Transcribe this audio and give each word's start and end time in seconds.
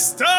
Estamos 0.00 0.38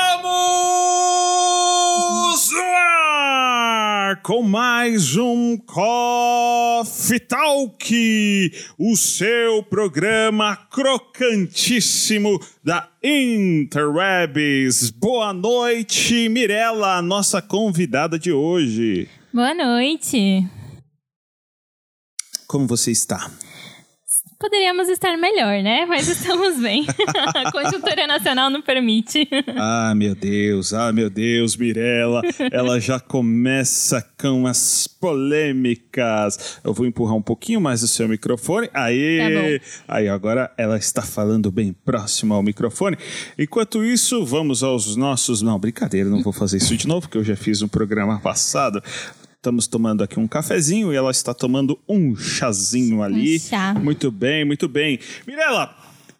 no 2.50 2.62
ar 2.62 4.22
com 4.24 4.42
mais 4.42 5.18
um 5.18 5.58
Coffee 5.58 7.20
Talk, 7.20 8.54
o 8.78 8.96
seu 8.96 9.62
programa 9.64 10.56
crocantíssimo 10.56 12.40
da 12.64 12.90
Interwebs. 13.04 14.92
Boa 14.92 15.34
noite, 15.34 16.30
Mirella, 16.30 17.02
nossa 17.02 17.42
convidada 17.42 18.18
de 18.18 18.32
hoje. 18.32 19.10
Boa 19.34 19.54
noite. 19.54 20.48
Como 22.48 22.66
você 22.66 22.92
está? 22.92 23.30
Poderíamos 24.40 24.88
estar 24.88 25.18
melhor, 25.18 25.62
né? 25.62 25.86
Mas 25.86 26.08
estamos 26.08 26.62
bem. 26.62 26.88
A 27.36 27.52
conjuntura 27.52 28.08
nacional 28.08 28.50
não 28.50 28.62
permite. 28.62 29.28
Ah, 29.62 29.94
meu 29.94 30.16
Deus, 30.16 30.74
ah, 30.74 30.94
meu 30.94 31.10
Deus, 31.10 31.58
Mirella, 31.58 32.22
ela 32.52 32.80
já 32.80 32.98
começa 33.00 34.02
com 34.18 34.48
as 34.48 34.88
polêmicas. 34.88 36.60
Eu 36.64 36.74
vou 36.74 36.86
empurrar 36.86 37.16
um 37.16 37.22
pouquinho 37.22 37.60
mais 37.60 37.84
o 37.84 37.88
seu 37.88 38.08
microfone. 38.08 38.70
Aí, 38.74 39.60
Tá 39.60 39.96
aí 39.96 40.08
agora 40.08 40.52
ela 40.58 40.78
está 40.78 41.02
falando 41.02 41.52
bem 41.52 41.74
próximo 41.84 42.34
ao 42.34 42.42
microfone. 42.42 42.98
Enquanto 43.38 43.84
isso, 43.84 44.26
vamos 44.26 44.64
aos 44.64 44.96
nossos. 44.96 45.42
Não, 45.42 45.60
brincadeira, 45.60 46.10
não 46.10 46.22
vou 46.22 46.32
fazer 46.32 46.58
isso 46.58 46.78
de 46.78 46.88
novo, 46.88 47.02
porque 47.02 47.18
eu 47.18 47.24
já 47.24 47.36
fiz 47.36 47.62
um 47.62 47.68
programa 47.68 48.20
passado. 48.20 48.82
Estamos 49.40 49.68
tomando 49.68 50.04
aqui 50.04 50.20
um 50.20 50.28
cafezinho 50.28 50.92
e 50.92 50.98
ela 50.98 51.12
está 51.12 51.34
tomando 51.34 51.80
um 51.88 52.14
chazinho 52.14 53.02
ali. 53.02 53.38
Um 53.38 53.40
chá. 53.40 53.74
Muito 53.74 54.12
bem, 54.12 54.44
muito 54.44 54.68
bem. 54.68 55.00
Mirella, 55.26 55.74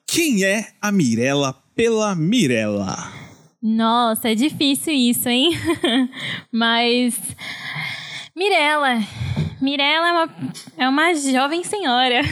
quem 0.08 0.46
é 0.46 0.70
a 0.82 0.90
Mirella 0.90 1.54
pela 1.76 2.16
Mirella? 2.16 3.12
Nossa, 3.62 4.30
é 4.30 4.36
difícil 4.36 4.94
isso, 4.94 5.28
hein? 5.28 5.52
Mas. 6.50 7.20
Mirella. 8.34 9.04
Mirella 9.62 10.08
é 10.08 10.12
uma, 10.14 10.36
é 10.78 10.88
uma 10.88 11.14
jovem 11.14 11.62
senhora. 11.62 12.22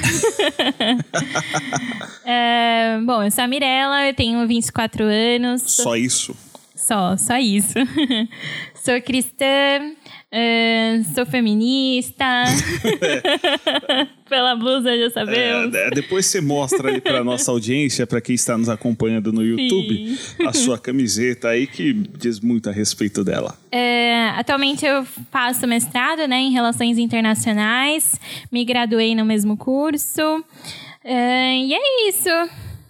É, 2.30 3.00
bom, 3.06 3.24
eu 3.24 3.32
sou 3.32 3.46
a 3.46 3.48
Mirella, 3.48 4.06
eu 4.06 4.14
tenho 4.14 4.46
24 4.46 5.06
anos. 5.06 5.62
Só 5.62 5.96
isso? 5.96 6.36
Só, 6.76 7.16
só 7.16 7.38
isso. 7.38 7.74
sou 8.76 9.02
cristã, 9.02 9.94
é, 10.40 11.02
sou 11.16 11.26
feminista. 11.26 12.24
Pela 14.30 14.56
blusa 14.56 14.96
já 14.96 15.10
sabemos. 15.10 15.74
É, 15.74 15.90
depois 15.90 16.28
você 16.28 16.40
mostra 16.40 16.92
aí 16.92 17.02
para 17.02 17.24
nossa 17.24 17.50
audiência, 17.50 18.06
para 18.06 18.22
quem 18.22 18.36
está 18.36 18.56
nos 18.56 18.70
acompanhando 18.70 19.34
no 19.34 19.44
YouTube, 19.44 20.16
a 20.46 20.54
sua 20.54 20.78
camiseta 20.78 21.48
aí 21.48 21.66
que 21.66 21.92
diz 21.92 22.40
muito 22.40 22.70
a 22.70 22.72
respeito 22.72 23.24
dela. 23.24 23.58
É, 23.72 24.30
atualmente 24.36 24.86
eu 24.86 25.04
faço 25.32 25.66
mestrado 25.66 26.28
né, 26.28 26.38
em 26.38 26.52
Relações 26.52 27.00
Internacionais, 27.00 28.20
me 28.52 28.64
graduei 28.64 29.16
no 29.16 29.26
mesmo 29.26 29.58
curso. 29.58 30.22
É, 31.04 31.58
e 31.58 31.74
é 31.74 32.10
isso. 32.10 32.30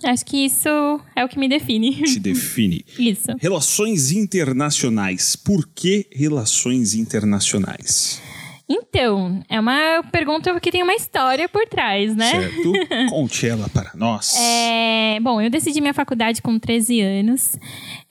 Acho 0.03 0.25
que 0.25 0.45
isso 0.45 0.69
é 1.15 1.25
o 1.25 1.29
que 1.29 1.39
me 1.39 1.47
define. 1.47 2.03
Te 2.03 2.19
define. 2.19 2.85
Isso. 2.97 3.27
Relações 3.39 4.11
internacionais. 4.11 5.35
Por 5.35 5.67
que 5.67 6.07
relações 6.11 6.93
internacionais? 6.93 8.21
Então, 8.69 9.41
é 9.47 9.57
uma 9.59 10.03
pergunta 10.11 10.59
que 10.59 10.69
tem 10.69 10.83
uma 10.83 10.93
história 10.93 11.47
por 11.47 11.65
trás, 11.67 12.13
né? 12.15 12.31
Certo? 12.31 12.73
Conte 13.09 13.47
ela 13.47 13.69
para 13.69 13.91
nós. 13.95 14.35
É, 14.35 15.19
bom, 15.21 15.39
eu 15.41 15.49
decidi 15.49 15.79
minha 15.79 15.93
faculdade 15.93 16.41
com 16.41 16.59
13 16.59 16.99
anos. 16.99 17.57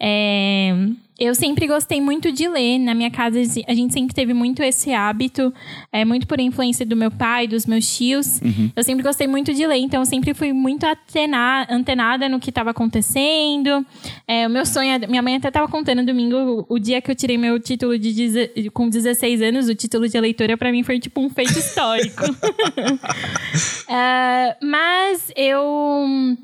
É, 0.00 0.74
eu 1.18 1.34
sempre 1.34 1.66
gostei 1.66 2.00
muito 2.00 2.30
de 2.30 2.46
ler. 2.48 2.78
Na 2.78 2.94
minha 2.94 3.10
casa, 3.10 3.38
a 3.40 3.74
gente 3.74 3.92
sempre 3.92 4.14
teve 4.14 4.34
muito 4.34 4.62
esse 4.62 4.92
hábito, 4.92 5.52
é, 5.92 6.04
muito 6.04 6.26
por 6.26 6.38
influência 6.40 6.84
do 6.84 6.94
meu 6.96 7.10
pai, 7.10 7.46
dos 7.46 7.66
meus 7.66 7.96
tios. 7.96 8.40
Eu 8.76 8.82
sempre 8.84 9.02
gostei 9.02 9.26
muito 9.26 9.52
de 9.54 9.66
ler, 9.66 9.78
então 9.78 10.00
eu 10.02 10.06
sempre 10.06 10.34
fui 10.34 10.52
muito 10.52 10.84
atena- 10.84 11.66
antenada 11.70 12.28
no 12.28 12.38
que 12.38 12.50
estava 12.50 12.70
acontecendo. 12.70 13.84
É, 14.28 14.46
o 14.46 14.50
meu 14.50 14.66
sonho, 14.66 14.90
é- 14.90 15.06
minha 15.06 15.22
mãe 15.22 15.36
até 15.36 15.48
estava 15.48 15.68
contando 15.68 16.04
domingo, 16.04 16.66
o, 16.68 16.74
o 16.74 16.78
dia 16.78 17.00
que 17.00 17.10
eu 17.10 17.14
tirei 17.14 17.38
meu 17.38 17.58
título 17.58 17.98
de 17.98 18.70
com 18.72 18.88
16 18.88 19.40
anos, 19.42 19.68
o 19.68 19.74
título 19.74 20.08
de 20.08 20.16
eleitora, 20.16 20.56
para 20.56 20.70
mim 20.70 20.82
foi 20.82 20.98
tipo 20.98 21.20
um 21.20 21.30
feito 21.30 21.58
histórico. 21.58 22.22
É, 23.88 24.56
mas 24.62 25.30
eu. 25.36 26.36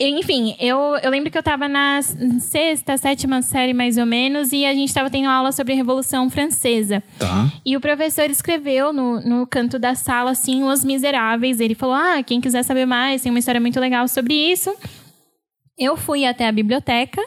Enfim, 0.00 0.56
eu, 0.58 0.76
eu 1.02 1.10
lembro 1.10 1.30
que 1.30 1.38
eu 1.38 1.42
tava 1.42 1.68
na 1.68 2.00
sexta, 2.40 2.96
sétima 2.96 3.40
série 3.42 3.72
mais 3.72 3.96
ou 3.96 4.04
menos, 4.04 4.52
e 4.52 4.66
a 4.66 4.74
gente 4.74 4.92
tava 4.92 5.08
tendo 5.08 5.28
aula 5.28 5.52
sobre 5.52 5.72
a 5.72 5.76
Revolução 5.76 6.28
Francesa. 6.28 7.00
Tá. 7.16 7.52
E 7.64 7.76
o 7.76 7.80
professor 7.80 8.28
escreveu 8.28 8.92
no, 8.92 9.20
no 9.20 9.46
canto 9.46 9.78
da 9.78 9.94
sala, 9.94 10.32
assim, 10.32 10.64
Os 10.64 10.84
Miseráveis. 10.84 11.60
Ele 11.60 11.76
falou: 11.76 11.94
Ah, 11.94 12.22
quem 12.24 12.40
quiser 12.40 12.64
saber 12.64 12.86
mais, 12.86 13.22
tem 13.22 13.30
uma 13.30 13.38
história 13.38 13.60
muito 13.60 13.78
legal 13.78 14.08
sobre 14.08 14.34
isso. 14.34 14.74
Eu 15.78 15.96
fui 15.96 16.24
até 16.24 16.46
a 16.48 16.52
biblioteca 16.52 17.22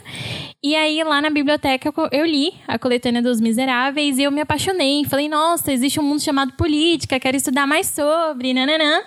e 0.63 0.75
aí 0.75 1.03
lá 1.03 1.21
na 1.21 1.29
biblioteca 1.29 1.93
eu- 2.11 2.25
li 2.25 2.53
a 2.67 2.77
coletânea 2.79 3.21
dos 3.21 3.39
Miseráveis 3.39 4.17
e 4.17 4.23
eu 4.23 4.31
me 4.31 4.41
apaixonei. 4.41 5.03
Falei, 5.05 5.29
nossa, 5.29 5.71
existe 5.71 5.99
um 5.99 6.03
mundo 6.03 6.21
chamado 6.21 6.53
política, 6.53 7.19
quero 7.19 7.37
estudar 7.37 7.65
mais 7.67 7.87
sobre, 7.87 8.53
nananã. 8.53 9.01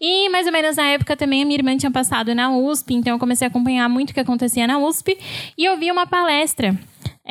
E 0.00 0.28
mais 0.28 0.46
ou 0.46 0.52
menos 0.52 0.76
na 0.76 0.86
época 0.88 1.16
também 1.16 1.42
a 1.42 1.44
minha 1.46 1.58
irmã 1.58 1.76
tinha 1.76 1.90
passado 1.90 2.34
na 2.34 2.50
USP, 2.50 2.94
então 2.94 3.14
eu 3.14 3.18
comecei 3.18 3.46
a 3.46 3.48
acompanhar 3.48 3.88
muito 3.88 4.10
o 4.10 4.14
que 4.14 4.20
acontecia 4.20 4.66
na 4.66 4.78
USP 4.78 5.16
e 5.56 5.64
eu 5.64 5.76
vi 5.76 5.90
uma 5.90 6.06
palestra 6.06 6.76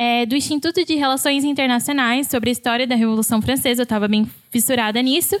é, 0.00 0.24
do 0.26 0.36
Instituto 0.36 0.84
de 0.84 0.94
Relações 0.94 1.42
Internacionais 1.42 2.28
sobre 2.28 2.50
a 2.50 2.52
história 2.52 2.86
da 2.86 2.94
Revolução 2.94 3.42
Francesa. 3.42 3.82
Eu 3.82 3.84
estava 3.84 4.06
bem 4.06 4.30
fissurada 4.48 5.02
nisso. 5.02 5.36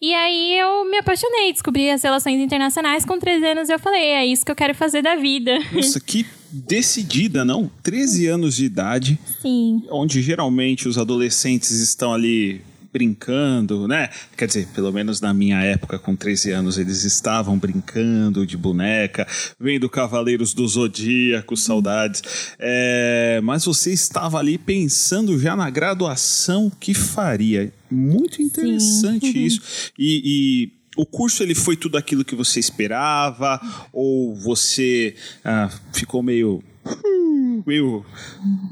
E 0.00 0.14
aí 0.14 0.58
eu 0.58 0.86
me 0.86 0.96
apaixonei, 0.96 1.52
descobri 1.52 1.90
as 1.90 2.02
relações 2.02 2.40
internacionais. 2.40 3.04
Com 3.04 3.18
13 3.18 3.46
anos 3.48 3.68
eu 3.68 3.78
falei, 3.78 4.02
é 4.02 4.24
isso 4.24 4.46
que 4.46 4.50
eu 4.50 4.56
quero 4.56 4.74
fazer 4.74 5.02
da 5.02 5.14
vida. 5.16 5.58
Nossa, 5.72 6.00
que 6.00 6.24
decidida, 6.50 7.44
não? 7.44 7.70
13 7.82 8.26
anos 8.26 8.56
de 8.56 8.64
idade, 8.64 9.18
Sim. 9.42 9.82
onde 9.90 10.22
geralmente 10.22 10.88
os 10.88 10.98
adolescentes 10.98 11.70
estão 11.70 12.12
ali 12.12 12.62
brincando, 12.92 13.86
né? 13.86 14.08
Quer 14.36 14.46
dizer, 14.46 14.66
pelo 14.74 14.92
menos 14.92 15.20
na 15.20 15.32
minha 15.34 15.60
época, 15.62 15.98
com 15.98 16.16
13 16.16 16.50
anos, 16.52 16.78
eles 16.78 17.04
estavam 17.04 17.58
brincando 17.58 18.46
de 18.46 18.56
boneca, 18.56 19.26
vendo 19.58 19.88
Cavaleiros 19.88 20.54
do 20.54 20.66
Zodíaco, 20.66 21.56
saudades. 21.56 22.22
É, 22.58 23.40
mas 23.42 23.64
você 23.64 23.92
estava 23.92 24.38
ali 24.38 24.58
pensando 24.58 25.38
já 25.38 25.54
na 25.54 25.68
graduação 25.70 26.70
que 26.80 26.94
faria. 26.94 27.72
Muito 27.90 28.42
interessante 28.42 29.32
Sim. 29.32 29.38
isso. 29.44 29.60
E, 29.98 30.22
e 30.24 30.77
o 30.98 31.06
curso 31.06 31.44
ele 31.44 31.54
foi 31.54 31.76
tudo 31.76 31.96
aquilo 31.96 32.24
que 32.24 32.34
você 32.34 32.58
esperava? 32.58 33.60
Ou 33.92 34.34
você 34.34 35.14
ah, 35.44 35.70
ficou 35.92 36.22
meio. 36.22 36.62
meio 37.64 38.04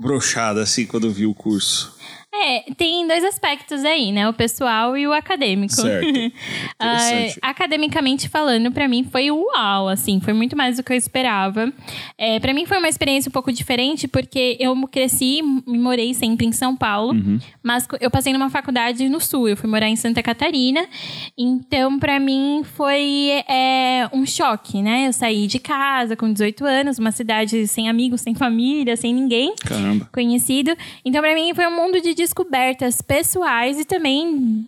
brochada 0.01 0.63
assim 0.63 0.87
quando 0.87 1.11
viu 1.11 1.31
o 1.31 1.35
curso? 1.35 1.96
É, 2.35 2.61
tem 2.77 3.07
dois 3.09 3.25
aspectos 3.25 3.83
aí, 3.85 4.13
né? 4.13 4.29
O 4.29 4.33
pessoal 4.33 4.97
e 4.97 5.07
o 5.07 5.13
acadêmico. 5.13 5.73
Certo. 5.75 6.07
Interessante. 6.77 7.39
academicamente 7.41 8.29
falando, 8.29 8.71
pra 8.71 8.87
mim 8.87 9.05
foi 9.11 9.31
uau, 9.31 9.89
assim, 9.89 10.21
foi 10.21 10.33
muito 10.35 10.55
mais 10.57 10.77
do 10.77 10.83
que 10.83 10.93
eu 10.93 10.97
esperava. 10.97 11.73
É, 12.19 12.39
para 12.39 12.53
mim 12.53 12.67
foi 12.67 12.79
uma 12.79 12.89
experiência 12.89 13.29
um 13.31 13.33
pouco 13.33 13.51
diferente, 13.51 14.07
porque 14.07 14.57
eu 14.61 14.77
cresci 14.89 15.39
e 15.39 15.79
morei 15.79 16.13
sempre 16.13 16.47
em 16.47 16.53
São 16.53 16.77
Paulo, 16.77 17.13
Uhum. 17.15 17.39
mas 17.63 17.87
eu 18.01 18.11
passei 18.11 18.33
numa 18.33 18.51
faculdade 18.51 19.09
no 19.09 19.21
Sul, 19.21 19.49
eu 19.49 19.57
fui 19.57 19.71
morar 19.71 19.89
em 19.89 19.97
Santa 19.97 20.23
Catarina, 20.23 20.87
então 21.39 21.99
pra 21.99 22.21
mim 22.21 22.63
foi 22.77 23.43
é, 23.49 24.09
um 24.13 24.27
choque, 24.27 24.83
né? 24.83 25.09
Eu 25.09 25.13
saí 25.13 25.47
de 25.47 25.59
casa 25.59 26.15
com 26.17 26.31
18 26.33 26.65
anos, 26.65 26.99
uma 26.99 27.13
cidade 27.13 27.67
sem 27.67 27.89
amigos, 27.89 28.21
sem 28.21 28.35
família, 28.35 28.95
sem 28.97 29.15
ninguém 29.15 29.55
Caramba. 29.57 30.09
conhecido. 30.13 30.77
Então, 31.05 31.23
pra 31.23 31.35
mim, 31.35 31.55
foi 31.55 31.67
um 31.67 31.75
mundo 31.75 32.01
de 32.01 32.15
descobertas 32.27 33.01
pessoais 33.01 33.79
e 33.79 33.85
também 33.85 34.67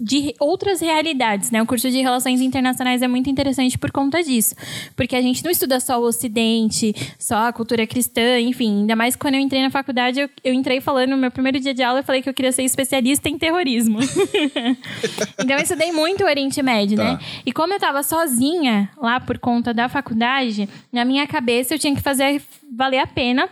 de, 0.00 0.34
outras 0.40 0.80
realidades, 0.80 1.50
né? 1.50 1.62
O 1.62 1.66
curso 1.66 1.90
de 1.90 2.00
Relações 2.00 2.40
Internacionais 2.40 3.02
é 3.02 3.08
muito 3.08 3.28
interessante 3.28 3.76
por 3.76 3.90
conta 3.90 4.22
disso. 4.22 4.54
Porque 4.96 5.14
a 5.14 5.20
gente 5.20 5.44
não 5.44 5.50
estuda 5.50 5.78
só 5.78 6.00
o 6.00 6.04
Ocidente, 6.04 6.94
só 7.18 7.48
a 7.48 7.52
cultura 7.52 7.86
cristã, 7.86 8.40
enfim. 8.40 8.80
Ainda 8.80 8.96
mais 8.96 9.14
quando 9.14 9.34
eu 9.34 9.40
entrei 9.40 9.62
na 9.62 9.70
faculdade, 9.70 10.20
eu, 10.20 10.30
eu 10.42 10.54
entrei 10.54 10.80
falando, 10.80 11.10
no 11.10 11.16
meu 11.18 11.30
primeiro 11.30 11.60
dia 11.60 11.74
de 11.74 11.82
aula, 11.82 12.00
eu 12.00 12.04
falei 12.04 12.22
que 12.22 12.28
eu 12.28 12.34
queria 12.34 12.50
ser 12.50 12.62
especialista 12.62 13.28
em 13.28 13.36
terrorismo. 13.36 13.98
então, 15.38 15.56
eu 15.56 15.62
estudei 15.62 15.92
muito 15.92 16.24
o 16.24 16.26
Oriente 16.26 16.62
Médio, 16.62 16.96
Tá. 16.96 17.04
né? 17.04 17.18
E 17.44 17.52
como 17.52 17.74
eu 17.74 17.78
tava 17.78 18.02
sozinha 18.02 18.90
lá 18.96 19.20
por 19.20 19.38
conta 19.38 19.74
da 19.74 19.88
faculdade, 19.88 20.68
na 20.90 21.04
minha 21.04 21.26
cabeça 21.26 21.74
eu 21.74 21.78
tinha 21.78 21.94
que 21.94 22.00
fazer 22.00 22.42
valer 22.74 22.98
a 22.98 23.06
pena 23.06 23.48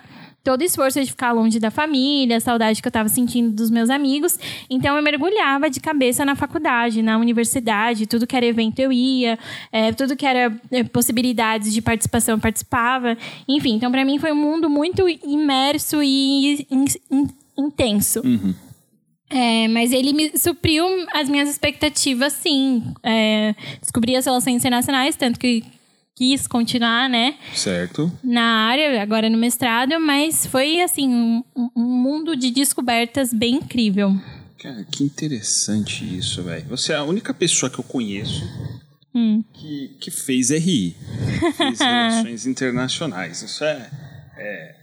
todo 0.48 0.62
o 0.62 0.64
esforço 0.64 0.98
de 0.98 1.10
ficar 1.10 1.32
longe 1.32 1.60
da 1.60 1.70
família, 1.70 2.38
a 2.38 2.40
saudade 2.40 2.80
que 2.80 2.88
eu 2.88 2.88
estava 2.88 3.06
sentindo 3.10 3.50
dos 3.50 3.68
meus 3.68 3.90
amigos. 3.90 4.38
Então 4.70 4.96
eu 4.96 5.02
mergulhava 5.02 5.68
de 5.68 5.78
cabeça 5.78 6.24
na 6.24 6.34
faculdade, 6.34 7.02
na 7.02 7.18
universidade, 7.18 8.06
tudo 8.06 8.26
que 8.26 8.34
era 8.34 8.46
evento 8.46 8.78
eu 8.78 8.90
ia, 8.90 9.38
é, 9.70 9.92
tudo 9.92 10.16
que 10.16 10.24
era 10.24 10.50
é, 10.70 10.82
possibilidades 10.84 11.70
de 11.70 11.82
participação 11.82 12.36
eu 12.36 12.40
participava. 12.40 13.14
Enfim, 13.46 13.74
então 13.74 13.92
para 13.92 14.06
mim 14.06 14.18
foi 14.18 14.32
um 14.32 14.36
mundo 14.36 14.70
muito 14.70 15.06
imerso 15.06 16.02
e 16.02 16.66
in, 16.70 16.86
in, 17.10 17.28
intenso. 17.58 18.22
Uhum. 18.24 18.54
É, 19.28 19.68
mas 19.68 19.92
ele 19.92 20.14
me 20.14 20.32
supriu 20.38 20.86
as 21.12 21.28
minhas 21.28 21.50
expectativas, 21.50 22.32
sim. 22.32 22.82
É, 23.02 23.54
descobri 23.82 24.16
as 24.16 24.24
relações 24.24 24.56
internacionais, 24.56 25.14
tanto 25.14 25.38
que 25.38 25.62
quis 26.18 26.48
continuar, 26.48 27.08
né? 27.08 27.36
Certo. 27.54 28.12
Na 28.24 28.66
área, 28.66 29.00
agora 29.00 29.30
no 29.30 29.38
mestrado, 29.38 30.00
mas 30.00 30.44
foi, 30.46 30.80
assim, 30.80 31.08
um, 31.08 31.44
um 31.76 31.84
mundo 31.84 32.34
de 32.34 32.50
descobertas 32.50 33.32
bem 33.32 33.54
incrível. 33.54 34.20
Cara, 34.60 34.84
que 34.90 35.04
interessante 35.04 36.04
isso, 36.18 36.42
velho. 36.42 36.66
Você 36.70 36.92
é 36.92 36.96
a 36.96 37.04
única 37.04 37.32
pessoa 37.32 37.70
que 37.70 37.78
eu 37.78 37.84
conheço 37.84 38.42
Hum. 39.14 39.44
que, 39.54 39.96
que 40.00 40.10
fez 40.10 40.50
RI. 40.50 40.96
Fez 41.56 41.78
Relações 41.80 42.46
Internacionais. 42.46 43.40
Isso 43.42 43.62
é, 43.62 43.88
é, 44.36 44.74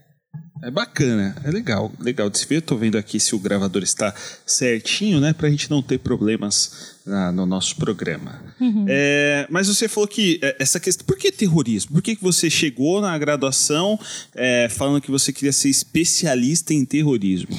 é 0.68 0.72
bacana, 0.72 1.36
é 1.44 1.52
legal. 1.52 1.92
Legal 2.00 2.30
de 2.30 2.40
se 2.40 2.46
ver. 2.48 2.62
Tô 2.62 2.76
vendo 2.76 2.98
aqui 2.98 3.20
se 3.20 3.36
o 3.36 3.40
gravador 3.40 3.84
está 3.84 4.14
certinho, 4.46 5.20
né? 5.22 5.32
Pra 5.34 5.50
gente 5.50 5.70
não 5.70 5.82
ter 5.82 6.00
problemas 6.00 6.96
na- 7.06 7.32
no 7.32 7.46
nosso 7.46 7.76
programa. 7.76 8.42
É, 8.88 9.48
mas 9.50 9.68
você 9.68 9.88
falou 9.88 10.08
que 10.08 10.40
é, 10.42 10.56
essa 10.60 10.80
questão. 10.80 11.06
Por 11.06 11.18
que 11.18 11.32
terrorismo? 11.32 11.94
Por 11.94 12.02
que, 12.02 12.16
que 12.16 12.24
você 12.24 12.50
chegou 12.50 13.00
na 13.00 13.18
graduação 13.18 14.00
é, 14.34 14.68
falando 14.70 15.02
que 15.02 15.12
você 15.12 15.32
queria 15.32 15.54
ser 15.54 15.70
especialista 15.70 16.74
em 16.74 16.84
terrorismo? 16.84 17.56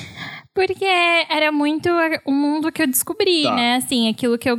Porque 0.57 0.87
era 1.29 1.53
muito 1.53 1.91
o 2.25 2.33
mundo 2.33 2.73
que 2.73 2.81
eu 2.83 2.87
descobri, 2.87 3.43
Tá. 3.43 3.55
né? 3.55 3.77
Assim, 3.77 4.09
aquilo 4.09 4.39
que 4.39 4.49
eu 4.49 4.57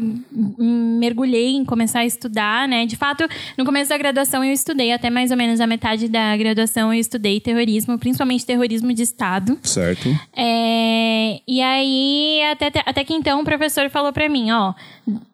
mergulhei 0.59 1.55
em 1.55 1.65
começar 1.65 1.99
a 2.01 2.05
estudar, 2.05 2.67
né? 2.67 2.85
De 2.85 2.95
fato, 2.95 3.27
no 3.57 3.65
começo 3.65 3.89
da 3.89 3.97
graduação 3.97 4.43
eu 4.43 4.53
estudei, 4.53 4.91
até 4.93 5.09
mais 5.09 5.31
ou 5.31 5.37
menos 5.37 5.59
a 5.59 5.65
metade 5.65 6.07
da 6.07 6.37
graduação 6.37 6.93
eu 6.93 6.99
estudei 6.99 7.39
terrorismo, 7.39 7.97
principalmente 7.97 8.45
terrorismo 8.45 8.93
de 8.93 9.01
Estado. 9.01 9.57
Certo. 9.63 10.07
É, 10.35 11.41
e 11.47 11.61
aí, 11.61 12.41
até, 12.51 12.71
até 12.85 13.03
que 13.03 13.15
então, 13.15 13.41
o 13.41 13.43
professor 13.43 13.89
falou 13.89 14.13
pra 14.13 14.29
mim, 14.29 14.51
ó, 14.51 14.73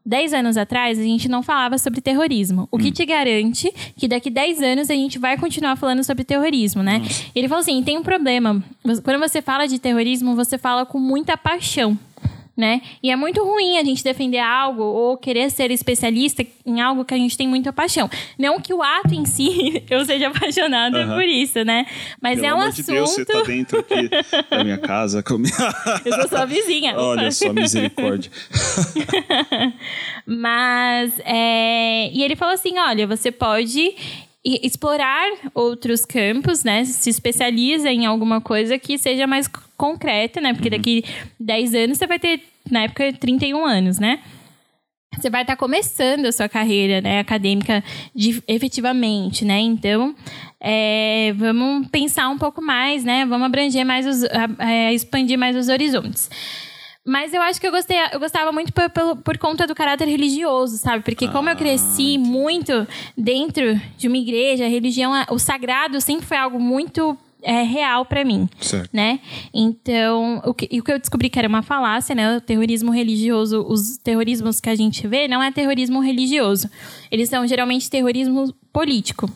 10 0.05 0.33
anos 0.33 0.57
atrás 0.57 0.99
a 0.99 1.03
gente 1.03 1.29
não 1.29 1.41
falava 1.41 1.77
sobre 1.77 2.01
terrorismo. 2.01 2.67
O 2.71 2.77
que 2.77 2.91
te 2.91 3.05
garante 3.05 3.73
que 3.95 4.07
daqui 4.07 4.29
10 4.29 4.61
anos 4.61 4.89
a 4.89 4.93
gente 4.93 5.17
vai 5.17 5.37
continuar 5.37 5.75
falando 5.75 6.03
sobre 6.03 6.23
terrorismo, 6.23 6.83
né? 6.83 7.01
Ele 7.33 7.47
falou 7.47 7.61
assim, 7.61 7.81
tem 7.83 7.97
um 7.97 8.03
problema. 8.03 8.61
Quando 9.03 9.19
você 9.19 9.41
fala 9.41 9.67
de 9.67 9.79
terrorismo, 9.79 10.35
você 10.35 10.57
fala 10.57 10.85
com 10.85 10.99
muita 10.99 11.37
paixão. 11.37 11.97
Né? 12.55 12.81
E 13.01 13.09
é 13.09 13.15
muito 13.15 13.43
ruim 13.43 13.79
a 13.79 13.83
gente 13.83 14.03
defender 14.03 14.37
algo 14.37 14.83
ou 14.83 15.17
querer 15.17 15.49
ser 15.49 15.71
especialista 15.71 16.45
em 16.63 16.79
algo 16.81 17.03
que 17.03 17.11
a 17.11 17.17
gente 17.17 17.35
tem 17.35 17.47
muita 17.47 17.73
paixão. 17.73 18.07
Não 18.37 18.61
que 18.61 18.71
o 18.71 18.83
ato 18.83 19.11
em 19.11 19.25
si 19.25 19.83
eu 19.89 20.05
seja 20.05 20.27
apaixonada 20.27 21.07
por 21.07 21.23
isso, 21.23 21.63
né? 21.63 21.87
Mas 22.21 22.35
Pelo 22.35 22.45
é 22.45 22.53
um 22.53 22.57
amor 22.57 22.67
assunto. 22.67 22.85
de 22.85 22.91
Deus, 22.91 23.09
você 23.09 23.25
tá 23.25 23.41
dentro 23.41 23.79
aqui 23.79 24.07
da 24.51 24.63
minha 24.63 24.77
casa 24.77 25.23
com 25.23 25.39
minha... 25.39 25.51
Eu 26.05 26.13
sou 26.13 26.29
sua 26.29 26.45
vizinha. 26.45 26.93
Olha 26.99 27.31
só, 27.31 27.51
misericórdia. 27.51 28.31
Mas, 30.25 31.19
é, 31.25 32.09
e 32.11 32.23
ele 32.23 32.35
falou 32.35 32.53
assim: 32.53 32.77
olha, 32.77 33.05
você 33.07 33.31
pode 33.31 33.95
explorar 34.45 35.25
outros 35.53 36.05
campos, 36.05 36.63
né? 36.63 36.83
Se 36.85 37.09
especializa 37.09 37.89
em 37.89 38.05
alguma 38.05 38.41
coisa 38.41 38.77
que 38.77 38.97
seja 38.97 39.25
mais 39.25 39.47
concreta, 39.77 40.41
né? 40.41 40.53
Porque 40.53 40.69
daqui 40.69 41.03
10 41.39 41.75
anos 41.75 41.97
você 41.97 42.07
vai 42.07 42.19
ter, 42.19 42.41
na 42.69 42.83
época, 42.83 43.13
31 43.13 43.65
anos, 43.65 43.99
né? 43.99 44.19
Você 45.17 45.29
vai 45.29 45.43
estar 45.43 45.55
começando 45.55 46.25
a 46.25 46.31
sua 46.31 46.49
carreira 46.49 46.99
né, 46.99 47.19
acadêmica 47.19 47.83
de, 48.15 48.43
efetivamente, 48.47 49.45
né? 49.45 49.59
Então, 49.59 50.15
é, 50.59 51.33
vamos 51.35 51.87
pensar 51.89 52.29
um 52.29 52.37
pouco 52.37 52.61
mais, 52.61 53.03
né? 53.03 53.25
Vamos 53.25 53.45
abranger 53.45 53.85
mais 53.85 54.07
os... 54.07 54.23
é, 54.59 54.93
expandir 54.93 55.37
mais 55.37 55.55
os 55.55 55.69
horizontes. 55.69 56.29
Mas 57.05 57.33
eu 57.33 57.41
acho 57.41 57.59
que 57.59 57.67
eu 57.67 57.71
gostei, 57.71 57.97
eu 58.13 58.19
gostava 58.19 58.51
muito 58.51 58.71
por, 58.71 58.89
pelo- 58.89 59.15
por 59.17 59.37
conta 59.37 59.67
do 59.67 59.75
caráter 59.75 60.07
religioso, 60.07 60.77
sabe? 60.77 61.03
Porque 61.03 61.27
como 61.27 61.49
eu 61.49 61.55
cresci 61.55 62.17
muito 62.17 62.87
dentro 63.17 63.79
de 63.97 64.07
uma 64.07 64.17
igreja, 64.17 64.65
a 64.65 64.69
religião, 64.69 65.11
o 65.29 65.37
sagrado 65.37 65.99
sempre 65.99 66.25
foi 66.25 66.37
algo 66.37 66.59
muito 66.61 67.17
é, 67.45 67.61
real 67.63 68.05
pra 68.05 68.23
mim 68.23 68.47
Certo. 68.61 68.89
né? 68.93 69.19
Então, 69.53 70.41
o 70.45 70.53
que, 70.53 70.79
o 70.79 70.81
que 70.81 70.93
eu 70.93 70.97
descobri 70.97 71.29
que 71.29 71.37
era 71.37 71.47
uma 71.49 71.61
falácia, 71.61 72.15
né? 72.15 72.37
O 72.37 72.41
terrorismo 72.41 72.89
religioso, 72.89 73.65
os 73.67 73.97
terrorismos 73.97 74.61
que 74.61 74.69
a 74.69 74.75
gente 74.75 75.05
vê 75.05 75.27
não 75.27 75.43
é 75.43 75.51
terrorismo 75.51 75.99
religioso. 75.99 76.69
Eles 77.11 77.27
são 77.27 77.45
geralmente 77.45 77.89
terrorismo 77.89 78.53
político. 78.71 79.29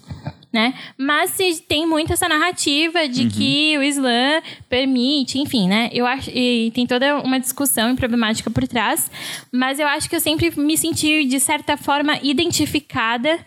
Né? 0.57 0.74
Mas 0.98 1.30
se 1.30 1.62
tem 1.62 1.86
muito 1.86 2.12
essa 2.12 2.27
narrativa 2.27 3.07
de 3.07 3.27
que 3.27 3.77
o 3.77 3.83
Islã 3.83 4.42
permite, 4.68 5.38
enfim, 5.38 5.68
né? 5.68 5.88
Eu 5.94 6.04
acho 6.07 6.31
e 6.33 6.71
tem 6.71 6.88
toda 6.88 7.19
uma 7.21 7.39
discussão 7.39 7.92
e 7.92 7.95
problemática 7.95 8.50
por 8.50 8.68
trás, 8.68 9.12
mas 9.51 9.80
eu 9.80 9.88
acho 9.88 10.09
que 10.09 10.15
eu 10.15 10.19
sempre 10.19 10.51
me 10.59 10.75
senti 10.75 11.25
de 11.25 11.39
certa 11.39 11.77
forma 11.77 12.18
identificada 12.24 13.38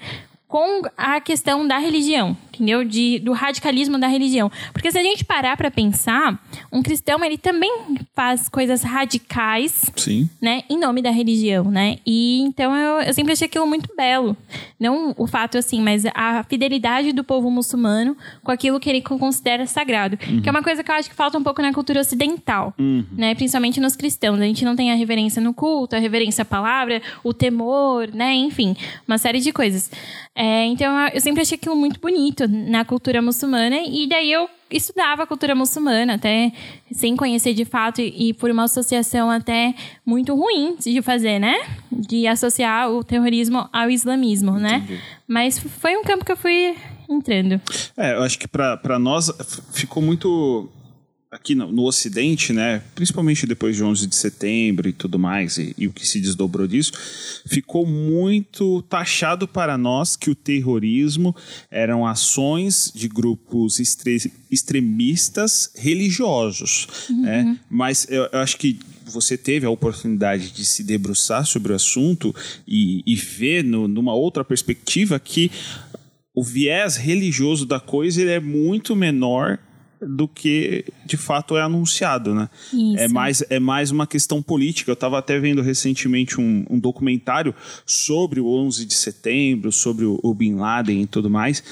com 0.46 0.82
a 0.96 1.20
questão 1.20 1.66
da 1.66 1.78
religião, 1.78 2.36
entendeu? 2.60 2.84
De, 2.84 3.18
do 3.20 3.32
radicalismo 3.32 3.98
da 3.98 4.06
religião. 4.06 4.50
Porque 4.72 4.90
se 4.92 4.98
a 4.98 5.02
gente 5.02 5.24
parar 5.24 5.56
para 5.56 5.70
pensar, 5.70 6.38
um 6.70 6.82
cristão, 6.82 7.24
ele 7.24 7.38
também 7.38 7.70
faz 8.14 8.48
coisas 8.48 8.82
radicais, 8.82 9.84
Sim. 9.96 10.28
né? 10.40 10.62
Em 10.68 10.78
nome 10.78 11.00
da 11.02 11.10
religião, 11.10 11.64
né? 11.70 11.96
E 12.06 12.40
então 12.42 12.74
eu, 12.76 13.00
eu 13.02 13.14
sempre 13.14 13.32
achei 13.32 13.46
aquilo 13.46 13.66
muito 13.66 13.88
belo. 13.96 14.36
Não 14.78 15.14
o 15.16 15.26
fato 15.26 15.56
assim, 15.58 15.80
mas 15.80 16.04
a 16.14 16.42
fidelidade 16.44 17.12
do 17.12 17.24
povo 17.24 17.50
muçulmano 17.50 18.16
com 18.42 18.50
aquilo 18.52 18.78
que 18.80 18.88
ele 18.88 19.00
considera 19.02 19.66
sagrado. 19.66 20.16
Que 20.16 20.48
é 20.48 20.50
uma 20.50 20.62
coisa 20.62 20.82
que 20.84 20.90
eu 20.90 20.94
acho 20.94 21.08
que 21.08 21.14
falta 21.14 21.38
um 21.38 21.42
pouco 21.42 21.60
na 21.62 21.72
cultura 21.72 22.00
ocidental, 22.00 22.74
né? 22.78 23.34
Principalmente 23.34 23.80
nos 23.80 23.96
cristãos. 23.96 24.38
A 24.40 24.44
gente 24.44 24.64
não 24.64 24.76
tem 24.76 24.90
a 24.92 24.94
reverência 24.94 25.40
no 25.42 25.52
culto, 25.54 25.96
a 25.96 25.98
reverência 25.98 26.42
à 26.42 26.44
palavra, 26.44 27.00
o 27.24 27.32
temor, 27.32 28.08
né? 28.12 28.34
Enfim, 28.34 28.76
uma 29.06 29.18
série 29.18 29.40
de 29.40 29.52
coisas. 29.52 29.90
É, 30.34 30.64
então 30.66 30.98
eu- 31.00 31.08
eu 31.14 31.20
sempre 31.20 31.42
achei 31.42 31.56
aquilo 31.56 31.76
muito 31.76 32.00
bonito 32.00 32.46
na 32.50 32.84
cultura 32.84 33.22
muçulmana 33.22 33.76
e 33.86 34.08
daí 34.08 34.32
eu 34.32 34.48
estudava 34.70 35.22
a 35.22 35.26
cultura 35.26 35.54
muçulmana 35.54 36.14
até 36.14 36.52
sem 36.92 37.16
conhecer 37.16 37.54
de 37.54 37.64
fato 37.64 38.00
e, 38.00 38.30
e 38.30 38.34
por 38.34 38.50
uma 38.50 38.64
associação 38.64 39.30
até 39.30 39.74
muito 40.04 40.34
ruim 40.34 40.76
de 40.78 41.00
fazer, 41.02 41.38
né? 41.38 41.54
De 41.90 42.26
associar 42.26 42.90
o 42.90 43.04
terrorismo 43.04 43.68
ao 43.72 43.90
islamismo, 43.90 44.52
né? 44.52 44.82
Entendi. 44.84 45.00
Mas 45.26 45.58
foi 45.58 45.96
um 45.96 46.02
campo 46.02 46.24
que 46.24 46.32
eu 46.32 46.36
fui 46.36 46.76
entrando. 47.08 47.60
É, 47.96 48.14
eu 48.14 48.22
acho 48.22 48.38
que 48.38 48.48
para 48.48 48.98
nós 48.98 49.30
ficou 49.72 50.02
muito 50.02 50.68
aqui 51.30 51.54
no, 51.54 51.70
no 51.70 51.84
Ocidente, 51.84 52.52
né, 52.52 52.82
principalmente 52.94 53.46
depois 53.46 53.76
de 53.76 53.84
11 53.84 54.06
de 54.06 54.16
setembro 54.16 54.88
e 54.88 54.92
tudo 54.92 55.16
mais, 55.18 55.58
e, 55.58 55.74
e 55.78 55.86
o 55.86 55.92
que 55.92 56.04
se 56.06 56.20
desdobrou 56.20 56.66
disso, 56.66 56.92
ficou 57.46 57.86
muito 57.86 58.82
taxado 58.82 59.46
para 59.46 59.78
nós 59.78 60.16
que 60.16 60.28
o 60.28 60.34
terrorismo 60.34 61.34
eram 61.70 62.04
ações 62.04 62.90
de 62.92 63.06
grupos 63.06 63.78
estre- 63.78 64.32
extremistas 64.50 65.70
religiosos, 65.76 66.88
né? 67.08 67.58
Mas 67.70 68.06
eu, 68.10 68.28
eu 68.32 68.40
acho 68.40 68.56
que 68.56 68.80
você 69.04 69.36
teve 69.36 69.66
a 69.66 69.70
oportunidade 69.70 70.50
de 70.50 70.64
se 70.64 70.82
debruçar 70.82 71.46
sobre 71.46 71.72
o 71.72 71.76
assunto 71.76 72.34
e, 72.66 73.02
e 73.06 73.14
ver 73.14 73.62
no, 73.62 73.86
numa 73.86 74.14
outra 74.14 74.44
perspectiva 74.44 75.18
que 75.20 75.50
o 76.34 76.42
viés 76.42 76.96
religioso 76.96 77.66
da 77.66 77.78
coisa 77.80 78.20
ele 78.20 78.30
é 78.30 78.40
muito 78.40 78.96
menor 78.96 79.58
do 80.00 80.26
que 80.26 80.84
de 81.04 81.16
fato 81.16 81.56
é 81.56 81.62
anunciado, 81.62 82.34
né? 82.34 82.48
Isso. 82.72 82.98
É 82.98 83.08
mais, 83.08 83.44
é 83.50 83.60
mais 83.60 83.90
uma 83.90 84.06
questão 84.06 84.42
política. 84.42 84.90
Eu 84.90 84.94
estava 84.94 85.18
até 85.18 85.38
vendo 85.38 85.62
recentemente 85.62 86.40
um, 86.40 86.64
um 86.70 86.78
documentário 86.78 87.54
sobre 87.84 88.40
o 88.40 88.46
11 88.46 88.86
de 88.86 88.94
setembro, 88.94 89.70
sobre 89.70 90.04
o, 90.04 90.18
o 90.22 90.34
Bin 90.34 90.54
Laden 90.54 91.02
e 91.02 91.06
tudo 91.06 91.28
mais. 91.28 91.62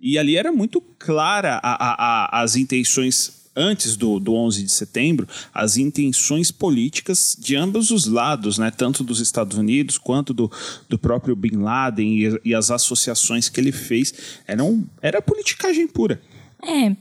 E 0.00 0.18
ali 0.18 0.36
era 0.36 0.52
muito 0.52 0.80
clara 0.98 1.60
a, 1.62 1.72
a, 1.72 2.38
a, 2.38 2.42
as 2.42 2.56
intenções 2.56 3.44
antes 3.56 3.96
do, 3.96 4.18
do 4.18 4.34
11 4.34 4.64
de 4.64 4.70
setembro, 4.70 5.28
as 5.52 5.76
intenções 5.76 6.50
políticas 6.50 7.36
de 7.38 7.54
ambos 7.54 7.90
os 7.90 8.06
lados, 8.06 8.58
né? 8.58 8.70
tanto 8.70 9.04
dos 9.04 9.20
Estados 9.20 9.56
Unidos 9.56 9.96
quanto 9.96 10.34
do, 10.34 10.50
do 10.88 10.98
próprio 10.98 11.36
Bin 11.36 11.58
Laden 11.58 12.18
e, 12.18 12.40
e 12.46 12.54
as 12.54 12.70
associações 12.70 13.48
que 13.48 13.60
ele 13.60 13.72
fez. 13.72 14.12
Eram, 14.46 14.84
era 15.00 15.22
politicagem 15.22 15.86
pura. 15.86 16.20
É. 16.62 16.96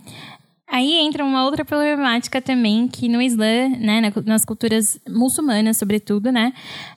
Aí 0.67 0.93
entra 0.93 1.24
uma 1.24 1.46
outra 1.46 1.63
problemática 1.63 2.41
também, 2.41 2.88
que 2.88 3.08
no 3.08 3.22
Islã, 3.22 3.70
né, 3.70 4.12
nas 4.25 4.43
culturas 4.43 5.00
muçulmanas, 5.08 5.77
sobretudo, 5.77 6.32
né, 6.32 6.51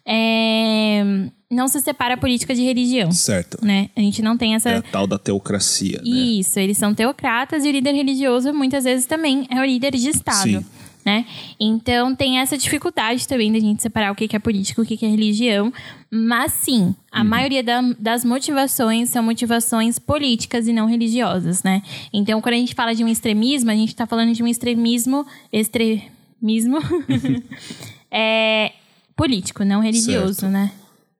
é, 0.07 1.03
não 1.51 1.69
se 1.69 1.81
separa 1.81 2.15
a 2.15 2.17
política 2.17 2.55
de 2.55 2.63
religião. 2.63 3.11
Certo. 3.13 3.59
Né? 3.65 3.91
A 3.95 4.01
gente 4.01 4.23
não 4.23 4.37
tem 4.37 4.55
essa. 4.55 4.71
É 4.71 4.77
a 4.79 4.83
tal 4.83 5.07
da 5.07 5.19
teocracia. 5.19 6.01
Né? 6.03 6.09
Isso, 6.09 6.59
eles 6.59 6.79
são 6.79 6.95
teocratas 6.95 7.65
e 7.65 7.69
o 7.69 7.73
líder 7.73 7.93
religioso 7.93 8.53
muitas 8.53 8.85
vezes 8.85 9.05
também 9.05 9.47
é 9.51 9.61
o 9.61 9.65
líder 9.65 9.95
de 9.95 10.09
Estado. 10.09 10.43
Sim 10.43 10.65
né? 11.07 11.25
Então 11.61 12.17
tem 12.17 12.41
essa 12.41 12.59
dificuldade 12.59 13.29
também 13.29 13.53
da 13.53 13.61
gente 13.61 13.81
separar 13.81 14.11
o 14.11 14.15
que 14.17 14.35
é 14.35 14.39
política 14.41 14.81
e 14.81 14.85
o 14.85 14.87
que 14.87 15.07
é 15.07 15.09
religião. 15.09 15.73
Mas 16.11 16.53
sim, 16.53 16.97
a 17.13 17.21
uhum. 17.21 17.29
maioria 17.29 17.63
da, 17.63 17.81
das 17.97 18.25
motivações 18.25 19.11
são 19.11 19.23
motivações 19.23 20.01
políticas 20.01 20.67
e 20.67 20.73
não 20.73 20.87
religiosas, 20.87 21.63
né? 21.63 21.81
Então, 22.13 22.41
quando 22.41 22.55
a 22.55 22.59
gente 22.59 22.75
fala 22.75 22.93
de 22.93 23.05
um 23.05 23.09
extremismo, 23.09 23.71
a 23.71 23.75
gente 23.75 23.91
está 23.91 24.05
falando 24.05 24.33
de 24.33 24.43
um 24.43 24.49
extremismo. 24.49 25.25
Extremismo. 25.53 26.79
é, 28.11 28.73
político, 29.15 29.65
não 29.65 29.81
religioso, 29.81 30.41
certo. 30.41 30.53
né? 30.53 30.73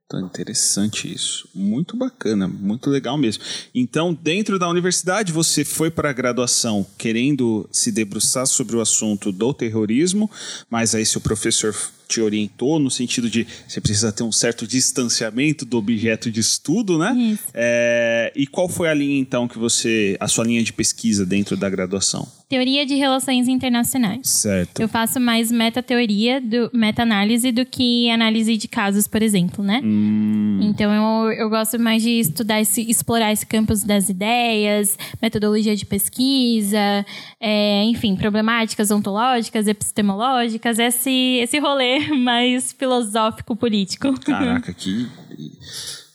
Então, 0.07 0.21
interessante 0.21 1.13
isso. 1.13 1.49
Muito 1.53 1.97
bacana, 1.97 2.47
muito 2.47 2.89
legal 2.89 3.19
mesmo. 3.19 3.43
Então, 3.75 4.15
dentro 4.15 4.57
da 4.57 4.69
universidade, 4.69 5.33
você 5.33 5.65
foi 5.65 5.91
para 5.91 6.11
a 6.11 6.13
graduação 6.13 6.87
querendo 6.97 7.69
se 7.73 7.91
debruçar 7.91 8.47
sobre 8.47 8.77
o 8.77 8.81
assunto 8.81 9.33
do 9.33 9.53
terrorismo, 9.53 10.31
mas 10.71 10.95
aí 10.95 11.05
seu 11.05 11.21
professor 11.21 11.75
te 12.09 12.21
orientou 12.21 12.79
no 12.79 12.91
sentido 12.91 13.29
de 13.29 13.47
você 13.67 13.81
precisa 13.81 14.13
ter 14.13 14.23
um 14.23 14.33
certo 14.33 14.67
distanciamento 14.67 15.65
do 15.65 15.77
objeto 15.77 16.31
de 16.31 16.41
estudo, 16.41 16.99
né? 16.99 17.15
Isso. 17.17 17.45
É, 17.53 18.33
e 18.35 18.47
qual 18.47 18.69
foi 18.69 18.89
a 18.89 18.95
linha, 18.95 19.19
então, 19.19 19.49
que 19.49 19.59
você. 19.59 20.17
a 20.21 20.29
sua 20.29 20.45
linha 20.45 20.63
de 20.63 20.73
pesquisa 20.73 21.27
dentro 21.27 21.57
da 21.57 21.69
graduação? 21.69 22.27
Teoria 22.49 22.87
de 22.87 22.95
Relações 22.95 23.49
Internacionais. 23.49 24.29
Certo. 24.29 24.81
Eu 24.81 24.89
faço 24.89 25.19
mais 25.19 25.51
meta-teoria, 25.51 26.41
meta-análise, 26.73 27.51
do 27.51 27.67
que 27.67 28.09
análise 28.09 28.57
de 28.57 28.69
casos, 28.69 29.09
por 29.09 29.21
exemplo, 29.21 29.65
né? 29.65 29.81
Hum. 29.83 30.61
Então 30.63 30.93
eu, 30.93 31.33
eu 31.33 31.51
gosto 31.51 31.77
mais 31.77 32.05
de 32.05 32.21
estudar 32.21 32.61
esse, 32.61 32.89
explorar 32.89 33.33
esse 33.33 33.45
campus 33.45 33.83
das 33.83 34.09
ideias, 34.09 34.97
metodologia 35.21 35.75
de 35.75 35.85
pesquisa, 35.85 37.05
é, 37.41 37.83
enfim, 37.83 38.15
problemáticas 38.15 38.93
ontológicas, 38.93 39.67
epistemológicas, 39.67 40.79
esse, 40.79 41.41
esse 41.43 41.59
rolê 41.59 41.96
mais 42.17 42.73
filosófico 42.73 43.57
político. 43.57 44.13
Caraca, 44.21 44.73
que. 44.73 45.09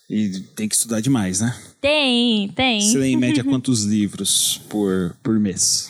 E 0.09 0.39
tem 0.55 0.67
que 0.67 0.75
estudar 0.75 0.99
demais, 0.99 1.39
né? 1.39 1.55
Tem, 1.79 2.49
tem. 2.49 2.81
Você 2.81 2.97
lê 2.97 3.07
em 3.07 3.17
média 3.17 3.43
quantos 3.45 3.85
livros 3.85 4.61
por, 4.69 5.15
por 5.23 5.39
mês? 5.39 5.89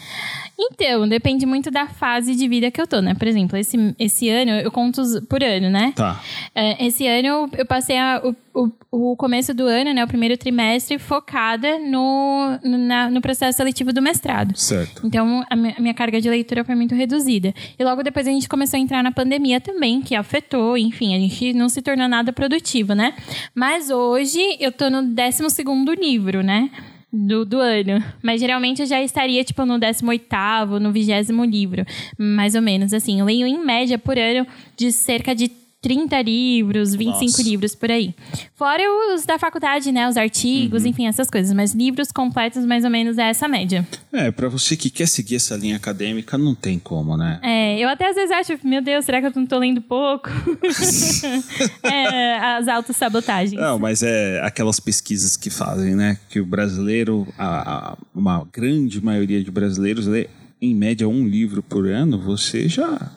Então, 0.64 1.08
depende 1.08 1.44
muito 1.44 1.72
da 1.72 1.88
fase 1.88 2.36
de 2.36 2.48
vida 2.48 2.70
que 2.70 2.80
eu 2.80 2.86
tô, 2.86 3.02
né? 3.02 3.16
Por 3.16 3.28
exemplo, 3.28 3.58
esse, 3.58 3.96
esse 3.98 4.30
ano, 4.30 4.52
eu 4.52 4.72
conto 4.72 5.02
por 5.28 5.44
ano, 5.44 5.72
né? 5.72 5.92
Tá. 5.96 6.22
Uh, 6.56 6.86
esse 6.86 7.08
ano 7.08 7.50
eu 7.58 7.66
passei 7.66 7.98
a, 7.98 8.22
o, 8.24 8.36
o, 8.54 8.72
o, 8.92 9.16
começo 9.16 9.56
do 9.56 9.66
ano, 9.66 9.92
né? 9.92 10.04
O 10.04 10.08
primeiro 10.08 10.38
trimestre, 10.38 11.00
focada 11.00 11.80
no, 11.80 12.60
no, 12.64 12.78
na, 12.78 13.10
no 13.10 13.22
processo 13.22 13.58
seletivo 13.58 13.92
do 13.92 14.04
mestrado. 14.04 14.56
Certo. 14.56 15.08
Então, 15.08 15.44
a 15.50 15.56
minha, 15.56 15.76
a 15.76 15.82
minha 15.82 15.94
carga 15.96 16.22
de 16.22 16.30
leitura 16.30 16.64
foi 16.64 16.76
muito 16.76 16.94
reduzida. 16.94 17.56
E 17.80 17.84
logo 17.84 18.04
depois 18.04 18.28
a 18.28 18.32
gente 18.32 18.48
começou 18.48 18.78
a 18.78 18.80
entrar 18.80 19.02
na 19.02 19.12
pandemia 19.12 19.60
também, 19.60 20.00
que 20.00 20.14
afetou, 20.14 20.78
enfim, 20.78 21.16
a 21.16 21.20
gente 21.20 21.54
não 21.54 21.70
se 21.70 21.82
tornou 21.82 22.08
nada 22.08 22.32
produtivo, 22.32 22.94
né? 22.94 23.16
Mas 23.56 23.90
hoje 23.90 24.40
eu 24.60 24.72
tô 24.72 24.92
no 24.92 25.02
12 25.02 25.50
segundo 25.50 25.92
livro, 25.92 26.44
né? 26.44 26.70
Do, 27.12 27.46
do 27.46 27.60
ano. 27.60 28.04
Mas 28.24 28.40
geralmente 28.40 28.82
eu 28.82 28.86
já 28.86 29.02
estaria, 29.02 29.44
tipo, 29.44 29.66
no 29.66 29.80
18º, 29.80 30.80
no 30.80 30.92
20 30.92 31.32
livro. 31.50 31.86
Mais 32.18 32.56
ou 32.56 32.62
menos, 32.62 32.94
assim. 32.94 33.20
Eu 33.20 33.26
leio, 33.26 33.46
em 33.46 33.64
média, 33.64 33.98
por 33.98 34.18
ano, 34.18 34.48
de 34.78 34.92
cerca 34.92 35.36
de 35.36 35.61
30 35.82 36.22
livros, 36.22 36.94
25 36.94 37.22
Nossa. 37.24 37.42
livros 37.42 37.74
por 37.74 37.90
aí. 37.90 38.14
Fora 38.56 38.84
os 39.16 39.26
da 39.26 39.40
faculdade, 39.40 39.92
né? 39.92 40.08
Os 40.08 40.16
artigos, 40.16 40.84
uhum. 40.84 40.90
enfim, 40.90 41.08
essas 41.08 41.28
coisas. 41.28 41.52
Mas 41.54 41.74
livros 41.74 42.12
completos, 42.12 42.64
mais 42.66 42.84
ou 42.84 42.92
menos, 42.92 43.18
é 43.18 43.30
essa 43.30 43.48
média. 43.48 43.88
É, 44.14 44.30
para 44.30 44.48
você 44.48 44.78
que 44.78 44.92
quer 44.92 45.08
seguir 45.08 45.38
essa 45.38 45.56
linha 45.56 45.76
acadêmica, 45.76 46.38
não 46.38 46.54
tem 46.54 46.78
como, 46.78 47.18
né? 47.18 47.40
É, 47.42 47.80
eu 47.80 47.90
até 47.90 48.10
às 48.10 48.16
vezes 48.16 48.30
acho, 48.30 48.60
meu 48.64 48.82
Deus, 48.82 49.06
será 49.06 49.20
que 49.20 49.28
eu 49.28 49.32
não 49.36 49.48
tô 49.48 49.58
lendo 49.58 49.82
pouco? 49.82 50.30
é, 51.82 52.38
as 52.38 52.68
autossabotagens. 52.68 53.60
Não, 53.60 53.80
mas 53.80 54.04
é 54.04 54.40
aquelas 54.44 54.80
pesquisas 54.80 55.36
que 55.36 55.50
fazem, 55.50 55.96
né? 55.96 56.20
Que 56.30 56.40
o 56.40 56.46
brasileiro, 56.46 57.28
a, 57.40 57.94
a, 57.94 57.98
uma 58.14 58.48
grande 58.54 59.04
maioria 59.04 59.44
de 59.44 59.50
brasileiros 59.50 60.06
lê, 60.06 60.30
em 60.62 60.76
média, 60.76 61.10
um 61.10 61.28
livro 61.28 61.64
por 61.64 61.88
ano, 61.88 62.20
você 62.22 62.70
já 62.70 63.12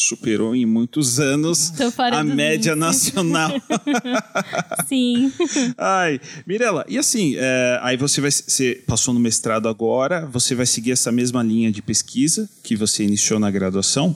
superou 0.00 0.54
em 0.54 0.64
muitos 0.64 1.18
anos 1.18 1.72
a 2.12 2.22
média 2.22 2.76
nacional. 2.76 3.50
Sim. 4.86 5.32
Ai, 5.76 6.20
Mirela, 6.46 6.84
e 6.88 6.96
assim, 6.96 7.34
é, 7.36 7.80
aí 7.82 7.96
você 7.96 8.20
vai 8.20 8.30
você 8.30 8.80
passou 8.86 9.12
no 9.12 9.18
mestrado 9.18 9.68
agora, 9.68 10.26
você 10.26 10.54
vai 10.54 10.66
seguir 10.66 10.92
essa 10.92 11.10
mesma 11.10 11.42
linha 11.42 11.72
de 11.72 11.82
pesquisa 11.82 12.48
que 12.62 12.76
você 12.76 13.02
iniciou 13.02 13.40
na 13.40 13.50
graduação? 13.50 14.14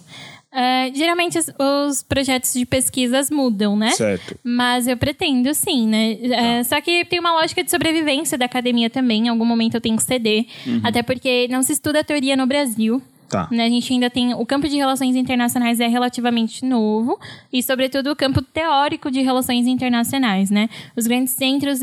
Uh, 0.53 0.95
geralmente 0.95 1.39
os, 1.39 1.47
os, 1.59 2.03
projetos 2.03 2.53
de 2.53 2.67
pesquisas 2.67 3.31
mudam, 3.31 3.75
né? 3.75 3.93
Certo. 3.93 4.39
Mas 4.45 4.87
eu 4.87 4.99
pretendo 4.99 5.55
sim, 5.55 5.89
né? 5.89 6.13
Uh, 6.13 6.65
só 6.65 6.79
que 6.83 7.07
tem 7.07 7.19
uma 7.19 7.33
lógica 7.33 7.65
de 7.65 7.71
sobrevivência 7.71 8.37
da 8.37 8.45
academia 8.45 8.91
também. 8.91 9.25
Em 9.25 9.29
algum 9.31 9.47
momento 9.47 9.77
eu 9.77 9.81
tenho 9.81 9.97
que 9.97 10.03
ceder. 10.03 10.45
Uhum. 10.67 10.81
Até 10.85 11.03
porque 11.03 11.49
não 11.49 11.63
se 11.63 11.73
estuda 11.73 12.05
teoria 12.05 12.37
no 12.37 12.47
Brasil. 12.47 13.03
Tá. 13.33 13.49
Né, 13.51 13.65
a 13.65 13.71
gente 13.71 13.91
ainda 13.91 14.11
tem. 14.11 14.35
O 14.35 14.45
campo 14.45 14.69
de 14.69 14.77
relações 14.77 15.17
internacionais 15.17 15.81
é 15.81 15.87
relativamente 15.87 16.67
novo, 16.67 17.19
e, 17.51 17.63
sobretudo, 17.63 18.11
o 18.11 18.15
campo 18.15 18.43
teórico 18.43 19.11
de 19.11 19.23
relações 19.23 19.67
internacionais. 19.67 20.51
Né? 20.51 20.69
Os 20.95 21.07
grandes 21.07 21.33
centros 21.33 21.81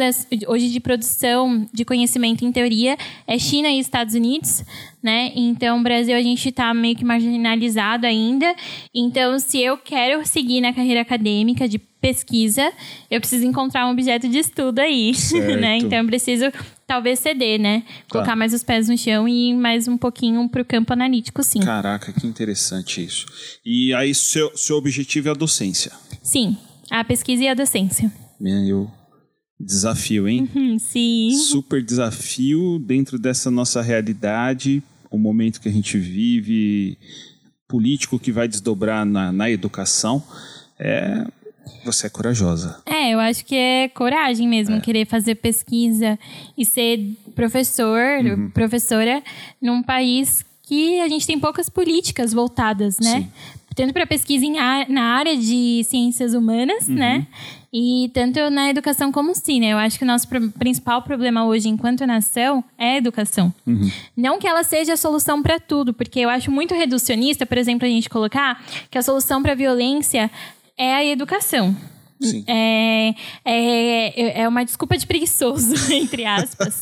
hoje 0.47 0.69
de 0.69 0.79
produção 0.79 1.67
de 1.73 1.83
conhecimento 1.83 2.45
em 2.45 2.51
teoria 2.51 2.95
é 3.25 3.39
China 3.39 3.67
e 3.67 3.79
Estados 3.79 4.13
Unidos. 4.13 4.63
Né? 5.01 5.31
Então, 5.35 5.79
o 5.79 5.81
Brasil 5.81 6.15
a 6.15 6.21
gente 6.21 6.49
está 6.49 6.71
meio 6.71 6.95
que 6.95 7.03
marginalizado 7.03 8.05
ainda. 8.05 8.53
Então, 8.93 9.39
se 9.39 9.59
eu 9.59 9.75
quero 9.75 10.23
seguir 10.27 10.61
na 10.61 10.71
carreira 10.71 11.01
acadêmica 11.01 11.67
de 11.67 11.79
pesquisa, 11.79 12.71
eu 13.09 13.19
preciso 13.19 13.43
encontrar 13.43 13.87
um 13.87 13.91
objeto 13.91 14.29
de 14.29 14.37
estudo 14.37 14.79
aí, 14.79 15.13
né? 15.59 15.77
Então 15.77 15.97
eu 15.97 16.05
preciso 16.05 16.45
talvez 16.89 17.19
ceder, 17.19 17.59
né? 17.59 17.83
Colocar 18.09 18.31
tá. 18.31 18.35
mais 18.35 18.51
os 18.51 18.63
pés 18.63 18.89
no 18.89 18.97
chão 18.97 19.27
e 19.27 19.51
ir 19.51 19.53
mais 19.53 19.87
um 19.87 19.95
pouquinho 19.95 20.49
para 20.49 20.63
o 20.63 20.65
campo 20.65 20.91
analítico, 20.91 21.43
sim. 21.43 21.59
Caraca, 21.59 22.11
que 22.11 22.25
interessante 22.25 23.05
isso. 23.05 23.27
E 23.63 23.93
aí 23.93 24.15
seu, 24.15 24.51
seu 24.57 24.75
objetivo 24.75 25.27
é 25.27 25.31
a 25.31 25.35
docência? 25.35 25.91
Sim, 26.23 26.57
a 26.89 27.03
pesquisa 27.03 27.43
e 27.43 27.47
a 27.47 27.53
docência. 27.53 28.11
Meu 28.41 28.89
desafio, 29.59 30.27
hein? 30.27 30.49
Uhum, 30.55 30.79
sim. 30.81 31.29
Super 31.35 31.83
desafio 31.83 32.79
dentro 32.79 33.19
dessa 33.19 33.51
nossa 33.51 33.83
realidade, 33.83 34.81
o 35.11 35.19
momento 35.19 35.61
que 35.61 35.69
a 35.69 35.71
gente 35.71 35.95
vive, 35.95 36.97
político 37.67 38.17
que 38.17 38.31
vai 38.31 38.47
desdobrar 38.47 39.05
na, 39.05 39.31
na 39.31 39.51
educação. 39.51 40.23
É 40.79 41.23
você 41.83 42.07
é 42.07 42.09
corajosa. 42.09 42.81
É, 42.85 43.13
eu 43.13 43.19
acho 43.19 43.45
que 43.45 43.55
é 43.55 43.89
coragem 43.89 44.47
mesmo, 44.47 44.75
é. 44.75 44.79
querer 44.79 45.05
fazer 45.05 45.35
pesquisa 45.35 46.17
e 46.57 46.65
ser 46.65 46.99
professor, 47.35 47.99
uhum. 48.23 48.49
professora 48.51 49.23
num 49.61 49.81
país 49.81 50.45
que 50.63 50.99
a 51.01 51.07
gente 51.07 51.25
tem 51.25 51.39
poucas 51.39 51.67
políticas 51.67 52.31
voltadas, 52.31 52.99
né? 52.99 53.21
Sim. 53.21 53.31
Tanto 53.75 53.93
para 53.93 54.05
pesquisa 54.05 54.45
em, 54.45 54.53
na 54.89 55.15
área 55.15 55.35
de 55.35 55.83
ciências 55.85 56.33
humanas, 56.33 56.87
uhum. 56.87 56.95
né? 56.95 57.27
E 57.71 58.09
tanto 58.13 58.49
na 58.49 58.69
educação 58.69 59.11
como 59.11 59.33
sim, 59.35 59.59
né? 59.59 59.73
Eu 59.73 59.77
acho 59.77 59.97
que 59.97 60.03
o 60.03 60.07
nosso 60.07 60.27
principal 60.57 61.03
problema 61.03 61.45
hoje, 61.45 61.69
enquanto 61.69 62.05
nação, 62.05 62.63
é 62.77 62.93
a 62.93 62.97
educação. 62.97 63.53
Uhum. 63.65 63.89
Não 64.17 64.39
que 64.39 64.47
ela 64.47 64.63
seja 64.63 64.93
a 64.93 64.97
solução 64.97 65.41
para 65.41 65.59
tudo, 65.59 65.93
porque 65.93 66.19
eu 66.19 66.29
acho 66.29 66.51
muito 66.51 66.73
reducionista, 66.73 67.45
por 67.45 67.57
exemplo, 67.57 67.87
a 67.87 67.89
gente 67.89 68.09
colocar 68.09 68.63
que 68.89 68.97
a 68.97 69.01
solução 69.01 69.41
para 69.41 69.51
a 69.51 69.55
violência 69.55 70.31
é 70.79 70.95
a 70.95 71.05
educação. 71.05 71.75
Sim. 72.21 72.43
É, 72.47 73.13
é, 73.45 74.41
é 74.41 74.47
uma 74.47 74.65
desculpa 74.65 74.97
de 74.97 75.07
preguiçoso, 75.07 75.73
entre 75.93 76.25
aspas. 76.25 76.81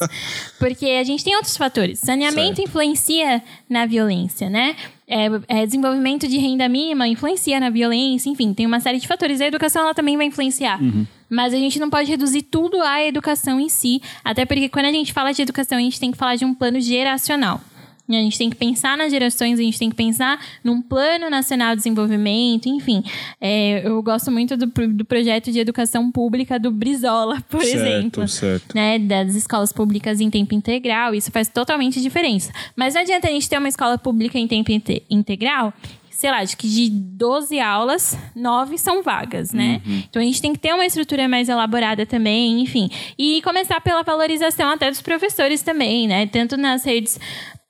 Porque 0.58 0.86
a 0.86 1.04
gente 1.04 1.24
tem 1.24 1.36
outros 1.36 1.56
fatores. 1.56 2.00
Saneamento 2.00 2.56
certo. 2.56 2.62
influencia 2.68 3.44
na 3.70 3.86
violência, 3.86 4.50
né? 4.50 4.76
É, 5.08 5.28
é, 5.48 5.66
desenvolvimento 5.66 6.28
de 6.28 6.38
renda 6.38 6.68
mínima 6.68 7.08
influencia 7.08 7.60
na 7.60 7.70
violência, 7.70 8.30
enfim, 8.30 8.54
tem 8.54 8.66
uma 8.66 8.80
série 8.80 9.00
de 9.00 9.08
fatores. 9.08 9.40
A 9.40 9.46
educação 9.46 9.84
ela 9.84 9.94
também 9.94 10.18
vai 10.18 10.26
influenciar. 10.26 10.82
Uhum. 10.82 11.06
Mas 11.30 11.54
a 11.54 11.58
gente 11.58 11.80
não 11.80 11.90
pode 11.90 12.10
reduzir 12.10 12.42
tudo 12.44 12.82
à 12.82 13.04
educação 13.04 13.60
em 13.60 13.70
si, 13.70 14.02
até 14.24 14.46
porque 14.46 14.70
quando 14.70 14.86
a 14.86 14.92
gente 14.92 15.14
fala 15.14 15.32
de 15.34 15.42
educação, 15.42 15.78
a 15.78 15.82
gente 15.82 16.00
tem 16.00 16.12
que 16.12 16.18
falar 16.18 16.36
de 16.36 16.46
um 16.46 16.54
plano 16.54 16.80
geracional. 16.82 17.62
A 18.10 18.14
gente 18.14 18.38
tem 18.38 18.50
que 18.50 18.56
pensar 18.56 18.98
nas 18.98 19.12
gerações, 19.12 19.60
a 19.60 19.64
gente 19.64 19.78
tem 19.78 19.90
que 19.90 19.96
pensar 19.96 20.40
num 20.64 20.82
plano 20.82 21.30
nacional 21.30 21.72
de 21.72 21.78
desenvolvimento, 21.78 22.68
enfim. 22.68 23.04
É, 23.40 23.86
eu 23.86 24.02
gosto 24.02 24.32
muito 24.32 24.56
do, 24.56 24.66
do 24.66 25.06
projeto 25.06 25.52
de 25.52 25.60
educação 25.60 26.12
pública 26.12 26.60
do 26.60 26.72
Brizola, 26.72 27.42
por 27.50 27.64
certo, 27.64 27.76
exemplo. 27.76 28.28
Certo. 28.28 28.76
Né, 28.76 28.98
das 28.98 29.36
escolas 29.36 29.74
públicas 29.74 30.22
em 30.22 30.30
tempo 30.30 30.54
integral, 30.54 31.14
isso 31.14 31.32
faz 31.32 31.50
totalmente 31.50 32.02
diferença. 32.02 32.52
Mas 32.76 32.94
não 32.94 33.02
adianta 33.02 33.28
a 33.28 33.32
gente 33.32 33.50
ter 33.50 33.58
uma 33.58 33.70
escola 33.70 33.98
pública 33.98 34.38
em 34.38 34.48
tempo 34.48 34.72
integral 35.10 35.74
sei 36.18 36.32
lá, 36.32 36.44
de 36.44 36.58
que 36.58 36.68
de 36.68 36.90
12 36.90 37.60
aulas, 37.60 38.18
9 38.36 38.80
são 38.80 39.04
vagas, 39.04 39.54
né? 39.54 39.80
Uhum. 39.86 40.04
Então 40.10 40.20
a 40.20 40.26
gente 40.26 40.42
tem 40.42 40.52
que 40.52 40.58
ter 40.58 40.74
uma 40.74 40.84
estrutura 40.84 41.28
mais 41.28 41.48
elaborada 41.48 42.08
também, 42.08 42.60
enfim. 42.60 42.90
E 43.16 43.40
começar 43.44 43.80
pela 43.82 44.02
valorização 44.02 44.72
até 44.72 44.90
dos 44.90 45.00
professores 45.00 45.62
também, 45.62 46.08
né? 46.08 46.26
Tanto 46.26 46.58
nas 46.58 46.84
redes 46.84 47.20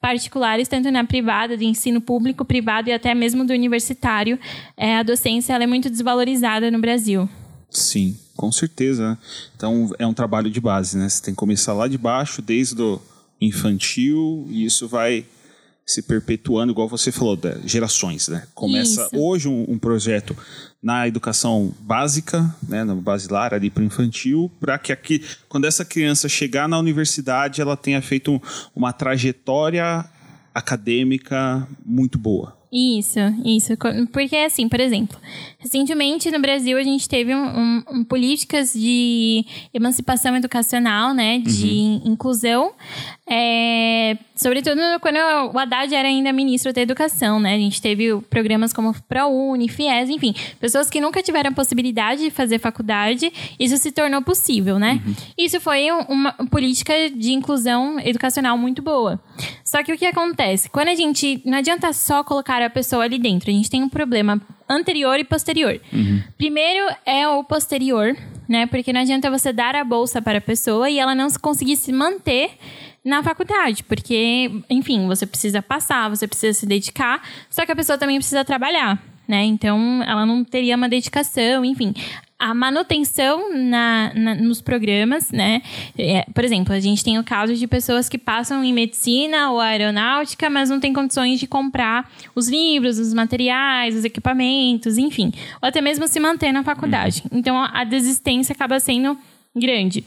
particulares, 0.01 0.67
tanto 0.67 0.91
na 0.91 1.03
privada, 1.03 1.57
de 1.57 1.65
ensino 1.65 1.99
público, 1.99 2.45
privado 2.45 2.89
e 2.89 2.93
até 2.93 3.13
mesmo 3.13 3.45
do 3.45 3.53
universitário, 3.53 4.39
é, 4.75 4.97
a 4.97 5.03
docência 5.03 5.53
é 5.53 5.67
muito 5.67 5.89
desvalorizada 5.89 6.69
no 6.69 6.79
Brasil. 6.79 7.27
Sim, 7.69 8.17
com 8.35 8.51
certeza. 8.51 9.17
Então 9.55 9.91
é 9.99 10.07
um 10.07 10.13
trabalho 10.13 10.49
de 10.49 10.61
base, 10.61 10.97
né? 10.97 11.09
Você 11.09 11.21
tem 11.21 11.33
que 11.33 11.39
começar 11.39 11.73
lá 11.73 11.87
de 11.87 11.97
baixo, 11.97 12.41
desde 12.41 12.81
o 12.81 13.01
infantil, 13.41 14.47
e 14.49 14.65
isso 14.65 14.87
vai 14.87 15.25
se 15.87 16.01
perpetuando, 16.01 16.73
igual 16.73 16.89
você 16.89 17.13
falou, 17.13 17.39
gerações, 17.63 18.27
né? 18.27 18.43
Começa 18.53 19.03
Isso. 19.03 19.17
hoje 19.17 19.47
um, 19.47 19.65
um, 19.69 19.79
projeto 19.79 20.35
na 20.83 21.07
educação 21.07 21.73
básica, 21.79 22.53
né, 22.67 22.83
no 22.83 22.97
basilar 22.97 23.53
ali 23.53 23.69
para 23.69 23.85
infantil, 23.85 24.51
para 24.59 24.77
que 24.77 24.91
aqui, 24.91 25.23
quando 25.47 25.63
essa 25.63 25.85
criança 25.85 26.27
chegar 26.27 26.67
na 26.67 26.77
universidade, 26.77 27.61
ela 27.61 27.77
tenha 27.77 28.01
feito 28.01 28.33
um, 28.33 28.39
uma 28.75 28.91
trajetória 28.91 30.03
acadêmica 30.53 31.65
muito 31.85 32.19
boa. 32.19 32.57
Isso, 32.71 33.19
isso. 33.45 33.73
Porque, 34.11 34.35
assim, 34.35 34.67
por 34.67 34.79
exemplo, 34.79 35.17
recentemente 35.57 36.29
no 36.29 36.39
Brasil 36.39 36.77
a 36.77 36.83
gente 36.83 37.07
teve 37.07 37.33
um, 37.33 37.45
um, 37.45 37.83
um 37.91 38.03
políticas 38.03 38.73
de 38.73 39.45
emancipação 39.73 40.35
educacional, 40.35 41.13
né? 41.13 41.39
De 41.39 41.65
uhum. 41.65 42.01
inclusão. 42.05 42.73
É, 43.29 44.17
sobretudo 44.35 44.79
quando 45.01 45.17
o 45.53 45.59
Haddad 45.59 45.93
era 45.93 46.07
ainda 46.07 46.31
ministro 46.31 46.71
da 46.71 46.79
Educação, 46.79 47.41
né? 47.41 47.55
A 47.55 47.57
gente 47.57 47.81
teve 47.81 48.15
programas 48.29 48.71
como 48.71 48.95
ProUni, 49.07 49.67
FIES, 49.67 50.09
enfim, 50.09 50.33
pessoas 50.61 50.89
que 50.89 51.01
nunca 51.01 51.21
tiveram 51.21 51.49
a 51.49 51.53
possibilidade 51.53 52.21
de 52.21 52.31
fazer 52.31 52.57
faculdade, 52.57 53.31
isso 53.59 53.75
se 53.77 53.91
tornou 53.91 54.21
possível, 54.21 54.79
né? 54.79 55.01
Uhum. 55.05 55.15
Isso 55.37 55.59
foi 55.59 55.91
uma 56.07 56.31
política 56.49 56.93
de 57.09 57.33
inclusão 57.33 57.99
educacional 57.99 58.57
muito 58.57 58.81
boa. 58.81 59.19
Só 59.63 59.83
que 59.83 59.91
o 59.91 59.97
que 59.97 60.05
acontece? 60.05 60.69
Quando 60.69 60.87
a 60.87 60.95
gente. 60.95 61.41
Não 61.45 61.57
adianta 61.57 61.91
só 61.91 62.23
colocar 62.23 62.61
a 62.61 62.69
pessoa 62.69 63.03
ali 63.03 63.19
dentro, 63.19 63.49
a 63.49 63.53
gente 63.53 63.69
tem 63.69 63.83
um 63.83 63.89
problema 63.89 64.41
anterior 64.69 65.19
e 65.19 65.23
posterior. 65.23 65.79
Uhum. 65.91 66.21
Primeiro 66.37 66.93
é 67.05 67.27
o 67.27 67.43
posterior, 67.43 68.15
né? 68.47 68.65
Porque 68.67 68.93
não 68.93 69.01
adianta 69.01 69.29
você 69.29 69.51
dar 69.51 69.75
a 69.75 69.83
bolsa 69.83 70.21
para 70.21 70.37
a 70.37 70.41
pessoa 70.41 70.89
e 70.89 70.99
ela 70.99 71.15
não 71.15 71.27
conseguir 71.41 71.75
se 71.75 71.91
manter 71.91 72.51
na 73.07 73.23
faculdade, 73.23 73.83
porque, 73.85 74.51
enfim, 74.69 75.07
você 75.07 75.25
precisa 75.25 75.61
passar, 75.61 76.09
você 76.09 76.27
precisa 76.27 76.59
se 76.59 76.65
dedicar, 76.65 77.21
só 77.49 77.65
que 77.65 77.71
a 77.71 77.75
pessoa 77.75 77.97
também 77.97 78.17
precisa 78.17 78.43
trabalhar. 78.43 79.01
Né? 79.27 79.43
Então, 79.43 80.03
ela 80.03 80.25
não 80.25 80.43
teria 80.43 80.75
uma 80.75 80.87
dedicação, 80.87 81.65
enfim 81.65 81.93
a 82.39 82.53
manutenção 82.53 83.51
na, 83.51 84.11
na, 84.13 84.35
nos 84.35 84.61
programas, 84.61 85.31
né? 85.31 85.61
É, 85.97 86.23
por 86.35 86.43
exemplo, 86.43 86.71
a 86.71 86.79
gente 86.79 87.03
tem 87.03 87.17
o 87.17 87.23
caso 87.23 87.55
de 87.55 87.65
pessoas 87.65 88.07
que 88.07 88.17
passam 88.17 88.63
em 88.63 88.71
medicina 88.71 89.49
ou 89.49 89.59
aeronáutica, 89.59 90.47
mas 90.47 90.69
não 90.69 90.79
têm 90.79 90.93
condições 90.93 91.39
de 91.39 91.47
comprar 91.47 92.07
os 92.35 92.47
livros, 92.47 92.99
os 92.99 93.11
materiais, 93.11 93.95
os 93.95 94.05
equipamentos, 94.05 94.99
enfim. 94.99 95.31
Ou 95.61 95.67
até 95.67 95.81
mesmo 95.81 96.07
se 96.07 96.19
manter 96.19 96.51
na 96.51 96.63
faculdade. 96.63 97.23
Uhum. 97.31 97.39
Então, 97.39 97.57
a 97.57 97.83
desistência 97.83 98.53
acaba 98.53 98.79
sendo 98.79 99.17
grande. 99.55 100.05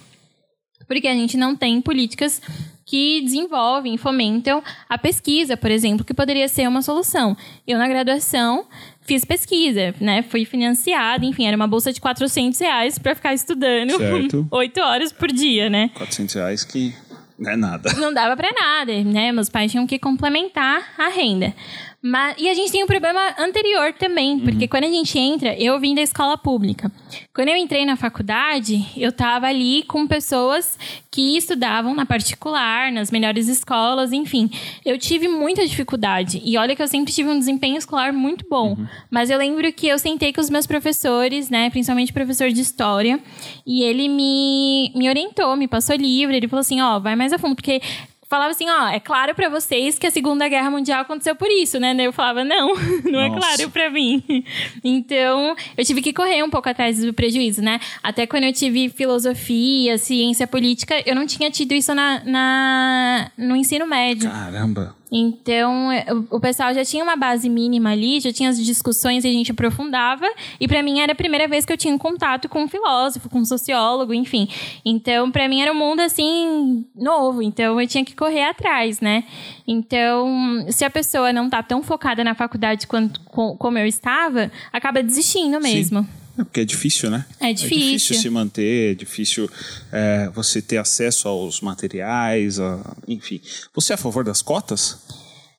Porque 0.90 1.06
a 1.06 1.14
gente 1.14 1.36
não 1.36 1.54
tem 1.54 1.80
políticas 1.80 2.42
que 2.84 3.20
desenvolvem, 3.20 3.96
fomentam 3.96 4.60
a 4.88 4.98
pesquisa, 4.98 5.56
por 5.56 5.70
exemplo, 5.70 6.04
que 6.04 6.12
poderia 6.12 6.48
ser 6.48 6.66
uma 6.66 6.82
solução. 6.82 7.36
Eu, 7.64 7.78
na 7.78 7.86
graduação, 7.86 8.66
fiz 9.02 9.24
pesquisa, 9.24 9.94
né? 10.00 10.22
Fui 10.22 10.44
financiada, 10.44 11.24
enfim, 11.24 11.46
era 11.46 11.54
uma 11.54 11.68
bolsa 11.68 11.92
de 11.92 12.00
400 12.00 12.58
reais 12.58 12.98
para 12.98 13.14
ficar 13.14 13.32
estudando 13.32 13.92
oito 14.50 14.80
horas 14.80 15.12
por 15.12 15.28
dia, 15.28 15.70
né? 15.70 15.90
400 15.94 16.34
reais 16.34 16.64
que 16.64 16.92
não 17.38 17.52
é 17.52 17.56
nada. 17.56 17.92
Não 17.94 18.12
dava 18.12 18.36
para 18.36 18.50
nada, 18.52 19.04
né? 19.04 19.30
Meus 19.30 19.48
pais 19.48 19.70
tinham 19.70 19.86
que 19.86 19.96
complementar 19.96 20.92
a 20.98 21.08
renda. 21.08 21.54
Mas, 22.02 22.34
e 22.38 22.48
a 22.48 22.54
gente 22.54 22.72
tem 22.72 22.82
um 22.82 22.86
problema 22.86 23.34
anterior 23.38 23.92
também, 23.92 24.38
porque 24.38 24.64
uhum. 24.64 24.68
quando 24.68 24.84
a 24.84 24.90
gente 24.90 25.18
entra, 25.18 25.54
eu 25.60 25.78
vim 25.78 25.94
da 25.94 26.00
escola 26.00 26.38
pública. 26.38 26.90
Quando 27.34 27.48
eu 27.48 27.56
entrei 27.56 27.84
na 27.84 27.94
faculdade, 27.94 28.86
eu 28.96 29.10
estava 29.10 29.46
ali 29.46 29.82
com 29.82 30.06
pessoas 30.06 30.78
que 31.10 31.36
estudavam 31.36 31.94
na 31.94 32.06
particular, 32.06 32.90
nas 32.90 33.10
melhores 33.10 33.48
escolas, 33.48 34.12
enfim. 34.12 34.48
Eu 34.82 34.96
tive 34.96 35.28
muita 35.28 35.66
dificuldade. 35.66 36.40
E 36.42 36.56
olha 36.56 36.74
que 36.74 36.82
eu 36.82 36.88
sempre 36.88 37.12
tive 37.12 37.28
um 37.28 37.38
desempenho 37.38 37.76
escolar 37.76 38.14
muito 38.14 38.46
bom. 38.48 38.70
Uhum. 38.70 38.86
Mas 39.10 39.28
eu 39.28 39.36
lembro 39.36 39.70
que 39.70 39.86
eu 39.86 39.98
sentei 39.98 40.32
com 40.32 40.40
os 40.40 40.48
meus 40.48 40.66
professores, 40.66 41.50
né, 41.50 41.68
principalmente 41.68 42.12
o 42.12 42.14
professor 42.14 42.50
de 42.50 42.62
história, 42.62 43.20
e 43.66 43.82
ele 43.82 44.08
me, 44.08 44.90
me 44.94 45.06
orientou, 45.06 45.54
me 45.54 45.68
passou 45.68 45.96
livre. 45.96 46.34
Ele 46.34 46.48
falou 46.48 46.60
assim: 46.60 46.80
ó, 46.80 46.96
oh, 46.96 47.00
vai 47.00 47.14
mais 47.14 47.30
a 47.30 47.38
fundo, 47.38 47.54
porque 47.54 47.82
falava 48.30 48.52
assim, 48.52 48.70
ó, 48.70 48.86
é 48.86 49.00
claro 49.00 49.34
para 49.34 49.48
vocês 49.48 49.98
que 49.98 50.06
a 50.06 50.10
Segunda 50.10 50.48
Guerra 50.48 50.70
Mundial 50.70 51.00
aconteceu 51.00 51.34
por 51.34 51.50
isso, 51.50 51.80
né? 51.80 51.96
Eu 51.98 52.12
falava, 52.12 52.44
não, 52.44 52.74
não 53.04 53.20
é 53.20 53.28
Nossa. 53.28 53.38
é 53.38 53.40
claro 53.40 53.70
para 53.70 53.90
mim. 53.90 54.22
Então, 54.84 55.56
eu 55.76 55.84
tive 55.84 56.00
que 56.00 56.12
correr 56.12 56.42
um 56.42 56.50
pouco 56.50 56.68
atrás 56.68 57.00
do 57.00 57.12
prejuízo, 57.12 57.60
né? 57.60 57.80
Até 58.02 58.26
quando 58.26 58.44
eu 58.44 58.52
tive 58.52 58.88
filosofia, 58.88 59.98
ciência 59.98 60.46
política, 60.46 61.02
eu 61.04 61.14
não 61.14 61.26
tinha 61.26 61.50
tido 61.50 61.72
isso 61.72 61.92
na, 61.94 62.22
na 62.24 63.30
no 63.36 63.56
ensino 63.56 63.86
médio. 63.86 64.30
Caramba! 64.30 64.99
Então, 65.12 65.88
o 66.30 66.38
pessoal 66.38 66.72
já 66.72 66.84
tinha 66.84 67.02
uma 67.02 67.16
base 67.16 67.48
mínima 67.48 67.90
ali, 67.90 68.20
já 68.20 68.32
tinha 68.32 68.48
as 68.48 68.62
discussões 68.64 69.24
e 69.24 69.28
a 69.28 69.32
gente 69.32 69.50
aprofundava. 69.50 70.26
E 70.60 70.68
para 70.68 70.82
mim 70.82 71.00
era 71.00 71.12
a 71.12 71.16
primeira 71.16 71.48
vez 71.48 71.64
que 71.64 71.72
eu 71.72 71.76
tinha 71.76 71.94
um 71.94 71.98
contato 71.98 72.48
com 72.48 72.62
um 72.62 72.68
filósofo, 72.68 73.28
com 73.28 73.40
um 73.40 73.44
sociólogo, 73.44 74.14
enfim. 74.14 74.48
Então, 74.84 75.30
para 75.30 75.48
mim 75.48 75.60
era 75.60 75.72
um 75.72 75.76
mundo 75.76 76.00
assim 76.00 76.84
novo, 76.94 77.42
então 77.42 77.80
eu 77.80 77.86
tinha 77.88 78.04
que 78.04 78.14
correr 78.14 78.44
atrás, 78.44 79.00
né? 79.00 79.24
Então, 79.66 80.66
se 80.68 80.84
a 80.84 80.90
pessoa 80.90 81.32
não 81.32 81.50
tá 81.50 81.62
tão 81.62 81.82
focada 81.82 82.22
na 82.22 82.34
faculdade 82.34 82.86
quanto 82.86 83.20
como 83.20 83.78
eu 83.78 83.86
estava, 83.86 84.50
acaba 84.72 85.02
desistindo 85.02 85.60
mesmo. 85.60 86.02
Sim. 86.02 86.19
É 86.40 86.44
porque 86.44 86.60
é 86.60 86.64
difícil, 86.64 87.10
né? 87.10 87.26
É 87.38 87.52
difícil. 87.52 87.76
É 87.76 87.80
difícil 87.80 88.16
se 88.16 88.30
manter, 88.30 88.92
é 88.92 88.94
difícil 88.94 89.50
é, 89.92 90.30
você 90.34 90.62
ter 90.62 90.78
acesso 90.78 91.28
aos 91.28 91.60
materiais, 91.60 92.58
a, 92.58 92.96
enfim. 93.06 93.40
Você 93.74 93.92
é 93.92 93.94
a 93.94 93.98
favor 93.98 94.24
das 94.24 94.40
cotas? 94.40 94.98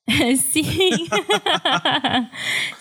Sim. 0.52 0.64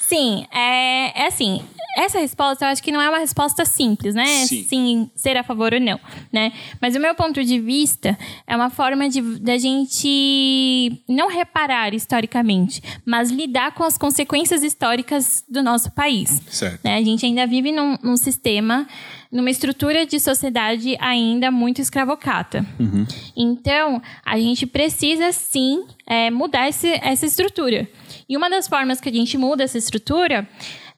Sim, 0.01 0.47
é, 0.53 1.23
é 1.23 1.27
assim, 1.27 1.63
essa 2.05 2.19
resposta 2.19 2.65
eu 2.65 2.69
acho 2.69 2.83
que 2.83 2.93
não 2.93 3.01
é 3.01 3.09
uma 3.09 3.19
resposta 3.19 3.65
simples, 3.65 4.15
né? 4.15 4.27
Sim. 4.47 4.65
Sim, 4.65 5.11
ser 5.15 5.37
a 5.37 5.43
favor 5.43 5.73
ou 5.73 5.81
não, 5.81 5.99
né? 6.33 6.53
Mas 6.81 6.97
o 6.97 7.01
meu 7.01 7.15
ponto 7.15 7.43
de 7.45 7.59
vista 7.59 8.19
é 8.47 8.57
uma 8.57 8.71
forma 8.71 9.09
de 9.09 9.21
da 9.41 9.59
gente 9.59 11.03
não 11.09 11.29
reparar 11.29 11.95
historicamente, 11.95 12.83
mas 13.05 13.31
lidar 13.31 13.73
com 13.73 13.85
as 13.85 13.97
consequências 13.97 14.63
históricas 14.63 15.45
do 15.49 15.63
nosso 15.63 15.91
país. 15.93 16.43
Certo. 16.49 16.81
Né? 16.85 16.97
A 16.97 17.03
gente 17.03 17.25
ainda 17.25 17.47
vive 17.47 17.73
num, 17.73 17.97
num 18.03 18.17
sistema 18.17 18.87
numa 19.31 19.51
estrutura 19.51 20.05
de 20.05 20.19
sociedade 20.19 20.97
ainda 21.01 21.51
muito 21.51 21.81
escravocata. 21.81 22.67
Uhum. 22.79 23.07
Então, 23.37 24.03
a 24.25 24.39
gente 24.39 24.67
precisa 24.67 25.31
sim 25.31 25.85
é, 26.07 26.31
mudar 26.31 26.69
esse, 26.69 26.89
essa 27.03 27.27
estrutura. 27.27 27.89
E 28.29 28.37
uma 28.37 28.51
das 28.51 28.67
formas 28.67 29.01
que 29.01 29.09
a 29.09 29.13
gente 29.13 29.39
muda 29.39 29.63
essa 29.63 29.79
estrutura 29.79 30.49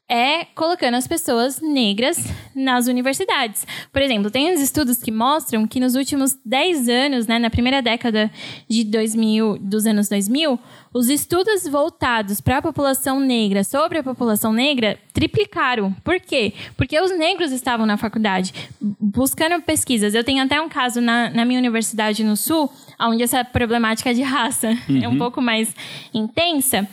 é 0.09 0.45
colocando 0.53 0.95
as 0.95 1.07
pessoas 1.07 1.61
negras 1.61 2.17
nas 2.53 2.87
universidades. 2.87 3.65
Por 3.91 4.01
exemplo, 4.01 4.29
tem 4.29 4.53
uns 4.53 4.59
estudos 4.59 5.01
que 5.01 5.11
mostram 5.11 5.65
que 5.65 5.79
nos 5.79 5.95
últimos 5.95 6.37
10 6.45 6.89
anos, 6.89 7.27
né, 7.27 7.39
na 7.39 7.49
primeira 7.49 7.81
década 7.81 8.29
de 8.67 8.83
2000, 8.83 9.57
dos 9.59 9.85
anos 9.85 10.09
2000, 10.09 10.59
os 10.93 11.09
estudos 11.09 11.67
voltados 11.67 12.41
para 12.41 12.57
a 12.57 12.61
população 12.61 13.19
negra, 13.19 13.63
sobre 13.63 13.97
a 13.97 14.03
população 14.03 14.53
negra, 14.53 14.99
triplicaram. 15.13 15.93
Por 16.03 16.19
quê? 16.19 16.53
Porque 16.77 16.99
os 16.99 17.17
negros 17.17 17.51
estavam 17.51 17.85
na 17.85 17.97
faculdade 17.97 18.53
buscando 18.99 19.61
pesquisas. 19.63 20.13
Eu 20.13 20.23
tenho 20.23 20.43
até 20.43 20.61
um 20.61 20.69
caso 20.69 21.01
na, 21.01 21.29
na 21.29 21.45
minha 21.45 21.59
universidade 21.59 22.23
no 22.23 22.35
Sul, 22.35 22.71
onde 22.99 23.23
essa 23.23 23.43
problemática 23.43 24.13
de 24.13 24.21
raça 24.21 24.77
uhum. 24.89 24.99
é 25.01 25.07
um 25.07 25.13
uhum. 25.13 25.17
pouco 25.17 25.41
mais 25.41 25.73
intensa. 26.13 26.87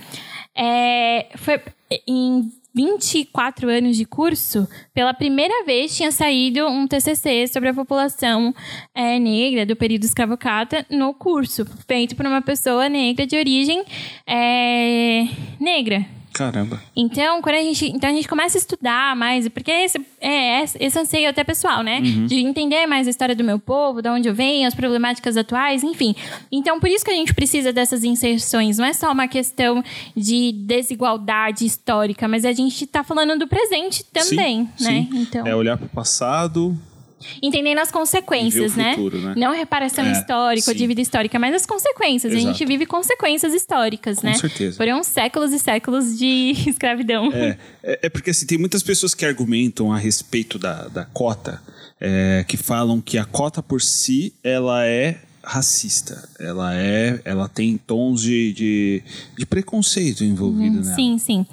É, 0.57 1.29
foi 1.37 1.61
em 2.07 2.51
24 2.74 3.68
anos 3.68 3.96
de 3.96 4.04
curso, 4.04 4.68
pela 4.94 5.12
primeira 5.12 5.64
vez 5.64 5.96
tinha 5.96 6.12
saído 6.12 6.66
um 6.66 6.87
TCC 6.87 7.48
sobre 7.48 7.68
a 7.68 7.74
população 7.74 8.54
é, 8.94 9.18
negra 9.18 9.66
do 9.66 9.74
período 9.74 10.04
escravocrata 10.04 10.87
no 10.90 11.12
curso, 11.12 11.66
feito 11.87 12.14
por 12.14 12.26
uma 12.26 12.42
pessoa 12.42 12.88
negra 12.88 13.26
de 13.26 13.37
origem 13.37 13.85
é, 14.26 15.26
negra. 15.59 16.19
Caramba. 16.33 16.81
Então, 16.95 17.43
quando 17.43 17.57
a 17.57 17.62
gente, 17.62 17.87
então 17.87 18.09
a 18.09 18.12
gente 18.12 18.29
começa 18.29 18.57
a 18.57 18.61
estudar 18.61 19.16
mais, 19.16 19.49
porque 19.49 19.71
esse, 19.71 20.01
é, 20.21 20.62
esse 20.62 20.99
anseio 20.99 21.29
até 21.29 21.43
pessoal, 21.43 21.83
né? 21.83 21.99
Uhum. 21.99 22.27
De 22.27 22.37
entender 22.37 22.87
mais 22.87 23.07
a 23.07 23.11
história 23.11 23.35
do 23.35 23.45
meu 23.45 23.59
povo, 23.59 24.01
de 24.01 24.09
onde 24.09 24.29
eu 24.29 24.35
venho, 24.35 24.66
as 24.66 24.75
problemáticas 24.75 25.37
atuais, 25.37 25.83
enfim. 25.83 26.14
Então, 26.51 26.79
por 26.79 26.88
isso 26.88 27.05
que 27.05 27.11
a 27.11 27.14
gente 27.14 27.35
precisa 27.35 27.73
dessas 27.73 28.05
inserções. 28.05 28.79
Não 28.79 28.85
é 28.85 28.93
só 28.93 29.11
uma 29.12 29.29
questão 29.29 29.83
de 30.16 30.53
desigualdade 30.53 31.66
histórica, 31.66 32.29
mas 32.29 32.45
a 32.45 32.53
gente 32.53 32.85
está 32.85 33.03
falando 33.03 33.38
do 33.38 33.49
presente 33.49 34.05
também, 34.05 34.69
sim, 34.77 34.85
né? 34.85 35.09
Sim. 35.11 35.19
Então, 35.21 35.47
é 35.47 35.55
olhar 35.55 35.77
para 35.77 35.87
o 35.87 35.90
passado, 35.90 36.79
entendendo 37.42 37.78
as 37.78 37.90
consequências, 37.90 38.74
né? 38.74 38.94
futuro, 38.94 39.18
né? 39.18 39.35
Não 39.37 39.52
reparação 39.52 40.04
é, 40.04 40.12
histórica 40.12 40.64
sim. 40.66 40.70
ou 40.70 40.76
dívida 40.76 41.00
histórica, 41.00 41.38
mas 41.38 41.54
as 41.54 41.66
consequências. 41.66 42.33
Exato. 42.33 42.48
A 42.48 42.52
gente 42.52 42.66
vive 42.66 42.87
consequências 42.87 43.52
históricas, 43.52 44.18
Com 44.18 44.26
né? 44.26 44.33
Com 44.33 44.38
certeza. 44.40 44.76
Foram 44.76 45.02
séculos 45.02 45.52
e 45.52 45.59
séculos 45.59 46.18
de 46.18 46.54
escravidão. 46.68 47.33
É, 47.33 47.59
é, 47.83 47.98
é, 48.02 48.09
porque 48.09 48.30
assim, 48.30 48.46
tem 48.46 48.59
muitas 48.59 48.83
pessoas 48.83 49.14
que 49.14 49.24
argumentam 49.24 49.92
a 49.92 49.98
respeito 49.98 50.59
da, 50.59 50.88
da 50.88 51.04
cota, 51.04 51.62
é, 52.00 52.44
que 52.48 52.56
falam 52.56 53.00
que 53.00 53.18
a 53.18 53.24
cota 53.24 53.62
por 53.62 53.83
si, 53.83 54.33
ela 54.42 54.87
é 54.87 55.20
racista. 55.42 56.28
Ela 56.38 56.74
é, 56.74 57.20
ela 57.24 57.48
tem 57.48 57.76
tons 57.76 58.22
de, 58.22 58.52
de, 58.52 59.02
de 59.37 59.46
preconceito 59.46 60.24
envolvido 60.24 60.78
uhum, 60.78 60.85
nela. 60.85 60.94
Sim, 60.94 61.18
sim. 61.18 61.46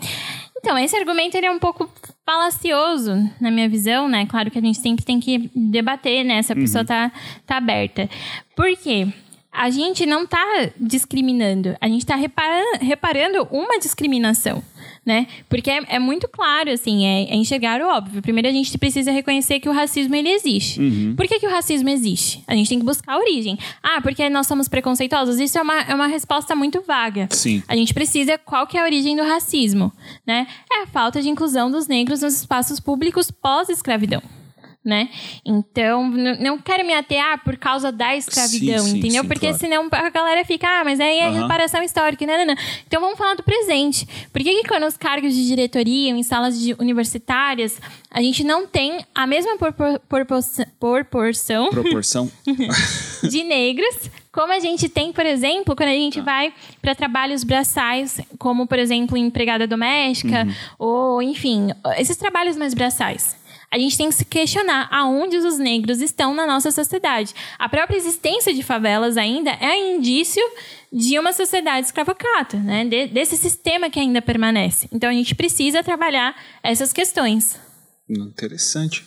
Então, 0.58 0.78
esse 0.78 0.96
argumento 0.96 1.36
ele 1.36 1.48
é 1.48 1.52
um 1.52 1.60
pouco 1.60 1.90
falacioso, 2.28 3.14
na 3.40 3.50
minha 3.50 3.70
visão, 3.70 4.10
né? 4.10 4.26
Claro 4.26 4.52
que 4.52 4.60
a 4.60 4.62
gente 4.62 4.80
sempre 4.80 5.06
tem 5.06 5.18
que 5.18 5.50
debater, 5.56 6.26
né? 6.26 6.44
Se 6.44 6.52
a 6.52 6.56
pessoa 6.58 6.82
uhum. 6.82 6.86
tá, 6.86 7.12
tá 7.46 7.56
aberta. 7.56 8.10
Por 8.54 8.76
quê? 8.76 9.08
A 9.50 9.70
gente 9.70 10.06
não 10.06 10.28
tá 10.28 10.46
discriminando, 10.78 11.78
a 11.80 11.88
gente 11.88 12.06
tá 12.06 12.18
reparando, 12.18 12.80
reparando 12.82 13.48
uma 13.50 13.80
discriminação 13.80 14.62
né? 15.08 15.26
Porque 15.48 15.72
é, 15.72 15.80
é 15.88 16.00
muito 16.00 16.28
claro, 16.28 16.70
assim, 16.70 17.06
é, 17.06 17.32
é, 17.32 17.36
enxergar 17.36 17.80
o 17.80 17.88
óbvio. 17.88 18.22
Primeiro, 18.22 18.50
a 18.50 18.52
gente 18.52 18.78
precisa 18.78 19.10
reconhecer 19.10 19.62
que 19.62 19.70
o 19.70 19.72
racismo, 19.72 20.14
ele 20.14 20.28
existe. 20.28 20.82
Uhum. 20.82 21.14
Por 21.16 21.26
que, 21.26 21.40
que 21.40 21.48
o 21.48 21.50
racismo 21.50 21.88
existe? 21.88 22.44
A 22.46 22.54
gente 22.54 22.68
tem 22.68 22.78
que 22.78 22.86
buscar 22.86 23.14
a 23.14 23.18
origem. 23.18 23.58
Ah, 23.82 24.02
porque 24.02 24.30
nós 24.30 24.48
somos 24.48 24.68
preconceituosos? 24.68 25.40
Isso 25.40 25.58
é 25.58 25.62
uma, 25.62 25.80
é 25.80 25.96
uma 25.96 26.08
resposta 26.08 26.54
muito 26.58 26.82
vaga. 26.82 27.30
Sim. 27.32 27.64
A 27.70 27.76
gente 27.76 27.94
precisa... 27.94 28.38
Qual 28.38 28.68
que 28.68 28.78
é 28.78 28.82
a 28.82 28.84
origem 28.84 29.16
do 29.16 29.24
racismo, 29.24 29.94
né? 30.26 30.46
É 30.70 30.84
a 30.84 30.88
falta 30.88 31.22
de 31.22 31.30
inclusão 31.30 31.72
dos 31.72 31.88
negros 31.88 32.22
nos 32.22 32.34
espaços 32.42 32.82
públicos 32.82 33.32
pós-escravidão 33.32 34.22
né? 34.88 35.10
Então, 35.46 36.10
não 36.10 36.58
quero 36.58 36.86
me 36.86 36.94
atear 36.94 37.44
por 37.44 37.58
causa 37.58 37.92
da 37.92 38.16
escravidão, 38.16 38.80
sim, 38.80 38.92
sim, 38.92 38.98
entendeu? 39.00 39.22
sim, 39.24 39.28
Porque 39.28 39.48
claro. 39.48 39.60
senão 39.60 39.90
a 39.92 40.10
galera 40.10 40.46
fica, 40.46 40.66
ah, 40.66 40.84
mas 40.86 41.02
aí 41.02 41.20
é 41.20 41.28
uhum. 41.28 41.42
reparação 41.42 41.84
histórica, 41.84 42.26
não, 42.26 42.38
não, 42.38 42.46
não. 42.46 42.56
Então, 42.88 43.02
vamos 43.02 43.18
falar 43.18 43.36
do 43.36 43.44
presente. 43.44 44.08
Por 44.32 44.42
que, 44.42 44.62
que 44.62 44.68
quando 44.68 44.86
os 44.86 44.96
cargos 44.96 45.34
de 45.34 45.46
diretoria 45.46 46.12
em 46.12 46.24
salas 46.24 46.58
de 46.58 46.74
universitárias, 46.80 47.82
a 48.10 48.22
gente 48.22 48.46
não 48.46 48.66
tem 48.66 49.06
a 49.14 49.28
mesma 49.28 49.58
propor, 49.58 50.00
proporção, 50.08 51.70
proporção 51.70 52.32
de 53.30 53.44
negros 53.44 54.10
como 54.32 54.54
a 54.54 54.60
gente 54.60 54.88
tem, 54.88 55.12
por 55.12 55.26
exemplo, 55.26 55.76
quando 55.76 55.90
a 55.90 55.94
gente 55.94 56.20
ah. 56.20 56.24
vai 56.24 56.54
para 56.80 56.94
trabalhos 56.94 57.44
braçais, 57.44 58.22
como, 58.38 58.68
por 58.68 58.78
exemplo, 58.78 59.18
empregada 59.18 59.66
doméstica, 59.66 60.44
uhum. 60.44 60.54
ou, 60.78 61.22
enfim, 61.24 61.70
esses 61.98 62.16
trabalhos 62.18 62.56
mais 62.56 62.76
braçais 62.76 63.36
a 63.72 63.78
gente 63.78 63.98
tem 63.98 64.10
que 64.10 64.16
se 64.16 64.26
questionar 64.26 64.88
aonde 64.92 65.38
os 65.38 65.58
negros 65.58 66.02
estão 66.02 66.34
na 66.34 66.48
nossa 66.48 66.72
sociedade. 66.72 67.34
A 67.60 67.68
própria 67.68 67.98
existência 67.98 68.54
de 68.54 68.64
favelas 68.64 69.18
ainda 69.18 69.52
é 69.52 69.96
indício 69.96 70.42
de 70.92 71.20
uma 71.20 71.34
sociedade 71.34 71.88
escravocrata, 71.88 72.58
né? 72.58 72.86
De, 72.86 73.08
desse 73.08 73.36
sistema 73.36 73.90
que 73.90 74.00
ainda 74.00 74.22
permanece. 74.22 74.88
Então 74.92 75.10
a 75.10 75.14
gente 75.14 75.36
precisa 75.36 75.84
trabalhar 75.84 76.36
essas 76.64 76.94
questões. 76.94 77.60
Interessante. 78.10 79.04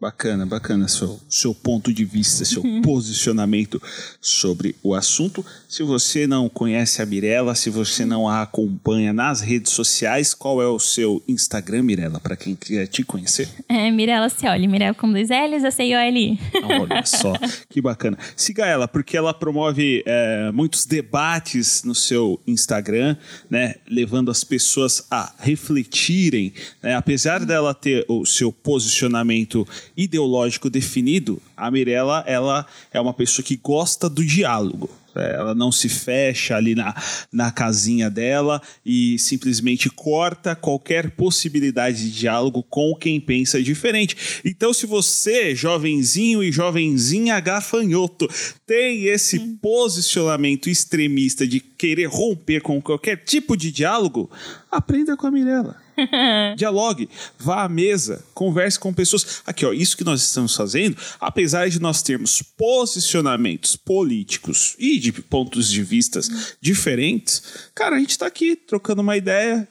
Bacana, 0.00 0.46
bacana 0.46 0.86
seu, 0.86 1.20
seu 1.28 1.52
ponto 1.52 1.92
de 1.92 2.04
vista, 2.04 2.44
seu 2.44 2.62
uhum. 2.62 2.80
posicionamento 2.82 3.82
sobre 4.20 4.76
o 4.80 4.94
assunto. 4.94 5.44
Se 5.68 5.82
você 5.82 6.26
não 6.26 6.48
conhece 6.48 7.02
a 7.02 7.06
Mirella, 7.06 7.54
se 7.54 7.68
você 7.68 8.02
não 8.06 8.26
a 8.26 8.40
acompanha 8.40 9.12
nas 9.12 9.42
redes 9.42 9.70
sociais, 9.70 10.32
qual 10.32 10.62
é 10.62 10.66
o 10.66 10.78
seu 10.78 11.22
Instagram, 11.28 11.82
Mirella, 11.82 12.18
para 12.18 12.38
quem 12.38 12.56
quiser 12.56 12.86
te 12.86 13.02
conhecer? 13.02 13.46
É 13.68 13.90
Mirella 13.90 14.30
Cioli, 14.30 14.66
Mirella 14.66 14.94
com 14.94 15.12
dois 15.12 15.28
L's, 15.28 15.66
a 15.66 15.70
C-I-O-L-I. 15.70 16.38
Olha 16.64 17.04
só, 17.04 17.34
que 17.68 17.82
bacana. 17.82 18.16
Siga 18.34 18.64
ela, 18.64 18.88
porque 18.88 19.14
ela 19.14 19.34
promove 19.34 20.02
é, 20.06 20.50
muitos 20.52 20.86
debates 20.86 21.84
no 21.84 21.94
seu 21.94 22.40
Instagram, 22.46 23.14
né, 23.50 23.74
levando 23.86 24.30
as 24.30 24.42
pessoas 24.42 25.04
a 25.10 25.34
refletirem, 25.38 26.50
né, 26.82 26.94
apesar 26.94 27.44
dela 27.44 27.74
ter 27.74 28.06
o 28.08 28.24
seu 28.24 28.50
posicionamento 28.50 29.68
ideológico 29.94 30.70
definido, 30.70 31.42
a 31.54 31.70
Mirella 31.70 32.24
ela 32.26 32.64
é 32.90 32.98
uma 32.98 33.12
pessoa 33.12 33.44
que 33.44 33.56
gosta 33.56 34.08
do 34.08 34.24
diálogo. 34.24 34.88
Ela 35.14 35.54
não 35.54 35.72
se 35.72 35.88
fecha 35.88 36.56
ali 36.56 36.74
na, 36.74 36.94
na 37.32 37.50
casinha 37.50 38.10
dela 38.10 38.60
e 38.84 39.18
simplesmente 39.18 39.90
corta 39.90 40.54
qualquer 40.54 41.10
possibilidade 41.10 42.10
de 42.10 42.18
diálogo 42.18 42.62
com 42.62 42.94
quem 42.94 43.20
pensa 43.20 43.62
diferente. 43.62 44.40
Então, 44.44 44.72
se 44.72 44.86
você, 44.86 45.54
jovenzinho 45.54 46.42
e 46.42 46.52
jovenzinha 46.52 47.40
gafanhoto, 47.40 48.28
tem 48.66 49.04
esse 49.04 49.38
hum. 49.38 49.58
posicionamento 49.60 50.68
extremista 50.68 51.46
de 51.46 51.60
querer 51.60 52.06
romper 52.06 52.60
com 52.60 52.80
qualquer 52.80 53.16
tipo 53.24 53.56
de 53.56 53.72
diálogo, 53.72 54.30
aprenda 54.70 55.16
com 55.16 55.26
a 55.26 55.30
Mirella. 55.30 55.87
Dialogue, 56.56 57.08
vá 57.38 57.64
à 57.64 57.68
mesa, 57.68 58.24
converse 58.34 58.78
com 58.78 58.92
pessoas. 58.92 59.42
Aqui, 59.46 59.64
ó, 59.64 59.72
isso 59.72 59.96
que 59.96 60.04
nós 60.04 60.22
estamos 60.22 60.54
fazendo, 60.54 60.96
apesar 61.20 61.68
de 61.68 61.80
nós 61.80 62.02
termos 62.02 62.42
posicionamentos 62.42 63.76
políticos 63.76 64.74
e 64.78 64.98
de 64.98 65.12
pontos 65.12 65.70
de 65.70 65.82
vistas 65.82 66.56
diferentes, 66.60 67.42
cara, 67.74 67.96
a 67.96 67.98
gente 67.98 68.10
está 68.10 68.26
aqui 68.26 68.56
trocando 68.56 69.02
uma 69.02 69.16
ideia, 69.16 69.68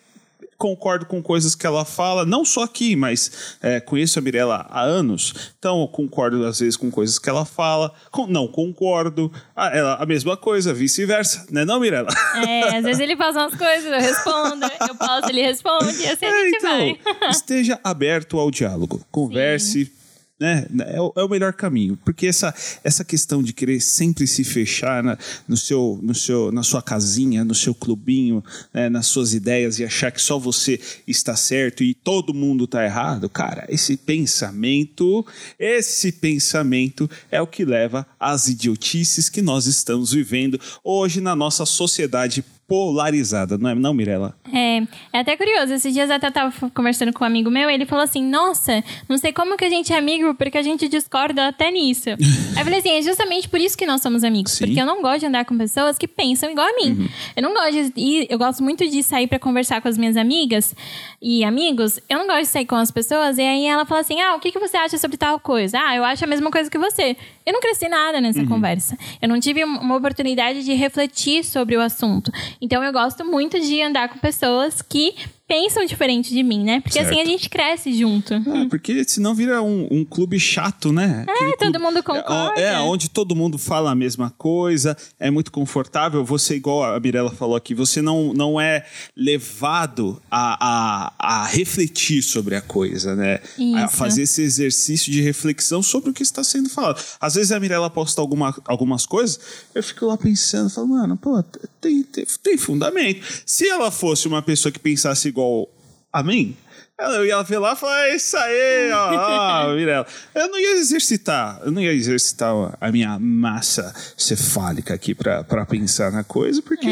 concordo 0.58 1.06
com 1.06 1.22
coisas 1.22 1.54
que 1.54 1.68
ela 1.68 1.86
fala, 1.86 2.26
não 2.26 2.44
só 2.44 2.64
aqui, 2.64 2.96
mas 2.96 3.58
é, 3.62 3.80
conheço 3.80 4.18
a 4.18 4.22
Mirella 4.22 4.66
há 4.70 4.82
anos, 4.82 5.54
então 5.58 5.88
concordo 5.88 6.46
às 6.46 6.60
vezes 6.60 6.76
com 6.76 6.90
coisas 6.90 7.20
que 7.20 7.30
ela 7.30 7.46
fala, 7.46 7.94
com, 8.12 8.26
não 8.26 8.48
concordo, 8.48 9.32
a, 9.56 9.68
ela, 9.76 9.96
a 9.96 10.06
mesma 10.06 10.36
coisa, 10.36 10.74
vice-versa, 10.74 11.46
né 11.52 11.64
não, 11.64 11.80
Mirella? 11.80 12.10
É, 12.36 12.78
às 12.78 12.84
vezes 12.84 13.00
ele 13.00 13.16
faz 13.16 13.36
umas 13.36 13.56
coisas, 13.56 13.86
eu 13.86 14.00
respondo, 14.00 14.66
eu 14.88 14.96
posso, 14.96 15.30
ele 15.30 15.42
responde, 15.42 16.02
e 16.02 16.08
assim 16.08 16.26
é, 16.26 16.30
a 16.30 16.44
gente 16.46 16.58
então, 16.58 17.20
vai. 17.20 17.30
esteja 17.30 17.80
aberto 17.84 18.40
ao 18.40 18.50
diálogo, 18.50 19.06
converse, 19.12 19.86
Sim 19.86 19.97
né? 20.40 20.68
É 20.88 21.02
o, 21.02 21.12
é 21.16 21.24
o, 21.24 21.30
melhor 21.30 21.54
caminho, 21.54 21.98
porque 22.06 22.28
essa, 22.28 22.54
essa 22.84 23.04
questão 23.04 23.42
de 23.42 23.54
querer 23.54 23.82
sempre 23.82 24.28
se 24.28 24.44
fechar 24.44 25.04
na, 25.04 25.18
no 25.48 25.58
seu, 25.58 26.00
no 26.02 26.14
seu, 26.14 26.52
na 26.52 26.62
sua 26.62 26.82
casinha, 26.82 27.44
no 27.44 27.56
seu 27.56 27.74
clubinho, 27.74 28.44
né? 28.74 28.90
nas 28.90 29.08
suas 29.08 29.34
ideias 29.34 29.80
e 29.80 29.84
achar 29.84 30.12
que 30.12 30.22
só 30.22 30.38
você 30.38 30.80
está 31.08 31.36
certo 31.36 31.84
e 31.84 31.94
todo 31.94 32.34
mundo 32.34 32.66
está 32.66 32.84
errado, 32.84 33.28
cara, 33.30 33.66
esse 33.70 33.98
pensamento, 33.98 35.26
esse 35.58 36.12
pensamento 36.12 37.10
é 37.32 37.42
o 37.42 37.48
que 37.48 37.66
leva 37.66 38.06
às 38.20 38.48
idiotices 38.48 39.30
que 39.30 39.42
nós 39.42 39.66
estamos 39.66 40.12
vivendo 40.12 40.60
hoje 40.84 41.20
na 41.20 41.36
nossa 41.36 41.66
sociedade 41.66 42.44
polarizada, 42.68 43.58
não 43.58 43.70
é, 43.70 43.76
não, 43.76 43.94
Mirella? 43.94 44.36
É, 44.54 44.82
é 45.14 45.20
até 45.20 45.38
curioso. 45.38 45.74
Esses 45.74 45.94
dias 45.94 46.12
até 46.12 46.30
tava 46.30 46.54
conversando 46.72 47.14
com 47.14 47.24
um 47.24 47.28
amigo 47.28 47.50
meu, 47.50 47.70
ele 47.70 47.86
falou 47.86 48.04
assim: 48.04 48.22
Nossa, 48.22 48.84
não 49.08 49.18
sei 49.18 49.32
como 49.32 49.56
que 49.56 49.64
a 49.64 49.70
gente 49.70 49.94
é 49.94 49.98
amigo, 49.98 50.36
porque 50.36 50.58
a 50.58 50.62
gente 50.62 50.88
discorda 50.90 51.48
até 51.48 51.72
nisso. 51.72 52.10
Aí 52.56 52.60
eu 52.60 52.64
falei 52.64 52.80
assim: 52.80 52.92
é 52.92 53.02
justamente 53.02 53.48
por 53.48 53.60
isso 53.60 53.78
que 53.78 53.86
nós 53.86 54.02
somos 54.02 54.24
amigos. 54.24 54.52
Sim. 54.52 54.66
Porque 54.66 54.82
eu 54.82 54.86
não 54.86 55.02
gosto 55.02 55.22
de 55.22 55.26
andar 55.28 55.46
com 55.46 55.58
pessoas 55.58 55.98
que 55.98 56.08
pensam 56.08 56.52
igual 56.52 56.68
a 56.68 56.74
mim. 56.74 56.92
Uhum. 56.92 57.08
Eu 57.36 57.44
não 57.44 57.54
gosto 57.54 57.72
de 57.72 58.02
ir, 58.02 58.28
eu 58.30 58.38
gosto 58.38 58.62
muito 58.62 58.88
de 58.88 59.02
sair 59.02 59.28
para 59.28 59.40
conversar 59.40 59.82
com 59.82 59.88
as 59.88 59.98
minhas 59.98 60.18
amigas 60.18 60.76
e 61.22 61.44
amigos. 61.46 62.00
Eu 62.10 62.20
não 62.20 62.28
gosto 62.28 62.42
de 62.42 62.48
sair 62.48 62.66
com 62.66 62.76
as 62.76 62.92
pessoas, 62.92 63.38
e 63.38 63.42
aí 63.42 63.66
ela 63.66 63.86
fala 63.86 64.02
assim: 64.02 64.20
Ah, 64.20 64.36
o 64.36 64.40
que, 64.40 64.52
que 64.52 64.60
você 64.60 64.76
acha 64.76 64.98
sobre 64.98 65.16
tal 65.16 65.40
coisa? 65.40 65.80
Ah, 65.80 65.96
eu 65.96 66.04
acho 66.04 66.24
a 66.24 66.28
mesma 66.28 66.52
coisa 66.52 66.70
que 66.70 66.78
você. 66.78 67.16
Eu 67.48 67.54
não 67.54 67.62
cresci 67.62 67.88
nada 67.88 68.20
nessa 68.20 68.42
uhum. 68.42 68.48
conversa. 68.48 68.98
Eu 69.22 69.30
não 69.30 69.40
tive 69.40 69.64
uma 69.64 69.96
oportunidade 69.96 70.66
de 70.66 70.74
refletir 70.74 71.46
sobre 71.46 71.78
o 71.78 71.82
assunto. 71.82 72.30
Então 72.60 72.84
eu 72.84 72.92
gosto 72.92 73.24
muito 73.24 73.58
de 73.58 73.82
andar 73.82 74.10
com 74.10 74.20
pessoas 74.20 74.82
que 74.82 75.16
pensam 75.48 75.86
diferente 75.86 76.30
de 76.34 76.44
mim, 76.44 76.64
né? 76.64 76.82
Porque 76.82 77.00
assim 77.00 77.16
Certo. 77.16 77.28
a 77.28 77.32
gente 77.32 77.50
cresce 77.50 77.94
junto. 77.98 78.34
Ah, 78.34 78.68
porque 78.70 79.04
senão 79.06 79.34
vira 79.34 79.62
um, 79.62 79.88
um 79.90 80.04
clube 80.06 80.40
chato, 80.40 80.92
né? 80.92 81.26
Aquele 81.28 81.50
É, 81.50 81.52
todo 81.58 81.60
clube- 81.72 81.80
mundo 81.80 82.04
concorda. 82.04 82.60
É, 82.60 82.78
onde 82.80 83.10
todo 83.10 83.36
mundo 83.36 83.58
fala 83.58 83.92
a 83.92 83.96
mesma 83.96 84.30
coisa, 84.38 84.98
é 85.20 85.32
muito 85.32 85.52
confortável. 85.52 86.24
Você, 86.26 86.56
igual 86.56 86.84
a 86.84 87.00
Mirella 87.00 87.32
falou 87.32 87.56
aqui, 87.56 87.74
você 87.74 88.02
não, 88.02 88.34
não 88.34 88.60
é 88.60 88.86
levado 89.16 90.22
a, 90.30 91.12
a, 91.20 91.42
a 91.44 91.46
refletir 91.46 92.22
sobre 92.22 92.56
a 92.56 92.62
coisa, 92.62 93.16
né? 93.16 93.40
A 93.76 93.86
Isso. 93.86 93.96
fazer 93.98 94.24
esse 94.24 94.42
exercício 94.42 95.12
de 95.12 95.22
reflexão 95.22 95.82
sobre 95.82 96.10
o 96.10 96.14
que 96.14 96.24
está 96.24 96.44
sendo 96.44 96.70
falado. 96.70 97.02
Às 97.22 97.36
vezes 97.36 97.52
a 97.52 97.60
Mirella 97.60 97.90
posta 97.90 98.20
alguma, 98.20 98.54
algumas 98.66 99.06
coisas, 99.06 99.40
eu 99.74 99.84
fico 99.84 100.06
lá 100.08 100.18
pensando, 100.18 100.70
falo, 100.70 100.88
mano, 100.88 101.16
pô, 101.16 101.42
tem, 101.80 102.04
tem, 102.04 102.26
tem 102.44 102.58
fundamento. 102.58 103.22
Se 103.46 103.68
ela 103.68 103.92
fosse 103.92 104.28
uma 104.28 104.42
pessoa 104.42 104.72
que 104.72 104.80
pensasse 104.80 105.30
igual 105.38 105.70
a 106.12 106.24
mim, 106.24 106.58
eu 107.00 107.26
ia 107.28 107.44
ver 107.44 107.60
lá 107.60 107.74
e 107.74 107.76
falar, 107.76 108.08
é 108.08 108.16
isso 108.16 108.36
aí, 108.36 108.92
ó, 108.92 109.68
ó, 109.70 109.74
Mirella. 109.78 110.08
Eu 110.34 110.48
não 110.50 110.60
ia 110.60 110.78
exercitar, 110.78 111.62
eu 111.64 111.72
não 111.72 111.80
ia 111.80 111.94
exercitar 111.94 112.76
a 112.82 112.92
minha 112.92 113.20
massa 113.20 113.94
cefálica 114.18 114.96
aqui 114.96 115.14
pra 115.14 115.44
pensar 115.68 116.12
na 116.12 116.24
coisa, 116.24 116.60
porque 116.60 116.90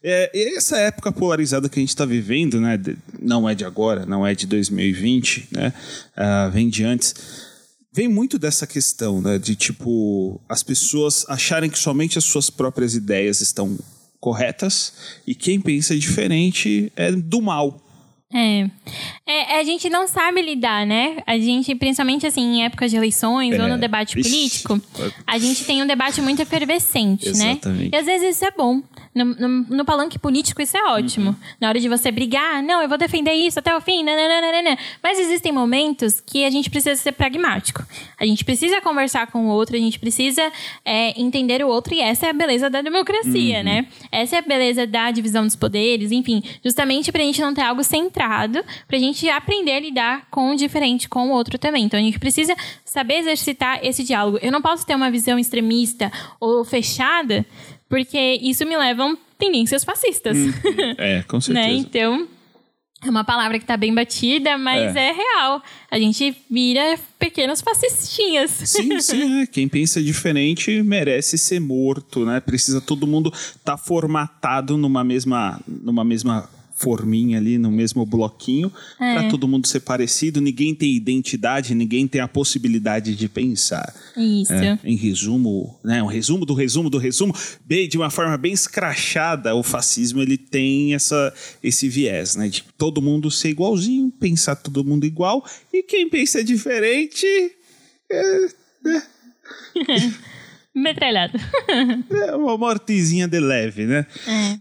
é, 0.00 0.30
e 0.32 0.56
essa 0.56 0.78
época 0.78 1.10
polarizada 1.10 1.68
que 1.68 1.80
a 1.80 1.82
gente 1.82 1.96
tá 1.96 2.04
vivendo, 2.04 2.60
né, 2.60 2.78
não 3.20 3.48
é 3.48 3.54
de 3.54 3.64
agora, 3.64 4.06
não 4.06 4.24
é 4.24 4.32
de 4.32 4.46
2020, 4.46 5.48
né, 5.50 5.72
ah, 6.16 6.48
vem 6.52 6.68
de 6.68 6.84
antes, 6.84 7.14
vem 7.92 8.06
muito 8.06 8.38
dessa 8.38 8.64
questão, 8.64 9.20
né, 9.20 9.38
de 9.38 9.56
tipo, 9.56 10.40
as 10.48 10.62
pessoas 10.62 11.26
acharem 11.28 11.68
que 11.68 11.78
somente 11.78 12.16
as 12.16 12.24
suas 12.24 12.48
próprias 12.48 12.94
ideias 12.94 13.40
estão 13.40 13.76
corretas 14.22 14.94
e 15.26 15.34
quem 15.34 15.60
pensa 15.60 15.98
diferente 15.98 16.92
é 16.94 17.10
do 17.10 17.42
mal. 17.42 17.76
É. 18.34 18.66
É, 19.26 19.58
a 19.60 19.64
gente 19.64 19.90
não 19.90 20.08
sabe 20.08 20.40
lidar, 20.40 20.86
né? 20.86 21.18
A 21.26 21.36
gente, 21.38 21.74
principalmente 21.74 22.26
assim, 22.26 22.40
em 22.40 22.64
épocas 22.64 22.90
de 22.90 22.96
eleições 22.96 23.58
ou 23.58 23.66
É. 23.66 23.68
no 23.68 23.76
debate 23.76 24.18
Ixi. 24.18 24.30
político, 24.30 24.80
a 25.26 25.36
gente 25.38 25.64
tem 25.64 25.82
um 25.82 25.86
debate 25.86 26.22
muito 26.22 26.40
efervescente, 26.40 27.26
né? 27.36 27.50
Exatamente. 27.50 27.90
E 27.92 27.96
às 27.96 28.06
vezes 28.06 28.36
isso 28.36 28.44
é 28.46 28.50
bom. 28.52 28.80
No, 29.14 29.26
no, 29.26 29.48
no 29.48 29.84
palanque 29.84 30.18
político, 30.18 30.62
isso 30.62 30.76
é 30.76 30.84
ótimo. 30.84 31.30
Uhum. 31.30 31.36
Na 31.60 31.68
hora 31.68 31.78
de 31.78 31.88
você 31.88 32.10
brigar, 32.10 32.62
não, 32.62 32.80
eu 32.80 32.88
vou 32.88 32.96
defender 32.96 33.32
isso 33.34 33.58
até 33.58 33.76
o 33.76 33.80
fim, 33.80 34.02
nananana. 34.02 34.78
Mas 35.02 35.18
existem 35.18 35.52
momentos 35.52 36.18
que 36.20 36.44
a 36.44 36.50
gente 36.50 36.70
precisa 36.70 36.96
ser 36.98 37.12
pragmático. 37.12 37.84
A 38.18 38.24
gente 38.24 38.42
precisa 38.44 38.80
conversar 38.80 39.26
com 39.26 39.46
o 39.46 39.48
outro, 39.50 39.76
a 39.76 39.78
gente 39.78 39.98
precisa 39.98 40.42
é, 40.84 41.20
entender 41.20 41.62
o 41.62 41.68
outro, 41.68 41.94
e 41.94 42.00
essa 42.00 42.26
é 42.26 42.30
a 42.30 42.32
beleza 42.32 42.70
da 42.70 42.80
democracia, 42.80 43.58
Uhum. 43.58 43.64
né? 43.64 43.86
Essa 44.10 44.36
é 44.36 44.38
a 44.38 44.42
beleza 44.42 44.86
da 44.86 45.10
divisão 45.10 45.44
dos 45.44 45.56
poderes, 45.56 46.10
enfim, 46.10 46.42
justamente 46.64 47.12
pra 47.12 47.22
gente 47.22 47.40
não 47.40 47.52
ter 47.52 47.62
algo 47.62 47.84
centrado, 47.84 48.64
pra 48.88 48.98
gente 48.98 49.28
aprender 49.28 49.72
a 49.72 49.80
lidar 49.80 50.26
com 50.30 50.50
o 50.52 50.56
diferente, 50.56 51.08
com 51.08 51.28
o 51.28 51.32
outro 51.32 51.58
também. 51.58 51.84
Então 51.84 52.00
a 52.00 52.02
gente 52.02 52.18
precisa 52.18 52.54
saber 52.84 53.18
exercitar 53.18 53.80
esse 53.82 54.02
diálogo. 54.04 54.38
Eu 54.40 54.50
não 54.52 54.62
posso 54.62 54.86
ter 54.86 54.94
uma 54.94 55.10
visão 55.10 55.38
extremista 55.38 56.10
ou 56.40 56.64
fechada, 56.64 57.44
porque 57.92 58.38
isso 58.40 58.64
me 58.64 58.74
leva 58.74 59.04
a 59.04 59.16
tendências 59.38 59.84
fascistas. 59.84 60.34
É, 60.96 61.22
com 61.24 61.36
né? 61.36 61.42
certeza. 61.42 61.68
Então, 61.68 62.26
é 63.04 63.10
uma 63.10 63.22
palavra 63.22 63.58
que 63.58 63.66
tá 63.66 63.76
bem 63.76 63.94
batida, 63.94 64.56
mas 64.56 64.96
É. 64.96 65.10
é, 65.10 65.12
real. 65.12 65.62
A 65.90 65.98
gente 65.98 66.34
vira 66.50 66.98
pequenos 67.18 67.60
fascistinhas. 67.60 68.50
Sim, 68.50 68.96
sim, 69.02 69.42
é. 69.42 69.46
Quem 69.46 69.68
pensa 69.68 70.02
diferente 70.02 70.82
merece 70.82 71.36
ser 71.36 71.60
morto, 71.60 72.24
né? 72.24 72.40
Precisa 72.40 72.80
todo 72.80 73.06
mundo 73.06 73.30
estar 73.30 73.76
formatado 73.76 74.78
numa 74.78 75.04
mesma, 75.04 75.60
numa 75.68 76.02
mesma 76.02 76.48
forminha 76.82 77.38
ali, 77.38 77.58
no 77.58 77.70
mesmo 77.70 78.04
bloquinho, 78.04 78.72
É. 79.00 79.14
pra 79.14 79.30
todo 79.30 79.46
mundo 79.46 79.66
ser 79.66 79.80
parecido. 79.80 80.40
Ninguém 80.40 80.74
tem 80.74 80.94
identidade, 80.94 81.74
ninguém 81.74 82.06
tem 82.08 82.20
a 82.20 82.28
possibilidade 82.28 83.14
de 83.14 83.28
pensar. 83.28 83.94
Isso. 84.16 84.52
É, 84.52 84.78
em 84.84 84.96
resumo, 84.96 85.78
né, 85.84 86.02
um 86.02 86.06
resumo 86.06 86.44
do 86.44 86.54
resumo 86.54 86.90
do 86.90 86.98
resumo, 86.98 87.34
bem, 87.64 87.88
de 87.88 87.96
uma 87.96 88.10
forma 88.10 88.36
bem 88.36 88.52
escrachada, 88.52 89.54
o 89.54 89.62
fascismo 89.62 90.20
ele 90.20 90.36
tem 90.36 90.94
essa, 90.94 91.32
esse 91.62 91.88
viés, 91.88 92.36
né, 92.36 92.48
de 92.48 92.64
todo 92.76 93.00
mundo 93.00 93.30
ser 93.30 93.50
igualzinho, 93.50 94.10
pensar 94.20 94.56
todo 94.56 94.84
mundo 94.84 95.06
igual, 95.06 95.44
e 95.72 95.82
quem 95.82 96.08
pensa 96.08 96.42
diferente 96.42 97.26
Metralhado. 100.74 101.38
é 102.10 102.34
uma 102.34 102.56
mortezinha 102.56 103.28
de 103.28 103.38
leve, 103.38 103.84
né? 103.86 104.06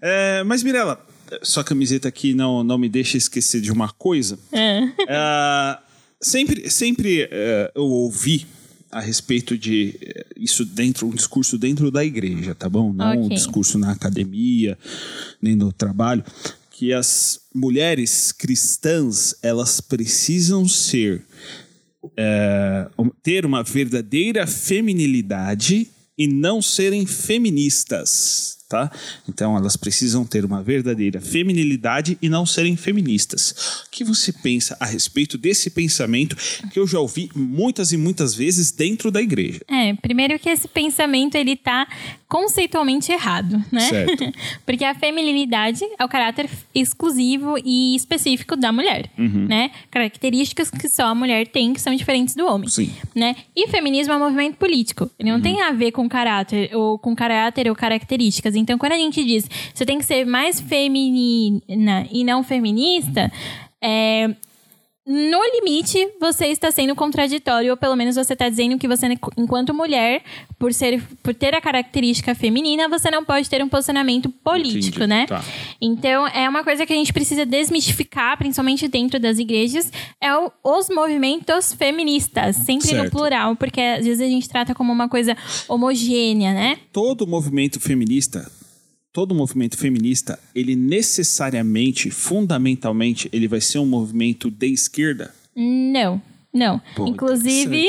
É, 0.01 0.43
mas 0.43 0.62
Mirella, 0.62 1.03
sua 1.44 1.63
camiseta 1.63 2.08
aqui 2.08 2.34
não, 2.34 2.63
não 2.63 2.78
me 2.78 2.89
deixa 2.89 3.17
esquecer 3.17 3.62
de 3.62 3.72
uma 3.72 3.89
coisa. 3.89 4.38
É. 4.52 4.82
Ah, 5.10 5.82
sempre 6.22 6.70
sempre 6.70 7.28
eh, 7.32 7.72
eu 7.76 7.84
ouvi 7.86 8.46
a 8.91 9.00
respeito 9.00 9.58
de 9.58 9.98
eh, 10.02 10.26
isso 10.38 10.65
dentro, 10.65 11.08
um 11.08 11.12
discurso 11.15 11.58
dentro 11.58 11.89
da 11.89 12.04
igreja, 12.04 12.54
tá 12.54 12.67
bom? 12.70 12.91
Não 12.94 13.17
um 13.22 13.26
Ok. 13.26 13.36
discurso 13.38 13.78
na 13.78 13.91
academia, 13.91 14.78
nem 15.41 15.56
no 15.56 15.72
trabalho, 15.72 16.24
que 16.72 16.91
as 16.94 17.39
mulheres 17.54 18.32
cristãs, 18.32 19.36
elas 19.41 19.80
precisam 19.80 20.67
ser 20.67 21.24
um- 22.98 23.10
ter 23.24 23.46
uma 23.46 23.63
verdadeira 23.63 24.46
feminilidade 24.48 25.88
e 26.17 26.28
não 26.28 26.62
serem 26.62 27.06
feministas, 27.06 28.58
tá? 28.71 28.89
Então 29.27 29.57
elas 29.57 29.75
precisam 29.75 30.25
ter 30.25 30.45
uma 30.45 30.63
verdadeira 30.63 31.19
feminilidade 31.19 32.17
e 32.21 32.29
não 32.29 32.45
serem 32.45 32.77
feministas. 32.77 33.84
O 33.86 33.89
que 33.91 34.03
você 34.05 34.31
pensa 34.31 34.77
a 34.79 34.86
respeito 34.86 35.38
desse 35.38 35.69
pensamento 35.69 36.36
que 36.71 36.79
eu 36.79 36.88
já 36.88 36.99
ouvi 36.99 37.29
muitas 37.36 37.91
e 37.91 37.97
muitas 37.97 38.34
vezes 38.34 38.71
dentro 38.71 39.12
da 39.12 39.21
igreja? 39.21 39.60
É, 39.69 39.93
primeiro 39.95 40.39
que 40.39 40.49
esse 40.49 40.67
pensamento 40.69 41.36
ele 41.36 41.57
tá 41.57 41.86
conceitualmente 42.29 43.12
errado, 43.12 43.62
né? 43.69 43.81
Certo. 43.81 44.23
Porque 44.65 44.86
a 44.86 44.95
feminilidade 44.95 45.84
é 45.99 46.05
o 46.05 46.07
caráter 46.07 46.49
exclusivo 46.73 47.55
e 47.63 47.93
específico 47.95 48.55
da 48.55 48.71
mulher, 48.71 49.10
Uhum. 49.17 49.47
né? 49.47 49.71
Características 49.91 50.71
que 50.71 50.88
só 50.88 51.07
a 51.07 51.15
mulher 51.15 51.45
tem 51.47 51.73
que 51.73 51.81
são 51.81 51.93
diferentes 51.93 52.34
do 52.36 52.45
homem. 52.45 52.69
Sim. 52.69 52.89
Né? 53.13 53.36
E 53.53 53.67
feminismo 53.67 54.13
é 54.13 54.15
um 54.15 54.19
movimento 54.19 54.55
político. 54.55 55.12
Ele 55.19 55.29
não 55.29 55.38
Uhum. 55.38 55.43
tem 55.43 55.62
a 55.62 55.71
ver 55.73 55.91
com 55.91 56.07
caráter 56.07 56.73
ou 56.73 56.97
com 56.97 57.13
caráter 57.13 57.67
ou 57.67 57.75
características. 57.75 58.55
Então, 58.62 58.78
quando 58.78 58.93
a 58.93 58.97
gente 58.97 59.24
diz 59.24 59.50
você 59.74 59.86
tem 59.86 59.97
que 59.97 60.06
ser 60.06 60.26
mais 60.26 60.62
feminina 60.62 62.08
e 62.12 62.24
não 62.24 62.43
feminista, 62.43 63.32
é, 63.82 64.34
no 65.06 65.40
limite, 65.56 65.98
você 66.20 66.46
está 66.48 66.72
sendo 66.72 66.96
contraditório, 66.96 67.72
ou 67.72 67.78
pelo 67.78 67.96
menos 67.96 68.16
você 68.16 68.34
está 68.34 68.48
dizendo 68.48 68.78
que 68.78 68.88
você, 68.88 69.08
enquanto 69.36 69.74
mulher, 69.74 70.22
por, 70.60 70.72
ser, 70.74 71.02
por 71.24 71.34
ter 71.34 71.56
a 71.56 71.60
característica 71.62 72.36
feminina, 72.36 72.88
você 72.88 73.10
não 73.10 73.26
pode 73.26 73.50
ter 73.50 73.64
um 73.64 73.68
posicionamento 73.68 74.30
político, 74.30 74.98
Entendi. 74.98 75.08
né? 75.08 75.26
Tá. 75.26 75.44
Então, 75.82 76.28
é 76.28 76.48
uma 76.48 76.64
coisa 76.64 76.86
que 76.86 76.94
a 76.94 76.96
gente 76.96 77.12
precisa 77.12 77.46
desmistificar, 77.46 78.38
principalmente 78.38 78.88
dentro 78.88 79.20
das 79.20 79.40
igrejas, 79.40 79.92
é 80.22 80.36
o- 80.38 80.52
os 80.64 80.88
movimentos 80.90 81.74
feministas, 81.74 82.56
sempre 82.58 82.92
no 82.94 83.02
Certo. 83.02 83.12
plural, 83.12 83.56
porque 83.56 83.82
às 83.82 84.06
vezes 84.06 84.22
a 84.22 84.30
gente 84.30 84.48
trata 84.48 84.76
como 84.76 84.94
uma 84.94 85.10
coisa 85.10 85.36
homogênea, 85.68 86.54
né? 86.54 86.78
Todo 86.94 87.26
movimento 87.26 87.80
feminista, 87.80 88.50
todo 89.13 89.36
movimento 89.36 89.78
feminista, 89.78 90.39
ele 90.56 90.76
necessariamente, 90.76 92.10
fundamentalmente, 92.10 93.30
ele 93.34 93.47
vai 93.47 93.62
ser 93.62 93.80
um 93.80 93.86
movimento 93.86 94.50
de 94.50 94.67
esquerda? 94.67 95.34
Não. 95.56 96.21
Não. 96.54 96.82
Pô, 96.96 97.08
inclusive, 97.08 97.88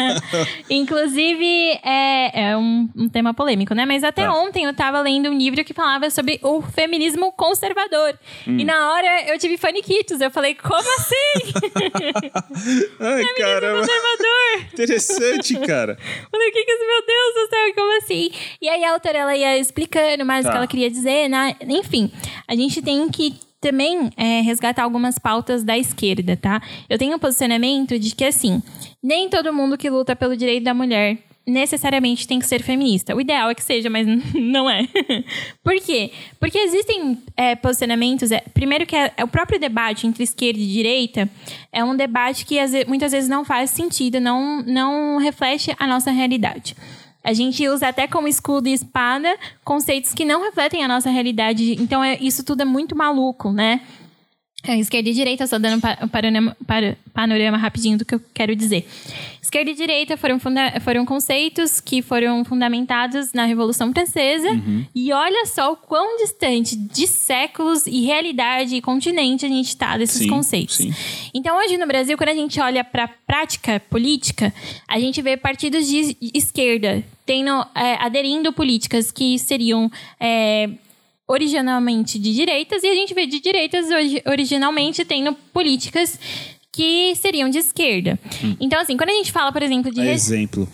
inclusive 0.70 1.78
é, 1.84 2.50
é 2.50 2.56
um, 2.56 2.88
um 2.96 3.08
tema 3.08 3.34
polêmico, 3.34 3.74
né? 3.74 3.84
Mas 3.84 4.02
até 4.02 4.22
Tá. 4.24 4.32
ontem 4.32 4.64
eu 4.64 4.74
tava 4.74 5.00
lendo 5.00 5.28
um 5.28 5.36
livro 5.36 5.62
que 5.64 5.74
falava 5.74 6.08
sobre 6.10 6.38
o 6.42 6.62
feminismo 6.62 7.32
conservador. 7.32 8.18
Hum. 8.48 8.58
E 8.58 8.64
na 8.64 8.92
hora 8.92 9.28
eu 9.28 9.38
tive 9.38 9.56
faniquitos. 9.56 10.20
Eu 10.20 10.30
falei, 10.30 10.54
como 10.54 10.76
assim? 10.78 11.52
Ai, 13.00 13.24
caramba, 13.36 13.80
conservador? 13.80 14.72
interessante, 14.72 15.54
cara. 15.66 15.96
Falei, 16.30 16.48
o 16.48 16.52
que 16.52 16.64
que? 16.64 16.72
Meu 16.72 17.06
Deus 17.06 17.34
do 17.34 17.48
céu, 17.50 17.74
como 17.74 17.96
assim? 17.98 18.30
E 18.60 18.68
aí 18.68 18.84
a 18.84 18.92
autora, 18.92 19.18
ela 19.18 19.36
ia 19.36 19.58
explicando 19.58 20.24
mais 20.24 20.44
o 20.44 20.48
Tá. 20.48 20.52
que 20.52 20.56
ela 20.58 20.66
queria 20.66 20.90
dizer, 20.90 21.28
né? 21.28 21.56
Enfim, 21.68 22.10
a 22.48 22.54
gente 22.54 22.80
tem 22.82 23.08
que 23.08 23.38
também 23.62 24.10
é, 24.16 24.40
resgatar 24.40 24.82
algumas 24.82 25.18
pautas 25.18 25.62
da 25.62 25.78
esquerda, 25.78 26.36
tá? 26.36 26.60
Eu 26.90 26.98
tenho 26.98 27.14
um 27.14 27.18
posicionamento 27.18 27.96
de 27.96 28.14
que, 28.14 28.24
assim, 28.24 28.60
nem 29.00 29.30
todo 29.30 29.52
mundo 29.52 29.78
que 29.78 29.88
luta 29.88 30.16
pelo 30.16 30.36
direito 30.36 30.64
da 30.64 30.74
mulher 30.74 31.18
necessariamente 31.46 32.26
tem 32.26 32.38
que 32.38 32.46
ser 32.46 32.62
feminista. 32.62 33.14
O 33.14 33.20
ideal 33.20 33.50
é 33.50 33.54
que 33.54 33.62
seja, 33.62 33.88
mas 33.88 34.06
não 34.34 34.68
é. 34.68 34.86
Por 35.62 35.74
quê? 35.80 36.10
Porque 36.40 36.58
existem 36.58 37.18
é, 37.36 37.54
posicionamentos. 37.54 38.32
É, 38.32 38.40
primeiro 38.52 38.84
que 38.84 38.96
é, 38.96 39.12
é 39.16 39.24
o 39.24 39.28
próprio 39.28 39.60
debate 39.60 40.06
entre 40.06 40.24
esquerda 40.24 40.58
e 40.58 40.66
direita 40.66 41.30
é 41.72 41.84
um 41.84 41.96
debate 41.96 42.44
que 42.44 42.58
às 42.58 42.72
muitas 42.86 43.12
vezes 43.12 43.28
não 43.28 43.44
faz 43.44 43.70
sentido, 43.70 44.20
não, 44.20 44.60
não 44.62 45.18
reflete 45.18 45.74
a 45.78 45.86
nossa 45.86 46.10
realidade. 46.10 46.76
A 47.24 47.32
gente 47.32 47.66
usa 47.68 47.88
até 47.88 48.06
como 48.06 48.26
escudo 48.26 48.68
e 48.68 48.72
espada 48.72 49.36
conceitos 49.64 50.12
que 50.12 50.24
não 50.24 50.42
refletem 50.42 50.84
a 50.84 50.88
nossa 50.88 51.10
realidade. 51.10 51.76
Então, 51.80 52.02
é, 52.02 52.18
isso 52.20 52.44
tudo 52.44 52.62
é 52.62 52.64
muito 52.64 52.96
maluco, 52.96 53.52
né? 53.52 53.80
É, 54.64 54.78
esquerda 54.78 55.10
e 55.10 55.12
direita, 55.12 55.44
só 55.44 55.58
dando 55.58 55.84
um 56.02 56.08
panorama, 56.08 56.56
panorama 57.12 57.56
rapidinho 57.56 57.98
do 57.98 58.04
que 58.04 58.14
eu 58.14 58.20
quero 58.32 58.54
dizer. 58.54 58.86
Esquerda 59.42 59.72
e 59.72 59.74
direita 59.74 60.16
foram, 60.16 60.38
funda 60.38 60.80
foram 60.80 61.04
conceitos 61.04 61.80
que 61.80 62.00
foram 62.00 62.44
fundamentados 62.44 63.32
na 63.32 63.44
Revolução 63.44 63.92
Francesa. 63.92 64.48
Uhum. 64.48 64.86
E 64.94 65.12
olha 65.12 65.46
só 65.46 65.72
o 65.72 65.76
quão 65.76 66.16
distante 66.16 66.76
de 66.76 67.08
séculos 67.08 67.88
e 67.88 68.02
realidade 68.02 68.76
e 68.76 68.80
continente 68.80 69.44
a 69.44 69.48
gente 69.48 69.66
está 69.66 69.98
desses 69.98 70.18
sim, 70.18 70.28
conceitos. 70.28 70.76
Sim. 70.76 70.94
Então, 71.34 71.58
hoje 71.58 71.76
no 71.76 71.86
Brasil, 71.86 72.16
quando 72.16 72.30
a 72.30 72.34
gente 72.34 72.60
olha 72.60 72.84
para 72.84 73.04
a 73.04 73.08
prática 73.08 73.82
política, 73.90 74.54
a 74.86 75.00
gente 75.00 75.20
vê 75.20 75.36
partidos 75.36 75.88
de 75.88 76.16
esquerda 76.32 77.02
tendo, 77.26 77.50
é, 77.74 77.96
aderindo 77.98 78.52
políticas 78.52 79.10
que 79.10 79.40
seriam. 79.40 79.90
É, 80.20 80.70
originalmente 81.28 82.18
de 82.18 82.34
direitas 82.34 82.82
e 82.82 82.88
a 82.88 82.94
gente 82.94 83.14
vê 83.14 83.26
de 83.26 83.40
direitas 83.40 83.86
originalmente 84.26 85.04
tendo 85.04 85.32
políticas 85.52 86.18
que 86.72 87.14
seriam 87.16 87.50
de 87.50 87.58
esquerda. 87.58 88.18
Hum. 88.42 88.56
Então, 88.60 88.80
assim, 88.80 88.96
quando 88.96 89.10
a 89.10 89.14
gente 89.14 89.30
fala, 89.30 89.52
por 89.52 89.62
exemplo, 89.62 89.92
de. 89.92 90.00
Exemplo. 90.00 90.68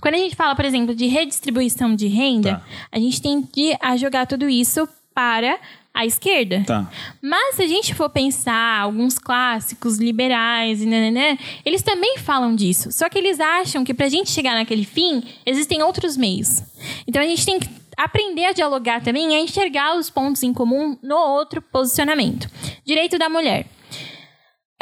Quando 0.00 0.14
a 0.14 0.18
gente 0.18 0.34
fala, 0.34 0.54
por 0.54 0.64
exemplo, 0.64 0.94
de 0.94 1.06
redistribuição 1.06 1.94
de 1.94 2.06
renda, 2.06 2.56
tá. 2.56 2.64
a 2.90 2.98
gente 2.98 3.20
tem 3.20 3.42
que 3.42 3.76
jogar 3.98 4.26
tudo 4.26 4.48
isso 4.48 4.88
para 5.14 5.58
a 5.92 6.06
esquerda. 6.06 6.62
Tá. 6.66 6.90
Mas 7.20 7.56
se 7.56 7.62
a 7.62 7.66
gente 7.66 7.94
for 7.94 8.08
pensar 8.08 8.80
alguns 8.80 9.18
clássicos 9.18 9.98
liberais 9.98 10.82
e 10.82 10.86
nananã, 10.86 11.36
eles 11.64 11.82
também 11.82 12.16
falam 12.18 12.54
disso. 12.54 12.90
Só 12.92 13.08
que 13.08 13.18
eles 13.18 13.38
acham 13.40 13.84
que 13.84 13.92
para 13.92 14.06
a 14.06 14.08
gente 14.08 14.30
chegar 14.30 14.54
naquele 14.54 14.84
fim, 14.84 15.22
existem 15.44 15.82
outros 15.82 16.16
meios. 16.16 16.62
Então 17.06 17.20
a 17.20 17.26
gente 17.26 17.44
tem 17.44 17.58
que 17.58 17.68
aprender 18.04 18.46
a 18.46 18.52
dialogar 18.52 19.02
também, 19.02 19.34
a 19.36 19.40
enxergar 19.40 19.96
os 19.96 20.08
pontos 20.08 20.42
em 20.42 20.52
comum 20.52 20.98
no 21.02 21.16
outro 21.16 21.60
posicionamento. 21.60 22.48
Direito 22.84 23.18
da 23.18 23.28
mulher. 23.28 23.66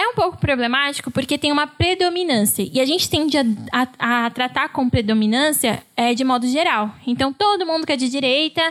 É 0.00 0.06
um 0.06 0.14
pouco 0.14 0.38
problemático 0.38 1.10
porque 1.10 1.36
tem 1.36 1.50
uma 1.50 1.66
predominância. 1.66 2.64
E 2.72 2.80
a 2.80 2.84
gente 2.84 3.10
tende 3.10 3.36
a, 3.36 3.42
a, 3.98 4.26
a, 4.26 4.30
tratar 4.30 4.68
com 4.68 4.88
predominância 4.88 5.82
é, 5.96 6.14
de 6.14 6.22
modo 6.22 6.46
geral. 6.46 6.94
Então, 7.04 7.32
todo 7.32 7.66
mundo 7.66 7.84
que 7.84 7.92
é 7.92 7.96
de 7.96 8.08
direita 8.08 8.62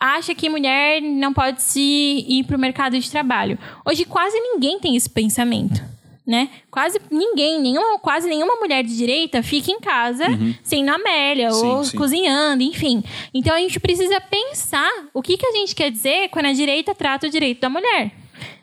acha 0.00 0.34
que 0.34 0.48
mulher 0.48 1.00
não 1.00 1.32
pode 1.32 1.62
se 1.62 2.24
ir 2.28 2.42
para 2.44 2.56
o 2.56 2.60
mercado 2.60 2.98
de 2.98 3.08
trabalho. 3.08 3.56
Hoje, 3.84 4.04
quase 4.04 4.36
ninguém 4.40 4.80
tem 4.80 4.96
esse 4.96 5.08
pensamento. 5.08 5.80
Né? 6.26 6.50
Quase 6.72 7.00
ninguém, 7.08 7.60
nenhuma, 7.60 8.00
quase 8.00 8.28
nenhuma 8.28 8.56
mulher 8.56 8.82
de 8.82 8.96
direita 8.96 9.44
fica 9.44 9.70
em 9.70 9.78
casa 9.78 10.28
uhum. 10.28 10.54
sendo 10.60 10.90
Amélia 10.90 11.52
sim, 11.52 11.64
ou 11.64 11.84
sim. 11.84 11.96
cozinhando, 11.96 12.64
enfim. 12.64 13.04
Então 13.32 13.54
a 13.54 13.60
gente 13.60 13.78
precisa 13.78 14.20
pensar 14.20 14.90
o 15.14 15.22
que, 15.22 15.36
que 15.36 15.46
a 15.46 15.52
gente 15.52 15.72
quer 15.72 15.88
dizer 15.88 16.28
quando 16.30 16.46
a 16.46 16.52
direita 16.52 16.96
trata 16.96 17.28
o 17.28 17.30
direito 17.30 17.60
da 17.60 17.70
mulher 17.70 18.10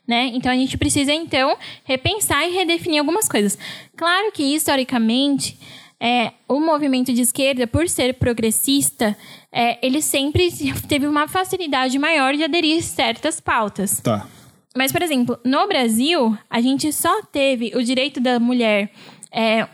né? 0.08 0.32
Então 0.34 0.52
a 0.52 0.56
gente 0.56 0.78
precisa 0.78 1.14
então 1.14 1.58
repensar 1.84 2.46
e 2.48 2.52
redefinir 2.52 3.00
algumas 3.00 3.28
coisas. 3.28 3.58
Claro 3.96 4.32
que 4.32 4.44
historicamente 4.44 5.58
é, 6.00 6.34
o 6.48 6.60
movimento 6.60 7.14
de 7.14 7.22
esquerda, 7.22 7.66
por 7.66 7.88
ser 7.88 8.16
progressista, 8.16 9.18
é, 9.52 9.78
ele 9.86 10.02
sempre 10.02 10.50
teve 10.88 11.08
uma 11.08 11.28
facilidade 11.28 11.98
maior 11.98 12.34
de 12.36 12.44
aderir 12.44 12.80
a 12.80 12.82
certas 12.82 13.40
pautas. 13.40 14.02
Tá. 14.02 14.28
Mas, 14.76 14.92
por 14.92 15.02
exemplo, 15.02 15.40
no 15.44 15.68
Brasil, 15.68 16.38
a 16.50 16.60
gente 16.60 16.92
só 16.92 17.22
teve 17.24 17.72
o 17.76 17.84
direito 17.84 18.20
da 18.20 18.40
mulher 18.40 18.92
é, 19.32 19.68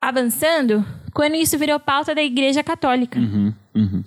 avançando 0.00 0.84
quando 1.12 1.34
isso 1.34 1.58
virou 1.58 1.80
pauta 1.80 2.14
da 2.14 2.22
Igreja 2.22 2.62
Católica. 2.62 3.18
Uhum, 3.18 3.54
uhum. 3.74 4.04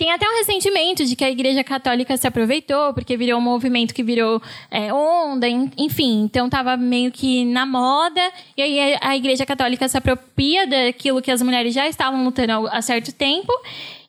Tem 0.00 0.10
até 0.10 0.26
um 0.26 0.38
ressentimento 0.38 1.04
de 1.04 1.14
que 1.14 1.22
a 1.22 1.30
Igreja 1.30 1.62
Católica 1.62 2.16
se 2.16 2.26
aproveitou, 2.26 2.94
porque 2.94 3.18
virou 3.18 3.38
um 3.38 3.42
movimento 3.42 3.92
que 3.92 4.02
virou 4.02 4.40
é, 4.70 4.90
onda, 4.94 5.46
enfim. 5.46 6.22
Então 6.22 6.48
tava 6.48 6.74
meio 6.74 7.12
que 7.12 7.44
na 7.44 7.66
moda, 7.66 8.32
e 8.56 8.62
aí 8.62 8.96
a 8.98 9.14
Igreja 9.14 9.44
Católica 9.44 9.86
se 9.88 9.98
apropria 9.98 10.66
daquilo 10.66 11.20
que 11.20 11.30
as 11.30 11.42
mulheres 11.42 11.74
já 11.74 11.86
estavam 11.86 12.24
lutando 12.24 12.66
há 12.68 12.80
certo 12.80 13.12
tempo. 13.12 13.52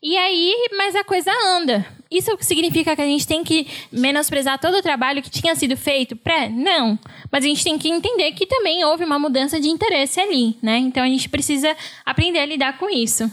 E 0.02 0.16
aí, 0.16 0.70
mas 0.78 0.96
a 0.96 1.04
coisa 1.04 1.30
anda. 1.58 1.86
Isso 2.12 2.30
significa 2.42 2.94
que 2.94 3.02
a 3.02 3.06
gente 3.06 3.26
tem 3.26 3.42
que 3.42 3.66
menosprezar 3.90 4.60
todo 4.60 4.78
o 4.78 4.82
trabalho 4.82 5.24
que 5.24 5.30
tinha 5.30 5.56
sido 5.56 5.78
feito 5.78 6.14
pré? 6.14 6.50
Não. 6.50 7.00
Mas 7.32 7.46
a 7.46 7.48
gente 7.48 7.64
tem 7.64 7.78
que 7.78 7.88
entender 7.88 8.34
que 8.34 8.46
também 8.46 8.84
houve 8.84 9.06
uma 9.06 9.18
mudança 9.18 9.62
de 9.62 9.70
interesse 9.70 10.20
ali, 10.20 10.58
né? 10.62 10.78
Então 10.78 11.02
a 11.02 11.08
gente 11.08 11.30
precisa 11.30 11.74
aprender 12.06 12.40
a 12.40 12.46
lidar 12.46 12.78
com 12.78 12.90
isso. 12.90 13.32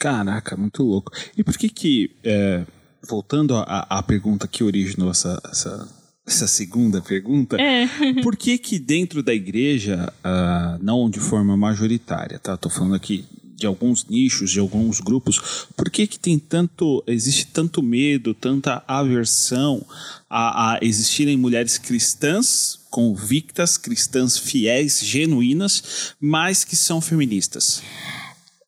Caraca, 0.00 0.56
muito 0.56 0.82
louco. 0.82 1.12
E 1.36 1.44
por 1.44 1.56
que 1.56 1.68
que, 1.68 2.10
é, 2.24 2.64
voltando 3.08 3.56
à, 3.56 4.02
pergunta 4.02 4.48
que 4.48 4.64
originou 4.64 5.10
essa, 5.10 5.40
essa, 5.50 5.88
essa 6.26 6.46
segunda 6.48 7.00
pergunta, 7.00 7.56
é. 7.60 7.86
por 8.22 8.36
que 8.36 8.58
que 8.58 8.80
dentro 8.80 9.22
da 9.22 9.34
igreja, 9.34 10.12
uh, 10.24 10.82
não 10.82 11.08
de 11.08 11.20
forma 11.20 11.56
majoritária, 11.56 12.38
tá? 12.38 12.56
Tô 12.56 12.68
falando 12.68 12.94
aqui 12.94 13.24
de 13.58 13.66
alguns 13.66 14.06
nichos, 14.06 14.52
de 14.52 14.60
alguns 14.60 15.00
grupos, 15.00 15.66
por 15.76 15.90
que 15.90 16.06
que 16.06 16.18
tem 16.18 16.38
tanto, 16.38 17.02
existe 17.08 17.46
tanto 17.46 17.82
medo, 17.82 18.32
tanta 18.32 18.84
aversão 18.86 19.84
a, 20.30 20.74
a 20.74 20.78
existirem 20.80 21.36
mulheres 21.36 21.76
cristãs 21.76 22.78
convictas, 22.88 23.76
cristãs 23.76 24.38
fiéis, 24.38 25.00
genuínas, 25.00 26.14
mas 26.20 26.64
que 26.64 26.76
são 26.76 27.00
feministas? 27.00 27.82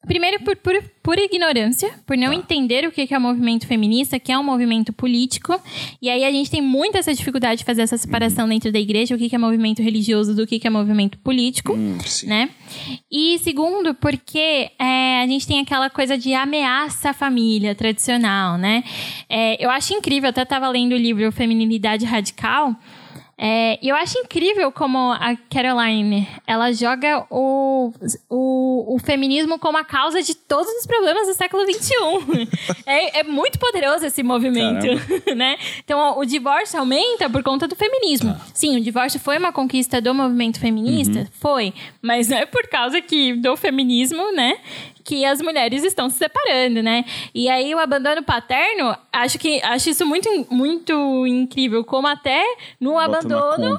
Primeiro, 0.06 0.42
por, 0.42 0.56
por, 0.56 0.82
por 1.02 1.18
ignorância, 1.18 1.92
por 2.06 2.16
não 2.16 2.30
tá. 2.30 2.34
entender 2.34 2.86
o 2.86 2.90
que 2.90 3.06
é 3.12 3.18
o 3.18 3.20
movimento 3.20 3.66
feminista, 3.66 4.18
que 4.18 4.32
é 4.32 4.38
um 4.38 4.42
movimento 4.42 4.94
político. 4.94 5.60
E 6.00 6.08
aí 6.08 6.24
a 6.24 6.30
gente 6.30 6.50
tem 6.50 6.62
muita 6.62 6.98
essa 6.98 7.14
dificuldade 7.14 7.58
de 7.58 7.64
fazer 7.64 7.82
essa 7.82 7.98
separação 7.98 8.44
uhum. 8.44 8.50
dentro 8.50 8.72
da 8.72 8.78
igreja, 8.78 9.14
o 9.14 9.18
que 9.18 9.34
é 9.34 9.38
movimento 9.38 9.82
religioso 9.82 10.34
do 10.34 10.46
que 10.46 10.66
é 10.66 10.70
movimento 10.70 11.18
político, 11.18 11.74
hum, 11.74 11.98
né? 12.24 12.48
E 13.12 13.38
segundo, 13.40 13.94
porque 13.94 14.70
é, 14.78 15.22
a 15.22 15.26
gente 15.26 15.46
tem 15.46 15.60
aquela 15.60 15.90
coisa 15.90 16.16
de 16.16 16.32
ameaça 16.32 17.10
à 17.10 17.12
família 17.12 17.74
tradicional, 17.74 18.56
né? 18.56 18.82
É, 19.28 19.62
eu 19.62 19.68
acho 19.68 19.92
incrível, 19.92 20.30
até 20.30 20.42
estava 20.42 20.68
lendo 20.70 20.92
o 20.92 20.98
livro 20.98 21.30
Feminilidade 21.30 22.06
Radical, 22.06 22.74
é, 23.42 23.78
eu 23.82 23.96
acho 23.96 24.18
incrível 24.18 24.70
como 24.70 24.98
a 25.12 25.34
Caroline 25.50 26.28
ela 26.46 26.70
joga 26.72 27.24
o, 27.30 27.90
o, 28.28 28.94
o, 28.94 28.98
feminismo 28.98 29.58
como 29.58 29.78
a 29.78 29.84
causa 29.84 30.22
de 30.22 30.34
todos 30.34 30.70
os 30.70 30.86
problemas 30.86 31.26
do 31.26 31.32
século 31.32 31.62
XXI. 31.64 31.94
é, 32.84 33.20
é, 33.20 33.22
muito 33.22 33.58
poderoso 33.58 34.04
esse 34.04 34.22
movimento, 34.22 34.86
né? 35.34 35.56
Então, 35.82 36.18
o 36.18 36.24
divórcio 36.26 36.78
aumenta 36.78 37.30
por 37.30 37.42
conta 37.42 37.66
do 37.66 37.74
feminismo. 37.74 38.36
Ah. 38.38 38.46
Sim, 38.52 38.76
o 38.76 38.80
divórcio 38.82 39.18
foi 39.18 39.38
uma 39.38 39.52
conquista 39.52 40.02
do 40.02 40.12
movimento 40.12 40.60
feminista? 40.60 41.20
Uhum. 41.20 41.26
Foi. 41.32 41.72
Mas 42.02 42.28
não 42.28 42.36
é 42.36 42.44
por 42.44 42.68
causa 42.68 43.00
que 43.00 43.32
do 43.32 43.56
feminismo, 43.56 44.32
né? 44.32 44.58
Que 45.04 45.24
as 45.24 45.40
mulheres 45.40 45.84
estão 45.84 46.08
se 46.08 46.18
separando, 46.18 46.82
né? 46.82 47.04
E 47.34 47.48
aí 47.48 47.74
o 47.74 47.78
abandono 47.78 48.22
paterno, 48.22 48.96
acho 49.12 49.38
que 49.38 49.60
acho 49.62 49.90
isso 49.90 50.06
muito, 50.06 50.28
muito 50.50 51.26
incrível, 51.26 51.84
como 51.84 52.06
até 52.06 52.42
no 52.78 52.92
Bota 52.92 53.18
abandono 53.18 53.78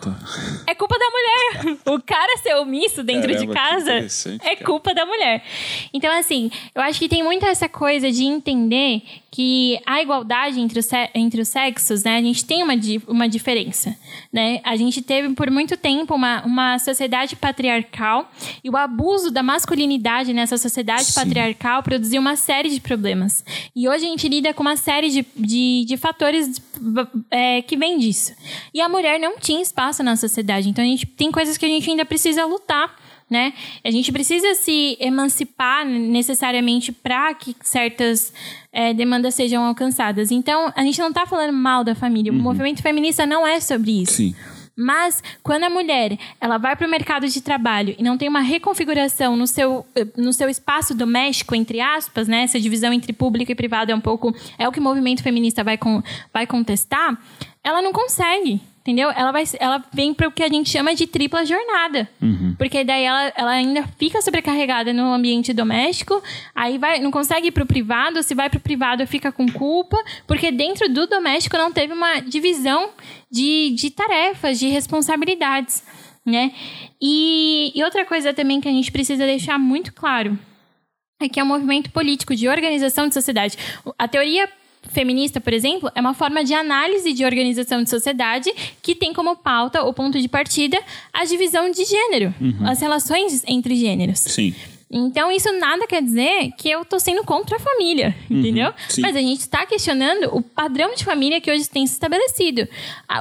é 0.67 0.75
culpa 0.75 0.97
da 0.97 1.05
mulher. 1.10 1.77
o 1.86 2.01
cara 2.01 2.38
ser 2.38 2.55
omisso 2.55 3.03
dentro 3.03 3.31
Caramba, 3.31 3.45
de 3.45 3.53
casa 3.53 4.38
é 4.43 4.55
culpa 4.55 4.93
da 4.93 5.05
mulher. 5.05 5.43
Então 5.93 6.12
assim, 6.17 6.51
eu 6.73 6.81
acho 6.81 6.99
que 6.99 7.10
tem 7.10 7.23
muito 7.23 7.45
essa 7.45 7.69
coisa 7.69 8.12
de 8.12 8.23
entender 8.23 9.01
que 9.32 9.80
a 9.86 10.02
igualdade 10.02 10.60
entre 10.60 10.78
os, 10.78 10.89
entre 11.15 11.41
os 11.41 11.48
sexos, 11.48 12.04
né, 12.04 12.17
a 12.17 12.22
gente 12.22 12.44
tem 12.44 12.62
uma, 12.62 12.74
uma 13.08 13.30
diferença, 13.30 13.98
né? 14.32 14.60
A 14.62 14.76
gente 14.76 15.02
teve 15.02 15.34
por 15.34 15.50
muito 15.50 15.78
tempo 15.78 16.13
uma, 16.13 16.44
uma 16.46 16.78
sociedade 16.80 17.38
patriarcal 17.38 18.30
e 18.62 18.70
o 18.70 18.76
abuso 18.76 19.32
da 19.32 19.41
masculinidade 19.41 20.34
nessa 20.34 20.58
sociedade 20.58 21.06
Sim. 21.06 21.13
patriarcal 21.13 21.82
produziu 21.82 22.20
uma 22.20 22.36
série 22.36 22.70
de 22.70 22.82
problemas. 22.82 23.46
E 23.74 23.88
hoje 23.88 24.06
a 24.06 24.10
gente 24.10 24.28
lida 24.28 24.54
com 24.54 24.63
uma 24.63 24.76
série 24.76 25.10
de, 25.10 25.26
de, 25.38 25.86
de 25.88 25.96
fatores 25.96 26.62
é, 27.30 27.62
que 27.62 27.78
vêm 27.78 27.98
disso. 27.98 28.34
E 28.74 28.82
a 28.82 28.89
mulher 28.89 29.17
não 29.17 29.39
tinha 29.39 29.62
espaço 29.62 30.04
na 30.04 30.17
sociedade, 30.17 30.67
então 30.67 30.84
a 30.84 30.88
gente 30.88 31.06
tem 31.06 31.32
coisas 31.32 31.58
que 31.58 31.65
a 31.65 31.70
gente 31.70 31.89
ainda 31.89 32.04
precisa 32.04 32.44
lutar 32.44 33.01
né? 33.32 33.54
A 33.82 33.89
gente 33.89 34.12
precisa 34.12 34.54
se 34.56 34.98
emancipar 35.00 35.86
necessariamente 35.86 36.91
para 36.91 37.34
que 37.34 37.56
certas 37.62 38.34
é, 38.74 38.94
demandas 38.94 39.34
sejam 39.34 39.63
alcançadas. 39.63 40.32
Então, 40.32 40.72
a 40.76 40.84
gente 40.84 41.00
não 41.00 41.08
está 41.08 41.26
falando 41.26 41.54
mal 41.54 41.82
da 41.82 41.96
família. 41.96 42.30
Uhum. 42.30 42.39
O 42.39 42.41
movimento 42.41 42.82
feminista 42.82 43.26
não 43.26 43.48
é 43.48 43.62
sobre 43.62 44.02
isso. 44.02 44.15
Sim. 44.15 44.36
Mas 44.76 45.24
quando 45.44 45.63
a 45.63 45.70
mulher 45.70 46.17
ela 46.39 46.58
vai 46.58 46.76
para 46.76 46.88
o 46.88 46.89
mercado 46.89 47.28
de 47.28 47.41
trabalho 47.41 47.96
e 47.98 48.04
não 48.04 48.17
tem 48.17 48.28
uma 48.28 48.39
reconfiguração 48.41 49.36
no 49.36 49.46
seu, 49.46 49.86
no 50.17 50.34
seu 50.34 50.50
espaço 50.50 50.96
doméstico, 50.96 51.56
entre 51.56 51.80
aspas, 51.80 52.28
né? 52.28 52.44
Essa 52.44 52.60
divisão 52.60 52.91
entre 52.91 53.13
público 53.13 53.52
e 53.52 53.56
privado 53.56 53.91
é 53.91 53.96
um 53.96 54.02
pouco. 54.02 54.36
É 54.58 54.67
o 54.67 54.72
que 54.72 54.80
o 54.80 54.84
movimento 54.84 55.24
feminista 55.24 55.63
vai, 55.63 55.78
com, 55.78 56.02
vai 56.34 56.48
contestar, 56.48 57.17
ela 57.63 57.82
não 57.82 57.94
consegue 57.94 58.62
Entendeu? 58.82 59.12
Ela, 59.12 59.32
vai, 59.32 59.44
ela 59.60 59.84
vem 59.94 60.12
para 60.12 60.28
o 60.28 60.32
que 60.32 60.41
a 60.41 60.48
gente 60.48 60.67
chama 60.67 60.96
de 60.96 61.06
tripla 61.06 61.46
jornada. 61.46 62.10
Uhum. 62.20 62.56
Porque 62.58 62.84
daí 62.84 63.04
ela, 63.04 63.32
ela 63.36 63.52
ainda 63.52 63.88
fica 64.00 64.20
sobrecarregada 64.24 64.91
no 64.91 65.13
ambiente 65.13 65.54
doméstico, 65.54 66.22
aí 66.56 66.80
vai, 66.80 67.00
não 67.00 67.12
consegue 67.12 67.50
ir 67.50 67.52
para 67.52 67.63
o 67.63 67.67
privado, 67.67 68.24
se 68.24 68.34
vai 68.34 68.50
para 68.50 68.58
o 68.58 68.62
privado 68.62 69.06
fica 69.06 69.32
com 69.32 69.46
culpa, 69.52 69.98
porque 70.26 70.52
dentro 70.52 70.89
do 70.89 71.06
doméstico 71.06 71.58
não 71.58 71.72
teve 71.72 71.94
uma 71.94 72.22
divisão 72.22 72.89
de, 73.30 73.72
de 73.76 73.91
tarefas, 73.91 74.58
de 74.58 74.67
responsabilidades. 74.67 75.84
Né? 76.26 76.52
E, 77.00 77.72
e 77.76 77.84
outra 77.84 78.04
coisa 78.04 78.34
também 78.34 78.60
que 78.60 78.67
a 78.67 78.72
gente 78.72 78.91
precisa 78.91 79.26
deixar 79.26 79.60
muito 79.60 79.94
claro 79.94 80.38
é 81.20 81.30
que 81.30 81.39
é 81.39 81.44
um 81.44 81.48
movimento 81.48 81.91
político 81.91 82.36
de 82.36 82.48
organização 82.48 83.08
de 83.08 83.13
sociedade. 83.13 83.56
A 83.98 84.08
teoria 84.08 84.50
feminista, 84.89 85.39
por 85.39 85.54
exemplo, 85.54 85.91
é 85.96 86.02
uma 86.02 86.13
forma 86.13 86.44
de 86.44 86.54
análise 86.54 87.13
de 87.13 87.24
organização 87.24 87.84
de 87.84 87.89
sociedade 87.89 88.52
que 88.82 88.96
tem 88.96 89.13
como 89.13 89.36
pauta 89.36 89.84
ou 89.84 89.94
ponto 89.94 90.20
de 90.20 90.28
partida 90.28 90.78
a 91.13 91.24
divisão 91.24 91.70
de 91.70 91.86
gênero, 91.86 92.34
uhum. 92.41 92.68
as 92.68 92.82
relações 92.82 93.43
entre 93.47 93.76
gêneros. 93.76 94.20
Sim. 94.20 94.53
Então, 94.94 95.32
isso 95.32 95.50
nada 95.58 95.88
quer 95.88 96.02
dizer 96.02 96.52
que 96.58 96.70
eu 96.70 96.84
tô 96.84 97.00
sendo 97.00 97.24
contra 97.24 97.56
a 97.56 97.60
família, 97.60 98.14
uhum, 98.30 98.39
entendeu? 98.39 98.74
Sim. 98.89 99.02
Mas 99.02 99.16
a 99.16 99.20
gente 99.20 99.39
está 99.39 99.66
questionando 99.66 100.36
o 100.36 100.42
padrão 100.42 100.94
de 100.94 101.06
família 101.06 101.39
que 101.39 101.50
hoje 101.50 101.70
tem 101.70 101.88
se 101.88 101.94
estabelecido. 101.94 102.68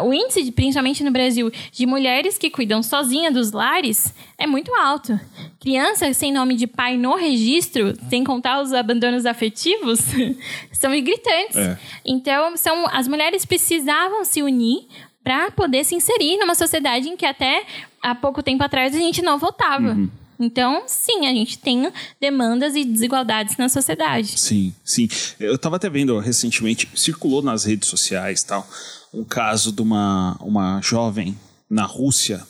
O 0.04 0.12
índice, 0.12 0.50
principalmente 0.50 1.04
no 1.04 1.12
Brasil, 1.12 1.50
de 1.70 1.86
mulheres 1.86 2.36
que 2.36 2.50
cuidam 2.50 2.82
sozinha 2.82 3.30
dos 3.30 3.52
lares 3.52 4.12
é 4.36 4.48
muito 4.48 4.74
alto. 4.74 5.18
Crianças 5.60 6.16
sem 6.16 6.32
nome 6.32 6.56
de 6.56 6.66
pai 6.66 6.96
no 6.96 7.14
registro, 7.14 7.94
sem 8.08 8.24
contar 8.24 8.60
os 8.60 8.72
abandonos 8.72 9.24
afetivos, 9.24 10.00
são 10.72 10.90
gritantes. 11.00 11.56
É. 11.56 11.78
Então, 12.04 12.56
são, 12.56 12.86
as 12.88 13.06
mulheres 13.06 13.44
precisavam 13.44 14.24
se 14.24 14.42
unir 14.42 14.88
para 15.22 15.50
poder 15.52 15.84
se 15.84 15.94
inserir 15.94 16.36
numa 16.38 16.54
sociedade 16.56 17.08
em 17.08 17.16
que 17.16 17.26
até 17.26 17.64
há 18.02 18.14
pouco 18.14 18.42
tempo 18.42 18.64
atrás 18.64 18.92
a 18.94 18.98
gente 18.98 19.22
não 19.22 19.38
votava. 19.38 19.90
Uhum. 19.90 20.10
Então, 20.40 20.84
sim, 20.86 21.26
a 21.26 21.34
gente 21.34 21.58
tem 21.58 21.92
demandas 22.18 22.74
e 22.74 22.82
desigualdades 22.82 23.58
na 23.58 23.68
sociedade. 23.68 24.38
Sim, 24.38 24.74
sim. 24.82 25.06
Eu 25.38 25.56
estava 25.56 25.76
até 25.76 25.90
vendo 25.90 26.18
recentemente, 26.18 26.88
circulou 26.94 27.42
nas 27.42 27.64
redes 27.64 27.90
sociais 27.90 28.42
tal, 28.42 28.66
um 29.12 29.22
caso 29.22 29.70
de 29.70 29.82
uma, 29.82 30.38
uma 30.40 30.80
jovem 30.80 31.36
na 31.68 31.84
Rússia. 31.84 32.42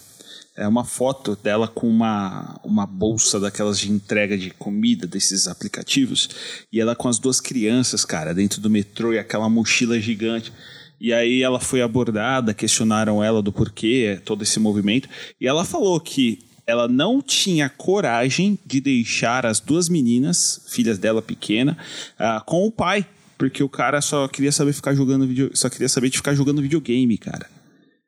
É 0.57 0.69
uma 0.69 0.85
foto 0.85 1.37
dela 1.43 1.67
com 1.67 1.89
uma, 1.89 2.61
uma 2.63 2.87
bolsa 2.87 3.41
daquelas 3.41 3.81
de 3.81 3.91
entrega 3.91 4.39
de 4.39 4.51
comida 4.51 5.07
desses 5.07 5.49
aplicativos. 5.49 6.29
E 6.73 6.81
ela 6.81 6.95
com 6.95 7.09
as 7.09 7.19
duas 7.19 7.41
crianças, 7.41 8.05
cara, 8.05 8.33
dentro 8.33 8.61
do 8.61 8.71
metrô 8.71 9.13
e 9.13 9.19
aquela 9.19 9.49
mochila 9.49 9.99
gigante. 9.99 10.53
E 11.01 11.15
aí 11.15 11.43
ela 11.43 11.59
foi 11.59 11.81
abordada, 11.81 12.53
questionaram 12.53 13.25
ela 13.25 13.41
do 13.43 13.51
porquê, 13.51 14.21
todo 14.25 14.43
esse 14.43 14.61
movimento. 14.61 15.09
E 15.41 15.47
ela 15.47 15.65
falou 15.65 15.99
que 15.99 16.39
ela 16.71 16.89
não 16.89 17.21
tinha 17.21 17.69
coragem 17.69 18.59
de 18.65 18.81
deixar 18.81 19.45
as 19.45 19.61
duas 19.61 19.89
meninas, 19.89 20.63
filhas 20.69 20.99
dela 20.99 21.21
pequena, 21.21 21.77
uh, 22.19 22.45
com 22.45 22.67
o 22.67 22.71
pai, 22.71 23.07
porque 23.37 23.63
o 23.63 23.69
cara 23.69 24.01
só 24.01 24.29
queria 24.29 24.53
saber 24.53 24.73
ficar 24.73 24.95
jogando 24.95 25.27
video, 25.27 25.51
só 25.55 25.69
queria 25.69 25.89
saber 25.89 26.11
de 26.11 26.19
ficar 26.19 26.35
jogando 26.35 26.63
videogame, 26.63 27.19
cara. 27.19 27.47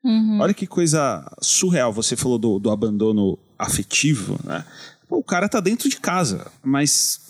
Uhum. 0.04 0.40
Olha 0.40 0.54
que 0.54 0.66
coisa 0.66 1.24
surreal. 1.40 1.92
Você 1.92 2.16
falou 2.16 2.38
do, 2.38 2.58
do 2.58 2.70
abandono 2.70 3.38
afetivo, 3.58 4.38
né? 4.44 4.64
o 5.08 5.22
cara 5.22 5.48
tá 5.48 5.60
dentro 5.60 5.88
de 5.88 5.98
casa, 5.98 6.46
mas 6.64 7.20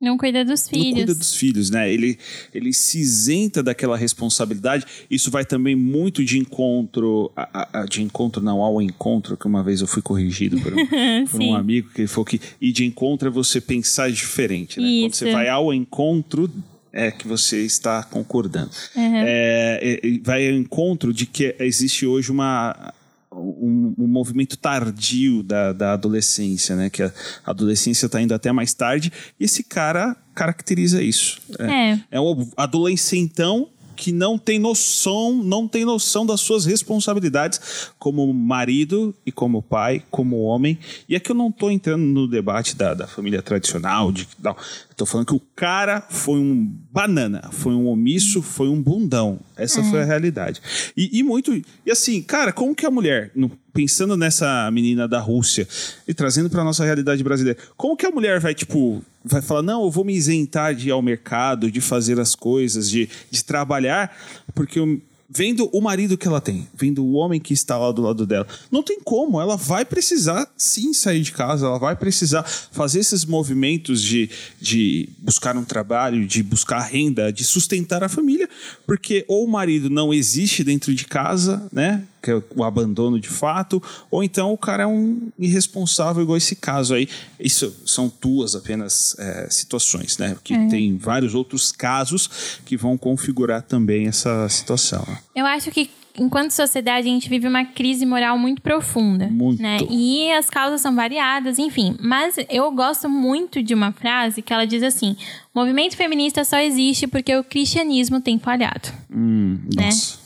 não 0.00 0.16
cuida 0.16 0.44
dos 0.44 0.66
filhos. 0.66 0.86
Não 0.86 0.94
cuida 0.94 1.14
dos 1.14 1.34
filhos, 1.34 1.68
né? 1.68 1.92
Ele, 1.92 2.18
ele 2.54 2.72
se 2.72 2.98
isenta 2.98 3.62
daquela 3.62 3.96
responsabilidade. 3.96 4.86
Isso 5.10 5.30
vai 5.30 5.44
também 5.44 5.76
muito 5.76 6.24
de 6.24 6.38
encontro, 6.38 7.30
a, 7.36 7.80
a, 7.80 7.84
de 7.84 8.02
encontro 8.02 8.42
não 8.42 8.62
ao 8.62 8.80
encontro, 8.80 9.36
que 9.36 9.46
uma 9.46 9.62
vez 9.62 9.82
eu 9.82 9.86
fui 9.86 10.00
corrigido 10.00 10.58
por 10.60 10.72
um, 10.72 10.86
por 11.30 11.42
um 11.42 11.54
amigo 11.54 11.90
que 11.90 12.06
falou 12.06 12.24
que 12.24 12.40
e 12.60 12.72
de 12.72 12.86
encontro 12.86 13.28
é 13.28 13.30
você 13.30 13.60
pensar 13.60 14.10
diferente, 14.10 14.80
né? 14.80 14.86
Isso. 14.86 15.00
Quando 15.02 15.14
você 15.14 15.32
vai 15.32 15.48
ao 15.48 15.72
encontro 15.74 16.50
é 16.92 17.10
que 17.10 17.28
você 17.28 17.64
está 17.64 18.02
concordando. 18.02 18.70
Uhum. 18.96 19.14
É, 19.16 20.00
é, 20.02 20.18
vai 20.22 20.48
ao 20.48 20.54
encontro 20.54 21.12
de 21.12 21.26
que 21.26 21.54
existe 21.60 22.06
hoje 22.06 22.32
uma 22.32 22.92
um, 23.32 23.94
um, 23.96 24.06
movimento 24.06 24.56
tardio 24.56 25.42
da, 25.42 25.72
da 25.72 25.92
adolescência, 25.92 26.74
né? 26.74 26.90
Que 26.90 27.02
a 27.02 27.12
adolescência 27.44 28.06
está 28.06 28.20
indo 28.20 28.34
até 28.34 28.50
mais 28.50 28.74
tarde. 28.74 29.12
E 29.38 29.44
esse 29.44 29.62
cara 29.62 30.16
caracteriza 30.34 31.02
isso. 31.02 31.40
É, 31.58 31.64
é. 31.64 32.00
é 32.12 32.20
um 32.20 32.48
adolescentão 32.56 33.68
que 34.00 34.12
não 34.12 34.38
tem 34.38 34.58
noção, 34.58 35.42
não 35.44 35.68
tem 35.68 35.84
noção 35.84 36.24
das 36.24 36.40
suas 36.40 36.64
responsabilidades 36.64 37.90
como 37.98 38.32
marido 38.32 39.14
e 39.26 39.30
como 39.30 39.60
pai, 39.60 40.02
como 40.10 40.40
homem. 40.40 40.78
E 41.06 41.14
aqui 41.14 41.30
eu 41.30 41.34
não 41.34 41.50
estou 41.50 41.70
entrando 41.70 42.02
no 42.02 42.26
debate 42.26 42.74
da, 42.74 42.94
da 42.94 43.06
família 43.06 43.42
tradicional, 43.42 44.10
de, 44.10 44.26
não, 44.42 44.56
Tô 45.00 45.06
falando 45.06 45.28
que 45.28 45.34
o 45.34 45.40
cara 45.56 46.02
foi 46.10 46.38
um 46.38 46.62
banana, 46.92 47.48
foi 47.52 47.72
um 47.72 47.86
omisso, 47.86 48.42
foi 48.42 48.68
um 48.68 48.82
bundão. 48.82 49.40
Essa 49.56 49.82
foi 49.82 50.02
a 50.02 50.04
realidade. 50.04 50.60
E, 50.94 51.18
e, 51.18 51.22
muito. 51.22 51.54
E 51.54 51.90
assim, 51.90 52.20
cara, 52.20 52.52
como 52.52 52.74
que 52.74 52.84
a 52.84 52.90
mulher, 52.90 53.30
no, 53.34 53.50
pensando 53.72 54.14
nessa 54.14 54.70
menina 54.70 55.08
da 55.08 55.18
Rússia 55.18 55.66
e 56.06 56.12
trazendo 56.12 56.50
para 56.50 56.62
nossa 56.62 56.84
realidade 56.84 57.24
brasileira, 57.24 57.58
como 57.78 57.96
que 57.96 58.04
a 58.04 58.10
mulher 58.10 58.40
vai, 58.40 58.54
tipo, 58.54 59.02
vai 59.24 59.42
falar, 59.42 59.62
não, 59.62 59.84
eu 59.84 59.90
vou 59.90 60.04
me 60.04 60.14
isentar 60.14 60.74
de 60.74 60.88
ir 60.88 60.92
ao 60.92 61.02
mercado, 61.02 61.70
de 61.70 61.80
fazer 61.80 62.18
as 62.18 62.34
coisas, 62.34 62.88
de, 62.88 63.08
de 63.30 63.44
trabalhar, 63.44 64.16
porque 64.54 64.78
eu 64.78 65.00
vendo 65.32 65.70
o 65.72 65.80
marido 65.80 66.18
que 66.18 66.26
ela 66.26 66.40
tem, 66.40 66.66
vendo 66.74 67.04
o 67.04 67.12
homem 67.12 67.38
que 67.38 67.54
está 67.54 67.78
lá 67.78 67.92
do 67.92 68.02
lado 68.02 68.26
dela. 68.26 68.46
Não 68.70 68.82
tem 68.82 68.98
como, 69.00 69.40
ela 69.40 69.56
vai 69.56 69.84
precisar 69.84 70.50
sim 70.56 70.92
sair 70.92 71.20
de 71.20 71.30
casa, 71.30 71.66
ela 71.66 71.78
vai 71.78 71.94
precisar 71.94 72.42
fazer 72.42 72.98
esses 72.98 73.24
movimentos 73.24 74.02
de, 74.02 74.28
de 74.60 75.08
buscar 75.18 75.56
um 75.56 75.64
trabalho, 75.64 76.26
de 76.26 76.42
buscar 76.42 76.80
renda, 76.80 77.32
de 77.32 77.44
sustentar 77.44 78.02
a 78.02 78.08
família, 78.08 78.48
porque 78.84 79.24
ou 79.28 79.44
o 79.44 79.50
marido 79.50 79.88
não 79.88 80.12
existe 80.12 80.64
dentro 80.64 80.92
de 80.92 81.04
casa, 81.04 81.68
né? 81.72 82.04
Que 82.20 82.30
é 82.30 82.42
o 82.54 82.64
abandono 82.64 83.18
de 83.18 83.28
fato, 83.28 83.82
ou 84.10 84.22
então 84.22 84.52
o 84.52 84.58
cara 84.58 84.84
é 84.84 84.86
um 84.86 85.30
irresponsável, 85.38 86.22
igual 86.22 86.36
esse 86.36 86.56
caso 86.56 86.94
aí. 86.94 87.08
Isso 87.38 87.74
são 87.86 88.12
duas 88.20 88.54
apenas 88.54 89.16
é, 89.18 89.48
situações, 89.50 90.18
né? 90.18 90.36
Que 90.42 90.54
é. 90.54 90.66
tem 90.68 90.96
vários 90.96 91.34
outros 91.34 91.72
casos 91.72 92.60
que 92.64 92.76
vão 92.76 92.96
configurar 92.98 93.62
também 93.62 94.06
essa 94.06 94.48
situação. 94.48 95.06
Eu 95.34 95.46
acho 95.46 95.70
que 95.70 95.90
enquanto 96.18 96.50
sociedade, 96.50 97.08
a 97.08 97.10
gente 97.10 97.28
vive 97.28 97.46
uma 97.46 97.64
crise 97.64 98.04
moral 98.04 98.38
muito 98.38 98.60
profunda. 98.60 99.28
Muito. 99.28 99.62
Né? 99.62 99.78
E 99.88 100.30
as 100.32 100.50
causas 100.50 100.80
são 100.80 100.94
variadas, 100.94 101.58
enfim. 101.58 101.96
Mas 102.00 102.36
eu 102.48 102.70
gosto 102.72 103.08
muito 103.08 103.62
de 103.62 103.74
uma 103.74 103.92
frase 103.92 104.42
que 104.42 104.52
ela 104.52 104.66
diz 104.66 104.82
assim: 104.82 105.16
o 105.54 105.58
movimento 105.58 105.96
feminista 105.96 106.44
só 106.44 106.58
existe 106.58 107.06
porque 107.06 107.34
o 107.34 107.44
cristianismo 107.44 108.20
tem 108.20 108.38
falhado. 108.38 108.88
Hum, 109.10 109.58
né? 109.74 109.86
Nossa. 109.86 110.19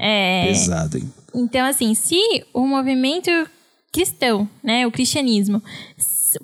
É... 0.00 0.46
Pesado, 0.46 0.96
hein? 0.96 1.12
Então, 1.34 1.66
assim, 1.66 1.94
se 1.94 2.18
o 2.54 2.66
movimento 2.66 3.30
cristão, 3.92 4.48
né, 4.62 4.86
o 4.86 4.90
cristianismo, 4.90 5.62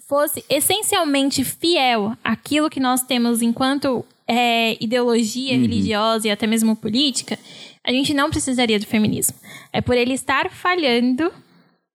fosse 0.07 0.45
essencialmente 0.51 1.45
fiel 1.45 2.17
àquilo 2.23 2.69
que 2.69 2.81
nós 2.81 3.03
temos 3.03 3.41
enquanto 3.41 4.05
é, 4.27 4.77
ideologia 4.83 5.55
uhum. 5.55 5.61
religiosa 5.61 6.29
e 6.29 6.31
até 6.31 6.47
mesmo 6.47 6.75
política, 6.75 7.39
a 7.85 7.93
gente 7.93 8.13
não 8.13 8.29
precisaria 8.29 8.79
do 8.79 8.87
feminismo. 8.87 9.37
É 9.73 9.81
por 9.81 9.97
ele 9.97 10.13
estar 10.13 10.51
falhando 10.51 11.33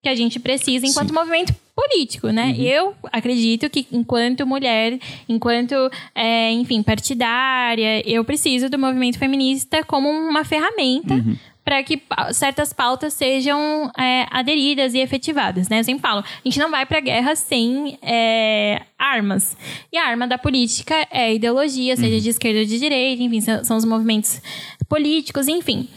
que 0.01 0.09
a 0.09 0.15
gente 0.15 0.39
precisa 0.39 0.87
enquanto 0.87 1.09
Sim. 1.09 1.13
movimento 1.13 1.53
político, 1.75 2.29
né? 2.29 2.47
Uhum. 2.47 2.63
Eu 2.63 2.95
acredito 3.11 3.69
que 3.69 3.85
enquanto 3.91 4.47
mulher, 4.47 4.97
enquanto, 5.27 5.75
é, 6.15 6.51
enfim, 6.53 6.81
partidária, 6.81 8.01
eu 8.09 8.23
preciso 8.23 8.69
do 8.69 8.79
movimento 8.79 9.19
feminista 9.19 9.83
como 9.83 10.09
uma 10.09 10.43
ferramenta 10.45 11.15
uhum 11.15 11.35
para 11.63 11.83
que 11.83 12.01
certas 12.33 12.73
pautas 12.73 13.13
sejam 13.13 13.91
é, 13.97 14.25
aderidas 14.31 14.93
e 14.93 14.99
efetivadas, 14.99 15.69
né? 15.69 15.79
Eu 15.79 15.83
sempre 15.83 16.01
falo, 16.01 16.21
a 16.21 16.41
gente 16.43 16.59
não 16.59 16.71
vai 16.71 16.85
para 16.85 16.97
a 16.97 17.01
guerra 17.01 17.35
sem 17.35 17.97
é, 18.01 18.81
armas. 18.97 19.55
E 19.91 19.97
a 19.97 20.07
arma 20.07 20.27
da 20.27 20.37
política 20.37 20.95
é 21.11 21.25
a 21.25 21.33
ideologia, 21.33 21.95
seja 21.95 22.15
uhum. 22.15 22.21
de 22.21 22.29
esquerda 22.29 22.59
ou 22.59 22.65
de 22.65 22.79
direita, 22.79 23.21
enfim, 23.21 23.41
são, 23.41 23.63
são 23.63 23.77
os 23.77 23.85
movimentos 23.85 24.41
políticos, 24.89 25.47
enfim. 25.47 25.87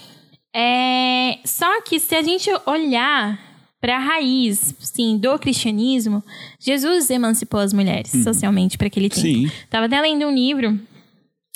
É, 0.55 1.39
só 1.45 1.81
que 1.83 1.99
se 1.99 2.15
a 2.15 2.23
gente 2.23 2.51
olhar 2.67 3.41
para 3.81 3.97
a 3.97 4.01
raiz, 4.01 4.75
sim, 4.79 5.19
do 5.19 5.39
cristianismo, 5.39 6.23
Jesus 6.59 7.11
emancipou 7.11 7.61
as 7.61 7.73
mulheres 7.73 8.15
uhum. 8.15 8.23
socialmente 8.23 8.79
para 8.79 8.87
aquele 8.87 9.09
tempo. 9.09 9.21
Sim. 9.21 9.51
Tava 9.69 9.87
até 9.87 10.01
lendo 10.01 10.27
um 10.27 10.35
livro 10.35 10.79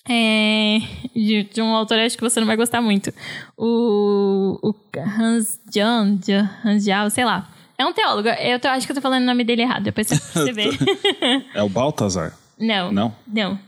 é, 0.08 0.78
de, 1.14 1.44
de, 1.44 1.62
um 1.62 1.74
autor, 1.74 1.98
acho 1.98 2.16
que 2.16 2.22
você 2.22 2.40
não 2.40 2.46
vai 2.46 2.56
gostar 2.56 2.80
muito. 2.80 3.12
O, 3.56 4.58
o 4.62 4.74
Hans 4.98 5.60
John, 5.70 6.18
Hans 6.64 6.84
Jal, 6.84 7.10
sei 7.10 7.24
lá. 7.24 7.48
É 7.76 7.86
um 7.86 7.92
teólogo. 7.92 8.28
Eu 8.28 8.58
tô, 8.58 8.68
acho 8.68 8.86
que 8.86 8.92
eu 8.92 8.96
tô 8.96 9.02
falando 9.02 9.22
o 9.22 9.26
nome 9.26 9.44
dele 9.44 9.62
errado, 9.62 9.84
depois 9.84 10.08
você 10.08 10.50
vê. 10.52 10.70
é 11.54 11.62
o 11.62 11.68
Baltazar? 11.68 12.36
Não. 12.58 12.90
Não? 12.90 13.14
Não. 13.26 13.58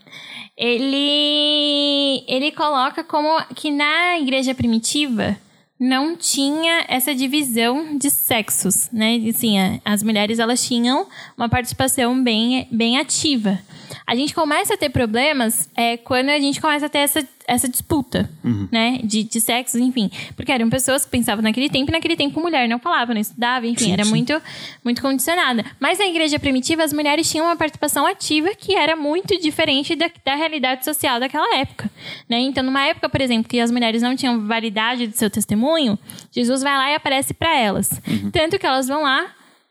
Ele, 0.56 2.24
ele 2.26 2.50
coloca 2.52 3.04
como 3.04 3.40
que 3.54 3.70
na 3.70 4.18
igreja 4.18 4.54
primitiva 4.54 5.36
não 5.80 6.14
tinha 6.14 6.84
essa 6.88 7.14
divisão 7.14 7.96
de 7.96 8.10
sexos, 8.10 8.90
né? 8.92 9.16
Assim, 9.30 9.56
as 9.82 10.02
mulheres 10.02 10.38
elas 10.38 10.62
tinham 10.62 11.06
uma 11.34 11.48
participação 11.48 12.22
bem, 12.22 12.68
bem 12.70 12.98
ativa. 12.98 13.58
A 14.06 14.14
gente 14.14 14.34
começa 14.34 14.74
a 14.74 14.76
ter 14.76 14.90
problemas 14.90 15.70
é, 15.74 15.96
quando 15.96 16.28
a 16.28 16.38
gente 16.38 16.60
começa 16.60 16.84
a 16.84 16.88
ter 16.90 16.98
essa, 16.98 17.26
essa 17.50 17.68
disputa, 17.68 18.30
uhum. 18.44 18.68
né? 18.70 19.00
De, 19.02 19.24
de 19.24 19.40
sexos, 19.40 19.80
enfim. 19.80 20.08
Porque 20.36 20.52
eram 20.52 20.70
pessoas 20.70 21.04
que 21.04 21.10
pensavam 21.10 21.42
naquele 21.42 21.68
tempo, 21.68 21.90
e 21.90 21.92
naquele 21.92 22.16
tempo 22.16 22.40
mulher 22.40 22.68
não 22.68 22.78
falava, 22.78 23.12
não 23.12 23.20
estudava, 23.20 23.66
enfim, 23.66 23.86
sim, 23.86 23.92
era 23.92 24.04
sim. 24.04 24.10
muito 24.10 24.40
muito 24.84 25.02
condicionada. 25.02 25.64
Mas 25.80 25.98
na 25.98 26.06
igreja 26.06 26.38
primitiva, 26.38 26.84
as 26.84 26.92
mulheres 26.92 27.28
tinham 27.28 27.46
uma 27.46 27.56
participação 27.56 28.06
ativa 28.06 28.50
que 28.54 28.76
era 28.76 28.94
muito 28.94 29.36
diferente 29.40 29.96
da, 29.96 30.08
da 30.24 30.36
realidade 30.36 30.84
social 30.84 31.18
daquela 31.18 31.56
época, 31.56 31.90
né? 32.28 32.38
Então, 32.38 32.62
numa 32.62 32.86
época, 32.86 33.08
por 33.08 33.20
exemplo, 33.20 33.48
que 33.48 33.58
as 33.58 33.70
mulheres 33.70 34.00
não 34.00 34.14
tinham 34.14 34.46
validade 34.46 35.08
do 35.08 35.16
seu 35.16 35.28
testemunho, 35.28 35.98
Jesus 36.30 36.62
vai 36.62 36.76
lá 36.76 36.92
e 36.92 36.94
aparece 36.94 37.34
para 37.34 37.56
elas. 37.58 37.90
Uhum. 38.06 38.30
Tanto 38.30 38.58
que 38.58 38.66
elas 38.66 38.86
vão 38.86 39.02
lá, 39.02 39.26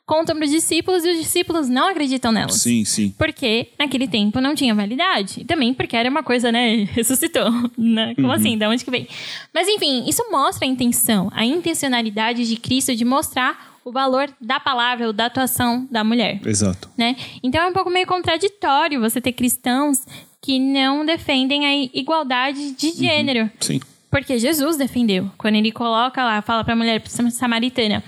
contam 0.10 0.36
para 0.36 0.44
os 0.44 0.50
discípulos 0.50 1.06
e 1.06 1.12
os 1.12 1.20
discípulos 1.20 1.70
não 1.70 1.90
acreditam 1.90 2.32
nelas. 2.32 2.56
Sim, 2.56 2.84
sim. 2.84 3.14
Porque 3.16 3.68
naquele 3.78 4.08
tempo 4.08 4.42
não 4.42 4.56
tinha 4.56 4.74
validade. 4.74 5.42
E 5.42 5.46
também 5.46 5.72
porque 5.72 5.96
era 5.96 6.10
uma 6.10 6.24
coisa, 6.24 6.52
né? 6.52 6.88
Ressuscitou. 6.94 7.52
Né? 7.78 8.16
Como 8.16 8.28
uhum. 8.28 8.34
assim? 8.34 8.58
Da 8.58 8.68
onde 8.68 8.84
que 8.84 8.90
vem? 8.90 9.08
Mas 9.54 9.68
enfim, 9.68 10.10
isso 10.10 10.24
mostra 10.32 10.66
a 10.66 10.68
intenção, 10.68 11.30
a 11.32 11.46
intencionalidade 11.46 12.48
de 12.48 12.58
Cristo 12.58 12.96
de 12.96 13.06
mostrar 13.06 13.78
o 13.86 13.92
valor 13.92 14.28
da 14.42 14.60
palavra 14.60 15.06
ou 15.06 15.14
da 15.14 15.28
atuação 15.28 15.88
da 15.92 16.04
mulher. 16.04 16.42
Exato. 16.44 16.90
Né? 16.98 17.16
Então 17.44 17.62
é 17.62 17.68
um 17.68 17.74
pouco 17.74 17.92
meio 17.92 18.08
contraditório 18.08 19.00
você 19.00 19.22
ter 19.22 19.34
cristãos 19.34 20.00
que 20.42 20.58
não 20.58 21.06
defendem 21.06 21.68
a 21.68 21.90
igualdade 21.94 22.72
de 22.72 22.88
uhum. 22.88 22.96
gênero. 22.96 23.42
Uhum. 23.42 23.50
Sim. 23.60 23.80
Porque 24.10 24.40
Jesus 24.40 24.76
defendeu. 24.76 25.30
Quando 25.38 25.54
ele 25.54 25.72
coloca 25.72 26.24
lá, 26.24 26.42
fala 26.42 26.64
para 26.64 26.74
a 26.74 26.76
mulher 26.76 27.04
samaritana: 27.08 28.04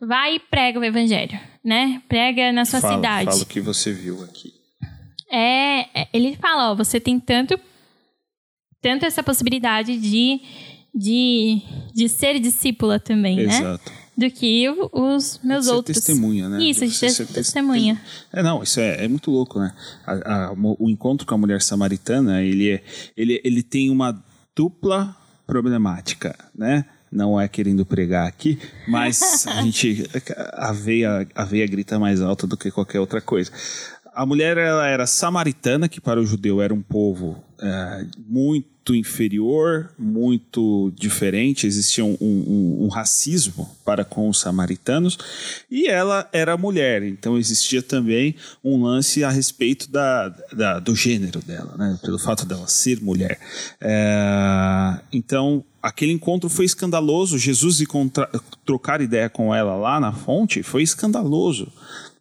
vai 0.00 0.36
e 0.36 0.38
prega 0.38 0.78
o 0.78 0.84
evangelho, 0.84 1.38
né? 1.64 2.02
Prega 2.08 2.52
na 2.52 2.64
sua 2.64 2.80
fala, 2.80 2.96
cidade. 2.96 3.30
Fala 3.30 3.42
o 3.42 3.46
que 3.46 3.60
você 3.60 3.92
viu 3.92 4.22
aqui. 4.22 4.52
É, 5.30 6.02
é, 6.02 6.08
ele 6.12 6.36
fala, 6.36 6.70
ó, 6.70 6.74
você 6.74 7.00
tem 7.00 7.18
tanto, 7.18 7.58
tanto 8.80 9.04
essa 9.04 9.22
possibilidade 9.22 9.96
de, 9.98 10.40
de, 10.94 11.62
de 11.92 12.08
ser 12.08 12.38
discípula 12.38 13.00
também, 13.00 13.40
Exato. 13.40 13.62
né? 13.62 13.70
Exato. 13.70 14.04
Do 14.16 14.30
que 14.30 14.68
os 14.92 15.40
meus 15.42 15.64
de 15.64 15.72
outros. 15.72 15.96
testemunha, 15.96 16.48
né? 16.48 16.62
Isso, 16.62 16.86
de 16.86 16.92
ser, 16.92 17.10
ser 17.10 17.26
testemunha. 17.26 18.00
É, 18.32 18.44
não, 18.44 18.62
isso 18.62 18.78
é, 18.78 19.04
é 19.04 19.08
muito 19.08 19.28
louco, 19.28 19.58
né? 19.58 19.74
A, 20.06 20.50
a, 20.50 20.52
o 20.52 20.88
encontro 20.88 21.26
com 21.26 21.34
a 21.34 21.38
mulher 21.38 21.60
samaritana, 21.60 22.40
ele, 22.40 22.70
é, 22.70 22.84
ele, 23.16 23.40
ele 23.42 23.60
tem 23.60 23.90
uma 23.90 24.24
dupla 24.54 25.16
problemática, 25.44 26.32
né? 26.54 26.84
Não 27.14 27.40
é 27.40 27.46
querendo 27.46 27.86
pregar 27.86 28.26
aqui, 28.26 28.58
mas 28.88 29.46
a 29.46 29.62
gente 29.62 30.10
a 30.52 30.72
veia, 30.72 31.26
a 31.34 31.44
veia 31.44 31.66
grita 31.66 31.98
mais 31.98 32.20
alta 32.20 32.46
do 32.46 32.56
que 32.56 32.70
qualquer 32.70 32.98
outra 32.98 33.20
coisa. 33.20 33.52
A 34.12 34.26
mulher 34.26 34.58
ela 34.58 34.86
era 34.86 35.06
samaritana, 35.06 35.88
que 35.88 36.00
para 36.00 36.20
o 36.20 36.26
judeu 36.26 36.60
era 36.60 36.74
um 36.74 36.82
povo 36.82 37.43
é, 37.60 38.06
muito 38.26 38.94
inferior, 38.94 39.90
muito 39.98 40.92
diferente, 40.94 41.66
existia 41.66 42.04
um, 42.04 42.16
um, 42.20 42.84
um, 42.84 42.88
racismo 42.88 43.70
para 43.84 44.04
com 44.04 44.28
os 44.28 44.40
samaritanos, 44.40 45.18
e 45.70 45.86
ela 45.86 46.28
era 46.32 46.56
mulher, 46.56 47.02
então 47.02 47.38
existia 47.38 47.82
também 47.82 48.34
um 48.62 48.82
lance 48.82 49.24
a 49.24 49.30
respeito 49.30 49.90
da, 49.90 50.28
da 50.52 50.78
do 50.78 50.94
gênero 50.94 51.40
dela, 51.40 51.74
né, 51.78 51.98
pelo 52.02 52.18
fato 52.18 52.44
dela 52.44 52.66
ser 52.66 53.00
mulher. 53.00 53.38
É, 53.80 55.00
então, 55.12 55.64
aquele 55.82 56.12
encontro 56.12 56.50
foi 56.50 56.64
escandaloso, 56.64 57.38
Jesus 57.38 57.78
trocar 58.64 59.00
ideia 59.00 59.30
com 59.30 59.54
ela 59.54 59.76
lá 59.76 59.98
na 59.98 60.12
fonte 60.12 60.62
foi 60.62 60.82
escandaloso. 60.82 61.72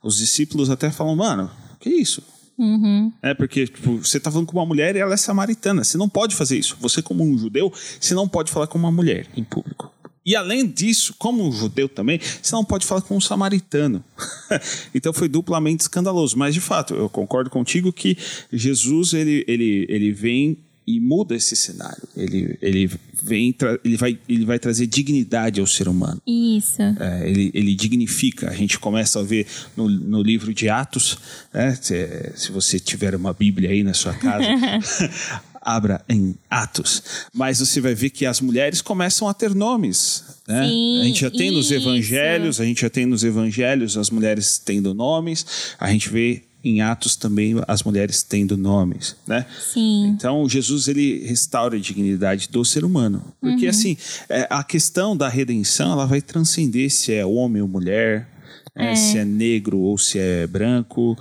Os 0.02 0.18
discípulos 0.18 0.70
até 0.70 0.92
falam, 0.92 1.16
mano, 1.16 1.50
que 1.80 1.90
isso? 1.90 2.24
Uhum. 2.58 3.12
É 3.22 3.34
porque 3.34 3.66
tipo, 3.66 3.98
você 3.98 4.18
está 4.18 4.32
falando 4.32 4.48
com 4.48 4.58
uma 4.58 4.66
mulher 4.66 4.96
e 4.96 5.00
ela 5.00 5.14
é 5.14 5.18
samaritana. 5.18 5.84
Você 5.84 5.98
não 5.98 6.10
pode 6.10 6.36
fazer 6.36 6.58
isso. 6.58 6.78
Você, 6.80 7.02
como 7.02 7.24
um 7.24 7.38
judeu, 7.38 7.72
você 8.00 8.14
não 8.14 8.28
pode 8.28 8.52
falar 8.52 8.68
com 8.68 8.78
uma 8.78 8.92
mulher 8.92 9.28
em 9.36 9.44
público. 9.44 9.92
E 10.26 10.36
além 10.36 10.66
disso, 10.66 11.14
como 11.18 11.46
um 11.46 11.52
judeu 11.52 11.90
também, 11.90 12.20
você 12.42 12.56
não 12.56 12.64
pode 12.64 12.86
falar 12.86 13.02
com 13.02 13.18
um 13.18 13.22
samaritano. 13.22 14.04
então 14.96 15.12
foi 15.12 15.28
duplamente 15.28 15.82
escandaloso. 15.82 16.38
Mas 16.38 16.54
de 16.54 16.62
fato, 16.62 16.94
eu 16.94 17.10
concordo 17.10 17.50
contigo 17.50 17.92
que 17.92 18.18
Jesus 18.52 19.14
ele, 19.14 19.44
ele, 19.48 19.86
ele 19.90 20.12
vem 20.12 20.58
e 20.88 21.00
muda 21.00 21.36
esse 21.36 21.56
cenário. 21.56 22.04
Ele, 22.16 22.58
ele 22.62 22.92
vem, 23.24 23.56
ele 23.84 23.96
vai, 23.96 24.20
ele 24.28 24.46
vai 24.46 24.60
trazer 24.60 24.86
dignidade 24.86 25.62
ao 25.62 25.68
ser 25.68 25.88
humano. 25.88 26.22
Isso. 26.28 26.82
É, 26.82 27.30
ele, 27.30 27.52
ele 27.54 27.74
dignifica. 27.74 28.50
A 28.50 28.54
gente 28.54 28.78
começa 28.78 29.20
a 29.20 29.24
ver 29.24 29.48
no, 29.78 29.90
no 29.90 30.22
livro 30.22 30.54
de 30.54 30.68
Atos, 30.70 31.18
né? 31.54 31.78
se, 31.82 32.32
se 32.36 32.52
você 32.52 32.80
tiver 32.80 33.16
uma 33.16 33.34
Bíblia 33.34 33.70
aí 33.70 33.84
na 33.84 33.94
sua 33.94 34.14
casa, 34.14 34.46
abra 35.62 36.04
em 36.10 36.36
Atos. 36.50 37.02
Mas 37.34 37.60
você 37.60 37.80
vai 37.80 37.96
ver 37.96 38.10
que 38.10 38.26
as 38.26 38.42
mulheres 38.42 38.82
começam 38.82 39.28
a 39.28 39.34
ter 39.34 39.56
nomes. 39.56 40.24
Né? 40.48 40.68
Sim, 40.68 41.02
a 41.02 41.04
gente 41.06 41.22
já 41.22 41.32
tem 41.32 41.52
nos 41.52 41.72
evangelhos, 41.72 42.60
a 42.60 42.66
gente 42.66 42.82
já 42.82 42.90
tem 42.90 43.06
nos 43.06 43.24
evangelhos 43.24 43.98
as 43.98 44.10
mulheres 44.10 44.58
tendo 44.58 44.94
nomes, 44.94 45.76
a 45.80 45.90
gente 45.90 46.10
vê 46.10 46.44
em 46.64 46.82
Atos 46.82 47.16
também 47.16 47.56
as 47.68 47.84
mulheres 47.84 48.24
tendo 48.24 48.56
nomes, 48.56 49.16
né? 49.28 49.46
Sim. 49.60 50.08
Então 50.08 50.48
Jesus 50.48 50.88
ele 50.88 51.26
restaura 51.26 51.76
a 51.76 51.80
dignidade 51.80 52.48
do 52.50 52.64
ser 52.64 52.86
humano, 52.86 53.34
porque 53.42 53.66
uhum. 53.66 53.70
assim 53.70 53.98
é, 54.30 54.48
a 54.50 54.64
questão 54.64 55.16
da 55.16 55.28
redenção 55.28 55.92
ela 55.92 56.06
vai 56.06 56.22
transcender 56.22 56.90
se 56.90 57.14
é 57.14 57.26
homem 57.26 57.62
ou 57.62 57.68
mulher, 57.68 58.30
é. 58.76 58.92
É, 58.92 58.96
se 58.96 59.18
é 59.18 59.26
negro 59.26 59.78
ou 59.80 59.98
se 59.98 60.18
é 60.18 60.48
branco, 60.48 61.18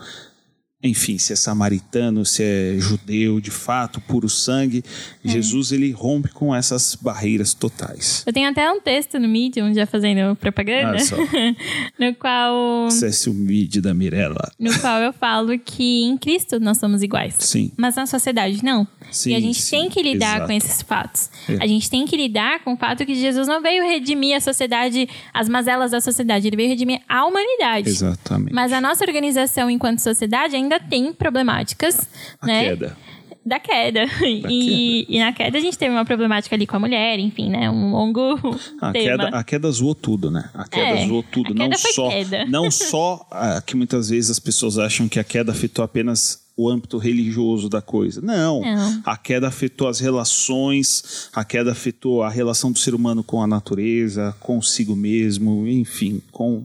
enfim, 0.83 1.17
se 1.17 1.33
é 1.33 1.37
samaritano, 1.37 2.27
se 2.27 2.43
é 2.43 2.77
judeu, 2.79 3.41
de 3.41 3.51
fato, 3.53 4.01
puro 4.01 4.29
sangue, 4.29 4.83
é. 5.25 5.29
Jesus 5.29 5.71
ele 5.71 5.93
rompe 5.93 6.29
com 6.31 6.53
essas 6.55 6.97
barreiras 6.97 7.55
totais. 7.55 8.25
Eu 8.27 8.33
tenho 8.33 8.51
até 8.51 8.71
um 8.71 8.81
texto 8.81 9.19
no 9.19 9.29
Medium, 9.29 9.73
já 9.73 9.87
fazendo 9.87 10.35
propaganda, 10.35 10.97
ah, 10.99 11.55
no 11.99 12.15
qual... 12.17 12.87
Acesse 12.87 13.31
o 13.31 13.35
Mid 13.35 13.77
da 13.77 13.95
Mirella. 13.95 14.51
No 14.59 14.77
qual 14.81 15.01
eu 15.01 15.13
falo 15.13 15.57
que 15.59 16.03
em 16.03 16.17
Cristo 16.19 16.59
nós 16.59 16.79
somos 16.79 17.03
iguais. 17.03 17.37
Sim. 17.39 17.71
Mas 17.77 17.95
na 17.95 18.07
sociedade 18.07 18.65
não. 18.65 18.87
Sim, 19.11 19.31
e 19.31 19.35
a 19.37 19.41
gente 19.41 19.63
sim, 19.63 19.77
tem 19.77 19.91
que 19.91 20.03
lidar 20.03 20.37
exato. 20.37 20.47
com 20.47 20.53
esses 20.53 20.83
fatos. 20.83 21.31
É. 21.49 21.63
A 21.63 21.67
gente 21.67 21.89
tem 21.89 22.05
que 22.07 22.17
lidar 22.17 22.61
com 22.65 22.75
o 22.75 22.77
fato 22.77 23.07
que 23.07 23.15
Jesus 23.15 23.47
não 23.47 23.63
veio 23.63 23.85
redimir 23.85 24.37
a 24.37 24.41
sociedade, 24.41 25.09
as 25.33 25.49
mazelas 25.49 25.93
da 25.93 26.01
sociedade, 26.01 26.47
ele 26.47 26.57
veio 26.57 26.69
redimir 26.69 27.01
a 27.09 27.25
humanidade. 27.25 27.89
Exatamente. 27.89 28.53
Mas 28.53 28.73
a 28.73 28.81
nossa 28.81 29.05
organização 29.05 29.71
enquanto 29.71 30.01
sociedade 30.01 30.57
ainda 30.57 30.72
tem 30.81 31.13
problemáticas, 31.13 32.09
a 32.41 32.47
né? 32.47 32.65
queda. 32.65 32.97
Da 33.45 33.59
queda. 33.59 34.07
Da 34.07 34.27
e, 34.29 34.41
queda. 34.41 34.49
e 34.53 35.19
na 35.19 35.33
queda 35.33 35.59
a 35.59 35.61
gente 35.61 35.77
teve 35.77 35.93
uma 35.93 36.05
problemática 36.05 36.55
ali 36.55 36.65
com 36.65 36.77
a 36.77 36.79
mulher, 36.79 37.19
enfim, 37.19 37.51
né? 37.51 37.69
Um 37.69 37.91
longo 37.91 38.39
A 38.81 38.93
tema. 38.93 39.25
queda, 39.25 39.29
a 39.37 39.43
queda 39.45 39.71
zoou 39.71 39.97
tudo, 39.97 40.31
né? 40.31 40.49
A 40.55 40.69
queda 40.69 41.01
É, 41.01 41.07
zoou 41.09 41.25
tudo. 41.25 41.51
a 41.51 41.55
não 41.69 41.77
só, 41.77 42.09
queda. 42.09 42.45
não 42.47 42.71
só 42.71 43.27
ah, 43.33 43.61
que 43.65 43.77
muitas 43.77 44.11
vezes 44.11 44.31
as 44.31 44.39
pessoas 44.39 44.79
acham 44.79 45.09
que 45.09 45.19
a 45.19 45.25
queda 45.25 45.51
afetou 45.51 45.85
apenas 45.85 46.41
o 46.57 46.69
âmbito 46.69 46.99
religioso 46.99 47.69
da 47.69 47.83
coisa. 47.83 48.21
Não. 48.21 48.61
Não. 48.61 49.03
A 49.05 49.17
queda 49.17 49.49
afetou 49.49 49.89
as 49.89 49.99
relações, 49.99 51.29
a 51.35 51.45
queda 51.45 51.73
afetou 51.73 52.23
a 52.23 52.31
relação 52.31 52.71
do 52.71 52.79
ser 52.79 52.95
humano 52.95 53.25
com 53.25 53.43
a 53.43 53.47
natureza, 53.47 54.37
consigo 54.39 54.95
mesmo, 54.95 55.67
enfim, 55.67 56.23
com 56.31 56.63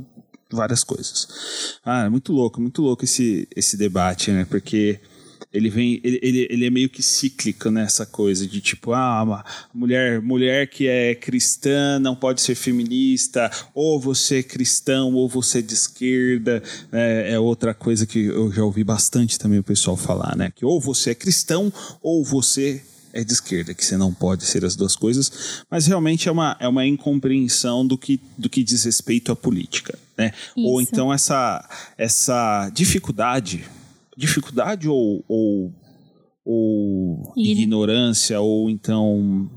várias 0.55 0.83
coisas. 0.83 1.79
Ah, 1.83 2.05
é 2.05 2.09
muito 2.09 2.31
louco, 2.31 2.61
muito 2.61 2.81
louco 2.81 3.03
esse, 3.03 3.47
esse 3.55 3.75
debate, 3.75 4.31
né? 4.31 4.45
Porque 4.49 4.99
ele 5.53 5.69
vem, 5.69 5.99
ele, 6.03 6.19
ele, 6.21 6.47
ele 6.49 6.65
é 6.65 6.69
meio 6.69 6.89
que 6.89 7.01
cíclico 7.01 7.71
nessa 7.71 8.05
coisa 8.05 8.45
de 8.45 8.59
tipo, 8.59 8.93
ah, 8.93 9.43
mulher, 9.73 10.21
mulher 10.21 10.69
que 10.69 10.87
é 10.87 11.15
cristã 11.15 11.99
não 11.99 12.15
pode 12.15 12.41
ser 12.41 12.55
feminista, 12.55 13.49
ou 13.73 13.99
você 13.99 14.39
é 14.39 14.43
cristão, 14.43 15.13
ou 15.13 15.27
você 15.27 15.59
é 15.59 15.61
de 15.61 15.73
esquerda, 15.73 16.61
né? 16.91 17.31
é 17.31 17.39
outra 17.39 17.73
coisa 17.73 18.05
que 18.05 18.25
eu 18.25 18.51
já 18.51 18.63
ouvi 18.63 18.83
bastante 18.83 19.39
também 19.39 19.59
o 19.59 19.63
pessoal 19.63 19.95
falar, 19.95 20.35
né? 20.35 20.51
Que 20.53 20.65
ou 20.65 20.79
você 20.81 21.11
é 21.11 21.15
cristão, 21.15 21.71
ou 22.01 22.23
você 22.23 22.81
é 23.13 23.23
de 23.23 23.33
esquerda, 23.33 23.73
que 23.73 23.83
você 23.83 23.97
não 23.97 24.13
pode 24.13 24.45
ser 24.45 24.63
as 24.65 24.75
duas 24.75 24.95
coisas, 24.95 25.63
mas 25.69 25.87
realmente 25.87 26.29
é 26.29 26.31
uma, 26.31 26.57
é 26.59 26.67
uma 26.67 26.85
incompreensão 26.85 27.85
do 27.85 27.97
que, 27.97 28.19
do 28.37 28.49
que 28.49 28.63
diz 28.63 28.83
respeito 28.83 29.31
à 29.31 29.35
política, 29.35 29.97
né? 30.17 30.33
Ou 30.55 30.81
então 30.81 31.13
essa, 31.13 31.67
essa 31.97 32.69
dificuldade, 32.73 33.65
dificuldade 34.15 34.87
ou, 34.87 35.23
ou, 35.27 35.73
ou 36.43 37.33
ignorância, 37.35 38.39
ou 38.39 38.69
então 38.69 39.49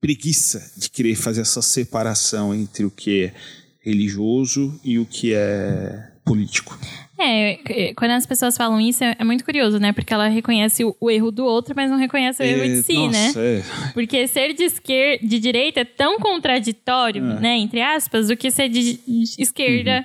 preguiça 0.00 0.72
de 0.76 0.88
querer 0.88 1.14
fazer 1.14 1.42
essa 1.42 1.60
separação 1.60 2.54
entre 2.54 2.84
o 2.84 2.90
que 2.90 3.24
é 3.24 3.34
religioso 3.80 4.78
e 4.82 4.98
o 4.98 5.06
que 5.06 5.34
é 5.34 6.12
político. 6.24 6.78
É, 7.22 7.92
quando 7.94 8.12
as 8.12 8.24
pessoas 8.24 8.56
falam 8.56 8.80
isso, 8.80 9.04
é 9.04 9.22
muito 9.24 9.44
curioso, 9.44 9.78
né? 9.78 9.92
Porque 9.92 10.12
ela 10.14 10.28
reconhece 10.28 10.84
o, 10.84 10.96
o 11.00 11.10
erro 11.10 11.30
do 11.30 11.44
outro, 11.44 11.74
mas 11.76 11.90
não 11.90 11.98
reconhece 11.98 12.42
o 12.42 12.46
erro 12.46 12.64
de 12.64 12.82
si, 12.82 12.94
nossa, 12.94 13.10
né? 13.40 13.58
É. 13.58 13.62
Porque 13.92 14.26
ser 14.26 14.54
de 14.54 14.64
esquerda, 14.64 15.26
de 15.26 15.38
direita 15.38 15.80
é 15.80 15.84
tão 15.84 16.18
contraditório, 16.18 17.22
É. 17.22 17.40
né? 17.40 17.58
Entre 17.58 17.80
aspas, 17.82 18.28
do 18.28 18.36
que 18.36 18.50
ser 18.50 18.68
de 18.68 18.98
esquerda 19.38 20.04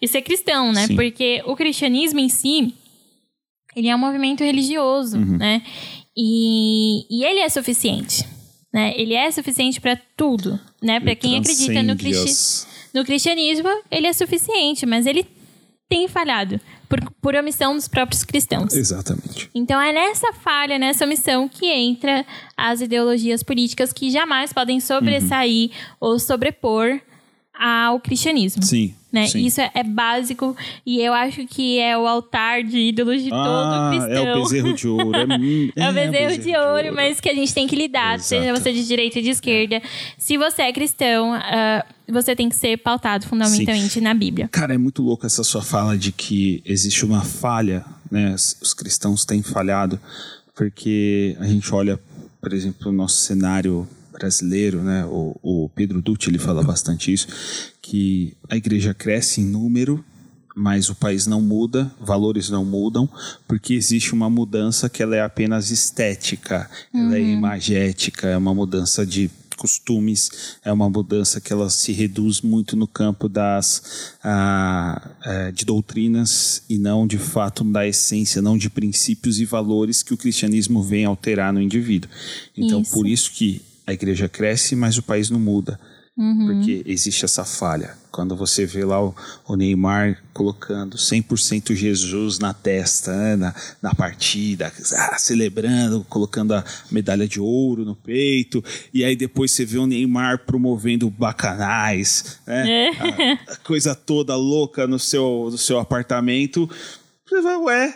e 0.00 0.06
ser 0.06 0.22
cristão, 0.22 0.72
né? 0.72 0.86
Sim. 0.86 0.94
Porque 0.96 1.42
o 1.46 1.56
cristianismo 1.56 2.20
em 2.20 2.28
si, 2.28 2.74
ele 3.74 3.88
é 3.88 3.96
um 3.96 3.98
movimento 3.98 4.44
religioso, 4.44 5.16
Uhum. 5.18 5.38
né? 5.38 5.62
E, 6.16 7.06
e 7.10 7.24
ele 7.24 7.40
é 7.40 7.48
suficiente, 7.48 8.24
né? 8.72 8.92
Ele 8.96 9.14
é 9.14 9.30
suficiente 9.30 9.80
para 9.80 9.96
tudo, 10.16 10.60
né? 10.82 11.00
Para 11.00 11.14
quem 11.14 11.38
acredita 11.38 11.82
no, 11.82 11.96
cristi 11.96 12.66
no 12.94 13.04
cristianismo, 13.04 13.68
ele 13.90 14.06
é 14.06 14.12
suficiente, 14.12 14.84
mas 14.84 15.06
ele 15.06 15.24
tem 15.92 16.08
falhado 16.08 16.58
por, 16.88 16.98
por 17.20 17.34
omissão 17.34 17.74
dos 17.74 17.86
próprios 17.86 18.24
cristãos. 18.24 18.72
Exatamente. 18.72 19.50
Então 19.54 19.78
é 19.78 19.92
nessa 19.92 20.32
falha, 20.32 20.78
nessa 20.78 21.04
omissão 21.04 21.46
que 21.46 21.66
entra 21.66 22.24
as 22.56 22.80
ideologias 22.80 23.42
políticas 23.42 23.92
que 23.92 24.10
jamais 24.10 24.54
podem 24.54 24.80
sobressair 24.80 25.70
ou 26.00 26.18
sobrepor 26.18 26.98
ao 27.52 28.00
cristianismo. 28.00 28.62
Sim. 28.62 28.94
Né? 29.12 29.26
sim. 29.26 29.44
Isso 29.44 29.60
é, 29.60 29.70
é 29.74 29.84
básico 29.84 30.56
e 30.86 31.00
eu 31.00 31.12
acho 31.12 31.46
que 31.46 31.78
é 31.78 31.96
o 31.98 32.06
altar 32.06 32.62
de 32.62 32.78
ídolos 32.78 33.22
de 33.22 33.28
todo 33.28 33.38
ah, 33.38 33.90
cristão. 33.92 34.26
é 34.26 34.34
o 34.34 34.42
bezerro 34.42 34.74
de 34.74 34.88
ouro. 34.88 35.18
É, 35.18 35.24
hum, 35.36 35.70
É 35.76 35.90
o 35.90 35.92
bezerro 35.92 36.38
de 36.38 36.56
ouro, 36.56 36.94
mas 36.94 37.20
que 37.20 37.28
a 37.28 37.34
gente 37.34 37.52
tem 37.52 37.66
que 37.66 37.76
lidar, 37.76 38.18
seja 38.20 38.46
Exato. 38.46 38.60
você 38.60 38.72
de 38.72 38.86
direita 38.86 39.18
ou 39.18 39.22
de 39.22 39.30
esquerda. 39.30 39.82
Se 40.16 40.38
você 40.38 40.62
é 40.62 40.72
cristão, 40.72 41.34
ah, 41.34 41.84
você 42.08 42.34
tem 42.34 42.48
que 42.48 42.56
ser 42.56 42.78
pautado 42.78 43.26
fundamentalmente 43.26 44.00
na 44.00 44.14
Bíblia. 44.14 44.48
Cara, 44.48 44.74
é 44.74 44.78
muito 44.78 45.02
louco 45.02 45.26
essa 45.26 45.44
sua 45.44 45.62
fala 45.62 45.96
de 45.96 46.10
que 46.10 46.62
existe 46.64 47.04
uma 47.04 47.22
falha, 47.22 47.84
né? 48.10 48.34
Os 48.34 48.74
cristãos 48.74 49.24
têm 49.24 49.42
falhado, 49.42 50.00
porque 50.54 51.36
a 51.40 51.46
gente 51.46 51.72
olha, 51.74 51.98
por 52.40 52.52
exemplo, 52.52 52.90
o 52.90 52.92
nosso 52.92 53.16
cenário 53.22 53.86
brasileiro, 54.12 54.82
né? 54.82 55.04
O, 55.06 55.36
o 55.42 55.70
Pedro 55.74 56.02
Dutti, 56.02 56.28
ele 56.28 56.38
fala 56.38 56.62
bastante 56.62 57.12
isso, 57.12 57.26
que 57.92 58.32
a 58.48 58.56
igreja 58.56 58.94
cresce 58.94 59.42
em 59.42 59.44
número, 59.44 60.02
mas 60.56 60.88
o 60.88 60.94
país 60.94 61.26
não 61.26 61.42
muda, 61.42 61.94
valores 62.00 62.48
não 62.48 62.64
mudam, 62.64 63.06
porque 63.46 63.74
existe 63.74 64.14
uma 64.14 64.30
mudança 64.30 64.88
que 64.88 65.02
ela 65.02 65.14
é 65.14 65.20
apenas 65.20 65.70
estética, 65.70 66.70
ela 66.94 67.16
é 67.16 67.20
imagética, 67.20 68.28
é 68.28 68.36
uma 68.38 68.54
mudança 68.54 69.04
de 69.04 69.30
costumes, 69.58 70.56
é 70.64 70.72
uma 70.72 70.88
mudança 70.88 71.38
que 71.38 71.52
ela 71.52 71.68
se 71.68 71.92
reduz 71.92 72.40
muito 72.40 72.78
no 72.78 72.86
campo 72.86 73.28
das 73.28 74.14
ah, 74.24 75.10
eh, 75.22 75.52
de 75.52 75.66
doutrinas 75.66 76.62
e 76.70 76.78
não 76.78 77.06
de 77.06 77.18
fato 77.18 77.62
da 77.62 77.86
essência, 77.86 78.40
não 78.40 78.56
de 78.56 78.70
princípios 78.70 79.38
e 79.38 79.44
valores 79.44 80.02
que 80.02 80.14
o 80.14 80.16
cristianismo 80.16 80.82
vem 80.82 81.04
alterar 81.04 81.52
no 81.52 81.60
indivíduo. 81.60 82.10
Então, 82.56 82.80
Isso. 82.80 82.90
por 82.90 83.06
isso 83.06 83.32
que 83.32 83.60
a 83.86 83.92
igreja 83.92 84.30
cresce, 84.30 84.74
mas 84.74 84.96
o 84.96 85.02
país 85.02 85.28
não 85.28 85.38
muda. 85.38 85.78
Porque 86.46 86.82
existe 86.86 87.24
essa 87.24 87.44
falha. 87.44 87.96
Quando 88.10 88.36
você 88.36 88.66
vê 88.66 88.84
lá 88.84 89.02
o, 89.02 89.14
o 89.48 89.56
Neymar 89.56 90.22
colocando 90.34 90.98
100% 90.98 91.74
Jesus 91.74 92.38
na 92.38 92.52
testa, 92.52 93.16
né, 93.16 93.36
na, 93.36 93.54
na 93.80 93.94
partida, 93.94 94.70
ah, 94.98 95.18
celebrando, 95.18 96.04
colocando 96.10 96.54
a 96.54 96.62
medalha 96.90 97.26
de 97.26 97.40
ouro 97.40 97.86
no 97.86 97.96
peito, 97.96 98.62
e 98.92 99.02
aí 99.02 99.16
depois 99.16 99.52
você 99.52 99.64
vê 99.64 99.78
o 99.78 99.86
Neymar 99.86 100.44
promovendo 100.44 101.08
bacanais, 101.08 102.38
né, 102.46 102.90
a, 103.48 103.52
a 103.52 103.56
coisa 103.56 103.94
toda 103.94 104.36
louca 104.36 104.86
no 104.86 104.98
seu, 104.98 105.48
no 105.50 105.56
seu 105.56 105.78
apartamento. 105.78 106.68
Você 107.26 107.40
vai, 107.40 107.56
ué, 107.56 107.94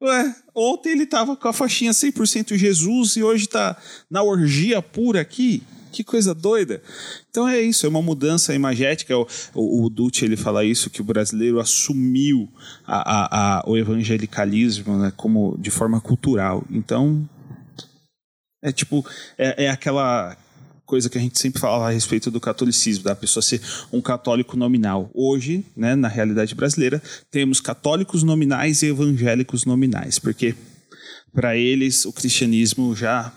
Ué, 0.00 0.34
ontem 0.54 0.92
ele 0.92 1.06
tava 1.06 1.36
com 1.36 1.48
a 1.48 1.52
faixinha 1.52 1.90
100% 1.90 2.56
Jesus 2.56 3.16
e 3.16 3.22
hoje 3.22 3.48
tá 3.48 3.76
na 4.08 4.22
orgia 4.22 4.80
pura 4.80 5.20
aqui. 5.20 5.60
Que 5.98 6.04
coisa 6.04 6.32
doida. 6.32 6.80
Então 7.28 7.48
é 7.48 7.60
isso, 7.60 7.84
é 7.84 7.88
uma 7.88 8.00
mudança 8.00 8.54
imagética. 8.54 9.18
O, 9.18 9.26
o, 9.52 9.88
o 9.88 10.10
ele 10.22 10.36
fala 10.36 10.64
isso, 10.64 10.88
que 10.90 11.00
o 11.00 11.04
brasileiro 11.04 11.58
assumiu 11.58 12.48
a, 12.86 12.98
a, 12.98 13.58
a- 13.58 13.62
o 13.66 13.76
evangelicalismo 13.76 14.96
né, 14.96 15.12
como 15.16 15.58
de 15.58 15.72
forma 15.72 16.00
cultural. 16.00 16.64
Então, 16.70 17.28
é 18.62 18.70
tipo, 18.70 19.04
é, 19.36 19.64
é 19.64 19.70
aquela 19.70 20.36
coisa 20.86 21.10
que 21.10 21.18
a 21.18 21.20
gente 21.20 21.36
sempre 21.40 21.60
fala 21.60 21.88
a 21.88 21.90
respeito 21.90 22.30
do 22.30 22.38
catolicismo, 22.38 23.02
da 23.02 23.16
pessoa 23.16 23.42
ser 23.42 23.60
um 23.92 24.00
católico 24.00 24.56
nominal. 24.56 25.10
Hoje, 25.12 25.66
né, 25.76 25.96
na 25.96 26.06
realidade 26.06 26.54
brasileira, 26.54 27.02
temos 27.28 27.60
católicos 27.60 28.22
nominais 28.22 28.82
e 28.82 28.86
evangélicos 28.86 29.64
nominais, 29.64 30.20
porque 30.20 30.54
para 31.32 31.56
eles 31.56 32.04
o 32.04 32.12
cristianismo 32.12 32.94
já 32.94 33.32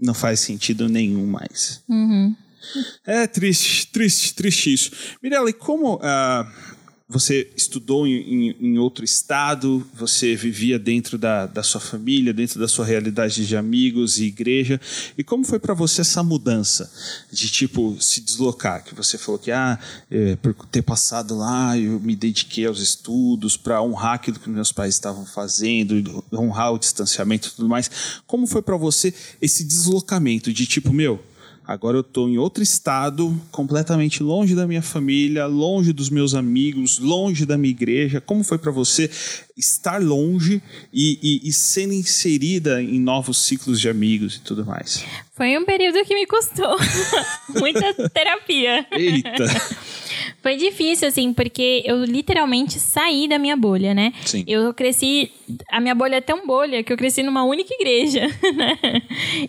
não 0.00 0.14
faz 0.14 0.40
sentido 0.40 0.88
nenhum 0.88 1.26
mais. 1.26 1.82
Uhum. 1.88 2.34
É 3.06 3.26
triste, 3.26 3.86
triste, 3.88 4.34
triste 4.34 4.72
isso. 4.72 4.90
Mirella, 5.22 5.50
e 5.50 5.52
como 5.52 5.98
ah, 6.02 6.46
você 7.12 7.50
estudou 7.56 8.06
em, 8.06 8.12
em- 8.50 8.56
em 8.60 8.78
outro 8.78 9.04
estado, 9.04 9.84
você 9.92 10.36
vivia 10.36 10.78
dentro 10.78 11.18
da, 11.18 11.44
da 11.46 11.60
sua 11.60 11.80
família, 11.80 12.32
dentro 12.32 12.60
da 12.60 12.68
sua 12.68 12.86
realidade 12.86 13.44
de 13.44 13.56
amigos 13.56 14.18
e 14.18 14.26
igreja, 14.26 14.80
e 15.18 15.24
como 15.24 15.44
foi 15.44 15.58
para 15.58 15.74
você 15.74 16.02
essa 16.02 16.22
mudança 16.22 16.88
de 17.32 17.50
tipo 17.50 17.96
se 18.00 18.20
deslocar? 18.20 18.84
Que 18.84 18.94
você 18.94 19.18
falou 19.18 19.40
que 19.40 19.50
ah, 19.50 19.76
é, 20.08 20.36
por 20.36 20.54
ter 20.70 20.82
passado 20.82 21.36
lá, 21.36 21.76
eu 21.76 21.98
me 21.98 22.14
dediquei 22.14 22.64
aos 22.66 22.80
estudos 22.80 23.56
para 23.56 23.82
honrar 23.82 24.14
aquilo 24.14 24.38
que 24.38 24.48
meus 24.48 24.70
pais 24.70 24.94
estavam 24.94 25.26
fazendo, 25.26 26.22
honrar 26.32 26.72
o 26.72 26.78
distanciamento 26.78 27.48
e 27.48 27.50
tudo 27.50 27.68
mais. 27.68 27.90
Como 28.24 28.46
foi 28.46 28.62
para 28.62 28.76
você 28.76 29.12
esse 29.42 29.64
deslocamento 29.64 30.52
de 30.52 30.64
tipo 30.64 30.92
meu? 30.92 31.20
Agora 31.70 31.96
eu 31.96 32.00
estou 32.00 32.28
em 32.28 32.36
outro 32.36 32.64
estado, 32.64 33.40
completamente 33.52 34.24
longe 34.24 34.56
da 34.56 34.66
minha 34.66 34.82
família, 34.82 35.46
longe 35.46 35.92
dos 35.92 36.10
meus 36.10 36.34
amigos, 36.34 36.98
longe 36.98 37.46
da 37.46 37.56
minha 37.56 37.70
igreja. 37.70 38.20
Como 38.20 38.42
foi 38.42 38.58
para 38.58 38.72
você 38.72 39.08
estar 39.56 40.02
longe 40.02 40.60
e, 40.92 41.16
e, 41.22 41.48
e 41.48 41.52
sendo 41.52 41.92
inserida 41.92 42.82
em 42.82 42.98
novos 42.98 43.38
ciclos 43.38 43.80
de 43.80 43.88
amigos 43.88 44.34
e 44.34 44.40
tudo 44.40 44.66
mais? 44.66 45.04
Foi 45.36 45.56
um 45.56 45.64
período 45.64 46.04
que 46.04 46.12
me 46.12 46.26
custou 46.26 46.76
muita 47.54 48.08
terapia. 48.08 48.84
Eita! 48.90 49.46
Foi 50.42 50.56
difícil, 50.56 51.06
assim, 51.06 51.32
porque 51.32 51.82
eu 51.84 52.02
literalmente 52.04 52.78
saí 52.78 53.28
da 53.28 53.38
minha 53.38 53.56
bolha, 53.56 53.92
né? 53.92 54.12
Sim. 54.24 54.42
Eu 54.46 54.72
cresci. 54.72 55.30
A 55.70 55.80
minha 55.80 55.94
bolha 55.94 56.16
é 56.16 56.20
tão 56.20 56.46
bolha 56.46 56.82
que 56.82 56.92
eu 56.92 56.96
cresci 56.96 57.22
numa 57.22 57.44
única 57.44 57.74
igreja, 57.74 58.26
né? 58.54 59.02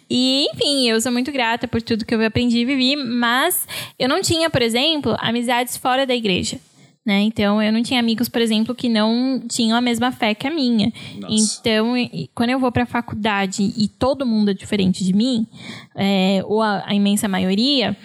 E, 0.10 0.48
enfim, 0.54 0.90
eu 0.90 1.00
sou 1.00 1.12
muito 1.12 1.32
grata 1.32 1.68
por 1.68 1.82
tudo 1.82 2.06
que 2.06 2.14
eu 2.14 2.26
aprendi 2.26 2.60
e 2.60 2.66
vivi, 2.66 2.96
mas 2.96 3.66
eu 3.98 4.10
não 4.10 4.22
tinha, 4.22 4.50
por 4.50 4.62
exemplo, 4.62 5.16
amizades 5.20 5.78
fora 5.78 6.06
da 6.06 6.14
igreja. 6.14 6.60
Né? 7.04 7.22
Então, 7.22 7.62
eu 7.62 7.74
não 7.74 7.82
tinha 7.82 8.00
amigos, 8.00 8.30
por 8.30 8.42
exemplo, 8.42 8.76
que 8.76 8.88
não 8.88 9.42
tinham 9.50 9.76
a 9.76 9.82
mesma 9.82 10.12
fé 10.12 10.36
que 10.36 10.46
a 10.46 10.52
minha. 10.52 10.94
Nossa. 11.20 11.60
Então, 11.60 11.94
quando 12.36 12.52
eu 12.52 12.60
vou 12.60 12.72
pra 12.72 12.86
faculdade 12.86 13.74
e 13.76 13.88
todo 13.88 14.26
mundo 14.26 14.52
é 14.52 14.54
diferente 14.54 15.04
de 15.04 15.12
mim, 15.12 15.48
é, 15.96 16.44
ou 16.46 16.62
a, 16.62 16.84
a 16.86 16.94
imensa 16.94 17.28
maioria, 17.28 17.98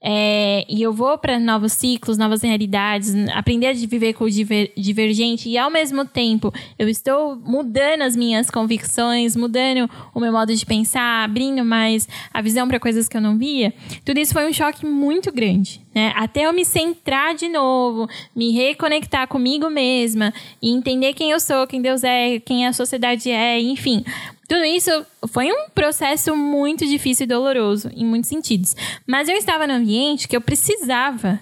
é, 0.00 0.64
e 0.68 0.80
eu 0.80 0.92
vou 0.92 1.18
para 1.18 1.40
novos 1.40 1.72
ciclos, 1.72 2.16
novas 2.16 2.42
realidades, 2.42 3.14
aprender 3.34 3.66
a 3.66 3.72
viver 3.72 4.12
com 4.12 4.24
o 4.24 4.30
diver- 4.30 4.72
divergente 4.76 5.48
e 5.48 5.58
ao 5.58 5.70
mesmo 5.70 6.04
tempo 6.04 6.52
eu 6.78 6.88
estou 6.88 7.34
mudando 7.36 8.02
as 8.02 8.14
minhas 8.14 8.48
convicções, 8.48 9.34
mudando 9.34 9.90
o 10.14 10.20
meu 10.20 10.32
modo 10.32 10.54
de 10.54 10.64
pensar, 10.64 11.24
abrindo 11.24 11.64
mais 11.64 12.08
a 12.32 12.40
visão 12.40 12.68
para 12.68 12.78
coisas 12.78 13.08
que 13.08 13.16
eu 13.16 13.20
não 13.20 13.36
via. 13.36 13.74
Tudo 14.04 14.18
isso 14.18 14.32
foi 14.32 14.48
um 14.48 14.52
choque 14.52 14.86
muito 14.86 15.32
grande, 15.32 15.80
né? 15.92 16.12
Até 16.14 16.46
eu 16.46 16.52
me 16.52 16.64
centrar 16.64 17.34
de 17.34 17.48
novo, 17.48 18.08
me 18.34 18.52
reconectar 18.52 19.26
comigo 19.26 19.68
mesma 19.68 20.32
e 20.62 20.70
entender 20.70 21.12
quem 21.12 21.32
eu 21.32 21.40
sou, 21.40 21.66
quem 21.66 21.82
Deus 21.82 22.04
é, 22.04 22.38
quem 22.38 22.66
a 22.66 22.72
sociedade 22.72 23.30
é, 23.30 23.60
enfim. 23.60 24.04
Tudo 24.48 24.64
isso 24.64 24.90
foi 25.28 25.52
um 25.52 25.68
processo 25.74 26.34
muito 26.34 26.86
difícil 26.86 27.24
e 27.24 27.26
doloroso, 27.26 27.90
em 27.94 28.04
muitos 28.04 28.30
sentidos. 28.30 28.74
Mas 29.06 29.28
eu 29.28 29.36
estava 29.36 29.66
num 29.66 29.74
ambiente 29.74 30.26
que 30.26 30.34
eu 30.34 30.40
precisava 30.40 31.38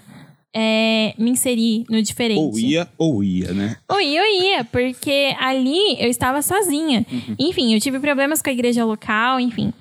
é, 0.52 1.14
me 1.16 1.30
inserir 1.30 1.84
no 1.88 2.02
diferente. 2.02 2.40
ou 2.40 2.58
ia 2.58 2.88
ou 2.98 3.22
ia, 3.22 3.52
né? 3.52 3.76
Ou 3.88 4.00
ia, 4.00 4.20
eu 4.20 4.42
ia, 4.42 4.64
porque 4.64 5.36
ali 5.38 6.02
eu 6.02 6.08
estava 6.08 6.42
sozinha. 6.42 7.06
Enfim, 7.38 7.74
eu 7.74 7.80
tive 7.80 8.00
problemas 8.00 8.42
com 8.42 8.50
a 8.50 8.52
igreja 8.52 8.84
local, 8.84 9.38
enfim. 9.38 9.72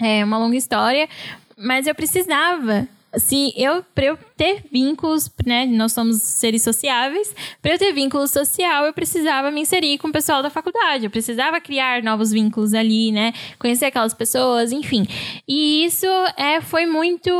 É 0.00 0.24
uma 0.24 0.38
longa 0.38 0.56
história. 0.56 1.08
Mas 1.56 1.86
eu 1.86 1.94
precisava 1.94 2.88
se 3.18 3.52
eu, 3.56 3.84
pra 3.94 4.06
eu 4.06 4.18
ter 4.42 4.64
vínculos, 4.72 5.30
né? 5.46 5.64
Nós 5.66 5.92
somos 5.92 6.20
seres 6.20 6.62
sociáveis. 6.62 7.32
Para 7.60 7.74
eu 7.74 7.78
ter 7.78 7.92
vínculo 7.92 8.26
social, 8.26 8.84
eu 8.86 8.92
precisava 8.92 9.50
me 9.52 9.60
inserir 9.60 9.98
com 9.98 10.08
o 10.08 10.12
pessoal 10.12 10.42
da 10.42 10.50
faculdade. 10.50 11.04
Eu 11.04 11.10
precisava 11.10 11.60
criar 11.60 12.02
novos 12.02 12.32
vínculos 12.32 12.74
ali, 12.74 13.12
né? 13.12 13.32
Conhecer 13.58 13.84
aquelas 13.86 14.12
pessoas, 14.14 14.72
enfim. 14.72 15.06
E 15.46 15.84
isso 15.84 16.06
é, 16.36 16.60
foi 16.60 16.86
muito 16.86 17.30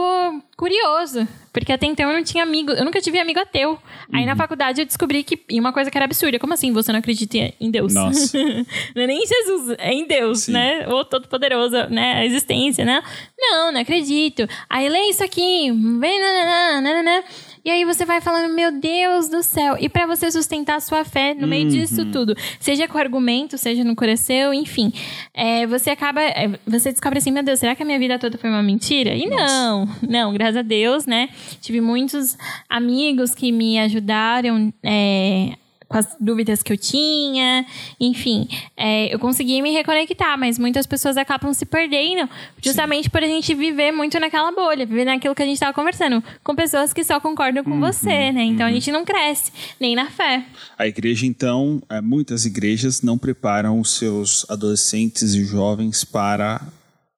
curioso, 0.56 1.26
porque 1.52 1.72
até 1.72 1.86
então 1.86 2.08
eu 2.08 2.16
não 2.16 2.22
tinha 2.22 2.44
amigo, 2.44 2.70
eu 2.70 2.84
nunca 2.84 3.00
tive 3.00 3.18
amigo 3.18 3.40
ateu. 3.40 3.76
Aí 4.12 4.20
Uhum. 4.20 4.26
na 4.26 4.36
faculdade 4.36 4.80
eu 4.80 4.86
descobri 4.86 5.24
que 5.24 5.36
e 5.50 5.58
uma 5.58 5.72
coisa 5.72 5.90
que 5.90 5.98
era 5.98 6.04
absurda, 6.04 6.38
como 6.38 6.54
assim 6.54 6.70
você 6.72 6.92
não 6.92 7.00
acredita 7.00 7.36
em 7.60 7.68
Deus? 7.68 7.92
Nossa. 7.94 8.38
não 8.94 9.02
é 9.02 9.06
nem 9.08 9.18
em 9.24 9.26
Jesus, 9.26 9.74
é 9.78 9.92
em 9.92 10.06
Deus, 10.06 10.42
Sim. 10.42 10.52
né? 10.52 10.86
O 10.88 11.04
todo 11.04 11.26
poderoso, 11.26 11.74
né? 11.90 12.18
A 12.18 12.24
existência, 12.24 12.84
né? 12.84 13.02
Não, 13.36 13.72
não 13.72 13.80
acredito. 13.80 14.46
Aí 14.70 14.88
lê 14.88 15.08
isso 15.08 15.24
aqui, 15.24 15.68
vem, 15.98 16.20
nananã, 16.20 16.80
nananã. 16.92 17.22
E 17.64 17.70
aí 17.70 17.84
você 17.84 18.04
vai 18.04 18.20
falando, 18.20 18.52
meu 18.52 18.72
Deus 18.72 19.28
do 19.28 19.42
céu. 19.42 19.76
E 19.78 19.88
para 19.88 20.06
você 20.06 20.30
sustentar 20.30 20.76
a 20.76 20.80
sua 20.80 21.04
fé 21.04 21.32
no 21.34 21.46
meio 21.46 21.68
disso 21.68 22.04
tudo, 22.06 22.34
seja 22.58 22.88
com 22.88 22.98
argumento, 22.98 23.56
seja 23.56 23.84
no 23.84 23.94
coração, 23.94 24.52
enfim, 24.52 24.92
é, 25.32 25.66
você 25.66 25.90
acaba, 25.90 26.20
é, 26.20 26.50
você 26.66 26.90
descobre 26.90 27.18
assim, 27.18 27.30
meu 27.30 27.42
Deus, 27.42 27.60
será 27.60 27.74
que 27.74 27.82
a 27.82 27.86
minha 27.86 27.98
vida 27.98 28.18
toda 28.18 28.36
foi 28.36 28.50
uma 28.50 28.62
mentira? 28.62 29.14
E 29.14 29.26
não, 29.26 29.88
não, 30.06 30.32
graças 30.32 30.56
a 30.56 30.62
Deus, 30.62 31.06
né? 31.06 31.28
Tive 31.60 31.80
muitos 31.80 32.36
amigos 32.68 33.34
que 33.34 33.52
me 33.52 33.78
ajudaram, 33.78 34.72
é, 34.82 35.52
com 35.92 35.98
as 35.98 36.16
dúvidas 36.18 36.62
que 36.62 36.72
eu 36.72 36.78
tinha, 36.78 37.66
enfim, 38.00 38.48
é, 38.74 39.14
eu 39.14 39.18
consegui 39.18 39.60
me 39.60 39.70
reconectar, 39.72 40.38
mas 40.38 40.58
muitas 40.58 40.86
pessoas 40.86 41.18
acabam 41.18 41.52
se 41.52 41.66
perdendo 41.66 42.28
justamente 42.62 43.10
por 43.10 43.22
a 43.22 43.26
gente 43.26 43.54
viver 43.54 43.92
muito 43.92 44.18
naquela 44.18 44.50
bolha, 44.50 44.86
viver 44.86 45.04
naquilo 45.04 45.34
que 45.34 45.42
a 45.42 45.44
gente 45.44 45.56
estava 45.56 45.74
conversando, 45.74 46.24
com 46.42 46.56
pessoas 46.56 46.94
que 46.94 47.04
só 47.04 47.20
concordam 47.20 47.62
com 47.62 47.78
você, 47.78 48.32
né? 48.32 48.42
Então 48.42 48.66
a 48.66 48.72
gente 48.72 48.90
não 48.90 49.04
cresce, 49.04 49.52
nem 49.78 49.94
na 49.94 50.10
fé. 50.10 50.46
A 50.78 50.86
igreja, 50.86 51.26
então, 51.26 51.82
é, 51.90 52.00
muitas 52.00 52.46
igrejas 52.46 53.02
não 53.02 53.18
preparam 53.18 53.78
os 53.78 53.90
seus 53.90 54.46
adolescentes 54.48 55.34
e 55.34 55.44
jovens 55.44 56.04
para 56.04 56.62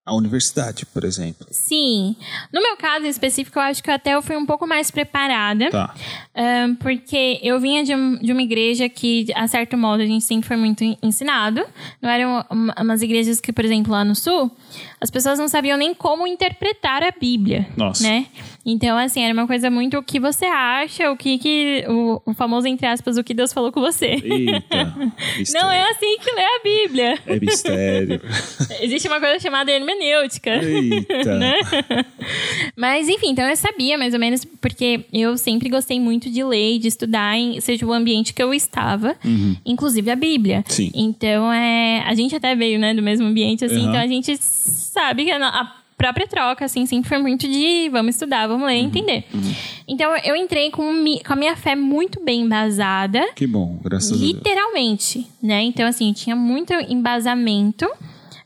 a 0.06 0.14
universidade, 0.14 0.84
por 0.84 1.02
exemplo. 1.02 1.46
Sim. 1.50 2.14
No 2.52 2.60
meu 2.60 2.76
caso 2.76 3.06
em 3.06 3.08
específico, 3.08 3.58
eu 3.58 3.62
acho 3.62 3.82
que 3.82 3.90
até 3.90 4.14
eu 4.14 4.20
fui 4.20 4.36
um 4.36 4.44
pouco 4.44 4.66
mais 4.66 4.90
preparada. 4.90 5.70
Tá. 5.70 5.94
Ahn, 6.34 6.74
porque 6.74 7.40
eu 7.42 7.58
vinha 7.58 7.82
de, 7.82 7.94
um- 7.94 8.16
de 8.18 8.30
uma 8.32 8.42
igreja 8.42 8.86
que, 8.88 9.26
a 9.34 9.48
certo 9.48 9.78
modo, 9.78 10.02
a 10.02 10.06
gente 10.06 10.22
sempre 10.24 10.46
foi 10.46 10.56
muito 10.58 10.84
en- 10.84 10.98
ensinado. 11.02 11.64
Não 12.02 12.10
eram 12.10 12.44
uma- 12.50 12.74
umas 12.82 13.00
igrejas 13.00 13.40
que, 13.40 13.50
por 13.52 13.64
exemplo, 13.64 13.92
lá 13.92 14.04
no 14.04 14.14
Sul, 14.14 14.50
as 15.00 15.10
pessoas 15.10 15.38
não 15.38 15.48
sabiam 15.48 15.78
nem 15.78 15.94
como 15.94 16.26
interpretar 16.26 17.02
a 17.02 17.10
Bíblia. 17.10 17.66
Nossa. 17.74 18.02
Né? 18.02 18.26
Então, 18.66 18.96
assim, 18.96 19.22
era 19.22 19.34
uma 19.34 19.46
coisa 19.46 19.70
muito 19.70 19.98
o 19.98 20.02
que 20.02 20.18
você 20.18 20.46
acha, 20.46 21.10
o 21.10 21.16
que, 21.16 21.36
que 21.38 21.84
o, 21.88 22.22
o 22.24 22.34
famoso, 22.34 22.66
entre 22.66 22.86
aspas, 22.86 23.16
o 23.18 23.24
que 23.24 23.34
Deus 23.34 23.52
falou 23.52 23.70
com 23.70 23.80
você. 23.80 24.06
Eita. 24.22 24.94
Não 25.52 25.70
é 25.70 25.82
assim 25.90 26.16
que 26.18 26.32
lê 26.34 26.42
a 26.42 26.60
Bíblia. 26.64 27.18
É 27.26 27.38
mistério. 27.40 28.20
Existe 28.80 29.06
uma 29.08 29.20
coisa 29.20 29.38
chamada 29.38 29.70
hermenêutica. 29.70 30.50
Eita. 30.62 31.38
Né? 31.38 31.54
Mas, 32.76 33.08
enfim, 33.08 33.30
então 33.30 33.46
eu 33.46 33.56
sabia 33.56 33.98
mais 33.98 34.14
ou 34.14 34.20
menos, 34.20 34.44
porque 34.44 35.04
eu 35.12 35.36
sempre 35.36 35.68
gostei 35.68 36.00
muito 36.00 36.30
de 36.30 36.42
ler 36.42 36.76
e 36.76 36.78
de 36.78 36.88
estudar, 36.88 37.36
em, 37.36 37.60
seja 37.60 37.84
o 37.84 37.92
ambiente 37.92 38.32
que 38.32 38.42
eu 38.42 38.54
estava, 38.54 39.16
inclusive 39.64 40.10
a 40.10 40.16
Bíblia. 40.16 40.58
Uhum. 40.58 40.64
Sim. 40.68 40.90
Então, 40.94 41.52
é, 41.52 42.02
a 42.06 42.14
gente 42.14 42.34
até 42.34 42.54
veio, 42.54 42.78
né, 42.78 42.94
do 42.94 43.02
mesmo 43.02 43.26
ambiente, 43.26 43.64
assim, 43.64 43.74
Uhum. 43.82 43.88
então 43.88 44.00
a 44.00 44.06
gente 44.06 44.36
sabe 44.38 45.24
que 45.24 45.30
a, 45.30 45.36
a 45.46 45.72
própria 45.96 46.26
troca, 46.26 46.64
assim, 46.64 46.84
sempre 46.86 47.08
foi 47.08 47.18
muito 47.18 47.46
de 47.48 47.88
vamos 47.90 48.14
estudar, 48.16 48.46
vamos 48.46 48.62
Uhum. 48.62 48.68
ler 48.68 48.76
e 48.80 48.84
entender. 48.84 49.24
Então, 49.86 50.14
eu 50.24 50.34
entrei 50.36 50.70
com, 50.70 50.82
com 51.26 51.32
a 51.32 51.36
minha 51.36 51.56
fé 51.56 51.74
muito 51.76 52.22
bem 52.22 52.42
embasada, 52.42 53.22
Que 53.34 53.46
bom, 53.46 53.78
graças 53.82 54.12
a 54.12 54.16
Deus. 54.16 54.22
Literalmente, 54.32 55.26
né? 55.42 55.62
Então, 55.62 55.86
assim, 55.86 56.12
tinha 56.12 56.34
muito 56.34 56.72
embasamento, 56.88 57.86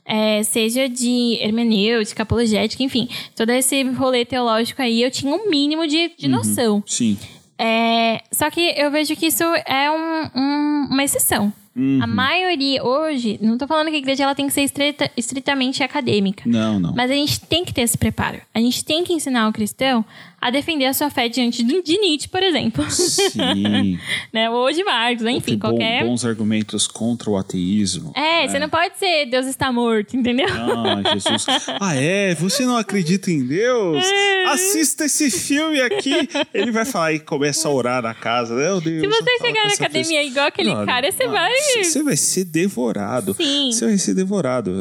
é, 0.05 0.41
seja 0.43 0.87
de 0.89 1.37
hermenêutica, 1.39 2.23
apologética, 2.23 2.83
enfim, 2.83 3.07
todo 3.35 3.49
esse 3.51 3.83
rolê 3.83 4.25
teológico 4.25 4.81
aí, 4.81 5.01
eu 5.01 5.11
tinha 5.11 5.33
um 5.33 5.49
mínimo 5.49 5.87
de, 5.87 6.11
de 6.17 6.27
noção. 6.27 6.83
Sim. 6.85 7.17
É, 7.57 8.21
só 8.31 8.49
que 8.49 8.73
eu 8.77 8.89
vejo 8.89 9.15
que 9.15 9.27
isso 9.27 9.43
é 9.65 9.91
um- 9.91 10.29
um- 10.39 10.87
uma 10.91 11.03
exceção. 11.03 11.51
A 12.01 12.07
maioria 12.07 12.83
hoje, 12.83 13.39
não 13.41 13.57
tô 13.57 13.65
falando 13.67 13.87
que 13.89 13.95
a 13.95 13.99
igreja 13.99 14.23
ela 14.23 14.35
tem 14.35 14.47
que 14.47 14.53
ser 14.53 14.63
estrita- 14.63 15.09
estritamente 15.15 15.81
acadêmica. 15.83 16.43
Não, 16.45 16.79
não. 16.79 16.93
Mas 16.93 17.09
a 17.09 17.13
gente 17.13 17.39
tem 17.41 17.63
que 17.63 17.73
ter 17.73 17.81
esse 17.81 17.97
preparo. 17.97 18.41
A 18.53 18.59
gente 18.59 18.83
tem 18.83 19.03
que 19.03 19.13
ensinar 19.13 19.47
o 19.47 19.53
cristão 19.53 20.03
a 20.41 20.49
defender 20.49 20.85
a 20.85 20.93
sua 20.93 21.09
fé 21.09 21.27
diante 21.27 21.63
de 21.63 21.97
Nietzsche, 21.99 22.27
por 22.27 22.41
exemplo. 22.41 22.89
Sim. 22.89 23.99
né? 24.33 24.49
Ou 24.49 24.71
de 24.71 24.83
Marx, 24.83 25.21
enfim, 25.23 25.57
bom- 25.57 25.69
qualquer. 25.69 26.03
bons 26.03 26.25
argumentos 26.25 26.87
contra 26.87 27.29
o 27.29 27.37
ateísmo. 27.37 28.13
É, 28.15 28.47
você 28.47 28.59
não 28.59 28.69
pode 28.69 28.97
ser 28.97 29.25
Deus 29.25 29.45
está 29.45 29.71
morto, 29.71 30.15
entendeu? 30.15 30.47
Ah, 30.49 31.01
Jesus. 31.13 31.45
Ah, 31.79 31.95
é? 31.95 32.33
Você 32.35 32.65
não 32.65 32.77
acredita 32.77 33.31
em 33.31 33.45
Deus? 33.45 34.05
É. 34.19 34.47
Assista 34.49 35.05
esse 35.05 35.29
filme 35.29 35.79
aqui. 35.79 36.27
Ele 36.53 36.71
vai 36.71 36.83
falar 36.83 37.13
e 37.13 37.19
começa 37.19 37.67
a 37.67 37.71
orar 37.71 38.01
na 38.01 38.13
casa. 38.13 38.55
Meu 38.55 38.81
Deus. 38.81 39.01
Se 39.01 39.07
você 39.07 39.37
chegar 39.45 39.63
na 39.65 39.73
academia 39.73 40.23
igual 40.23 40.47
aquele 40.47 40.71
Olha, 40.71 40.85
cara, 40.85 41.11
você 41.11 41.23
ah, 41.23 41.29
vai. 41.29 41.53
Você 41.83 42.03
vai 42.03 42.17
ser 42.17 42.45
devorado. 42.45 43.35
Sim. 43.35 43.71
Você 43.71 43.85
vai 43.85 43.97
ser 43.97 44.13
devorado. 44.15 44.71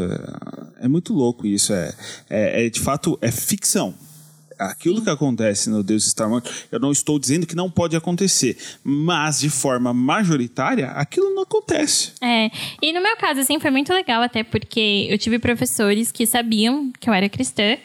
É, 0.81 0.87
é 0.87 0.89
muito 0.89 1.13
louco 1.13 1.47
isso. 1.47 1.73
É, 1.73 1.93
é, 2.31 2.67
é, 2.67 2.71
de 2.71 2.81
fato, 2.81 3.19
é 3.21 3.31
ficção. 3.31 3.95
Aquilo 4.59 5.03
que 5.03 5.11
acontece 5.11 5.71
no 5.71 5.83
Deus 5.83 6.07
está 6.07 6.29
morto, 6.29 6.51
eu 6.71 6.79
não 6.79 6.93
estou 6.93 7.19
dizendo 7.19 7.47
que 7.47 7.55
não 7.55 7.71
pode 7.71 7.97
acontecer, 7.97 8.57
mas 8.83 9.41
de 9.41 9.51
forma 9.51 9.93
majoritária, 9.95 10.89
aquilo 10.89 11.35
não 11.35 11.43
acontece. 11.43 12.13
É, 12.21 12.51
e 12.83 12.93
no 12.93 13.03
meu 13.03 13.17
caso, 13.17 13.41
assim, 13.41 13.59
foi 13.61 13.71
muito 13.71 13.93
legal, 13.93 14.23
até 14.23 14.43
porque 14.43 15.07
eu 15.09 15.19
tive 15.19 15.39
professores 15.39 16.11
que 16.11 16.27
sabiam 16.27 16.93
que 16.99 17.09
eu 17.09 17.15
era 17.15 17.29
cristã. 17.29 17.77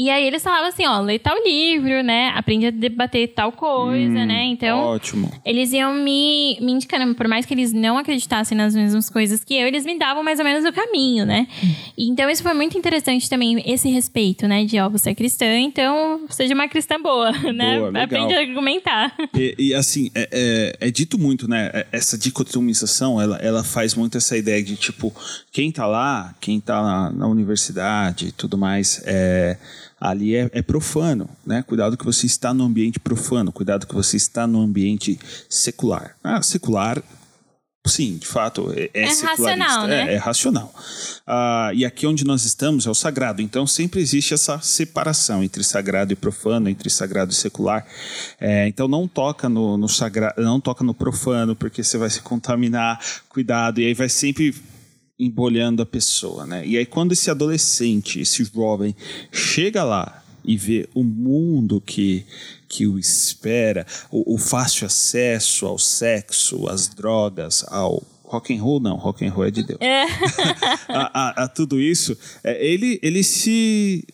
E 0.00 0.08
aí 0.10 0.24
eles 0.24 0.44
falavam 0.44 0.68
assim, 0.68 0.86
ó, 0.86 1.00
lê 1.00 1.18
tal 1.18 1.34
livro, 1.44 2.04
né? 2.04 2.28
Aprende 2.36 2.66
a 2.66 2.70
debater 2.70 3.26
tal 3.34 3.50
coisa, 3.50 4.24
né? 4.24 4.44
Então, 4.44 4.78
Ótimo. 4.78 5.28
eles 5.44 5.72
iam 5.72 5.92
me, 5.92 6.56
me 6.60 6.70
indicando, 6.70 7.12
por 7.16 7.26
mais 7.26 7.44
que 7.44 7.52
eles 7.52 7.72
não 7.72 7.98
acreditassem 7.98 8.56
nas 8.56 8.76
mesmas 8.76 9.10
coisas 9.10 9.42
que 9.42 9.54
eu, 9.54 9.66
eles 9.66 9.84
me 9.84 9.98
davam 9.98 10.22
mais 10.22 10.38
ou 10.38 10.44
menos 10.44 10.64
o 10.64 10.72
caminho, 10.72 11.26
né? 11.26 11.48
E 11.96 12.08
Então 12.08 12.30
isso 12.30 12.44
foi 12.44 12.54
muito 12.54 12.78
interessante 12.78 13.28
também, 13.28 13.60
esse 13.66 13.88
respeito, 13.88 14.46
né? 14.46 14.64
De, 14.64 14.78
ó, 14.78 14.88
você 14.88 15.10
é 15.10 15.14
cristã, 15.16 15.58
então 15.58 16.20
seja 16.30 16.54
uma 16.54 16.68
cristã 16.68 17.02
boa, 17.02 17.32
né? 17.52 17.78
Boa. 17.80 18.04
Aprende 18.04 18.34
a 18.34 18.38
argumentar. 18.38 19.16
E, 19.34 19.56
e, 19.58 19.74
assim, 19.74 20.12
é, 20.14 20.28
é- 20.80 20.86
é 20.88 20.90
dito 20.92 21.18
muito, 21.18 21.48
né? 21.50 21.72
é- 21.74 21.86
Essa 21.90 22.16
dicotomização, 22.16 23.20
ela, 23.20 23.36
ela 23.38 23.64
faz 23.64 23.96
muito 23.96 24.16
essa 24.16 24.36
ideia 24.36 24.62
de, 24.62 24.76
tipo, 24.76 25.12
quem 25.50 25.72
tá 25.72 25.86
lá, 25.88 26.36
quem 26.40 26.60
tá 26.60 26.80
na, 26.80 27.10
na 27.10 27.26
universidade 27.26 28.28
e 28.28 28.32
tudo 28.32 28.56
mais, 28.56 29.02
é, 29.04 29.56
ali 30.00 30.34
é, 30.34 30.50
é 30.52 30.62
profano, 30.62 31.28
né? 31.44 31.62
Cuidado 31.62 31.96
que 31.96 32.04
você 32.04 32.26
está 32.26 32.54
no 32.54 32.64
ambiente 32.64 33.00
profano, 33.00 33.52
cuidado 33.52 33.86
que 33.86 33.94
você 33.94 34.16
está 34.16 34.46
no 34.46 34.60
ambiente 34.60 35.18
secular. 35.48 36.16
Ah, 36.22 36.40
secular, 36.40 37.02
sim, 37.84 38.16
de 38.16 38.26
fato, 38.26 38.72
é, 38.72 38.90
é, 38.94 39.02
É 39.02 39.08
racional, 39.08 39.86
né? 39.86 40.12
É, 40.12 40.14
é 40.14 40.16
racional. 40.16 40.72
Ah, 41.26 41.70
e 41.74 41.84
aqui 41.84 42.06
onde 42.06 42.24
nós 42.24 42.44
estamos 42.44 42.86
é 42.86 42.90
o 42.90 42.94
sagrado. 42.94 43.42
Então 43.42 43.66
sempre 43.66 44.00
existe 44.00 44.34
essa 44.34 44.60
separação 44.60 45.42
entre 45.42 45.64
sagrado 45.64 46.12
e 46.12 46.16
profano, 46.16 46.68
entre 46.68 46.88
sagrado 46.90 47.32
e 47.32 47.34
secular. 47.34 47.84
É, 48.40 48.68
então 48.68 48.86
não 48.86 49.08
toca 49.08 49.48
no, 49.48 49.76
no 49.76 49.88
sagrado, 49.88 50.40
não 50.42 50.60
toca 50.60 50.84
no 50.84 50.94
profano, 50.94 51.56
porque 51.56 51.82
você 51.82 51.98
vai 51.98 52.10
se 52.10 52.20
contaminar. 52.20 53.00
Cuidado. 53.28 53.80
E 53.80 53.86
aí 53.86 53.94
vai 53.94 54.08
sempre 54.08 54.54
embolhando 55.18 55.82
a 55.82 55.86
pessoa, 55.86 56.46
né? 56.46 56.66
E 56.66 56.76
aí 56.78 56.86
quando 56.86 57.12
esse 57.12 57.30
adolescente, 57.30 58.20
esse 58.20 58.44
jovem 58.44 58.94
chega 59.32 59.82
lá 59.84 60.22
e 60.44 60.56
vê 60.56 60.88
o 60.94 61.02
mundo 61.02 61.80
que 61.80 62.24
que 62.68 62.86
o 62.86 62.98
espera, 62.98 63.86
o, 64.10 64.34
o 64.34 64.38
fácil 64.38 64.86
acesso 64.86 65.64
ao 65.66 65.78
sexo, 65.78 66.68
às 66.68 66.86
drogas, 66.88 67.64
ao 67.68 68.02
rock 68.22 68.54
and 68.54 68.62
roll 68.62 68.78
não, 68.78 68.96
rock 68.96 69.24
and 69.24 69.30
roll 69.32 69.46
é 69.46 69.50
de 69.50 69.62
Deus. 69.62 69.78
a, 70.88 71.28
a- 71.42 71.44
a 71.44 71.48
tudo 71.48 71.80
isso, 71.80 72.16
é, 72.44 72.64
ele 72.64 73.00
ele 73.02 73.22
se 73.24 74.04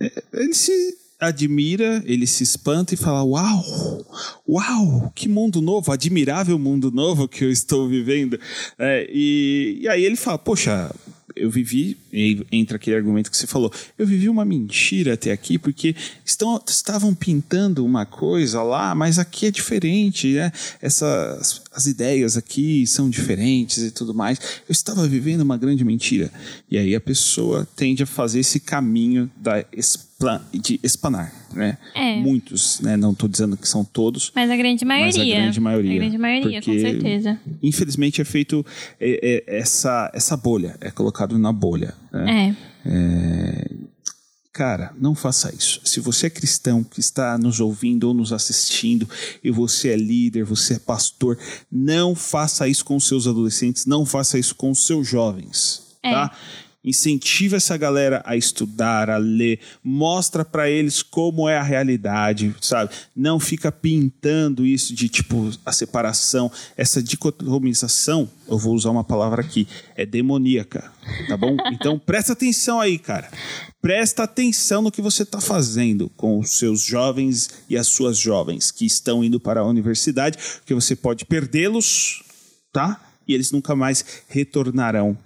é, 0.00 0.22
ele 0.32 0.54
se 0.54 0.98
admira, 1.28 2.02
ele 2.04 2.26
se 2.26 2.42
espanta 2.42 2.94
e 2.94 2.96
fala: 2.96 3.22
Uau, 3.22 4.06
uau, 4.48 5.12
que 5.14 5.28
mundo 5.28 5.60
novo, 5.60 5.92
admirável 5.92 6.58
mundo 6.58 6.90
novo 6.90 7.28
que 7.28 7.44
eu 7.44 7.50
estou 7.50 7.88
vivendo. 7.88 8.38
É, 8.78 9.08
e, 9.10 9.78
e 9.82 9.88
aí 9.88 10.04
ele 10.04 10.16
fala: 10.16 10.38
Poxa, 10.38 10.90
eu 11.36 11.50
vivi, 11.50 11.96
entra 12.50 12.76
aquele 12.76 12.96
argumento 12.96 13.30
que 13.30 13.36
você 13.36 13.46
falou, 13.46 13.72
eu 13.98 14.06
vivi 14.06 14.28
uma 14.28 14.44
mentira 14.44 15.14
até 15.14 15.32
aqui, 15.32 15.58
porque 15.58 15.94
estão, 16.24 16.60
estavam 16.66 17.14
pintando 17.14 17.84
uma 17.84 18.04
coisa 18.04 18.62
lá, 18.62 18.94
mas 18.94 19.18
aqui 19.18 19.46
é 19.46 19.50
diferente, 19.50 20.34
né? 20.34 20.52
Essas, 20.80 21.61
as 21.74 21.86
ideias 21.86 22.36
aqui 22.36 22.86
são 22.86 23.08
diferentes 23.08 23.78
e 23.78 23.90
tudo 23.90 24.14
mais. 24.14 24.38
Eu 24.68 24.72
estava 24.72 25.06
vivendo 25.08 25.40
uma 25.40 25.56
grande 25.56 25.84
mentira. 25.84 26.30
E 26.70 26.76
aí 26.76 26.94
a 26.94 27.00
pessoa 27.00 27.66
tende 27.76 28.02
a 28.02 28.06
fazer 28.06 28.40
esse 28.40 28.60
caminho 28.60 29.30
da 29.36 29.64
expla, 29.72 30.46
de 30.52 30.78
espanar, 30.82 31.32
né? 31.54 31.78
É. 31.94 32.16
Muitos, 32.16 32.80
né? 32.80 32.96
Não 32.96 33.12
estou 33.12 33.28
dizendo 33.28 33.56
que 33.56 33.68
são 33.68 33.84
todos, 33.84 34.30
Mas 34.34 34.50
a 34.50 34.56
grande 34.56 34.84
maioria. 34.84 35.24
mas 35.24 35.32
a 35.32 35.40
grande 35.40 35.60
maioria. 35.60 35.92
A 35.92 35.96
grande 35.96 36.18
maioria, 36.18 36.60
com 36.60 36.66
Porque, 36.66 36.80
certeza. 36.80 37.40
Infelizmente 37.62 38.20
é 38.20 38.24
feito 38.24 38.64
é, 39.00 39.44
é, 39.48 39.58
essa, 39.58 40.10
essa 40.14 40.36
bolha, 40.36 40.76
é 40.80 40.90
colocado 40.90 41.38
na 41.38 41.52
bolha. 41.52 41.94
Né? 42.12 42.56
É. 42.84 43.91
Cara, 44.52 44.92
não 44.98 45.14
faça 45.14 45.54
isso. 45.54 45.80
Se 45.82 45.98
você 45.98 46.26
é 46.26 46.30
cristão 46.30 46.84
que 46.84 47.00
está 47.00 47.38
nos 47.38 47.58
ouvindo 47.58 48.04
ou 48.04 48.12
nos 48.12 48.34
assistindo 48.34 49.08
e 49.42 49.50
você 49.50 49.88
é 49.88 49.96
líder, 49.96 50.44
você 50.44 50.74
é 50.74 50.78
pastor, 50.78 51.38
não 51.70 52.14
faça 52.14 52.68
isso 52.68 52.84
com 52.84 53.00
seus 53.00 53.26
adolescentes, 53.26 53.86
não 53.86 54.04
faça 54.04 54.38
isso 54.38 54.54
com 54.54 54.74
seus 54.74 55.08
jovens, 55.08 55.82
É. 56.02 56.12
tá? 56.12 56.36
Incentiva 56.84 57.56
essa 57.56 57.76
galera 57.76 58.20
a 58.24 58.36
estudar, 58.36 59.08
a 59.08 59.16
ler, 59.16 59.60
mostra 59.84 60.44
pra 60.44 60.68
eles 60.68 61.00
como 61.00 61.48
é 61.48 61.56
a 61.56 61.62
realidade, 61.62 62.52
sabe? 62.60 62.92
Não 63.14 63.38
fica 63.38 63.70
pintando 63.70 64.66
isso 64.66 64.92
de 64.92 65.08
tipo 65.08 65.48
a 65.64 65.70
separação, 65.70 66.50
essa 66.76 67.00
dicotomização, 67.00 68.28
eu 68.48 68.58
vou 68.58 68.74
usar 68.74 68.90
uma 68.90 69.04
palavra 69.04 69.42
aqui, 69.42 69.68
é 69.94 70.04
demoníaca, 70.04 70.92
tá 71.28 71.36
bom? 71.36 71.56
Então 71.72 71.98
presta 71.98 72.32
atenção 72.32 72.80
aí, 72.80 72.98
cara. 72.98 73.30
Presta 73.80 74.24
atenção 74.24 74.82
no 74.82 74.90
que 74.90 75.00
você 75.00 75.22
está 75.22 75.40
fazendo 75.40 76.08
com 76.16 76.38
os 76.38 76.58
seus 76.58 76.82
jovens 76.82 77.48
e 77.68 77.76
as 77.76 77.86
suas 77.86 78.18
jovens 78.18 78.70
que 78.70 78.84
estão 78.84 79.24
indo 79.24 79.40
para 79.40 79.60
a 79.60 79.66
universidade, 79.66 80.36
porque 80.58 80.74
você 80.74 80.94
pode 80.94 81.24
perdê-los, 81.24 82.22
tá? 82.72 83.00
E 83.26 83.34
eles 83.34 83.52
nunca 83.52 83.74
mais 83.74 84.04
retornarão 84.28 85.16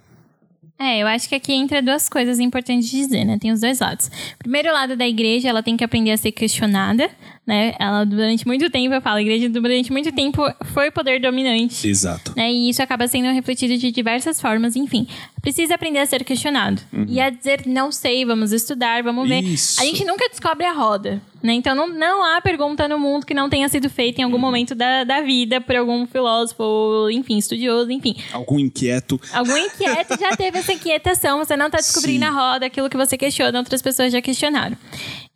É, 0.79 0.99
eu 0.99 1.07
acho 1.07 1.27
que 1.27 1.33
aqui 1.33 1.53
entra 1.53 1.81
duas 1.81 2.07
coisas 2.07 2.39
importantes 2.39 2.89
de 2.89 2.97
dizer, 2.97 3.25
né? 3.25 3.37
Tem 3.39 3.51
os 3.51 3.61
dois 3.61 3.79
lados. 3.79 4.11
Primeiro 4.37 4.71
lado 4.71 4.95
da 4.95 5.07
igreja, 5.07 5.49
ela 5.49 5.63
tem 5.63 5.75
que 5.75 5.83
aprender 5.83 6.11
a 6.11 6.17
ser 6.17 6.31
questionada, 6.31 7.09
né? 7.47 7.73
Ela, 7.79 8.03
durante 8.03 8.45
muito 8.45 8.69
tempo, 8.69 8.93
eu 8.93 9.01
falo, 9.01 9.17
a 9.17 9.21
igreja 9.21 9.47
durante 9.47 9.89
muito 9.89 10.11
tempo 10.11 10.43
foi 10.65 10.89
o 10.89 10.91
poder 10.91 11.21
dominante. 11.21 11.87
Exato. 11.87 12.33
né? 12.35 12.51
E 12.51 12.69
isso 12.69 12.83
acaba 12.83 13.07
sendo 13.07 13.31
refletido 13.31 13.77
de 13.77 13.89
diversas 13.89 14.41
formas, 14.41 14.75
enfim. 14.75 15.07
Precisa 15.41 15.75
aprender 15.75 15.99
a 15.99 16.05
ser 16.05 16.25
questionado. 16.25 16.81
E 17.07 17.21
a 17.21 17.29
dizer, 17.29 17.65
não 17.65 17.89
sei, 17.89 18.25
vamos 18.25 18.51
estudar, 18.51 19.01
vamos 19.01 19.29
ver. 19.29 19.41
Isso. 19.41 19.79
A 19.81 19.85
gente 19.85 20.03
nunca 20.03 20.27
descobre 20.27 20.65
a 20.65 20.73
roda, 20.73 21.21
né? 21.41 21.53
Então 21.53 21.73
não, 21.73 21.87
não 21.87 22.21
há 22.21 22.41
pergunta 22.41 22.85
no 22.85 22.99
mundo 22.99 23.25
que 23.25 23.33
não 23.33 23.49
tenha 23.49 23.69
sido 23.69 23.89
feita 23.89 24.19
em 24.19 24.25
algum 24.25 24.37
momento 24.37 24.75
da, 24.75 25.05
da 25.05 25.21
vida 25.21 25.61
por 25.61 25.77
algum 25.77 26.05
filósofo, 26.05 27.09
enfim, 27.11 27.37
estudioso, 27.37 27.89
enfim. 27.91 28.13
Algum 28.33 28.59
inquieto. 28.59 29.21
Algum 29.31 29.55
inquieto 29.55 30.19
já 30.19 30.35
teve 30.35 30.57
essa 30.57 30.73
inquietação, 30.73 31.37
você 31.37 31.55
não 31.55 31.67
está 31.67 31.77
descobrindo 31.77 32.25
Sim. 32.25 32.31
a 32.31 32.31
roda, 32.31 32.65
aquilo 32.65 32.89
que 32.89 32.97
você 32.97 33.17
questiona, 33.17 33.57
outras 33.59 33.81
pessoas 33.81 34.11
já 34.11 34.21
questionaram. 34.21 34.75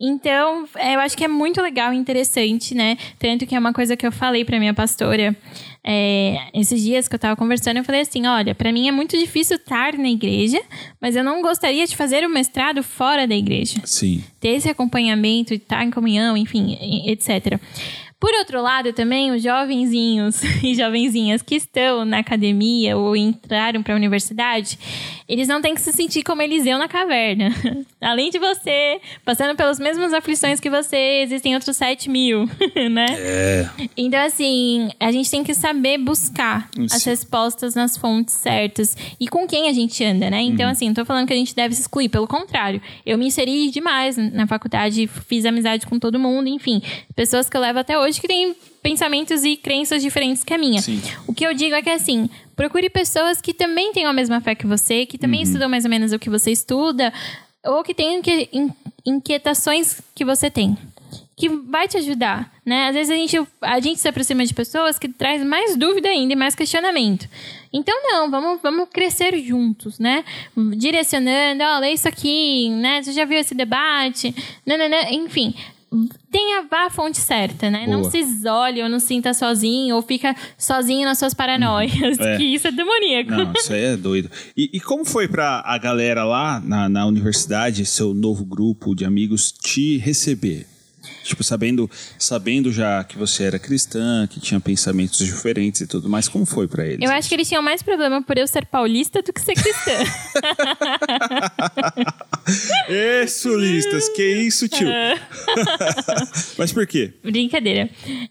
Então, 0.01 0.67
é, 0.75 0.95
eu 0.95 0.99
acho 0.99 1.15
que 1.15 1.23
é 1.23 1.27
muito 1.27 1.61
legal 1.61 1.93
e 1.93 1.97
interessante, 1.97 2.73
né? 2.73 2.97
Tanto 3.19 3.45
que 3.45 3.55
é 3.55 3.59
uma 3.59 3.71
coisa 3.71 3.95
que 3.95 4.05
eu 4.05 4.11
falei 4.11 4.43
para 4.43 4.57
minha 4.57 4.73
pastora 4.73 5.37
é, 5.83 6.37
esses 6.53 6.81
dias 6.81 7.07
que 7.07 7.15
eu 7.15 7.19
tava 7.19 7.35
conversando, 7.35 7.77
eu 7.77 7.83
falei 7.83 8.01
assim: 8.01 8.25
olha, 8.27 8.53
para 8.53 8.71
mim 8.71 8.87
é 8.87 8.91
muito 8.91 9.17
difícil 9.17 9.57
estar 9.57 9.97
na 9.97 10.09
igreja, 10.09 10.61
mas 10.99 11.15
eu 11.15 11.23
não 11.23 11.41
gostaria 11.41 11.85
de 11.85 11.95
fazer 11.95 12.25
o 12.25 12.29
mestrado 12.29 12.83
fora 12.83 13.27
da 13.27 13.35
igreja 13.35 13.81
Sim. 13.83 14.23
ter 14.39 14.49
esse 14.49 14.69
acompanhamento, 14.69 15.53
estar 15.53 15.83
em 15.83 15.91
comunhão, 15.91 16.37
enfim, 16.37 16.77
etc. 17.07 17.59
Por 18.21 18.35
outro 18.35 18.61
lado, 18.61 18.93
também 18.93 19.31
os 19.31 19.41
jovenzinhos 19.41 20.43
e 20.63 20.75
jovenzinhas 20.75 21.41
que 21.41 21.55
estão 21.55 22.05
na 22.05 22.19
academia 22.19 22.95
ou 22.95 23.15
entraram 23.15 23.81
para 23.81 23.95
a 23.95 23.97
universidade, 23.97 24.77
eles 25.27 25.47
não 25.47 25.59
têm 25.59 25.73
que 25.73 25.81
se 25.81 25.91
sentir 25.91 26.21
como 26.21 26.39
Eliseu 26.39 26.77
na 26.77 26.87
caverna. 26.87 27.49
Além 27.99 28.29
de 28.29 28.37
você, 28.37 29.01
passando 29.25 29.55
pelas 29.55 29.79
mesmas 29.79 30.13
aflições 30.13 30.59
que 30.59 30.69
você, 30.69 31.21
existem 31.23 31.55
outros 31.55 31.75
7 31.77 32.11
mil, 32.11 32.45
né? 32.91 33.07
É. 33.09 33.69
Então, 33.97 34.23
assim, 34.23 34.91
a 34.99 35.11
gente 35.11 35.31
tem 35.31 35.43
que 35.43 35.55
saber 35.55 35.97
buscar 35.97 36.69
as 36.91 37.03
respostas 37.03 37.73
nas 37.73 37.97
fontes 37.97 38.35
certas 38.35 38.95
e 39.19 39.27
com 39.27 39.47
quem 39.47 39.67
a 39.67 39.73
gente 39.73 40.03
anda, 40.03 40.29
né? 40.29 40.43
Então, 40.43 40.69
assim, 40.69 40.87
não 40.87 40.93
tô 40.93 41.05
falando 41.05 41.25
que 41.25 41.33
a 41.33 41.37
gente 41.37 41.55
deve 41.55 41.73
se 41.73 41.81
excluir, 41.81 42.09
pelo 42.09 42.27
contrário. 42.27 42.79
Eu 43.03 43.17
me 43.17 43.25
inseri 43.25 43.71
demais 43.71 44.15
na 44.15 44.45
faculdade, 44.45 45.07
fiz 45.07 45.43
amizade 45.43 45.87
com 45.87 45.97
todo 45.97 46.19
mundo, 46.19 46.49
enfim. 46.49 46.83
Pessoas 47.15 47.49
que 47.49 47.57
eu 47.57 47.61
levo 47.61 47.79
até 47.79 47.97
hoje 47.97 48.10
que 48.19 48.27
têm 48.27 48.55
pensamentos 48.81 49.43
e 49.43 49.55
crenças 49.55 50.01
diferentes 50.01 50.43
que 50.43 50.53
a 50.53 50.57
minha. 50.57 50.81
Sim. 50.81 51.01
O 51.27 51.33
que 51.33 51.45
eu 51.45 51.53
digo 51.53 51.75
é 51.75 51.81
que, 51.81 51.89
assim, 51.89 52.29
procure 52.55 52.89
pessoas 52.89 53.39
que 53.39 53.53
também 53.53 53.93
tenham 53.93 54.09
a 54.09 54.13
mesma 54.13 54.41
fé 54.41 54.55
que 54.55 54.65
você, 54.65 55.05
que 55.05 55.17
também 55.17 55.43
estudam 55.43 55.69
mais 55.69 55.85
ou 55.85 55.89
menos 55.89 56.11
o 56.11 56.19
que 56.19 56.29
você 56.29 56.51
estuda, 56.51 57.13
ou 57.63 57.83
que 57.83 57.93
tenham 57.93 58.21
inquietações 59.05 60.01
que 60.15 60.25
você 60.25 60.49
tem 60.49 60.75
que 61.41 61.49
vai 61.49 61.87
te 61.87 61.97
ajudar, 61.97 62.53
né? 62.63 62.89
Às 62.89 62.93
vezes 62.93 63.09
a 63.09 63.15
gente, 63.15 63.47
a 63.61 63.79
gente 63.79 63.99
se 63.99 64.07
aproxima 64.07 64.45
de 64.45 64.53
pessoas 64.53 64.99
que 64.99 65.09
traz 65.09 65.43
mais 65.43 65.75
dúvida 65.75 66.07
ainda 66.07 66.33
e 66.33 66.35
mais 66.35 66.53
questionamento. 66.53 67.27
Então, 67.73 67.95
não, 68.03 68.29
vamos, 68.29 68.61
vamos 68.61 68.87
crescer 68.93 69.35
juntos, 69.39 69.97
né? 69.97 70.23
Direcionando, 70.77 71.63
lê 71.79 71.93
isso 71.93 72.07
aqui, 72.07 72.69
né? 72.69 73.01
Você 73.01 73.11
já 73.11 73.25
viu 73.25 73.39
esse 73.39 73.55
debate? 73.55 74.35
Nananã, 74.63 75.09
enfim. 75.09 75.55
Tenha 76.31 76.61
vá 76.69 76.85
à 76.85 76.89
fonte 76.89 77.17
certa, 77.17 77.69
né? 77.69 77.85
Não 77.85 77.99
Boa. 78.01 78.11
se 78.11 78.19
isole 78.19 78.81
ou 78.81 78.87
não 78.87 78.99
sinta 78.99 79.33
sozinho 79.33 79.95
ou 79.95 80.01
fica 80.01 80.33
sozinho 80.57 81.05
nas 81.05 81.17
suas 81.19 81.33
paranoias, 81.33 82.17
É. 82.19 82.37
que 82.37 82.43
isso 82.43 82.67
é 82.67 82.71
demoníaco. 82.71 83.31
Não, 83.31 83.51
isso 83.53 83.73
aí 83.73 83.83
é 83.83 83.97
doido. 83.97 84.31
E, 84.55 84.69
e 84.73 84.79
como 84.79 85.03
foi 85.03 85.27
pra 85.27 85.61
a 85.65 85.77
galera 85.77 86.23
lá 86.23 86.61
na, 86.61 86.87
na 86.87 87.05
universidade, 87.05 87.85
seu 87.85 88.13
novo 88.13 88.45
grupo 88.45 88.95
de 88.95 89.03
amigos, 89.03 89.51
te 89.51 89.97
receber? 89.97 90.65
Tipo, 91.23 91.43
sabendo, 91.43 91.89
sabendo 92.17 92.71
já 92.71 93.03
que 93.03 93.17
você 93.17 93.43
era 93.43 93.59
cristã, 93.59 94.27
que 94.27 94.39
tinha 94.39 94.59
pensamentos 94.59 95.19
diferentes 95.19 95.81
e 95.81 95.87
tudo 95.87 96.09
mais, 96.09 96.27
como 96.27 96.45
foi 96.45 96.67
pra 96.67 96.85
eles? 96.85 96.99
Eu 97.01 97.11
acho 97.11 97.29
que 97.29 97.35
eles 97.35 97.47
tinham 97.47 97.61
mais 97.61 97.81
problema 97.83 98.21
por 98.23 98.37
eu 98.37 98.47
ser 98.47 98.65
paulista 98.65 99.21
do 99.21 99.31
que 99.31 99.39
ser 99.41 99.53
cristã. 99.53 99.91
Ê, 102.89 103.27
sulistas, 103.27 104.09
que 104.09 104.23
isso, 104.23 104.67
tio? 104.67 104.87
É. 104.89 105.19
Mas 106.57 106.71
por 106.73 106.85
quê? 106.87 107.13
Brincadeira. 107.23 107.89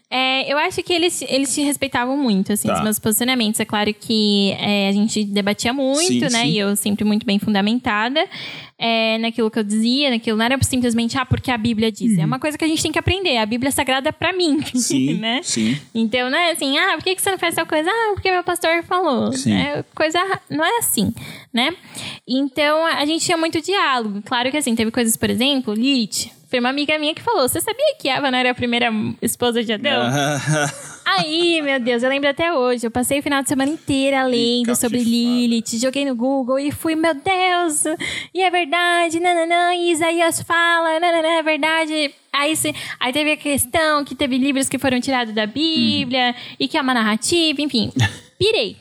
É, 0.09 0.51
eu 0.51 0.57
acho 0.57 0.83
que 0.83 0.93
eles, 0.93 1.21
eles 1.27 1.53
te 1.53 1.61
respeitavam 1.61 2.17
muito, 2.17 2.53
assim, 2.53 2.67
Tá. 2.67 2.75
os 2.75 2.83
meus 2.83 2.99
posicionamentos. 2.99 3.59
É 3.59 3.65
claro 3.65 3.93
que 3.93 4.51
é, 4.59 4.89
a 4.89 4.91
gente 4.91 5.23
debatia 5.23 5.73
muito, 5.73 6.07
Sim, 6.07 6.19
né? 6.19 6.29
sim. 6.29 6.49
E 6.51 6.59
eu 6.59 6.75
sempre 6.75 7.03
muito 7.03 7.25
bem 7.25 7.39
fundamentada 7.39 8.25
é, 8.83 9.19
naquilo 9.19 9.51
que 9.51 9.59
eu 9.59 9.63
dizia, 9.63 10.09
naquilo. 10.09 10.35
Não 10.35 10.43
era 10.43 10.57
simplesmente, 10.63 11.15
ah, 11.15 11.23
porque 11.23 11.51
a 11.51 11.57
Bíblia 11.57 11.91
diz. 11.91 12.17
É 12.17 12.25
uma 12.25 12.39
coisa 12.39 12.57
que 12.57 12.65
a 12.65 12.67
gente 12.67 12.81
tem 12.81 12.91
que 12.91 12.97
aprender. 12.97 13.37
A 13.37 13.45
Bíblia 13.45 13.67
é 13.67 13.71
sagrada 13.71 14.11
pra 14.11 14.33
mim, 14.33 14.55
Uhum. 14.55 14.61
Sim, 14.81 15.13
né? 15.19 15.41
sim. 15.43 15.79
Então, 15.93 16.29
não 16.31 16.37
é 16.37 16.51
assim, 16.51 16.77
ah, 16.79 16.95
por 16.95 17.03
que 17.03 17.15
que 17.15 17.21
você 17.21 17.29
não 17.29 17.37
faz 17.37 17.53
tal 17.53 17.65
coisa? 17.65 17.87
Ah, 17.89 18.11
porque 18.15 18.31
meu 18.31 18.43
pastor 18.43 18.81
falou. 18.83 19.31
Sim. 19.33 19.53
É, 19.53 19.83
coisa 19.93 20.19
não 20.49 20.65
é 20.65 20.79
assim, 20.79 21.13
né? 21.53 21.75
Então, 22.27 22.83
a 22.85 23.05
gente 23.05 23.23
tinha 23.23 23.37
muito 23.37 23.61
diálogo. 23.61 24.21
Claro 24.25 24.49
que 24.49 24.57
assim, 24.57 24.73
teve 24.73 24.89
coisas, 24.89 25.15
por 25.15 25.29
exemplo, 25.29 25.75
Lilith. 25.75 26.31
Foi 26.49 26.59
uma 26.59 26.69
amiga 26.69 26.97
minha 26.97 27.13
que 27.13 27.21
falou: 27.21 27.47
Você 27.47 27.61
sabia 27.61 27.95
que 27.99 28.09
Eva 28.09 28.29
não 28.31 28.37
era 28.37 28.51
a 28.51 28.55
primeira 28.55 28.91
esposa 29.21 29.63
de 29.63 29.71
Adão? 29.73 30.09
Aí, 31.17 31.61
meu 31.61 31.79
Deus, 31.79 32.03
eu 32.03 32.09
lembro 32.09 32.29
até 32.29 32.53
hoje. 32.53 32.87
Eu 32.87 32.91
passei 32.91 33.19
o 33.19 33.23
final 33.23 33.43
de 33.43 33.49
semana 33.49 33.69
inteira 33.69 34.23
lendo 34.23 34.73
sobre. 34.75 34.99
Lilith, 34.99 35.77
joguei 35.77 36.05
no 36.05 36.15
Google 36.15 36.57
e 36.57 36.71
fui, 36.71 36.95
meu 36.95 37.13
Deus, 37.13 37.83
e 38.33 38.41
é 38.41 38.49
verdade, 38.49 39.19
nananã, 39.19 39.73
e 39.75 39.91
Isaías 39.91 40.41
fala, 40.41 40.99
nananã, 40.99 41.27
é 41.39 41.43
verdade. 41.43 42.13
Aí, 42.31 42.55
se, 42.55 42.73
aí 42.99 43.11
teve 43.11 43.33
a 43.33 43.37
questão 43.37 44.05
que 44.05 44.15
teve 44.15 44.37
livros 44.37 44.69
que 44.69 44.79
foram 44.79 45.01
tirados 45.01 45.33
da 45.33 45.45
Bíblia 45.45 46.33
e 46.57 46.67
que 46.67 46.77
é 46.77 46.81
uma 46.81 46.93
narrativa, 46.93 47.61
enfim. 47.61 47.91
Pirei. 48.41 48.75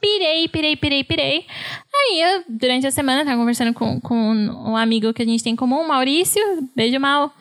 Pirei, 0.00 0.46
pirei, 0.48 0.76
pirei, 0.76 1.02
pirei. 1.02 1.44
Aí 1.92 2.20
eu, 2.20 2.44
durante 2.48 2.86
a 2.86 2.90
semana, 2.92 3.24
tava 3.24 3.36
conversando 3.36 3.74
com, 3.74 4.00
com 4.00 4.14
um 4.14 4.76
amigo 4.76 5.12
que 5.12 5.22
a 5.22 5.24
gente 5.24 5.42
tem 5.42 5.54
em 5.54 5.56
comum, 5.56 5.84
Maurício. 5.88 6.40
Beijo, 6.76 7.00
Mal. 7.00 7.32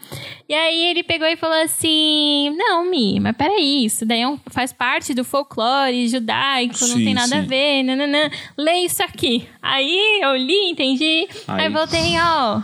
E 0.50 0.56
aí 0.56 0.86
ele 0.88 1.04
pegou 1.04 1.28
e 1.28 1.36
falou 1.38 1.56
assim: 1.62 2.50
Não, 2.58 2.90
Mi, 2.90 3.20
mas 3.20 3.38
peraí, 3.38 3.86
isso 3.86 4.06
daí 4.08 4.22
é 4.22 4.28
um- 4.28 4.40
faz 4.50 4.74
parte 4.74 5.14
do 5.14 5.24
folclore 5.24 6.08
judaico, 6.08 6.74
não 6.82 6.98
Sim, 6.98 7.06
tem 7.06 7.14
nada 7.14 7.38
a 7.38 7.42
sim. 7.44 7.48
ver, 7.48 7.84
nananã. 7.84 8.30
Lê 8.58 8.80
isso 8.86 9.04
aqui. 9.04 9.48
Aí 9.62 10.20
eu 10.24 10.36
li, 10.36 10.72
entendi. 10.72 11.28
Aí, 11.48 11.66
Aí- 11.68 11.70
voltei, 11.70 12.14
ó. 12.20 12.60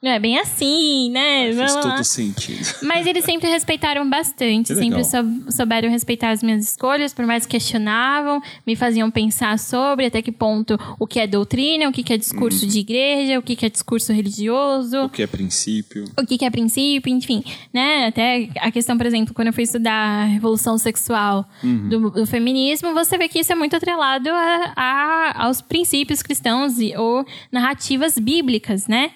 Não 0.00 0.12
é 0.12 0.20
bem 0.20 0.38
assim, 0.38 1.10
né? 1.10 1.52
Faz 1.52 1.56
Vamos 1.56 1.74
lá. 1.74 1.96
todo 1.96 2.04
sentido. 2.04 2.64
Mas 2.84 3.04
eles 3.04 3.24
sempre 3.24 3.48
respeitaram 3.48 4.08
bastante, 4.08 4.72
Que 4.72 4.78
sempre 4.78 5.02
sou- 5.04 5.24
souberam 5.50 5.90
respeitar 5.90 6.30
as 6.30 6.40
minhas 6.40 6.64
escolhas, 6.70 7.12
por 7.12 7.26
mais 7.26 7.44
que 7.44 7.50
questionavam, 7.58 8.40
me 8.64 8.76
faziam 8.76 9.10
pensar 9.10 9.58
sobre 9.58 10.06
até 10.06 10.22
que 10.22 10.30
ponto 10.30 10.78
o 11.00 11.04
que 11.06 11.18
é 11.18 11.26
doutrina, 11.26 11.88
o 11.88 11.92
que 11.92 12.12
é 12.12 12.16
discurso 12.16 12.62
Uhum. 12.64 12.70
de 12.70 12.78
igreja, 12.78 13.38
o 13.40 13.42
que 13.42 13.66
é 13.66 13.68
discurso 13.68 14.12
religioso, 14.12 15.06
O 15.06 15.08
que 15.08 15.20
é 15.20 15.26
princípio? 15.26 16.04
o 16.16 16.24
que 16.24 16.38
que 16.38 16.44
é 16.44 16.50
princípio, 16.50 17.12
enfim, 17.12 17.42
né? 17.74 18.06
Até 18.06 18.50
a 18.60 18.70
questão, 18.70 18.96
por 18.96 19.04
exemplo, 19.04 19.34
quando 19.34 19.48
eu 19.48 19.52
fui 19.52 19.64
estudar 19.64 19.92
a 20.22 20.24
revolução 20.26 20.78
sexual 20.78 21.44
Uhum. 21.64 21.88
do, 21.88 22.10
do 22.10 22.26
feminismo, 22.26 22.94
você 22.94 23.18
vê 23.18 23.26
que 23.28 23.40
isso 23.40 23.50
é 23.52 23.56
muito 23.56 23.74
atrelado 23.74 24.28
a, 24.30 24.72
a- 24.76 25.44
aos 25.46 25.60
princípios 25.60 26.22
cristãos 26.22 26.78
e, 26.78 26.94
ou 26.96 27.26
narrativas 27.50 28.16
bíblicas, 28.16 28.86
né? 28.86 29.10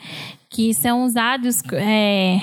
Que 0.55 0.69
são 0.75 1.05
usados, 1.05 1.63
é, 1.73 2.41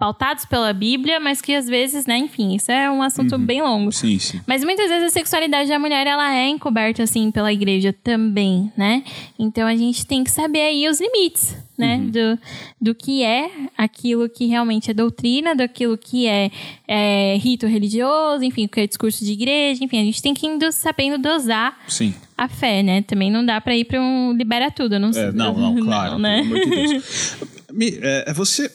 pautados 0.00 0.46
pela 0.46 0.72
Bíblia, 0.72 1.20
mas 1.20 1.42
que 1.42 1.54
às 1.54 1.66
vezes, 1.66 2.06
né? 2.06 2.16
Enfim, 2.16 2.54
isso 2.54 2.72
é 2.72 2.90
um 2.90 3.02
assunto 3.02 3.36
bem 3.36 3.60
longo. 3.60 3.92
Sim, 3.92 4.18
sim. 4.18 4.40
Mas 4.46 4.64
muitas 4.64 4.88
vezes 4.88 5.08
a 5.08 5.10
sexualidade 5.10 5.68
da 5.68 5.78
mulher 5.78 6.06
ela 6.06 6.34
é 6.34 6.48
encoberta 6.48 7.02
assim 7.02 7.30
pela 7.30 7.52
igreja 7.52 7.92
também, 7.92 8.72
né? 8.74 9.04
Então 9.38 9.68
a 9.68 9.76
gente 9.76 10.06
tem 10.06 10.24
que 10.24 10.30
saber 10.30 10.62
aí 10.62 10.88
os 10.88 10.98
limites, 11.02 11.54
né? 11.76 11.98
Do, 11.98 12.38
do 12.80 12.94
que 12.94 13.22
é 13.22 13.50
aquilo 13.76 14.26
que 14.26 14.46
realmente 14.46 14.90
é 14.90 14.94
doutrina, 14.94 15.54
daquilo 15.54 15.98
que 15.98 16.26
é, 16.26 16.50
é 16.88 17.36
rito 17.36 17.66
religioso, 17.66 18.42
enfim, 18.42 18.64
o 18.64 18.68
que 18.70 18.80
é 18.80 18.86
discurso 18.86 19.22
de 19.22 19.32
igreja, 19.32 19.84
enfim, 19.84 20.00
a 20.00 20.04
gente 20.04 20.22
tem 20.22 20.32
que 20.32 20.46
ir 20.46 20.72
sabendo 20.72 21.18
dosar 21.18 21.78
Sim. 21.86 22.14
a 22.38 22.48
fé, 22.48 22.82
né? 22.82 23.02
Também 23.02 23.30
não 23.30 23.44
dá 23.44 23.60
pra 23.60 23.76
ir 23.76 23.84
pra 23.84 24.00
um 24.00 24.32
libera 24.32 24.70
tudo, 24.70 24.98
não 24.98 25.12
sei. 25.12 25.24
É, 25.24 25.32
não, 25.32 25.52
não, 25.52 25.76
claro. 25.84 26.18
né? 26.18 26.42
Pelo 26.42 26.56
amor 26.56 26.64
de 26.64 26.70
Deus. 26.70 27.36
Me- 27.72 27.98
é, 28.02 28.32
você, 28.32 28.70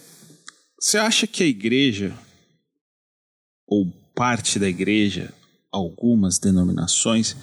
você 0.79 0.97
acha 0.97 1.27
que 1.27 1.43
a 1.43 1.47
igreja, 1.47 2.13
ou 3.67 3.87
parte 4.15 4.57
da 4.59 4.67
igreja, 4.67 5.33
algumas 5.71 6.39
denominações, 6.39 7.35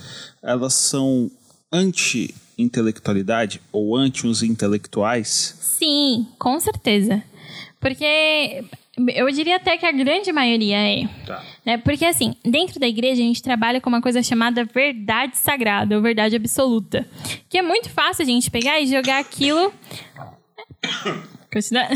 elas 0.43 0.75
são 0.75 1.31
anti-intelectualidade 1.71 3.61
ou 3.71 3.97
anti 3.97 4.27
os 4.27 4.43
intelectuais? 4.43 5.57
Sim, 5.61 6.27
com 6.39 6.59
certeza. 6.61 7.23
Porque 7.81 8.65
eu 9.15 9.31
diria 9.33 9.57
até 9.57 9.77
que 9.77 9.85
a 9.85 9.91
grande 9.93 10.31
maioria 10.33 10.77
é. 10.77 11.09
Tá. 11.27 11.45
Né? 11.65 11.79
Porque, 11.79 12.05
assim, 12.05 12.35
dentro 12.45 12.79
da 12.79 12.87
igreja 12.87 13.21
a 13.21 13.25
gente 13.25 13.43
trabalha 13.43 13.81
com 13.81 13.89
uma 13.89 14.01
coisa 14.03 14.23
chamada 14.23 14.65
verdade 14.65 15.37
sagrada, 15.37 15.97
ou 15.97 16.03
verdade 16.03 16.37
absoluta. 16.37 17.07
Que 17.49 17.59
é 17.59 17.63
muito 17.63 17.91
fácil 17.91 18.23
a 18.23 18.27
gente 18.27 18.51
pegar 18.51 18.81
e 18.81 18.87
jogar 18.87 19.19
aquilo. 19.19 19.73
Continua. 21.53 21.87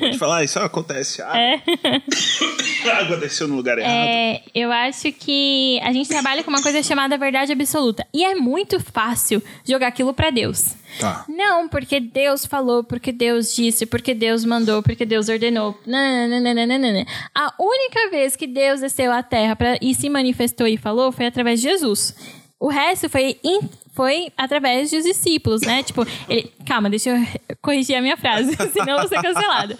Pode 0.00 0.18
falar, 0.18 0.42
isso 0.42 0.58
acontece. 0.58 1.22
Ah, 1.22 1.38
É. 1.38 1.62
a 2.90 2.96
água 2.98 3.16
desceu 3.16 3.46
no 3.46 3.54
lugar 3.54 3.78
errado. 3.78 3.92
É, 3.92 4.42
eu 4.54 4.72
acho 4.72 5.12
que 5.12 5.78
a 5.82 5.92
gente 5.92 6.08
trabalha 6.08 6.42
com 6.42 6.50
uma 6.50 6.62
coisa 6.62 6.82
chamada 6.82 7.16
verdade 7.16 7.52
absoluta. 7.52 8.06
E 8.12 8.24
é 8.24 8.34
muito 8.34 8.80
fácil 8.80 9.42
jogar 9.64 9.86
aquilo 9.88 10.12
pra 10.12 10.30
Deus. 10.30 10.74
Tá. 10.98 11.24
Não, 11.28 11.68
porque 11.68 12.00
Deus 12.00 12.46
falou, 12.46 12.82
porque 12.82 13.12
Deus 13.12 13.54
disse, 13.54 13.86
porque 13.86 14.14
Deus 14.14 14.44
mandou, 14.44 14.82
porque 14.82 15.04
Deus 15.04 15.28
ordenou. 15.28 15.78
Nananana. 15.86 17.06
A 17.34 17.54
única 17.60 18.10
vez 18.10 18.34
que 18.34 18.46
Deus 18.46 18.80
desceu 18.80 19.12
à 19.12 19.22
terra 19.22 19.54
pra, 19.54 19.78
e 19.80 19.94
se 19.94 20.08
manifestou 20.08 20.66
e 20.66 20.76
falou 20.76 21.12
foi 21.12 21.26
através 21.26 21.60
de 21.60 21.68
Jesus. 21.68 22.14
O 22.58 22.68
resto 22.68 23.08
foi, 23.10 23.38
in- 23.44 23.68
foi 23.94 24.32
através 24.36 24.90
dos 24.90 25.04
discípulos, 25.04 25.60
né? 25.62 25.82
Tipo, 25.82 26.06
ele. 26.28 26.50
Calma, 26.64 26.88
deixa 26.88 27.10
eu 27.10 27.26
corrigir 27.62 27.96
a 27.96 28.00
minha 28.02 28.16
frase, 28.16 28.56
senão 28.72 28.94
eu 28.94 28.98
vou 29.00 29.08
ser 29.08 29.20
cancelada. 29.20 29.78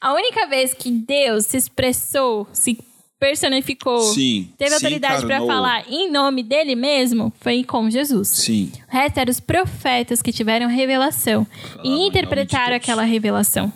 A 0.00 0.12
única 0.12 0.46
vez 0.46 0.74
que 0.74 0.90
Deus 0.90 1.46
se 1.46 1.56
expressou, 1.56 2.46
se 2.52 2.78
personificou, 3.18 4.00
Sim, 4.14 4.48
teve 4.56 4.70
se 4.70 4.74
autoridade 4.76 5.24
encarnou. 5.24 5.48
falar 5.48 5.84
em 5.90 6.10
nome 6.10 6.42
dele 6.42 6.74
mesmo, 6.76 7.32
foi 7.40 7.64
com 7.64 7.90
Jesus. 7.90 8.28
Sim. 8.28 8.70
O 8.88 8.92
resto 8.92 9.18
eram 9.18 9.30
os 9.30 9.40
profetas 9.40 10.22
que 10.22 10.32
tiveram 10.32 10.68
revelação 10.68 11.46
e 11.82 12.06
interpretaram 12.06 12.76
aquela 12.76 13.02
revelação. 13.02 13.72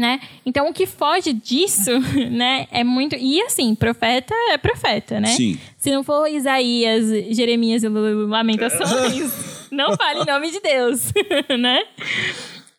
Né? 0.00 0.18
Então, 0.46 0.66
o 0.66 0.72
que 0.72 0.86
foge 0.86 1.30
disso, 1.34 1.90
né, 2.32 2.66
é 2.70 2.82
muito. 2.82 3.14
E 3.16 3.38
assim, 3.42 3.74
profeta 3.74 4.34
é 4.50 4.56
profeta, 4.56 5.20
né? 5.20 5.28
Sim. 5.28 5.60
Se 5.76 5.90
não 5.90 6.02
for 6.02 6.26
Isaías, 6.26 7.04
Jeremias 7.36 7.82
e 7.82 7.88
Lamentações, 7.88 9.68
não 9.70 9.94
fale 9.98 10.20
em 10.20 10.24
nome 10.24 10.50
de 10.50 10.58
Deus, 10.60 11.12
né? 11.60 11.82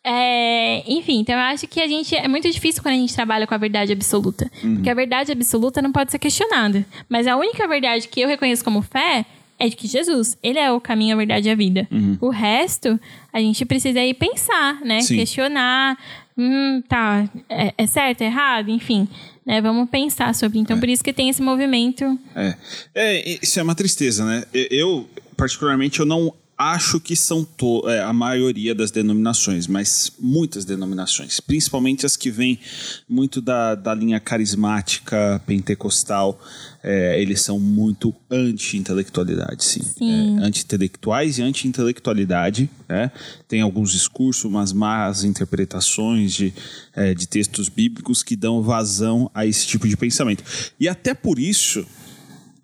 É, 0.02 0.82
enfim, 0.84 1.20
então 1.20 1.36
eu 1.36 1.42
acho 1.42 1.68
que 1.68 1.80
a 1.80 1.86
gente 1.86 2.12
é 2.12 2.26
muito 2.26 2.50
difícil 2.50 2.82
quando 2.82 2.96
a 2.96 2.98
gente 2.98 3.14
trabalha 3.14 3.46
com 3.46 3.54
a 3.54 3.58
verdade 3.58 3.92
absoluta. 3.92 4.50
Porque 4.74 4.90
a 4.90 4.94
verdade 4.94 5.30
absoluta 5.30 5.80
não 5.80 5.92
pode 5.92 6.10
ser 6.10 6.18
questionada. 6.18 6.84
Mas 7.08 7.28
a 7.28 7.36
única 7.36 7.68
verdade 7.68 8.08
que 8.08 8.20
eu 8.20 8.26
reconheço 8.26 8.64
como 8.64 8.82
fé 8.82 9.24
é 9.60 9.68
de 9.68 9.76
que 9.76 9.86
Jesus, 9.86 10.36
ele 10.42 10.58
é 10.58 10.72
o 10.72 10.80
caminho, 10.80 11.14
a 11.14 11.18
verdade 11.18 11.48
e 11.48 11.52
a 11.52 11.54
vida. 11.54 11.86
O 12.20 12.30
resto, 12.30 12.98
a 13.32 13.38
gente 13.38 13.64
precisa 13.64 14.00
aí 14.00 14.12
pensar, 14.12 14.80
né? 14.80 15.00
Sim. 15.02 15.18
Questionar. 15.18 15.96
Hum, 16.36 16.82
tá, 16.88 17.28
é, 17.48 17.74
é 17.76 17.86
certo, 17.86 18.22
é 18.22 18.26
errado? 18.26 18.70
Enfim, 18.70 19.08
né? 19.44 19.60
Vamos 19.60 19.90
pensar 19.90 20.34
sobre. 20.34 20.58
Então, 20.58 20.78
por 20.78 20.88
isso 20.88 21.04
que 21.04 21.12
tem 21.12 21.28
esse 21.28 21.42
movimento. 21.42 22.18
É. 22.34 22.54
é, 22.94 23.38
isso 23.42 23.58
é 23.60 23.62
uma 23.62 23.74
tristeza, 23.74 24.24
né? 24.24 24.44
Eu, 24.52 25.08
particularmente, 25.36 26.00
eu 26.00 26.06
não 26.06 26.32
acho 26.56 27.00
que 27.00 27.16
são 27.16 27.46
é, 27.86 28.00
a 28.00 28.12
maioria 28.12 28.74
das 28.74 28.90
denominações, 28.90 29.66
mas 29.66 30.12
muitas 30.18 30.64
denominações, 30.64 31.40
principalmente 31.40 32.06
as 32.06 32.16
que 32.16 32.30
vêm 32.30 32.58
muito 33.08 33.40
da, 33.40 33.74
da 33.74 33.94
linha 33.94 34.20
carismática 34.20 35.42
pentecostal, 35.46 36.40
é, 36.82 37.20
eles 37.20 37.40
são 37.40 37.60
muito 37.60 38.14
anti-intelectualidade, 38.30 39.64
sim. 39.64 39.82
Sim. 39.82 40.38
É, 40.38 40.44
anti-intelectuais 40.44 41.38
e 41.38 41.42
anti-intelectualidade, 41.42 42.68
né? 42.88 43.10
Tem 43.46 43.60
alguns 43.60 43.92
discursos, 43.92 44.44
umas 44.44 44.72
más 44.72 45.22
interpretações 45.24 46.32
de, 46.32 46.52
é, 46.94 47.14
de 47.14 47.26
textos 47.28 47.68
bíblicos 47.68 48.22
que 48.22 48.34
dão 48.34 48.62
vazão 48.62 49.30
a 49.32 49.46
esse 49.46 49.66
tipo 49.66 49.86
de 49.86 49.96
pensamento. 49.96 50.42
E 50.78 50.88
até 50.88 51.14
por 51.14 51.38
isso, 51.38 51.86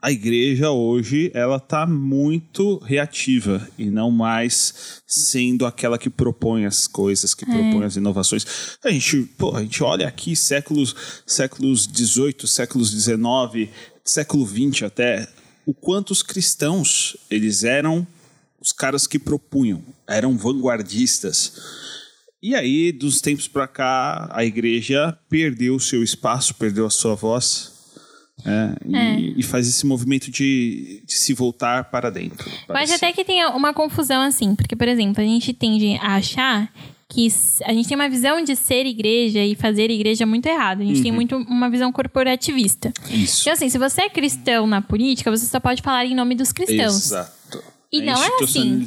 a 0.00 0.12
igreja 0.12 0.70
hoje 0.70 1.30
ela 1.34 1.58
tá 1.58 1.86
muito 1.86 2.78
reativa 2.78 3.68
e 3.76 3.90
não 3.90 4.10
mais 4.10 5.02
sendo 5.06 5.66
aquela 5.66 5.98
que 5.98 6.08
propõe 6.08 6.66
as 6.66 6.86
coisas, 6.86 7.34
que 7.34 7.44
propõe 7.44 7.84
as 7.84 7.96
inovações. 7.96 8.46
A 8.84 8.90
gente, 8.90 9.22
pô, 9.36 9.56
a 9.56 9.62
gente 9.62 9.82
olha 9.82 10.06
aqui 10.06 10.36
séculos 10.36 10.94
séculos 11.26 11.86
18, 11.86 12.46
séculos 12.46 12.92
19, 12.92 13.68
século 14.04 14.46
20 14.46 14.84
até, 14.84 15.28
o 15.66 15.74
quanto 15.74 16.12
os 16.12 16.22
cristãos 16.22 17.16
eles 17.30 17.64
eram 17.64 18.06
os 18.60 18.72
caras 18.72 19.06
que 19.06 19.18
propunham, 19.18 19.82
eram 20.06 20.36
vanguardistas. 20.36 21.52
E 22.40 22.54
aí, 22.54 22.92
dos 22.92 23.20
tempos 23.20 23.48
para 23.48 23.66
cá, 23.66 24.28
a 24.32 24.44
igreja 24.44 25.16
perdeu 25.28 25.74
o 25.74 25.80
seu 25.80 26.04
espaço, 26.04 26.54
perdeu 26.54 26.86
a 26.86 26.90
sua 26.90 27.16
voz. 27.16 27.77
Né? 28.44 28.74
e, 29.18 29.40
e 29.40 29.42
faz 29.42 29.68
esse 29.68 29.84
movimento 29.86 30.30
de, 30.30 31.02
de 31.04 31.14
se 31.14 31.34
voltar 31.34 31.84
para 31.84 32.10
dentro. 32.10 32.50
Parece. 32.66 32.94
até 32.94 33.12
que 33.12 33.24
tenha 33.24 33.50
uma 33.50 33.72
confusão 33.74 34.22
assim, 34.22 34.54
porque, 34.54 34.76
por 34.76 34.88
exemplo, 34.88 35.22
a 35.22 35.26
gente 35.26 35.52
tende 35.52 35.96
a 36.00 36.16
achar 36.16 36.72
que 37.10 37.26
a 37.64 37.72
gente 37.72 37.88
tem 37.88 37.94
uma 37.96 38.08
visão 38.08 38.42
de 38.42 38.54
ser 38.54 38.84
igreja 38.84 39.42
e 39.42 39.54
fazer 39.54 39.90
igreja 39.90 40.26
muito 40.26 40.44
errado. 40.46 40.82
A 40.82 40.84
gente 40.84 40.98
Uhum. 40.98 41.02
tem 41.02 41.12
muito 41.12 41.36
uma 41.36 41.70
visão 41.70 41.90
corporativista. 41.90 42.92
Isso. 43.10 43.40
Então, 43.42 43.54
assim, 43.54 43.68
se 43.70 43.78
você 43.78 44.02
é 44.02 44.08
cristão 44.10 44.66
na 44.66 44.82
política, 44.82 45.30
você 45.30 45.46
só 45.46 45.58
pode 45.58 45.80
falar 45.80 46.04
em 46.04 46.14
nome 46.14 46.34
dos 46.34 46.52
cristãos. 46.52 47.06
Exato. 47.06 47.62
E 47.90 48.02
a 48.02 48.04
não 48.14 48.22
é 48.22 48.30
assim. 48.42 48.86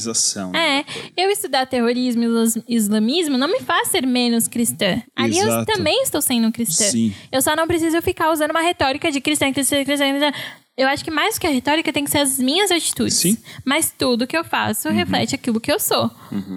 né? 0.51 0.85
É, 1.17 1.23
eu 1.25 1.31
estudar 1.31 1.65
terrorismo 1.65 2.23
e 2.67 2.75
islamismo 2.75 3.37
não 3.37 3.47
me 3.47 3.59
faz 3.61 3.87
ser 3.87 4.05
menos 4.05 4.47
cristã. 4.47 5.01
Ali 5.15 5.39
eu 5.39 5.47
Exato. 5.47 5.71
também 5.73 6.03
estou 6.03 6.21
sendo 6.21 6.51
cristã. 6.51 6.83
Sim. 6.85 7.13
Eu 7.31 7.41
só 7.41 7.55
não 7.55 7.65
preciso 7.67 7.99
ficar 8.01 8.31
usando 8.31 8.51
uma 8.51 8.61
retórica 8.61 9.11
de 9.11 9.19
cristã, 9.19 9.51
cristã, 9.51 9.83
cristã, 9.83 10.07
cristã. 10.09 10.31
Eu 10.77 10.87
acho 10.87 11.03
que 11.03 11.11
mais 11.11 11.37
que 11.37 11.45
a 11.45 11.49
retórica 11.49 11.91
tem 11.91 12.05
que 12.05 12.09
ser 12.09 12.19
as 12.19 12.39
minhas 12.39 12.71
atitudes. 12.71 13.17
Sim. 13.17 13.31
Uhum. 13.31 13.37
Mas 13.65 13.93
tudo 13.95 14.25
que 14.25 14.37
eu 14.37 14.43
faço 14.43 14.89
reflete 14.89 15.35
aquilo 15.35 15.59
que 15.59 15.71
eu 15.71 15.79
sou. 15.79 16.09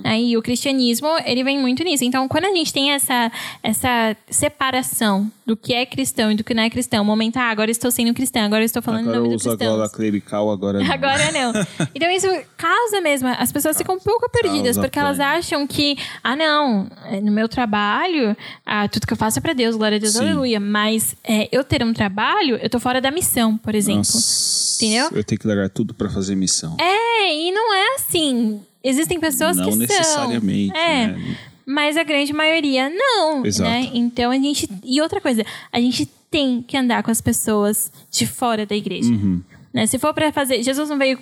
Aí 0.05 0.37
o 0.37 0.43
cristianismo, 0.43 1.09
ele 1.27 1.43
vem 1.43 1.59
muito 1.61 1.83
nisso. 1.83 2.05
Então, 2.05 2.29
quando 2.29 2.45
a 2.45 2.55
gente 2.55 2.73
tem 2.73 2.93
essa, 2.93 3.31
essa 3.63 4.17
separação 4.31 5.31
do 5.45 5.57
que 5.57 5.75
é 5.75 5.85
cristão 5.85 6.31
e 6.31 6.37
do 6.37 6.45
que 6.45 6.55
não 6.55 6.63
é 6.63 6.71
cristão, 6.71 7.03
o 7.03 7.05
momento, 7.05 7.37
ah, 7.37 7.51
agora 7.51 7.71
estou 7.71 7.91
sendo 7.91 8.15
cristã, 8.15 8.45
agora 8.45 8.65
estou 8.65 8.81
falando 8.81 9.01
Agora 9.01 9.17
em 9.17 9.21
nome 9.21 9.35
eu 9.35 9.39
do 9.39 9.41
uso 9.43 9.49
cristão. 9.51 9.75
agora 9.75 9.91
clerical, 9.91 10.51
agora 10.51 10.79
não. 10.79 10.93
Agora 10.93 11.33
não. 11.33 11.53
Então 11.95 12.11
isso 12.11 12.29
causa 12.57 13.01
mesmo. 13.01 13.29
As 13.29 13.51
pessoas 13.53 13.77
ficam 13.77 13.97
um 13.97 14.01
pouco 14.01 14.31
perdidas, 14.31 14.77
Causa 14.77 14.81
porque 14.81 14.99
elas 14.99 15.21
acham 15.21 15.67
que, 15.67 15.97
ah, 16.23 16.37
não, 16.37 16.89
é, 17.07 17.21
no 17.21 17.33
meu 17.33 17.49
trabalho, 17.49 18.37
ah, 18.65 18.89
tudo 18.89 19.07
que 19.07 19.13
eu 19.13 19.17
faço 19.17 19.39
é 19.39 19.43
pra 19.43 19.53
Deus, 19.53 19.77
glória 19.77 19.97
a 19.97 20.01
Deus, 20.01 20.13
Sim. 20.15 20.21
aleluia. 20.21 20.61
Mas 20.61 21.15
é, 21.25 21.49
eu 21.53 21.65
ter 21.65 21.83
um 21.83 21.93
trabalho, 21.93 22.57
eu 22.57 22.71
tô 22.71 22.79
fora 22.79 23.01
da 23.01 23.11
missão, 23.11 23.57
por 23.59 23.75
exemplo. 23.75 24.04
Nossa, 24.13 24.85
Entendeu? 24.85 25.09
Eu 25.13 25.25
tenho 25.25 25.39
que 25.39 25.47
largar 25.47 25.71
tudo 25.71 25.95
para 25.95 26.11
fazer 26.11 26.35
missão. 26.35 26.77
É, 26.79 27.35
e 27.35 27.53
não 27.53 27.75
é 27.75 27.95
assim. 27.95 28.61
Existem 28.83 29.19
pessoas 29.19 29.57
não 29.57 29.65
que 29.65 29.71
são. 29.71 29.79
necessariamente. 29.79 30.77
É. 30.77 31.07
né? 31.09 31.37
mas 31.67 31.97
a 31.97 32.03
grande 32.03 32.33
maioria 32.33 32.91
não, 32.91 33.45
Exato. 33.45 33.71
né? 33.71 33.91
Então 33.95 34.31
a 34.31 34.35
gente 34.35 34.69
e 34.85 35.01
outra 35.01 35.21
coisa, 35.21 35.45
a 35.73 35.81
gente 35.81 36.07
tem 36.31 36.63
que 36.63 36.77
andar 36.77 37.03
com 37.03 37.11
as 37.11 37.21
pessoas 37.21 37.91
de 38.11 38.27
fora 38.27 38.67
da 38.67 38.75
igreja. 38.75 39.11
Uhum. 39.11 39.41
Né? 39.73 39.87
Se 39.87 39.99
for 39.99 40.13
para 40.13 40.33
fazer, 40.33 40.63
Jesus 40.63 40.89
não 40.89 40.99
veio 40.99 41.19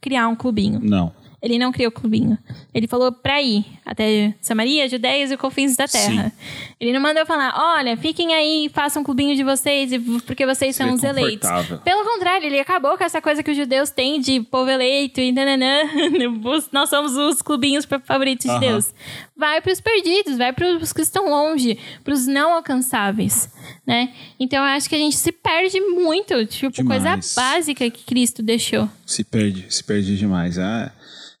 criar 0.00 0.28
um 0.28 0.34
clubinho. 0.34 0.80
Não. 0.82 1.12
Ele 1.40 1.58
não 1.58 1.70
criou 1.70 1.88
o 1.90 1.92
clubinho. 1.92 2.36
Ele 2.74 2.88
falou 2.88 3.12
pra 3.12 3.40
ir 3.40 3.64
até 3.86 4.34
Samaria, 4.40 4.88
Judeias 4.88 5.30
e 5.30 5.36
confins 5.36 5.76
da 5.76 5.86
terra. 5.86 6.32
Ele 6.80 6.92
não 6.92 7.00
mandou 7.00 7.24
falar, 7.24 7.54
olha, 7.56 7.96
fiquem 7.96 8.34
aí, 8.34 8.68
façam 8.74 9.02
um 9.02 9.04
clubinho 9.04 9.36
de 9.36 9.44
vocês, 9.44 9.92
porque 10.26 10.44
vocês 10.44 10.74
são 10.74 10.92
os 10.92 11.02
eleitos. 11.02 11.48
Pelo 11.84 12.04
contrário, 12.04 12.46
ele 12.46 12.58
acabou 12.58 12.98
com 12.98 13.04
essa 13.04 13.22
coisa 13.22 13.42
que 13.42 13.50
os 13.52 13.56
judeus 13.56 13.90
têm 13.90 14.20
de 14.20 14.40
povo 14.40 14.68
eleito 14.68 15.20
e 15.20 15.30
nananã. 15.30 15.82
Nós 16.72 16.90
somos 16.90 17.16
os 17.16 17.40
clubinhos 17.40 17.86
favoritos 18.04 18.44
de 18.44 18.50
Aham. 18.50 18.60
Deus. 18.60 18.92
Vai 19.36 19.60
pros 19.60 19.80
perdidos, 19.80 20.36
vai 20.36 20.52
pros 20.52 20.92
que 20.92 21.02
estão 21.02 21.30
longe, 21.30 21.78
pros 22.02 22.26
não 22.26 22.54
alcançáveis, 22.54 23.48
né? 23.86 24.12
Então 24.40 24.58
eu 24.58 24.64
acho 24.70 24.88
que 24.88 24.96
a 24.96 24.98
gente 24.98 25.16
se 25.16 25.30
perde 25.30 25.80
muito, 25.80 26.44
tipo, 26.46 26.72
Demais. 26.72 27.02
coisa 27.04 27.40
básica 27.40 27.88
que 27.88 28.04
Cristo 28.04 28.42
deixou. 28.42 28.88
Se 29.06 29.22
perde, 29.22 29.66
se 29.68 29.84
perde 29.84 30.16
demais. 30.16 30.58
É, 30.58 30.90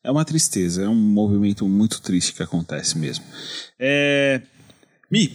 é 0.02 0.10
uma 0.10 0.24
tristeza, 0.24 0.82
é 0.82 0.88
um 0.88 0.94
movimento 0.94 1.68
muito 1.68 2.00
triste 2.00 2.34
que 2.34 2.42
acontece 2.42 2.96
mesmo. 2.96 3.24
É, 3.78 4.42
Mi, 5.10 5.32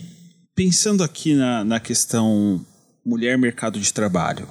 pensando 0.54 1.02
aqui 1.02 1.34
na, 1.34 1.64
na 1.64 1.80
questão 1.80 2.64
mulher 3.04 3.36
mercado 3.36 3.80
de 3.80 3.92
trabalho, 3.92 4.48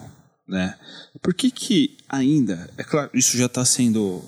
né? 0.48 0.78
Por 1.22 1.34
que 1.34 1.50
que 1.50 1.98
ainda, 2.10 2.70
é 2.78 2.84
claro, 2.84 3.10
isso 3.14 3.38
já 3.38 3.46
está 3.46 3.64
sendo 3.64 4.22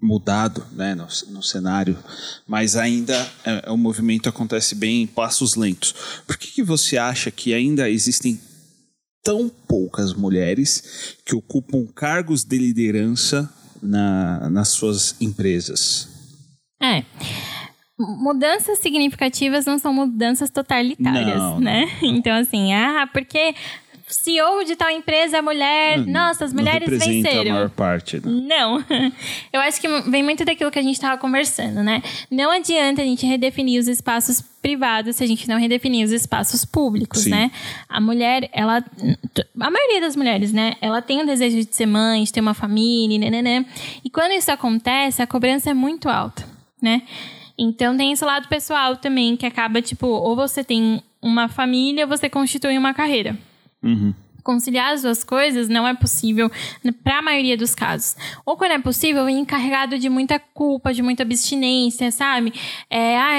mudado 0.00 0.66
né, 0.72 0.94
no, 0.94 1.08
no 1.30 1.42
cenário, 1.42 1.98
mas 2.46 2.76
ainda 2.76 3.16
é, 3.42 3.64
é, 3.66 3.70
o 3.70 3.76
movimento 3.76 4.28
acontece 4.28 4.74
bem 4.74 5.02
em 5.02 5.06
passos 5.06 5.54
lentos. 5.54 5.94
Por 6.26 6.36
que, 6.36 6.48
que 6.48 6.62
você 6.62 6.98
acha 6.98 7.30
que 7.30 7.54
ainda 7.54 7.88
existem 7.88 8.38
tão 9.22 9.48
poucas 9.48 10.12
mulheres 10.12 11.16
que 11.24 11.34
ocupam 11.34 11.86
cargos 11.86 12.44
de 12.44 12.58
liderança 12.58 13.50
na, 13.84 14.48
nas 14.50 14.68
suas 14.68 15.20
empresas? 15.20 16.08
É. 16.82 17.04
Mudanças 17.96 18.78
significativas 18.80 19.66
não 19.66 19.78
são 19.78 19.94
mudanças 19.94 20.50
totalitárias, 20.50 21.38
Não, 21.38 21.60
né? 21.60 21.88
Então, 22.02 22.36
assim, 22.36 22.74
ah, 22.74 23.08
porque 23.12 23.54
CEO 24.06 24.64
de 24.64 24.76
tal 24.76 24.90
empresa 24.90 25.38
é 25.38 25.42
mulher, 25.42 25.98
nossa, 26.06 26.44
as 26.44 26.52
mulheres 26.52 26.90
não 26.90 26.98
venceram. 26.98 27.50
a 27.50 27.54
maior 27.54 27.70
parte. 27.70 28.16
Né? 28.16 28.42
Não. 28.46 28.84
Eu 29.52 29.60
acho 29.62 29.80
que 29.80 29.88
vem 30.10 30.22
muito 30.22 30.44
daquilo 30.44 30.70
que 30.70 30.78
a 30.78 30.82
gente 30.82 30.94
estava 30.94 31.16
conversando, 31.16 31.82
né? 31.82 32.02
Não 32.30 32.50
adianta 32.50 33.00
a 33.00 33.04
gente 33.04 33.24
redefinir 33.24 33.80
os 33.80 33.88
espaços 33.88 34.42
privados 34.60 35.16
se 35.16 35.24
a 35.24 35.26
gente 35.26 35.48
não 35.48 35.58
redefinir 35.58 36.04
os 36.04 36.12
espaços 36.12 36.64
públicos, 36.64 37.22
Sim. 37.22 37.30
né? 37.30 37.50
A 37.88 38.00
mulher, 38.00 38.48
ela. 38.52 38.84
A 39.58 39.70
maioria 39.70 40.00
das 40.02 40.16
mulheres, 40.16 40.52
né? 40.52 40.74
Ela 40.82 41.00
tem 41.00 41.22
o 41.22 41.26
desejo 41.26 41.56
de 41.56 41.74
ser 41.74 41.86
mãe, 41.86 42.24
de 42.24 42.32
ter 42.32 42.40
uma 42.40 42.54
família, 42.54 43.30
né? 43.30 43.64
E 44.04 44.10
quando 44.10 44.32
isso 44.32 44.52
acontece, 44.52 45.22
a 45.22 45.26
cobrança 45.26 45.70
é 45.70 45.74
muito 45.74 46.10
alta, 46.10 46.44
né? 46.80 47.02
Então 47.56 47.96
tem 47.96 48.12
esse 48.12 48.24
lado 48.24 48.48
pessoal 48.48 48.96
também, 48.96 49.36
que 49.36 49.46
acaba, 49.46 49.80
tipo, 49.80 50.06
ou 50.06 50.36
você 50.36 50.62
tem 50.62 51.02
uma 51.22 51.48
família, 51.48 52.04
ou 52.04 52.08
você 52.08 52.28
constitui 52.28 52.76
uma 52.76 52.92
carreira 52.92 53.38
Uhum. 53.84 54.14
conciliar 54.44 54.92
as 54.92 55.02
duas 55.02 55.24
coisas 55.24 55.70
não 55.70 55.88
é 55.88 55.94
possível 55.94 56.50
para 57.02 57.18
a 57.18 57.22
maioria 57.22 57.56
dos 57.56 57.74
casos. 57.74 58.14
Ou 58.44 58.56
quando 58.56 58.72
é 58.72 58.78
possível, 58.78 59.24
vem 59.24 59.40
encarregado 59.40 59.98
de 59.98 60.10
muita 60.10 60.38
culpa, 60.38 60.92
de 60.92 61.02
muita 61.02 61.22
abstinência, 61.22 62.12
sabe? 62.12 62.52
É, 62.90 63.16
ah, 63.16 63.38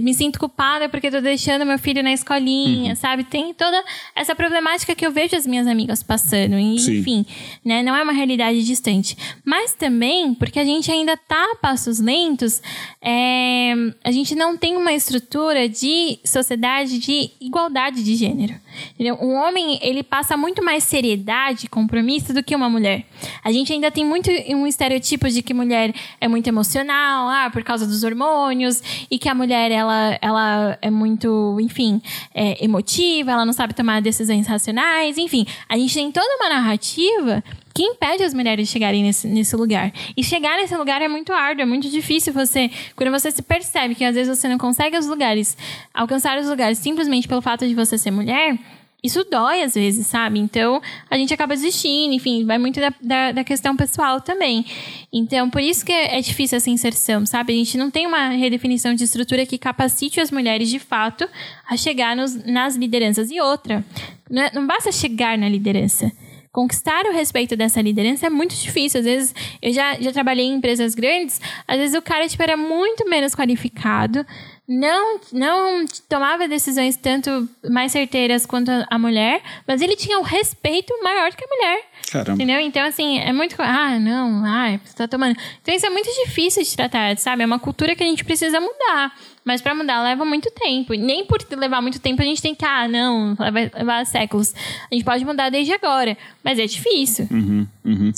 me 0.00 0.14
sinto 0.14 0.38
culpada 0.38 0.88
porque 0.88 1.10
tô 1.10 1.20
deixando 1.20 1.66
meu 1.66 1.78
filho 1.78 2.02
na 2.02 2.12
escolinha, 2.12 2.96
sabe? 2.96 3.24
Tem 3.24 3.52
toda 3.52 3.84
essa 4.16 4.34
problemática 4.34 4.94
que 4.94 5.06
eu 5.06 5.12
vejo 5.12 5.36
as 5.36 5.46
minhas 5.46 5.66
amigas 5.66 6.02
passando. 6.02 6.58
E, 6.58 6.76
enfim, 6.76 7.26
né? 7.62 7.82
Não 7.82 7.94
é 7.94 8.02
uma 8.02 8.12
realidade 8.12 8.64
distante. 8.64 9.16
Mas 9.44 9.74
também 9.74 10.32
porque 10.34 10.58
a 10.58 10.64
gente 10.64 10.90
ainda 10.90 11.14
tá 11.14 11.52
a 11.52 11.56
passos 11.56 12.00
lentos, 12.00 12.62
é, 13.02 13.74
a 14.02 14.10
gente 14.10 14.34
não 14.34 14.56
tem 14.56 14.78
uma 14.78 14.94
estrutura 14.94 15.68
de 15.68 16.18
sociedade 16.24 16.98
de 16.98 17.30
igualdade 17.38 18.02
de 18.02 18.16
gênero. 18.16 18.61
Entendeu? 18.94 19.18
Um 19.20 19.34
homem, 19.34 19.78
ele 19.82 20.02
passa 20.02 20.36
muito 20.36 20.64
mais 20.64 20.84
seriedade 20.84 21.68
compromisso 21.68 22.32
do 22.32 22.42
que 22.42 22.54
uma 22.54 22.68
mulher. 22.68 23.04
A 23.44 23.52
gente 23.52 23.72
ainda 23.72 23.90
tem 23.90 24.04
muito 24.04 24.30
um 24.48 24.66
estereotipo 24.66 25.28
de 25.28 25.42
que 25.42 25.54
mulher 25.54 25.94
é 26.20 26.28
muito 26.28 26.46
emocional, 26.46 27.28
ah, 27.28 27.50
por 27.50 27.62
causa 27.62 27.86
dos 27.86 28.02
hormônios, 28.04 28.82
e 29.10 29.18
que 29.18 29.28
a 29.28 29.34
mulher, 29.34 29.70
ela, 29.70 30.18
ela 30.20 30.78
é 30.80 30.90
muito, 30.90 31.58
enfim, 31.60 32.00
é, 32.34 32.64
emotiva, 32.64 33.32
ela 33.32 33.44
não 33.44 33.52
sabe 33.52 33.74
tomar 33.74 34.00
decisões 34.00 34.46
racionais, 34.46 35.18
enfim. 35.18 35.46
A 35.68 35.76
gente 35.76 35.94
tem 35.94 36.10
toda 36.10 36.36
uma 36.36 36.48
narrativa 36.48 37.42
que 37.74 37.82
impede 37.82 38.22
as 38.22 38.34
mulheres 38.34 38.66
de 38.66 38.72
chegarem 38.72 39.02
nesse, 39.02 39.26
nesse 39.26 39.56
lugar. 39.56 39.92
E 40.16 40.22
chegar 40.22 40.56
nesse 40.56 40.76
lugar 40.76 41.00
é 41.02 41.08
muito 41.08 41.32
árduo, 41.32 41.62
é 41.62 41.66
muito 41.66 41.88
difícil 41.88 42.32
você. 42.32 42.70
Quando 42.94 43.10
você 43.10 43.30
se 43.30 43.42
percebe 43.42 43.94
que 43.94 44.04
às 44.04 44.14
vezes 44.14 44.38
você 44.38 44.48
não 44.48 44.58
consegue 44.58 44.96
os 44.96 45.06
lugares, 45.06 45.56
alcançar 45.92 46.38
os 46.38 46.48
lugares 46.48 46.78
simplesmente 46.78 47.26
pelo 47.26 47.40
fato 47.42 47.66
de 47.66 47.74
você 47.74 47.96
ser 47.96 48.10
mulher. 48.10 48.58
Isso 49.02 49.24
dói 49.28 49.62
às 49.64 49.74
vezes, 49.74 50.06
sabe? 50.06 50.38
Então 50.38 50.80
a 51.10 51.16
gente 51.16 51.34
acaba 51.34 51.56
desistindo, 51.56 52.14
enfim, 52.14 52.44
vai 52.44 52.56
muito 52.56 52.78
da, 52.78 52.92
da, 53.00 53.32
da 53.32 53.42
questão 53.42 53.76
pessoal 53.76 54.20
também. 54.20 54.64
Então, 55.12 55.50
por 55.50 55.60
isso 55.60 55.84
que 55.84 55.90
é 55.90 56.20
difícil 56.20 56.56
essa 56.56 56.70
inserção, 56.70 57.26
sabe? 57.26 57.52
A 57.52 57.56
gente 57.56 57.76
não 57.76 57.90
tem 57.90 58.06
uma 58.06 58.28
redefinição 58.28 58.94
de 58.94 59.02
estrutura 59.02 59.44
que 59.44 59.58
capacite 59.58 60.20
as 60.20 60.30
mulheres 60.30 60.68
de 60.70 60.78
fato 60.78 61.28
a 61.68 61.76
chegar 61.76 62.14
nos, 62.14 62.44
nas 62.44 62.76
lideranças. 62.76 63.28
E 63.32 63.40
outra, 63.40 63.84
não, 64.30 64.42
é- 64.42 64.50
não 64.54 64.66
basta 64.68 64.92
chegar 64.92 65.36
na 65.36 65.48
liderança 65.48 66.12
conquistar 66.52 67.06
o 67.06 67.12
respeito 67.12 67.56
dessa 67.56 67.80
liderança 67.80 68.26
é 68.26 68.30
muito 68.30 68.54
difícil. 68.54 69.00
Às 69.00 69.06
vezes, 69.06 69.34
eu 69.60 69.72
já, 69.72 69.94
já 69.98 70.12
trabalhei 70.12 70.44
em 70.44 70.54
empresas 70.54 70.94
grandes, 70.94 71.40
às 71.66 71.78
vezes 71.78 71.96
o 71.96 72.02
cara 72.02 72.28
tipo, 72.28 72.42
era 72.42 72.56
muito 72.56 73.08
menos 73.08 73.34
qualificado, 73.34 74.24
não, 74.68 75.20
não 75.32 75.84
tomava 76.08 76.46
decisões 76.46 76.96
tanto 76.96 77.48
mais 77.68 77.90
certeiras 77.90 78.46
quanto 78.46 78.70
a 78.88 78.98
mulher, 78.98 79.42
mas 79.66 79.80
ele 79.80 79.96
tinha 79.96 80.18
um 80.18 80.22
respeito 80.22 80.94
maior 81.02 81.30
do 81.30 81.36
que 81.36 81.44
a 81.44 81.48
mulher. 81.48 81.84
Caramba. 82.12 82.34
Entendeu? 82.34 82.60
Então, 82.60 82.84
assim, 82.84 83.18
é 83.18 83.32
muito. 83.32 83.56
Ah, 83.58 83.98
não, 83.98 84.44
ai, 84.44 84.78
você 84.84 84.94
tá 84.94 85.08
tomando. 85.08 85.34
Então, 85.62 85.74
isso 85.74 85.86
é 85.86 85.88
muito 85.88 86.10
difícil 86.26 86.62
de 86.62 86.76
tratar, 86.76 87.16
sabe? 87.16 87.42
É 87.42 87.46
uma 87.46 87.58
cultura 87.58 87.96
que 87.96 88.04
a 88.04 88.06
gente 88.06 88.22
precisa 88.22 88.60
mudar. 88.60 89.16
Mas 89.42 89.62
pra 89.62 89.74
mudar 89.74 90.02
leva 90.02 90.22
muito 90.22 90.50
tempo. 90.50 90.92
Nem 90.92 91.24
por 91.24 91.38
levar 91.56 91.80
muito 91.80 91.98
tempo 91.98 92.20
a 92.20 92.24
gente 92.24 92.42
tem 92.42 92.54
que, 92.54 92.66
ah, 92.66 92.86
não, 92.86 93.34
vai 93.34 93.70
levar 93.74 94.04
séculos. 94.04 94.54
A 94.90 94.94
gente 94.94 95.04
pode 95.04 95.24
mudar 95.24 95.48
desde 95.48 95.72
agora. 95.72 96.18
Mas 96.44 96.58
é 96.58 96.66
difícil. 96.66 97.26
Uhum, 97.30 97.66
uhum. 97.82 98.12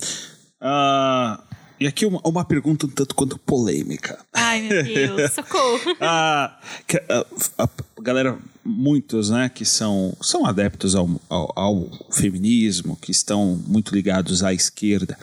Ah, 0.60 1.40
e 1.78 1.86
aqui 1.86 2.04
uma, 2.04 2.20
uma 2.24 2.44
pergunta 2.44 2.86
um 2.86 2.90
tanto 2.90 3.14
quanto 3.14 3.38
polêmica. 3.38 4.18
Ai, 4.32 4.62
meu 4.62 4.82
Deus, 4.82 5.32
socorro. 5.34 5.96
Ah, 6.00 6.58
que, 6.84 6.96
ah, 7.08 7.24
a, 7.58 7.68
galera, 8.02 8.36
muitos, 8.64 9.30
né, 9.30 9.48
que 9.48 9.64
são, 9.64 10.16
são 10.20 10.46
adeptos 10.46 10.94
ao, 10.94 11.08
ao, 11.28 11.52
ao 11.54 11.90
feminismo, 12.10 12.96
que 12.96 13.10
estão 13.10 13.60
muito 13.66 13.94
ligados 13.94 14.42
à 14.42 14.54
esquerda. 14.54 15.18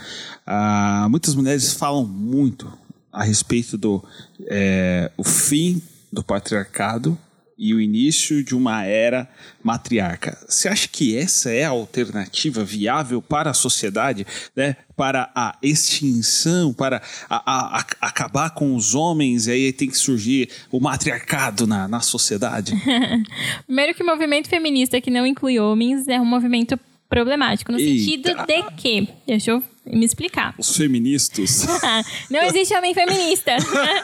Ah, 0.46 1.08
muitas 1.10 1.34
mulheres 1.34 1.74
falam 1.74 2.06
muito 2.06 2.72
a 3.12 3.24
respeito 3.24 3.78
do 3.78 4.04
é, 4.48 5.12
o 5.18 5.24
fim 5.24 5.82
do 6.12 6.24
patriarcado 6.24 7.18
e 7.64 7.76
o 7.76 7.80
início 7.80 8.44
de 8.44 8.56
uma 8.56 8.84
era 8.84 9.30
matriarca. 9.64 10.36
Você 10.50 10.68
acha 10.68 10.88
que 10.88 11.16
essa 11.16 11.52
é 11.52 11.64
a 11.64 11.70
alternativa 11.70 12.64
viável 12.64 13.22
para 13.22 13.52
a 13.52 13.54
sociedade, 13.54 14.26
né? 14.56 14.76
para 14.98 15.32
a 15.36 15.56
extinção, 15.62 16.74
para 16.74 17.02
a, 17.30 17.36
a- 17.38 17.80
a- 17.80 17.86
acabar 18.08 18.50
com 18.52 18.76
os 18.76 18.96
homens, 18.96 19.46
e 19.48 19.52
aí 19.52 19.72
tem 19.74 19.90
que 19.90 19.98
surgir 19.98 20.50
o 20.72 20.80
matriarcado 20.80 21.68
na, 21.68 21.88
na 21.88 22.00
sociedade? 22.02 22.74
Primeiro 23.66 23.94
que 23.94 24.04
o 24.04 24.06
movimento 24.06 24.48
feminista 24.50 25.00
que 25.00 25.12
não 25.12 25.26
inclui 25.26 25.60
homens 25.60 26.08
é 26.08 26.20
um 26.20 26.26
movimento 26.26 26.80
problemático. 27.12 27.72
No 27.74 27.78
Eita. 27.78 27.92
sentido 28.00 28.46
de 28.48 28.64
que... 28.78 29.08
Deixa 29.28 29.52
eu 29.52 29.64
me 29.86 30.06
explicar. 30.06 30.56
Os 30.58 30.76
feministas. 30.78 31.66
Não 32.32 32.42
existe 32.44 32.74
homem 32.74 32.94
feminista. 32.94 33.52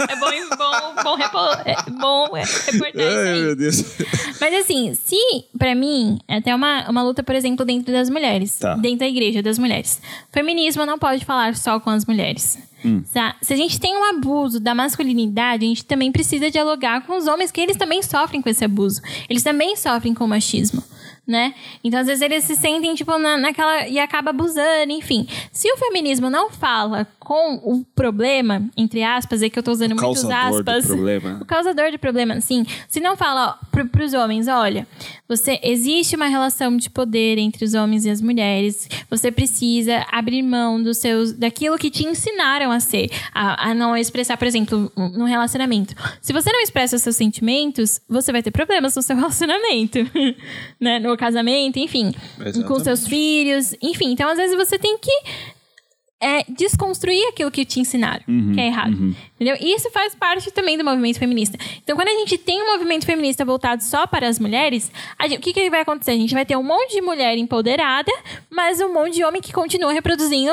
É 0.09 0.15
bom, 0.15 0.29
bom, 0.57 1.03
bom, 1.03 1.15
repo- 1.15 1.37
é 1.65 1.75
bom 1.99 2.37
é, 2.37 2.43
reportar 2.43 3.01
isso 3.01 3.17
Ai, 3.17 3.39
meu 3.41 3.55
Deus. 3.55 3.83
Mas 4.41 4.53
assim, 4.55 4.93
se 4.95 5.17
pra 5.57 5.73
mim, 5.75 6.19
é 6.27 6.37
até 6.37 6.53
uma, 6.55 6.89
uma 6.89 7.03
luta, 7.03 7.21
por 7.23 7.35
exemplo, 7.35 7.65
dentro 7.65 7.91
das 7.93 8.09
mulheres, 8.09 8.57
Tá. 8.57 8.75
dentro 8.75 8.99
da 8.99 9.07
igreja 9.07 9.41
das 9.41 9.57
mulheres. 9.59 10.01
Feminismo 10.31 10.85
não 10.85 10.97
pode 10.99 11.23
falar 11.25 11.55
só 11.55 11.79
com 11.79 11.89
as 11.89 12.05
mulheres. 12.05 12.57
Tá? 13.13 13.35
Se 13.41 13.53
a 13.53 13.57
gente 13.57 13.79
tem 13.79 13.95
um 13.97 14.03
abuso 14.03 14.59
da 14.59 14.73
masculinidade, 14.73 15.65
a 15.65 15.67
gente 15.67 15.83
também 15.85 16.11
precisa 16.11 16.49
dialogar 16.49 17.01
com 17.05 17.17
os 17.17 17.27
homens, 17.27 17.51
que 17.51 17.59
eles 17.61 17.75
também 17.77 18.01
sofrem 18.01 18.41
com 18.41 18.49
esse 18.49 18.63
abuso. 18.63 19.01
Eles 19.29 19.43
também 19.43 19.75
sofrem 19.75 20.13
com 20.13 20.23
o 20.23 20.27
machismo. 20.27 20.81
Né? 21.27 21.53
Então, 21.83 21.99
às 21.99 22.07
vezes, 22.07 22.21
eles 22.21 22.45
se 22.45 22.55
sentem, 22.55 22.95
tipo, 22.95 23.17
na, 23.17 23.37
naquela. 23.37 23.85
e 23.87 23.99
acaba 23.99 24.29
abusando, 24.29 24.93
enfim. 24.93 25.27
Se 25.51 25.69
o 25.73 25.77
feminismo 25.77 26.29
não 26.29 26.49
fala 26.49 27.05
com 27.27 27.55
o 27.55 27.83
problema, 27.93 28.63
entre 28.77 29.03
aspas, 29.03 29.43
é 29.43 29.49
que 29.49 29.59
eu 29.59 29.63
tô 29.63 29.71
usando 29.71 29.93
muitos 29.93 30.21
Causador 30.21 30.59
aspas. 30.59 30.85
do 30.85 30.95
problema. 30.95 31.39
O 31.41 31.45
causador 31.45 31.91
de 31.91 31.97
problema, 31.97 32.35
assim, 32.35 32.65
se 32.87 33.01
não 33.01 33.17
fala 33.17 33.59
para 33.69 34.05
os 34.05 34.13
homens, 34.13 34.47
olha, 34.47 34.87
você 35.27 35.59
existe 35.61 36.15
uma 36.15 36.27
relação 36.27 36.77
de 36.77 36.89
poder 36.89 37.37
entre 37.37 37.65
os 37.65 37.73
homens 37.73 38.05
e 38.05 38.09
as 38.09 38.21
mulheres, 38.21 38.87
você 39.09 39.29
precisa 39.29 40.05
abrir 40.09 40.41
mão 40.41 40.81
dos 40.81 40.99
seus, 40.99 41.33
daquilo 41.33 41.77
que 41.77 41.91
te 41.91 42.05
ensinaram 42.07 42.71
a 42.71 42.79
ser, 42.79 43.11
a, 43.33 43.71
a 43.71 43.73
não 43.73 43.97
expressar, 43.97 44.37
por 44.37 44.47
exemplo, 44.47 44.89
no 44.95 45.25
relacionamento. 45.25 45.93
Se 46.21 46.31
você 46.31 46.49
não 46.49 46.61
expressa 46.61 46.95
os 46.95 47.01
seus 47.01 47.17
sentimentos, 47.17 47.99
você 48.07 48.31
vai 48.31 48.41
ter 48.41 48.51
problemas 48.51 48.95
no 48.95 49.01
seu 49.01 49.17
relacionamento, 49.17 49.99
né, 50.79 50.97
no 50.99 51.17
casamento, 51.17 51.77
enfim, 51.77 52.13
com 52.37 52.43
Exatamente. 52.43 52.83
seus 52.85 53.05
filhos, 53.05 53.75
enfim. 53.81 54.13
Então, 54.13 54.29
às 54.29 54.37
vezes 54.37 54.55
você 54.55 54.79
tem 54.79 54.97
que 54.97 55.11
é 56.19 56.43
desconstruir 56.49 57.27
aquilo 57.27 57.51
que 57.51 57.63
te 57.63 57.79
ensinaram, 57.79 58.23
que 58.53 58.59
é 58.59 58.67
errado. 58.67 59.15
Entendeu? 59.35 59.55
E 59.59 59.75
isso 59.75 59.89
faz 59.91 60.15
parte 60.15 60.49
também 60.51 60.75
do 60.77 60.83
movimento 60.83 61.19
feminista. 61.19 61.57
Então, 61.83 61.95
quando 61.95 62.07
a 62.07 62.11
gente 62.19 62.37
tem 62.39 62.61
um 62.63 62.71
movimento 62.73 63.05
feminista 63.05 63.45
voltado 63.45 63.83
só 63.83 64.07
para 64.07 64.27
as 64.27 64.39
mulheres, 64.39 64.91
gente- 65.23 65.37
o 65.37 65.41
que, 65.41 65.53
que 65.53 65.69
vai 65.69 65.81
acontecer? 65.81 66.11
A 66.11 66.15
gente 66.17 66.33
vai 66.33 66.43
ter 66.45 66.55
um 66.57 66.63
monte 66.63 66.93
de 66.95 67.01
mulher 67.01 67.37
empoderada, 67.37 68.11
mas 68.49 68.81
um 68.81 68.91
monte 68.91 69.13
de 69.13 69.23
homem 69.23 69.41
que 69.41 69.53
continua 69.53 69.93
reproduzindo 69.93 70.51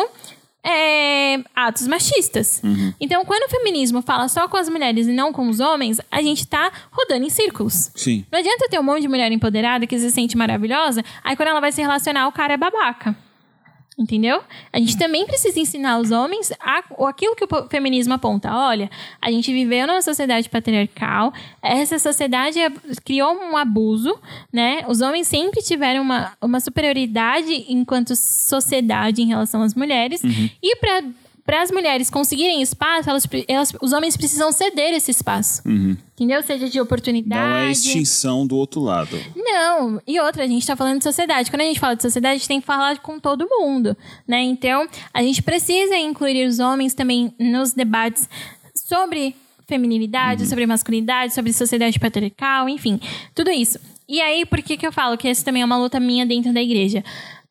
é, 0.63 1.39
atos 1.55 1.87
machistas. 1.87 2.63
Então, 3.01 3.25
quando 3.25 3.45
o 3.45 3.49
feminismo 3.51 4.01
fala 4.03 4.29
só 4.29 4.49
com 4.49 4.57
as 4.57 4.69
mulheres 4.69 5.07
e 5.07 5.13
não 5.13 5.33
com 5.33 5.49
os 5.49 5.61
homens, 5.61 6.01
a 6.11 6.23
gente 6.23 6.47
tá 6.47 6.73
rodando 6.91 7.25
em 7.27 7.31
círculos. 7.31 7.91
Sim. 7.95 8.25
Não 8.33 8.39
adianta 8.39 8.69
ter 8.69 8.79
um 8.79 8.83
monte 8.83 9.03
de 9.03 9.09
mulher 9.09 9.31
empoderada 9.31 9.87
que 9.87 9.99
se 9.99 10.11
sente 10.11 10.37
maravilhosa, 10.37 11.03
aí 11.23 11.37
quando 11.37 11.49
ela 11.49 11.61
vai 11.61 11.73
se 11.73 11.83
relacionar, 11.83 12.27
o 12.29 12.33
cara 12.33 12.55
é 12.55 12.57
babaca. 12.57 13.15
Entendeu? 13.97 14.43
A 14.73 14.79
gente 14.81 14.99
também 14.99 15.25
precisa 15.25 15.61
ensinar 15.61 15.99
os 16.01 16.11
homens 16.11 16.53
a, 16.59 16.83
aquilo 17.09 17.37
que 17.37 17.45
o 17.45 17.69
feminismo 17.69 18.13
aponta. 18.13 18.53
Olha, 18.53 18.91
a 19.23 19.31
gente 19.31 19.53
viveu 19.53 19.87
numa 19.87 20.03
sociedade 20.03 20.49
patriarcal, 20.49 21.33
essa 21.63 21.97
sociedade 22.01 22.59
é- 22.59 22.73
criou 23.05 23.33
um 23.33 23.57
abuso, 23.57 24.19
né? 24.53 24.85
Os 24.89 25.01
homens 25.01 25.29
sempre 25.29 25.63
tiveram 25.63 26.03
uma, 26.03 26.33
uma 26.43 26.59
superioridade 26.59 27.67
enquanto 27.69 28.17
sociedade 28.17 29.23
em 29.23 29.27
relação 29.27 29.63
às 29.63 29.75
mulheres. 29.75 30.23
E 30.61 30.77
para 30.77 31.05
para 31.47 31.61
as 31.63 31.71
mulheres 31.71 32.09
conseguirem 32.09 32.63
espaço, 32.63 33.11
elas, 33.11 33.27
elas- 33.47 33.73
os 33.83 33.93
homens 33.93 34.17
precisam 34.17 34.51
ceder 34.51 34.95
esse 34.95 35.11
espaço. 35.11 35.63
Entendeu? 35.67 36.43
Seja 36.43 36.69
de 36.71 36.81
oportunidade. 36.81 37.49
Não 37.49 37.57
é 37.57 37.71
extinção 37.71 38.47
do 38.47 38.57
outro 38.57 38.81
lado. 38.81 39.19
Não, 39.37 40.01
e 40.07 40.19
outra, 40.21 40.45
a 40.45 40.47
gente 40.47 40.67
tá 40.67 40.75
falando 40.75 40.99
de 40.99 41.05
sociedade. 41.05 41.51
Quando 41.51 41.61
a 41.63 41.65
gente 41.65 41.79
fala 41.81 41.95
de 41.97 42.03
sociedade, 42.03 42.35
a 42.37 42.39
gente 42.39 42.49
tem 42.49 42.61
que 42.61 42.67
falar 42.67 42.99
com 43.01 43.19
todo 43.21 43.47
mundo, 43.49 43.97
né? 44.27 44.41
Então, 44.43 44.87
a 45.13 45.23
gente 45.23 45.43
precisa 45.43 45.97
incluir 45.97 46.47
os 46.47 46.59
homens 46.61 46.95
também 46.95 47.35
nos 47.39 47.73
debates 47.73 48.29
sobre 48.75 49.35
feminilidade, 49.67 50.47
sobre 50.47 50.67
masculinidade, 50.67 51.35
sobre 51.35 51.53
sociedade 51.53 51.99
patriarcal, 51.99 52.69
enfim, 52.69 53.01
tudo 53.35 53.51
isso. 53.51 53.79
E 54.09 54.21
aí, 54.21 54.45
por 54.45 54.61
que 54.63 54.77
que 54.77 54.87
eu 54.87 54.93
falo 54.93 55.17
que 55.17 55.27
essa 55.27 55.43
também 55.45 55.63
é 55.63 55.65
uma 55.65 55.79
luta 55.79 55.99
minha 55.99 56.27
dentro 56.27 56.53
da 56.53 56.61
igreja? 56.63 57.03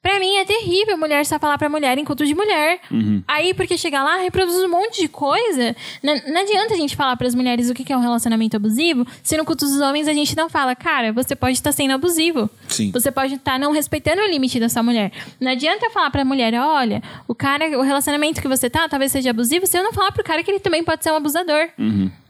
Pra 0.03 0.19
mim 0.19 0.35
é 0.35 0.43
terrível 0.43 0.97
mulher 0.97 1.25
só 1.25 1.39
falar 1.39 1.57
pra 1.57 1.69
mulher 1.69 1.97
em 1.97 2.03
culto 2.03 2.25
de 2.25 2.35
mulher. 2.35 2.81
Aí, 3.25 3.53
porque 3.53 3.77
chega 3.77 4.03
lá, 4.03 4.17
reproduz 4.17 4.57
um 4.57 4.67
monte 4.67 5.01
de 5.01 5.07
coisa. 5.07 5.73
Não, 6.03 6.13
não 6.27 6.41
adianta 6.41 6.73
a 6.73 6.77
gente 6.77 6.93
falar 6.93 7.15
pras 7.15 7.33
mulheres 7.33 7.69
o 7.69 7.73
que 7.73 7.91
é 7.91 7.95
um 7.95 8.01
relacionamento 8.01 8.57
abusivo, 8.57 9.07
se 9.23 9.37
no 9.37 9.45
culto 9.45 9.65
dos 9.65 9.79
homens 9.79 10.09
a 10.09 10.13
gente 10.13 10.35
não 10.35 10.49
fala, 10.49 10.75
cara, 10.75 11.13
você 11.13 11.37
pode 11.37 11.53
estar 11.53 11.71
sendo 11.71 11.93
abusivo. 11.93 12.49
Sim. 12.67 12.91
Você 12.91 13.11
pode 13.11 13.35
estar 13.35 13.57
não 13.57 13.71
respeitando 13.71 14.21
o 14.21 14.27
limite 14.27 14.59
da 14.59 14.67
sua 14.67 14.83
mulher. 14.83 15.09
Não 15.39 15.51
adianta 15.51 15.85
eu 15.85 15.91
falar 15.91 16.11
pra 16.11 16.25
mulher, 16.25 16.53
olha, 16.55 17.01
o 17.25 17.33
cara, 17.33 17.65
o 17.79 17.81
relacionamento 17.81 18.41
que 18.41 18.47
você 18.49 18.69
tá 18.69 18.89
talvez 18.89 19.09
seja 19.09 19.29
abusivo, 19.29 19.65
se 19.65 19.77
eu 19.77 19.83
não 19.83 19.93
falar 19.93 20.11
pro 20.11 20.23
cara 20.23 20.43
que 20.43 20.51
ele 20.51 20.59
também 20.59 20.83
pode 20.83 21.01
ser 21.01 21.11
um 21.11 21.15
abusador. 21.15 21.69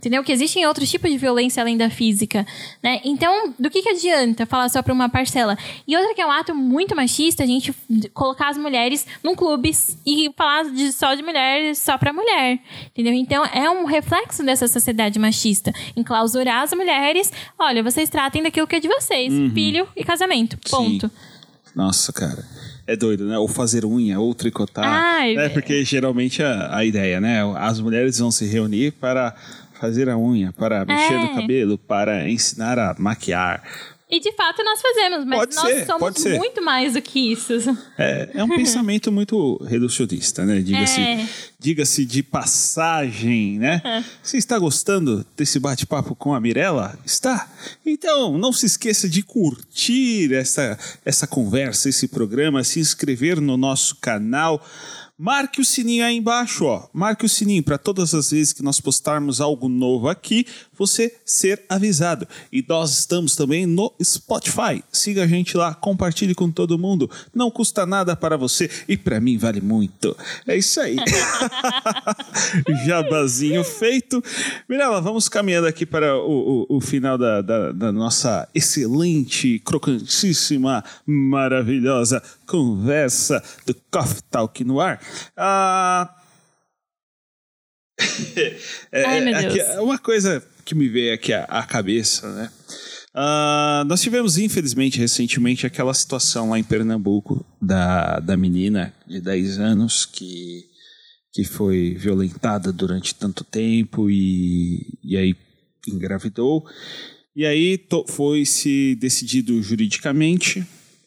Entendeu? 0.03 0.21
Que 0.21 0.33
existem 0.33 0.65
outros 0.65 0.91
tipos 0.91 1.09
de 1.09 1.17
violência 1.17 1.63
além 1.63 1.77
da 1.77 1.89
física, 1.89 2.45
né? 2.83 2.99
Então, 3.05 3.53
do 3.57 3.69
que 3.69 3.81
que 3.81 3.87
adianta 3.87 4.45
falar 4.45 4.67
só 4.67 4.81
pra 4.81 4.93
uma 4.93 5.07
parcela? 5.07 5.57
E 5.87 5.95
outra 5.95 6.13
que 6.13 6.19
é 6.19 6.25
um 6.25 6.31
ato 6.31 6.53
muito 6.53 6.93
machista, 6.93 7.41
a 7.41 7.45
gente 7.45 7.73
colocar 8.13 8.49
as 8.49 8.57
mulheres 8.57 9.07
num 9.23 9.33
clube 9.33 9.71
e 10.05 10.29
falar 10.35 10.65
de, 10.65 10.91
só 10.91 11.15
de 11.15 11.23
mulher 11.23 11.73
só 11.73 11.97
pra 11.97 12.11
mulher, 12.11 12.59
entendeu? 12.87 13.13
Então, 13.13 13.45
é 13.45 13.69
um 13.69 13.85
reflexo 13.85 14.43
dessa 14.43 14.67
sociedade 14.67 15.17
machista, 15.17 15.71
enclausurar 15.95 16.63
as 16.63 16.73
mulheres, 16.73 17.31
olha, 17.57 17.81
vocês 17.81 18.09
tratem 18.09 18.43
daquilo 18.43 18.67
que 18.67 18.75
é 18.75 18.81
de 18.81 18.89
vocês, 18.89 19.31
filho 19.53 19.87
e 19.95 20.03
casamento, 20.03 20.57
ponto. 20.69 21.09
Nossa, 21.73 22.11
cara. 22.11 22.43
É 22.85 22.97
doido, 22.97 23.25
né? 23.25 23.37
Ou 23.37 23.47
fazer 23.47 23.85
unha, 23.85 24.19
ou 24.19 24.33
tricotar. 24.33 24.83
Ai, 24.85 25.35
né? 25.35 25.47
Porque 25.47 25.85
geralmente 25.85 26.43
a, 26.43 26.75
a 26.75 26.83
ideia, 26.83 27.21
né? 27.21 27.39
As 27.55 27.79
mulheres 27.79 28.19
vão 28.19 28.29
se 28.29 28.45
reunir 28.45 28.91
para 28.91 29.33
fazer 29.79 30.09
a 30.09 30.17
unha, 30.17 30.51
para 30.53 30.85
mexer 30.85 31.17
no 31.19 31.25
É. 31.25 31.35
cabelo, 31.35 31.77
para 31.77 32.29
ensinar 32.29 32.77
a 32.79 32.95
maquiar. 32.97 33.63
E 34.09 34.19
de 34.19 34.31
fato 34.33 34.63
nós 34.63 34.79
fazemos, 34.79 35.25
mas 35.25 35.39
Pode 35.39 35.55
nós 35.55 35.65
ser, 35.65 35.85
somos 35.87 36.23
muito 36.37 36.61
mais 36.61 36.93
do 36.93 37.01
que 37.01 37.31
isso. 37.31 37.53
É, 37.97 38.29
é 38.35 38.43
um 38.43 38.49
pensamento 38.49 39.11
muito 39.11 39.57
reducionista, 39.63 40.45
né? 40.45 40.59
Diga-se 40.61 41.01
É. 41.01 41.27
diga-se 41.59 42.05
de 42.05 42.21
passagem, 42.21 43.57
né? 43.57 43.81
Você 44.21 44.37
está 44.37 44.59
gostando 44.59 45.25
desse 45.35 45.57
bate-papo 45.59 46.13
com 46.15 46.31
a 46.35 46.39
Mirella? 46.39 46.95
Está? 47.03 47.49
Então, 47.83 48.37
não 48.37 48.53
se 48.53 48.67
esqueça 48.67 49.09
de 49.09 49.23
curtir 49.23 50.31
essa, 50.33 50.77
essa 51.03 51.25
conversa, 51.25 51.89
esse 51.89 52.07
programa, 52.07 52.63
se 52.63 52.79
inscrever 52.79 53.41
no 53.41 53.57
nosso 53.57 53.95
canal. 53.95 54.63
Marque 55.23 55.61
o 55.61 55.63
sininho 55.63 56.03
aí 56.03 56.17
embaixo, 56.17 56.65
ó. 56.65 56.85
Marque 56.91 57.25
o 57.25 57.29
sininho 57.29 57.63
para 57.63 57.77
todas 57.77 58.13
as 58.13 58.31
vezes 58.31 58.51
que 58.51 58.61
nós 58.61 58.81
postarmos 58.81 59.39
algo 59.39 59.69
novo 59.69 60.09
aqui, 60.09 60.45
você 60.77 61.15
ser 61.23 61.63
avisado. 61.69 62.27
E 62.51 62.61
nós 62.67 62.91
estamos 62.99 63.33
também 63.33 63.65
no 63.65 63.93
Spotify. 64.03 64.83
Siga 64.91 65.23
a 65.23 65.27
gente 65.27 65.55
lá, 65.55 65.73
compartilhe 65.73 66.35
com 66.35 66.51
todo 66.51 66.77
mundo. 66.77 67.09
Não 67.33 67.49
custa 67.49 67.85
nada 67.85 68.17
para 68.17 68.35
você 68.35 68.69
e 68.85 68.97
para 68.97 69.21
mim 69.21 69.37
vale 69.37 69.61
muito. 69.61 70.13
É 70.45 70.57
isso 70.57 70.81
aí. 70.81 70.97
Jabazinho 72.85 73.63
feito. 73.63 74.21
Mirella, 74.67 74.99
vamos 74.99 75.29
caminhando 75.29 75.67
aqui 75.67 75.85
para 75.85 76.17
o, 76.17 76.67
o, 76.69 76.77
o 76.77 76.81
final 76.81 77.17
da, 77.17 77.41
da, 77.41 77.71
da 77.71 77.93
nossa 77.93 78.45
excelente, 78.53 79.57
crocantíssima, 79.59 80.83
maravilhosa 81.07 82.21
conversa 82.53 83.43
do 83.65 83.73
Coffee 83.89 84.21
Talk 84.29 84.63
no 84.63 84.79
ar. 84.79 85.01
Ah, 85.35 86.15
é, 88.91 89.05
Ai, 89.05 89.21
meu 89.21 89.35
aqui, 89.35 89.57
Deus. 89.57 89.77
uma 89.79 89.97
coisa 89.97 90.45
que 90.63 90.75
me 90.75 90.87
veio 90.87 91.15
aqui 91.15 91.33
à, 91.33 91.63
cabeça, 91.63 92.31
né? 92.31 92.51
Ah, 93.11 93.83
nós 93.87 94.01
tivemos, 94.03 94.37
infelizmente, 94.37 94.99
recentemente, 94.99 95.65
aquela 95.65 95.95
situação 95.95 96.51
lá 96.51 96.59
em 96.59 96.63
Pernambuco 96.63 97.43
da, 97.59 98.19
da 98.19 98.37
menina 98.37 98.93
de 99.07 99.19
10 99.19 99.57
anos 99.57 100.05
que, 100.05 100.65
que 101.33 101.43
foi 101.43 101.95
violentada 101.95 102.71
durante 102.71 103.15
tanto 103.15 103.43
tempo 103.43 104.11
e, 104.11 104.99
e 105.03 105.17
aí 105.17 105.35
engravidou. 105.87 106.63
E 107.35 107.47
aí 107.47 107.83
foi 108.09 108.45
se 108.45 108.93
decidido 108.93 109.59
juridicamente, 109.59 110.63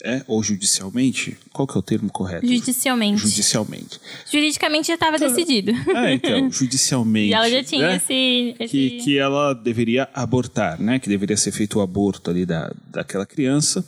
é, 0.06 0.22
ou 0.28 0.40
judicialmente, 0.40 1.36
qual 1.52 1.66
que 1.66 1.76
é 1.76 1.80
o 1.80 1.82
termo 1.82 2.08
correto? 2.10 2.46
Judicialmente. 2.46 3.22
Judicialmente. 3.22 4.00
Juridicamente 4.30 4.86
já 4.86 4.94
estava 4.94 5.18
decidido. 5.18 5.72
É, 5.96 6.14
então, 6.14 6.48
judicialmente. 6.52 7.30
E 7.30 7.34
ela 7.34 7.50
já 7.50 7.64
tinha 7.64 7.88
né? 7.88 7.96
esse. 7.96 8.54
esse... 8.60 8.70
que, 8.70 8.90
que 8.98 9.18
ela 9.18 9.52
deveria 9.52 10.08
abortar, 10.14 10.80
né? 10.80 11.00
Que 11.00 11.08
deveria 11.08 11.36
ser 11.36 11.50
feito 11.50 11.80
o 11.80 11.82
aborto 11.82 12.30
ali 12.30 12.46
da, 12.46 12.72
daquela 12.88 13.26
criança. 13.26 13.84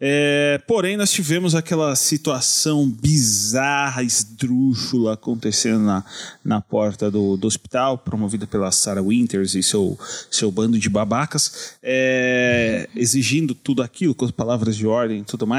É, 0.00 0.60
porém, 0.68 0.96
nós 0.96 1.10
tivemos 1.10 1.56
aquela 1.56 1.96
situação 1.96 2.88
bizarra, 2.88 4.04
esdrúxula 4.04 5.14
acontecendo 5.14 5.80
na, 5.80 6.04
na 6.44 6.60
porta 6.60 7.10
do, 7.10 7.36
do 7.36 7.46
hospital, 7.48 7.98
promovida 7.98 8.46
pela 8.46 8.70
Sarah 8.70 9.02
Winters 9.02 9.56
e 9.56 9.64
seu, 9.64 9.98
seu 10.30 10.52
bando 10.52 10.78
de 10.78 10.88
babacas, 10.88 11.74
é, 11.82 12.88
exigindo 12.94 13.52
tudo 13.52 13.82
aquilo 13.82 14.14
com 14.14 14.24
as 14.24 14.30
palavras 14.30 14.76
de 14.76 14.86
ordem 14.86 15.20
e 15.20 15.24
tudo 15.24 15.44
mais. 15.44 15.55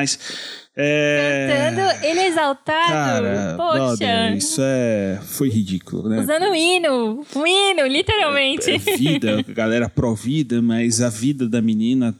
É, 0.79 1.71
Cantando 1.73 2.05
ele 2.05 2.19
é 2.19 2.27
exaltado. 2.27 2.87
Cara, 2.87 3.55
Poxa. 3.57 3.73
brother, 3.73 4.37
isso 4.37 4.61
é, 4.63 5.19
foi 5.23 5.49
ridículo, 5.49 6.07
né? 6.07 6.19
Usando 6.19 6.43
um 6.43 6.55
hino. 6.55 7.25
Um 7.35 7.47
hino, 7.47 7.87
literalmente. 7.87 8.69
é 8.69 8.77
vida, 8.77 9.43
galera 9.49 9.89
pró-vida, 9.89 10.61
mas 10.61 11.01
a 11.01 11.09
vida 11.09 11.49
da 11.49 11.63
menina, 11.63 12.15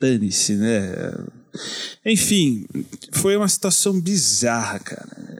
dane-se, 0.00 0.54
né? 0.54 0.92
Enfim, 2.04 2.66
foi 3.12 3.36
uma 3.36 3.48
situação 3.48 4.00
bizarra, 4.00 4.80
cara. 4.80 5.38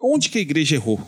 Onde 0.00 0.28
que 0.28 0.38
a 0.38 0.42
igreja 0.42 0.76
errou? 0.76 1.00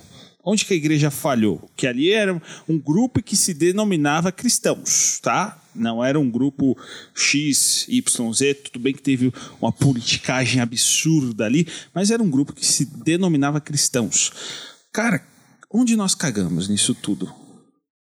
Onde 0.44 0.64
que 0.64 0.74
a 0.74 0.76
igreja 0.76 1.10
falhou? 1.10 1.70
Que 1.76 1.86
ali 1.86 2.10
era 2.10 2.40
um 2.68 2.78
grupo 2.78 3.22
que 3.22 3.36
se 3.36 3.54
denominava 3.54 4.32
cristãos, 4.32 5.20
tá? 5.22 5.56
Não 5.74 6.04
era 6.04 6.18
um 6.18 6.28
grupo 6.28 6.76
X, 7.14 7.86
Y, 7.88 8.32
Z. 8.32 8.54
Tudo 8.54 8.80
bem 8.80 8.92
que 8.92 9.00
teve 9.00 9.32
uma 9.60 9.72
politicagem 9.72 10.60
absurda 10.60 11.46
ali, 11.46 11.66
mas 11.94 12.10
era 12.10 12.22
um 12.22 12.30
grupo 12.30 12.52
que 12.52 12.66
se 12.66 12.84
denominava 12.84 13.60
cristãos. 13.60 14.32
Cara, 14.92 15.22
onde 15.72 15.94
nós 15.96 16.14
cagamos 16.14 16.68
nisso 16.68 16.94
tudo? 16.94 17.32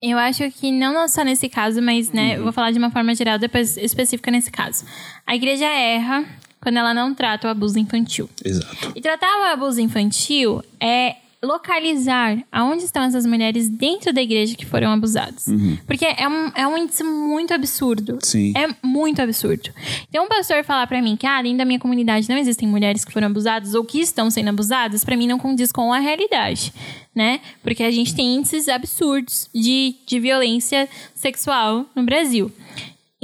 Eu 0.02 0.18
acho 0.18 0.50
que 0.50 0.72
não 0.72 1.06
só 1.06 1.22
nesse 1.22 1.48
caso, 1.48 1.80
mas, 1.80 2.10
né, 2.10 2.36
eu 2.36 2.42
vou 2.42 2.52
falar 2.52 2.72
de 2.72 2.78
uma 2.78 2.90
forma 2.90 3.14
geral, 3.14 3.38
depois 3.38 3.76
específica 3.76 4.32
nesse 4.32 4.50
caso. 4.50 4.84
A 5.24 5.36
igreja 5.36 5.66
erra 5.66 6.24
quando 6.60 6.78
ela 6.78 6.92
não 6.92 7.14
trata 7.14 7.46
o 7.46 7.50
abuso 7.50 7.78
infantil. 7.78 8.28
Exato. 8.44 8.92
E 8.96 9.00
tratar 9.00 9.28
o 9.40 9.52
abuso 9.52 9.80
infantil 9.80 10.60
é 10.80 11.16
localizar 11.44 12.38
aonde 12.52 12.84
estão 12.84 13.02
essas 13.02 13.26
mulheres 13.26 13.68
dentro 13.68 14.12
da 14.12 14.22
igreja 14.22 14.54
que 14.54 14.64
foram 14.64 14.92
abusadas. 14.92 15.46
Porque 15.86 16.04
é 16.04 16.28
um, 16.28 16.52
é 16.54 16.66
um 16.66 16.78
índice 16.78 17.02
muito 17.02 17.52
absurdo. 17.52 18.18
Sim. 18.22 18.52
É 18.56 18.68
muito 18.82 19.20
absurdo. 19.20 19.70
Então, 20.08 20.24
um 20.24 20.28
pastor 20.28 20.62
falar 20.64 20.86
pra 20.86 21.02
mim 21.02 21.16
que, 21.16 21.26
ah, 21.26 21.42
dentro 21.42 21.58
da 21.58 21.64
minha 21.64 21.80
comunidade 21.80 22.28
não 22.28 22.36
existem 22.36 22.68
mulheres 22.68 23.04
que 23.04 23.12
foram 23.12 23.26
abusadas 23.26 23.74
ou 23.74 23.84
que 23.84 24.00
estão 24.00 24.30
sendo 24.30 24.50
abusadas, 24.50 25.04
pra 25.04 25.16
mim 25.16 25.26
não 25.26 25.38
condiz 25.38 25.72
com 25.72 25.92
a 25.92 25.98
realidade, 25.98 26.72
né? 27.14 27.40
Porque 27.62 27.82
a 27.82 27.90
gente 27.90 28.14
tem 28.14 28.36
índices 28.36 28.68
absurdos 28.68 29.48
de, 29.52 29.96
de 30.06 30.20
violência 30.20 30.88
sexual 31.14 31.86
no 31.94 32.04
Brasil. 32.04 32.52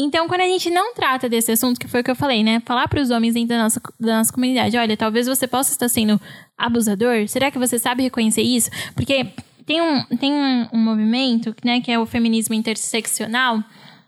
Então, 0.00 0.28
quando 0.28 0.42
a 0.42 0.46
gente 0.46 0.70
não 0.70 0.94
trata 0.94 1.28
desse 1.28 1.50
assunto, 1.50 1.80
que 1.80 1.88
foi 1.88 2.00
o 2.00 2.04
que 2.04 2.10
eu 2.10 2.16
falei, 2.16 2.44
né? 2.44 2.62
Falar 2.64 2.86
para 2.86 3.02
os 3.02 3.10
homens 3.10 3.34
dentro 3.34 3.48
da 3.48 3.64
nossa, 3.64 3.82
da 3.98 4.18
nossa 4.18 4.32
comunidade: 4.32 4.76
olha, 4.76 4.96
talvez 4.96 5.26
você 5.26 5.48
possa 5.48 5.72
estar 5.72 5.88
sendo 5.88 6.20
abusador. 6.56 7.26
Será 7.26 7.50
que 7.50 7.58
você 7.58 7.78
sabe 7.78 8.04
reconhecer 8.04 8.42
isso? 8.42 8.70
Porque 8.94 9.26
tem 9.66 9.82
um, 9.82 10.04
tem 10.16 10.32
um, 10.32 10.68
um 10.72 10.78
movimento, 10.78 11.54
né, 11.64 11.80
que 11.80 11.90
é 11.90 11.98
o 11.98 12.06
feminismo 12.06 12.54
interseccional, 12.54 13.62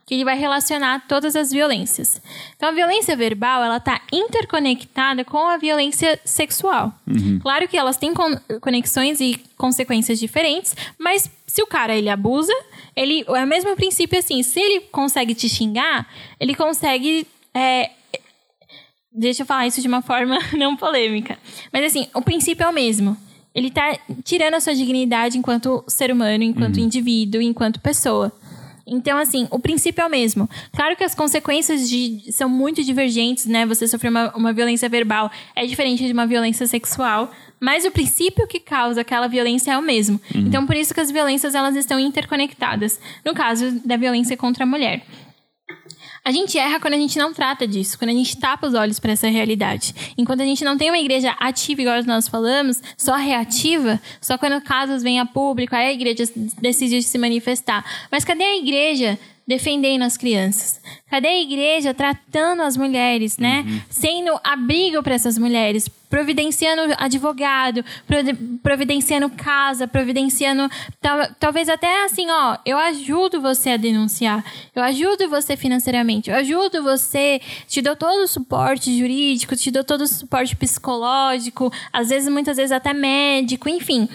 que 0.07 0.15
ele 0.15 0.25
vai 0.25 0.39
relacionar 0.39 1.05
todas 1.07 1.37
as 1.37 1.51
violências. 1.51 2.21
Então, 2.57 2.69
a 2.69 2.73
violência 2.73 3.17
verbal, 3.17 3.63
ela 3.63 3.79
tá 3.79 4.01
interconectada 4.13 5.25
com 5.25 5.49
a 5.49 5.57
violência 5.57 6.19
sexual. 6.25 6.93
Claro 7.41 7.69
que 7.69 7.77
elas 7.77 7.97
têm 7.97 8.15
con- 8.15 8.37
conexões 8.61 9.21
e 9.21 9.41
consequências 9.57 10.19
diferentes, 10.19 10.75
mas 10.99 11.31
se 11.47 11.63
o 11.63 11.67
cara, 11.67 11.95
ele 11.95 12.09
abusa, 12.09 12.53
ele... 12.97 13.25
É 13.29 13.45
o 13.45 13.47
mesmo 13.47 13.75
princípio, 13.77 14.19
assim, 14.19 14.43
se 14.43 14.61
ele 14.61 14.81
consegue 14.93 15.35
te 15.35 15.49
xingar, 15.49 16.09
ele 16.39 16.55
consegue... 16.55 17.27
é, 17.55 17.91
Deixa 19.13 19.43
eu 19.43 19.47
falar 19.47 19.67
isso 19.67 19.81
de 19.81 19.89
uma 19.89 20.03
forma 20.03 20.39
não 20.57 20.77
polêmica. 20.77 21.37
Mas 21.73 21.85
assim, 21.87 22.07
o 22.15 22.23
princípio 22.23 22.65
é 22.65 22.69
o 22.69 22.73
mesmo. 22.73 23.17
Ele 23.53 23.71
tá 23.71 23.99
tirando 24.23 24.55
a 24.55 24.61
sua 24.61 24.75
dignidade 24.75 25.37
enquanto 25.37 25.83
ser 25.89 26.13
humano, 26.13 26.45
enquanto 26.45 26.79
indivíduo, 26.79 27.43
enquanto 27.43 27.81
pessoa. 27.81 28.33
Então, 28.91 29.17
assim, 29.17 29.47
o 29.53 29.59
princípio 29.59 30.03
é 30.03 30.07
o 30.07 30.11
mesmo. 30.11 30.51
Claro 30.75 30.97
que 30.97 31.05
as 31.05 31.15
consequências 31.15 31.89
de- 31.89 32.25
são 32.33 32.49
muito 32.49 32.83
divergentes, 32.83 33.47
né? 33.47 33.65
Você 33.65 33.87
sofrer 33.87 34.09
uma, 34.11 34.37
uma 34.37 34.53
violência 34.53 34.89
verbal 34.89 35.31
é 35.55 35.65
diferente 35.65 36.05
de 36.05 36.13
uma 36.13 36.27
violência 36.27 36.67
sexual, 36.67 37.31
mas 37.61 37.85
o 37.85 37.91
princípio 37.91 38.47
que 38.49 38.59
causa 38.59 39.03
aquela 39.03 39.29
violência 39.29 39.71
é 39.73 39.79
o 39.79 39.83
mesmo. 39.83 40.21
Então, 40.35 40.67
por 40.67 40.75
isso 40.75 40.93
que 40.93 41.01
as 41.01 41.11
violências 41.11 41.55
elas 41.55 41.77
estão 41.77 42.01
interconectadas. 42.01 42.99
No 43.25 43.33
caso 43.35 43.71
da 43.85 43.97
violência 43.97 44.37
contra 44.37 44.65
a 44.65 44.67
mulher. 44.67 45.03
A 46.25 46.33
gente 46.33 46.59
erra 46.59 46.79
quando 46.79 46.95
a 46.95 46.99
gente 46.99 47.19
não 47.19 47.33
trata 47.33 47.67
disso, 47.67 47.99
quando 47.99 48.11
a 48.11 48.15
gente 48.15 48.37
tapa 48.39 48.67
os 48.67 48.75
olhos 48.75 49.01
para 49.01 49.13
essa 49.13 49.29
realidade. 49.29 49.95
Enquanto 50.19 50.43
a 50.43 50.45
gente 50.45 50.63
não 50.65 50.77
tem 50.77 50.91
uma 50.91 50.99
igreja 50.99 51.35
ativa, 51.41 51.81
igual 51.81 52.03
nós 52.05 52.29
falamos, 52.29 52.83
só 52.97 53.17
reativa, 53.17 54.01
só 54.21 54.37
quando 54.37 54.61
casos 54.61 55.03
vêm 55.03 55.19
a 55.19 55.27
público, 55.27 55.75
aí 55.75 55.87
a 55.87 55.93
igreja 55.93 56.25
decide 56.61 57.03
se 57.03 57.17
manifestar. 57.17 57.85
Mas 58.11 58.25
cadê 58.25 58.45
a 58.45 58.57
igreja 58.59 59.19
defendendo 59.47 60.03
as 60.03 60.17
crianças? 60.17 60.81
Cadê 61.11 61.29
a 61.29 61.41
igreja 61.41 61.95
tratando 61.95 62.63
as 62.63 62.77
mulheres, 62.77 63.39
né? 63.39 63.65
Sendo 63.89 64.39
abrigo 64.45 65.03
para 65.03 65.15
essas 65.15 65.39
mulheres, 65.39 65.89
providenciando 66.11 66.93
advogado, 66.99 67.83
prov- 68.07 68.37
providenciando 68.63 69.31
casa, 69.31 69.89
providenciando 69.89 70.69
tal- 71.01 71.29
talvez 71.39 71.69
até 71.69 72.05
assim, 72.05 72.29
ó, 72.29 72.59
eu 72.67 72.77
ajudo 72.77 73.41
você 73.41 73.71
a 73.71 73.77
denunciar, 73.77 74.45
eu 74.75 74.83
ajudo 74.83 75.29
você 75.31 75.57
financeiramente, 75.57 76.29
eu 76.29 76.37
ajudo 76.37 76.83
você, 76.83 77.41
te 77.69 77.81
dou 77.81 77.95
todo 77.97 78.25
o 78.25 78.27
suporte 78.29 78.99
jurídico, 78.99 79.55
te 79.57 79.71
dou 79.71 79.85
todo 79.85 80.03
o 80.03 80.07
suporte 80.09 80.55
psicológico, 80.57 81.73
às 81.93 82.09
vezes 82.11 82.29
muitas 82.29 82.57
vezes 82.57 82.73
até 82.73 82.93
médico, 82.93 83.69
enfim. 83.69 84.09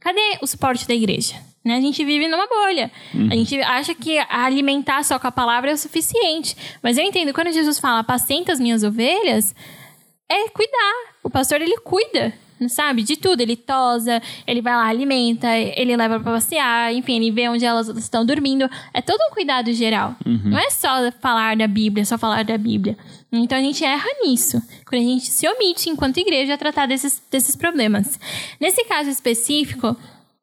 Cadê 0.00 0.38
o 0.42 0.46
suporte 0.46 0.86
da 0.86 0.94
igreja? 0.94 1.34
Né? 1.64 1.76
A 1.76 1.80
gente 1.80 2.04
vive 2.04 2.28
numa 2.28 2.46
bolha. 2.46 2.92
A 3.30 3.34
gente 3.34 3.60
acha 3.60 3.92
que 3.92 4.18
alimentar 4.28 5.02
só 5.04 5.18
com 5.18 5.26
a 5.26 5.32
palavra 5.32 5.70
é 5.70 5.74
o 5.74 5.76
suficiente. 5.78 6.56
Mas 6.80 6.96
eu 6.96 7.02
entendo, 7.04 7.32
quando 7.34 7.52
Jesus 7.52 7.80
fala, 7.80 8.00
apacenta 8.00 8.52
as 8.52 8.60
minhas 8.60 8.84
ovelhas, 8.84 9.52
é 10.28 10.48
cuidar. 10.50 10.94
O 11.26 11.30
pastor, 11.30 11.60
ele 11.60 11.76
cuida, 11.78 12.32
sabe? 12.68 13.02
De 13.02 13.16
tudo. 13.16 13.40
Ele 13.40 13.56
tosa, 13.56 14.22
ele 14.46 14.62
vai 14.62 14.76
lá, 14.76 14.86
alimenta, 14.86 15.48
ele 15.56 15.96
leva 15.96 16.20
pra 16.20 16.34
passear, 16.34 16.94
enfim, 16.94 17.16
ele 17.16 17.32
vê 17.32 17.48
onde 17.48 17.64
elas 17.64 17.88
estão 17.88 18.24
dormindo. 18.24 18.70
É 18.94 19.02
todo 19.02 19.18
um 19.28 19.34
cuidado 19.34 19.72
geral. 19.72 20.14
Não 20.24 20.56
é 20.56 20.70
só 20.70 21.10
falar 21.20 21.56
da 21.56 21.66
Bíblia, 21.66 22.04
só 22.04 22.16
falar 22.16 22.44
da 22.44 22.56
Bíblia. 22.56 22.96
Então 23.32 23.58
a 23.58 23.60
gente 23.60 23.84
erra 23.84 24.06
nisso. 24.22 24.62
Quando 24.88 25.02
a 25.02 25.04
gente 25.04 25.26
se 25.26 25.48
omite, 25.48 25.90
enquanto 25.90 26.18
igreja, 26.18 26.54
a 26.54 26.58
tratar 26.58 26.86
desses, 26.86 27.20
desses 27.28 27.56
problemas. 27.56 28.20
Nesse 28.60 28.84
caso 28.84 29.10
específico, 29.10 29.96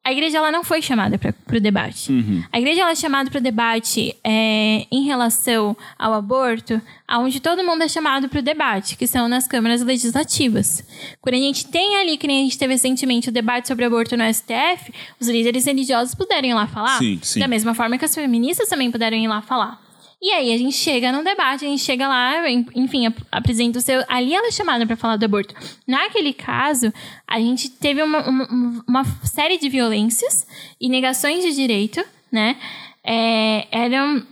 a 0.03 0.11
igreja 0.11 0.37
ela 0.37 0.51
não 0.51 0.63
foi 0.63 0.81
chamada 0.81 1.17
para 1.17 1.33
o 1.57 1.59
debate. 1.61 2.11
A 2.51 2.59
igreja 2.59 2.81
ela 2.81 2.91
é 2.91 2.95
chamada 2.95 3.29
para 3.29 3.39
o 3.39 3.41
debate 3.41 4.15
é, 4.23 4.85
em 4.91 5.03
relação 5.03 5.77
ao 5.97 6.13
aborto, 6.13 6.81
aonde 7.07 7.39
todo 7.39 7.63
mundo 7.63 7.83
é 7.83 7.87
chamado 7.87 8.27
para 8.27 8.39
o 8.39 8.41
debate, 8.41 8.97
que 8.97 9.07
são 9.07 9.29
nas 9.29 9.47
câmaras 9.47 9.81
legislativas. 9.81 10.83
Quando 11.21 11.35
a 11.35 11.39
gente 11.39 11.67
tem 11.67 11.95
ali, 11.97 12.17
que 12.17 12.27
nem 12.27 12.41
a 12.41 12.43
gente 12.43 12.57
teve 12.57 12.73
recentemente 12.73 13.29
o 13.29 13.31
debate 13.31 13.67
sobre 13.67 13.85
aborto 13.85 14.17
no 14.17 14.23
STF, 14.33 14.93
os 15.19 15.29
líderes 15.29 15.65
religiosos 15.65 16.13
puderam 16.13 16.49
ir 16.49 16.53
lá 16.53 16.67
falar. 16.67 16.97
Sim, 16.97 17.19
sim. 17.21 17.39
Da 17.39 17.47
mesma 17.47 17.73
forma 17.73 17.97
que 17.97 18.05
as 18.05 18.13
feministas 18.13 18.67
também 18.67 18.91
puderam 18.91 19.15
ir 19.15 19.27
lá 19.27 19.41
falar. 19.41 19.82
E 20.25 20.31
aí 20.31 20.53
a 20.53 20.57
gente 20.57 20.77
chega 20.77 21.11
num 21.11 21.21
debate, 21.21 21.65
a 21.65 21.67
gente 21.67 21.83
chega 21.83 22.07
lá, 22.07 22.49
enfim, 22.49 23.07
ap- 23.07 23.21
apresenta 23.29 23.77
o 23.77 23.81
seu. 23.81 24.01
Ali 24.07 24.33
ela 24.33 24.47
é 24.47 24.51
chamada 24.51 24.87
para 24.87 24.95
falar 24.95 25.17
do 25.17 25.25
aborto. 25.25 25.53
Naquele 25.85 26.31
caso, 26.31 26.93
a 27.27 27.37
gente 27.41 27.69
teve 27.69 28.01
uma, 28.01 28.19
uma, 28.29 28.83
uma 28.87 29.03
série 29.25 29.57
de 29.57 29.67
violências 29.67 30.47
e 30.79 30.87
negações 30.87 31.43
de 31.43 31.53
direito, 31.53 32.01
né? 32.31 32.55
É, 33.03 33.67
eram 33.69 34.25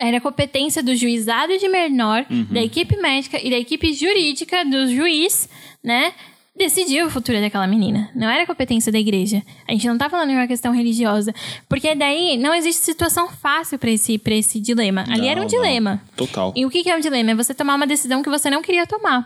era 0.00 0.20
competência 0.22 0.82
do 0.82 0.96
juizado 0.96 1.58
de 1.58 1.68
menor, 1.68 2.24
da 2.50 2.62
equipe 2.62 2.96
médica 2.96 3.38
e 3.44 3.50
da 3.50 3.58
equipe 3.58 3.92
jurídica 3.92 4.64
do 4.64 4.88
juiz, 4.94 5.50
né? 5.84 6.14
Decidir 6.58 7.04
o 7.04 7.10
futuro 7.10 7.40
daquela 7.40 7.66
menina. 7.68 8.10
Não 8.14 8.28
era 8.28 8.44
competência 8.44 8.90
da 8.90 8.98
igreja. 8.98 9.42
A 9.66 9.72
gente 9.72 9.86
não 9.86 9.96
tá 9.96 10.10
falando 10.10 10.30
de 10.30 10.34
uma 10.34 10.46
questão 10.48 10.72
religiosa. 10.72 11.32
Porque 11.68 11.94
daí 11.94 12.36
não 12.36 12.52
existe 12.52 12.84
situação 12.84 13.28
fácil 13.28 13.78
para 13.78 13.90
esse, 13.90 14.18
pra 14.18 14.34
esse 14.34 14.58
dilema. 14.58 15.02
Ali 15.08 15.22
Não, 15.22 15.28
era 15.28 15.40
um 15.40 15.44
não. 15.44 15.48
dilema. 15.48 16.02
Total. 16.16 16.52
E 16.56 16.66
o 16.66 16.70
que 16.70 16.82
que 16.82 16.90
é 16.90 16.96
um 16.96 17.00
dilema? 17.00 17.30
É 17.30 17.34
você 17.34 17.54
tomar 17.54 17.76
uma 17.76 17.86
decisão 17.86 18.22
que 18.22 18.28
você 18.28 18.50
não 18.50 18.60
queria 18.60 18.86
tomar. 18.86 19.24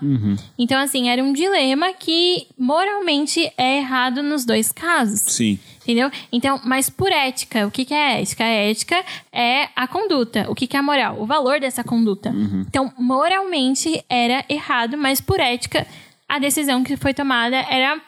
Então, 0.58 0.78
assim, 0.78 1.08
era 1.08 1.22
um 1.24 1.32
dilema 1.32 1.92
que 1.94 2.46
moralmente 2.58 3.50
é 3.56 3.78
errado 3.78 4.22
nos 4.22 4.44
dois 4.44 4.70
casos. 4.70 5.20
Sim. 5.20 5.58
Entendeu? 5.82 6.10
Então, 6.30 6.60
mas 6.64 6.88
por 6.90 7.10
ética, 7.10 7.66
o 7.66 7.70
que, 7.70 7.84
que 7.84 7.94
é 7.94 8.20
ética? 8.20 8.44
A 8.44 8.48
ética 8.48 9.04
é 9.32 9.68
a 9.74 9.88
conduta. 9.88 10.46
O 10.48 10.54
que, 10.54 10.66
que 10.66 10.76
é 10.76 10.80
a 10.80 10.82
moral? 10.82 11.16
O 11.18 11.26
valor 11.26 11.58
dessa 11.58 11.82
conduta. 11.82 12.32
Então, 12.68 12.92
moralmente 12.98 14.04
era 14.08 14.44
errado, 14.48 14.96
mas 14.96 15.20
por 15.20 15.40
ética, 15.40 15.86
a 16.32 16.38
decisão 16.38 16.82
que 16.82 16.96
foi 16.96 17.12
tomada 17.12 17.56
era 17.56 18.00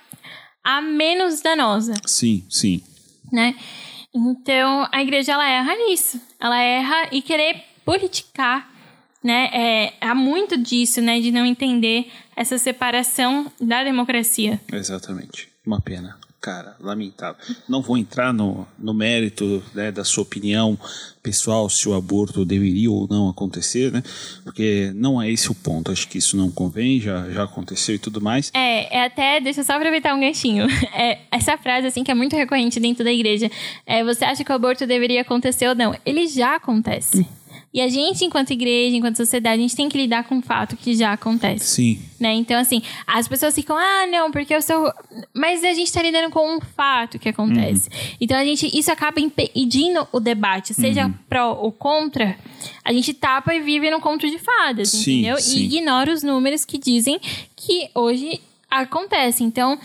a 0.64 0.80
menos 0.80 1.42
danosa 1.42 1.92
Sim, 2.06 2.42
sim. 2.48 2.82
né? 3.30 3.54
Então, 4.14 4.88
a 4.90 5.02
igreja, 5.02 5.32
ela 5.32 5.46
erra 5.46 5.74
nisso. 5.74 6.18
Ela 6.40 6.58
erra 6.58 7.08
e 7.12 7.20
querer 7.20 7.64
politicar, 7.84 8.72
né? 9.22 9.50
É, 9.52 9.92
há 10.00 10.14
muito 10.14 10.56
disso, 10.56 11.02
né? 11.02 11.20
De 11.20 11.30
não 11.30 11.44
entender 11.44 12.10
essa 12.34 12.56
separação 12.56 13.52
da 13.60 13.84
democracia. 13.84 14.58
Exatamente. 14.72 15.50
Uma 15.66 15.80
pena. 15.80 16.16
Cara, 16.44 16.76
lamentável. 16.78 17.36
Não 17.66 17.80
vou 17.80 17.96
entrar 17.96 18.30
no, 18.30 18.68
no 18.78 18.92
mérito 18.92 19.62
né, 19.72 19.90
da 19.90 20.04
sua 20.04 20.24
opinião 20.24 20.78
pessoal 21.22 21.70
se 21.70 21.88
o 21.88 21.94
aborto 21.94 22.44
deveria 22.44 22.90
ou 22.90 23.08
não 23.08 23.30
acontecer, 23.30 23.90
né? 23.90 24.02
Porque 24.42 24.92
não 24.94 25.22
é 25.22 25.30
esse 25.30 25.50
o 25.50 25.54
ponto. 25.54 25.90
Acho 25.90 26.06
que 26.06 26.18
isso 26.18 26.36
não 26.36 26.50
convém, 26.50 27.00
já, 27.00 27.30
já 27.30 27.44
aconteceu 27.44 27.94
e 27.94 27.98
tudo 27.98 28.20
mais. 28.20 28.50
É, 28.52 28.94
é 28.94 29.06
até, 29.06 29.40
deixa 29.40 29.60
eu 29.60 29.64
só 29.64 29.72
aproveitar 29.72 30.14
um 30.14 30.20
ganchinho. 30.20 30.66
É, 30.94 31.18
essa 31.30 31.58
frase, 31.58 31.88
assim, 31.88 32.04
que 32.04 32.10
é 32.10 32.14
muito 32.14 32.36
recorrente 32.36 32.78
dentro 32.78 33.02
da 33.02 33.10
igreja. 33.10 33.50
É, 33.84 34.04
você 34.04 34.24
acha 34.24 34.44
que 34.44 34.52
o 34.52 34.54
aborto 34.54 34.86
deveria 34.86 35.22
acontecer 35.22 35.66
ou 35.66 35.74
não? 35.74 35.96
Ele 36.04 36.28
já 36.28 36.54
acontece. 36.56 37.26
E 37.74 37.80
a 37.80 37.88
gente, 37.88 38.24
enquanto 38.24 38.52
igreja, 38.52 38.96
enquanto 38.96 39.16
sociedade, 39.16 39.58
a 39.58 39.60
gente 39.60 39.74
tem 39.74 39.88
que 39.88 39.98
lidar 39.98 40.22
com 40.22 40.38
o 40.38 40.42
fato 40.42 40.76
que 40.76 40.94
já 40.94 41.12
acontece. 41.12 41.66
Sim, 41.66 41.98
né? 42.20 42.32
Então, 42.32 42.56
assim, 42.56 42.80
as 43.04 43.26
pessoas 43.26 43.52
ficam, 43.52 43.76
ah, 43.76 44.06
não, 44.06 44.30
porque 44.30 44.54
eu 44.54 44.62
sou. 44.62 44.92
Mas 45.34 45.64
a 45.64 45.74
gente 45.74 45.92
tá 45.92 46.00
lidando 46.00 46.30
com 46.30 46.56
um 46.56 46.60
fato 46.60 47.18
que 47.18 47.28
acontece. 47.28 47.90
Então, 48.20 48.38
a 48.38 48.44
gente, 48.44 48.70
isso 48.78 48.92
acaba 48.92 49.18
impedindo 49.18 50.06
o 50.12 50.20
debate, 50.20 50.72
seja 50.72 51.10
pró 51.28 51.58
ou 51.60 51.72
contra. 51.72 52.38
A 52.84 52.92
gente 52.92 53.12
tapa 53.12 53.52
e 53.52 53.60
vive 53.60 53.90
num 53.90 54.00
conto 54.00 54.30
de 54.30 54.38
fadas, 54.38 54.90
Sim, 54.90 55.22
entendeu? 55.22 55.38
sim. 55.38 55.58
E 55.58 55.64
ignora 55.64 56.12
os 56.12 56.22
números 56.22 56.64
que 56.64 56.78
dizem 56.78 57.18
que 57.56 57.90
hoje 57.92 58.40
acontece. 58.70 59.42
Então, 59.42 59.76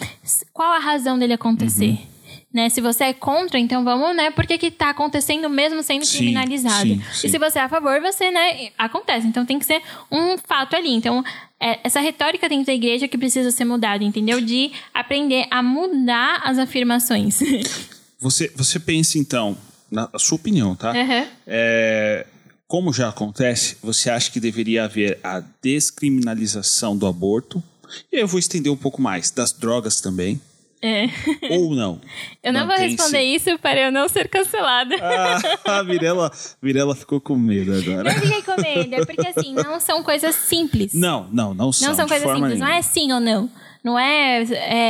qual 0.54 0.74
a 0.74 0.80
razão 0.80 1.18
dele 1.18 1.34
acontecer? 1.34 1.90
Uhum. 1.90 2.09
Né? 2.52 2.68
Se 2.70 2.82
você 2.82 3.06
é 3.06 3.14
contra, 3.14 3.60
então 3.60 3.84
vamos, 3.84 4.16
né? 4.16 4.32
Por 4.32 4.48
que 4.48 4.58
que 4.58 4.72
tá 4.72 4.90
acontecendo 4.90 5.48
mesmo 5.48 5.84
sendo 5.84 6.04
Sim, 6.04 6.18
criminalizado? 6.18 6.88
sim, 6.88 7.02
sim. 7.14 7.28
E 7.28 7.30
se 7.30 7.38
você 7.38 7.60
é 7.60 7.62
a 7.62 7.70
favor, 7.70 8.02
você, 8.02 8.32
né? 8.32 8.70
Acontece. 8.78 9.28
Então 9.28 9.46
tem 9.46 9.60
que 9.60 9.66
ser 9.66 9.82
um 10.12 10.36
fato 10.38 10.76
ali. 10.76 10.90
Então, 10.90 11.24
é, 11.60 11.80
essa 11.84 12.00
retórica 12.00 12.50
dentro 12.50 12.66
da 12.66 12.74
igreja 12.74 13.08
que 13.08 13.18
precisa 13.20 13.52
ser 13.52 13.66
mudada, 13.66 14.04
entendeu? 14.04 14.42
De 14.42 14.72
aprender 14.94 15.46
a 15.52 15.62
mudar 15.62 16.42
as 16.44 16.58
afirmações. 16.58 17.40
Você, 18.22 18.52
você 18.54 18.78
pensa, 18.82 19.18
então, 19.18 19.58
na 19.90 20.10
sua 20.18 20.36
opinião, 20.36 20.76
tá? 20.76 20.92
Aham. 20.92 21.26
É, 21.48 22.28
como 22.68 22.92
já 22.92 23.08
acontece, 23.08 23.78
você 23.82 24.10
acha 24.10 24.30
que 24.30 24.42
deveria 24.42 24.84
haver 24.84 25.18
a 25.24 25.42
descriminalização 25.62 26.98
do 26.98 27.08
aborto? 27.08 27.64
E 28.12 28.18
aí 28.18 28.22
eu 28.22 28.28
vou 28.28 28.38
estender 28.38 28.72
um 28.72 28.78
pouco 28.78 29.02
mais, 29.02 29.32
das 29.32 29.52
drogas 29.54 30.02
também. 30.02 30.40
É. 30.82 31.08
Ou 31.52 31.76
não? 31.76 32.00
Eu 32.42 32.54
não 32.54 32.66
vou 32.66 32.76
responder 32.78 33.22
isso 33.22 33.58
para 33.60 33.82
eu 33.82 33.92
não 33.92 34.08
ser 34.08 34.30
cancelada. 34.30 34.96
Ah, 35.66 35.80
a 35.80 35.84
Mirella, 35.84 36.32
Mirella 36.62 36.96
ficou 36.96 37.20
com 37.20 37.36
medo 37.36 37.74
agora. 37.76 38.14
Não 38.14 38.22
fiquei 38.22 38.42
com 38.42 38.62
medo, 38.62 38.96
é 38.96 39.06
porque 39.06 39.28
assim, 39.28 39.54
não 39.54 39.80
são 39.80 40.02
coisas 40.04 40.34
simples. 40.36 40.94
Não, 40.94 41.28
não, 41.32 41.54
não 41.54 41.72
são. 41.72 41.90
Não 41.90 41.96
são 41.96 42.08
coisas 42.08 42.26
simples, 42.32 42.58
não 42.60 42.66
nenhuma. 42.68 42.76
é 42.78 42.82
sim 42.82 43.12
ou 43.12 43.20
não. 43.20 43.50
Não 43.84 43.98
é, 44.00 44.42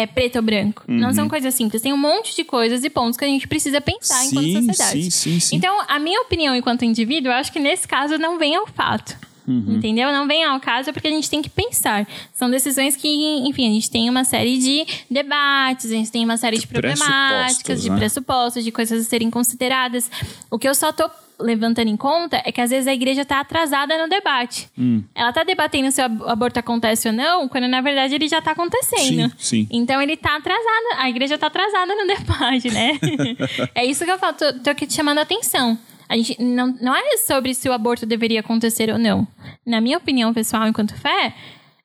é 0.02 0.07
preto 0.07 0.38
ou 0.38 0.41
branco. 0.41 0.84
Não 0.88 1.10
Uhum. 1.10 1.14
são 1.14 1.30
coisas 1.30 1.53
simples. 1.53 1.82
Tem 1.82 1.94
um 1.94 1.98
monte 1.98 2.36
de 2.36 2.44
coisas 2.44 2.84
e 2.84 2.90
pontos 2.90 3.18
que 3.18 3.24
a 3.26 3.28
gente 3.28 3.48
precisa 3.48 3.80
pensar 3.82 4.26
enquanto 4.26 4.45
Sim, 4.45 4.66
sociedade. 4.68 4.91
sim, 5.03 5.10
sim, 5.11 5.40
sim. 5.40 5.56
Então, 5.56 5.76
a 5.88 5.99
minha 5.99 6.20
opinião 6.22 6.56
enquanto 6.56 6.84
indivíduo, 6.86 7.32
eu 7.32 7.36
acho 7.36 7.52
que 7.52 7.60
nesse 7.60 7.88
caso 7.88 8.18
não 8.18 8.38
vem 8.40 8.56
ao 8.56 8.66
fato. 8.68 9.16
Uhum. 9.49 9.76
Entendeu? 9.77 10.11
Não 10.11 10.27
vem 10.27 10.43
ao 10.43 10.59
caso 10.59 10.93
porque 10.93 11.07
a 11.07 11.11
gente 11.11 11.30
tem 11.30 11.41
que 11.41 11.49
pensar. 11.49 12.07
São 12.34 12.49
decisões 12.51 12.95
que, 12.95 13.07
enfim, 13.47 13.67
a 13.67 13.73
gente 13.73 13.89
tem 13.89 14.09
uma 14.09 14.23
série 14.23 14.57
de 14.57 14.85
debates, 15.09 15.91
a 15.91 15.95
gente 15.95 16.11
tem 16.11 16.23
uma 16.23 16.38
série 16.38 16.57
de, 16.59 16.67
problemáticas, 16.67 17.07
pressupostos, 17.09 17.81
de 17.81 17.89
né? 17.89 17.97
pressupostos, 17.97 18.63
de 18.63 18.71
coisas 18.71 19.05
a 19.05 19.09
serem 19.09 19.30
consideradas. 19.31 20.09
O 20.51 20.59
que 20.59 20.67
eu 20.69 20.76
só 20.76 20.91
tô 20.91 21.09
levantando 21.39 21.88
em 21.88 21.95
conta 21.95 22.41
é 22.45 22.51
que 22.51 22.59
às 22.59 22.69
vezes 22.69 22.85
a 22.85 22.93
igreja 22.93 23.23
tá 23.23 23.39
atrasada 23.39 23.97
no 23.97 24.09
debate. 24.09 24.67
Hum. 24.77 25.01
Ela 25.15 25.31
tá 25.31 25.43
debatendo 25.43 25.89
se 25.89 26.01
o 26.01 26.05
ab- 26.05 26.23
aborto 26.27 26.59
acontece 26.59 27.07
ou 27.07 27.13
não, 27.13 27.47
quando 27.47 27.67
na 27.67 27.80
verdade 27.81 28.13
ele 28.13 28.27
já 28.27 28.41
tá 28.41 28.51
acontecendo. 28.51 29.30
Sim, 29.38 29.65
sim. 29.65 29.67
Então 29.71 30.01
ele 30.01 30.17
tá 30.17 30.35
atrasado, 30.35 30.97
a 30.97 31.09
igreja 31.09 31.38
tá 31.38 31.47
atrasada 31.47 31.95
no 31.95 32.05
debate, 32.07 32.69
né? 32.69 32.99
é 33.73 33.85
isso 33.85 34.03
que 34.03 34.11
eu 34.11 34.19
falo, 34.19 34.34
tô, 34.34 34.53
tô 34.59 34.69
aqui 34.69 34.85
te 34.85 34.93
chamando 34.93 35.19
a 35.19 35.21
atenção. 35.21 35.77
A 36.10 36.18
gente 36.18 36.41
não, 36.41 36.76
não 36.81 36.95
é 36.95 37.18
sobre 37.18 37.53
se 37.53 37.69
o 37.69 37.72
aborto 37.73 38.06
deveria 38.06 38.40
acontecer 38.40 38.90
ou 38.91 38.98
não. 38.98 39.27
Na 39.65 39.80
minha 39.80 39.98
opinião 39.98 40.34
pessoal, 40.34 40.68
enquanto 40.68 40.95
fé, 40.95 41.34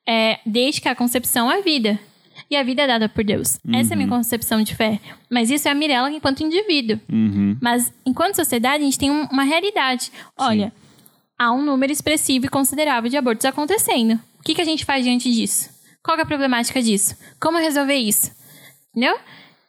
é 0.08 0.38
desde 0.46 0.80
que 0.80 0.88
a 0.88 0.94
concepção 0.96 1.52
é 1.52 1.60
vida. 1.60 1.98
E 2.50 2.56
a 2.56 2.62
vida 2.62 2.82
é 2.82 2.86
dada 2.86 3.08
por 3.08 3.22
Deus. 3.22 3.58
Essa 3.72 3.92
é 3.92 3.94
a 3.94 3.96
minha 3.96 4.08
concepção 4.08 4.62
de 4.62 4.74
fé. 4.74 4.98
Mas 5.30 5.50
isso 5.50 5.68
é 5.68 5.70
a 5.70 5.74
Mirella 5.74 6.10
enquanto 6.10 6.42
indivíduo. 6.42 6.98
Uhum. 7.10 7.56
Mas 7.60 7.92
enquanto 8.04 8.34
sociedade, 8.36 8.82
a 8.82 8.84
gente 8.86 8.98
tem 8.98 9.10
um- 9.10 9.26
uma 9.30 9.44
realidade. 9.44 10.10
Olha, 10.36 10.72
há 11.38 11.52
um 11.52 11.62
número 11.62 11.92
expressivo 11.92 12.46
e 12.46 12.48
considerável 12.48 13.08
de 13.10 13.16
abortos 13.16 13.44
acontecendo. 13.46 14.18
O 14.40 14.42
que, 14.42 14.54
que 14.54 14.60
a 14.60 14.64
gente 14.64 14.84
faz 14.84 15.04
diante 15.04 15.30
disso? 15.32 15.70
Qual 16.02 16.18
é 16.18 16.22
a 16.22 16.26
problemática 16.26 16.82
disso? 16.82 17.16
Como 17.40 17.56
resolver 17.58 17.94
isso? 17.94 18.30
Entendeu? 18.90 19.16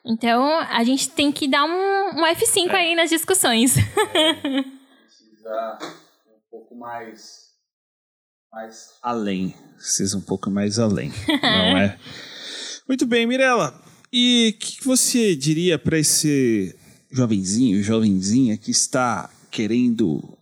Então, 0.05 0.59
a 0.59 0.83
gente 0.83 1.09
tem 1.09 1.31
que 1.31 1.47
dar 1.47 1.65
um, 1.65 2.19
um 2.19 2.25
F5 2.27 2.69
aí 2.71 2.95
nas 2.95 3.09
discussões. 3.09 3.73
Precisa 5.01 5.77
um 6.27 6.49
pouco 6.51 6.75
mais, 6.75 7.49
mais 8.51 8.99
além. 9.01 9.55
Precisa 9.75 10.17
um 10.17 10.21
pouco 10.21 10.51
mais 10.51 10.77
além, 10.77 11.11
não 11.41 11.77
é? 11.77 11.97
Muito 12.87 13.05
bem, 13.07 13.25
Mirella. 13.25 13.81
E 14.13 14.53
o 14.55 14.59
que 14.59 14.77
que 14.77 14.85
você 14.85 15.35
diria 15.35 15.79
para 15.79 15.97
esse 15.97 16.75
jovenzinho, 17.11 17.81
jovenzinha 17.81 18.57
que 18.57 18.69
está 18.69 19.29
querendo 19.49 20.34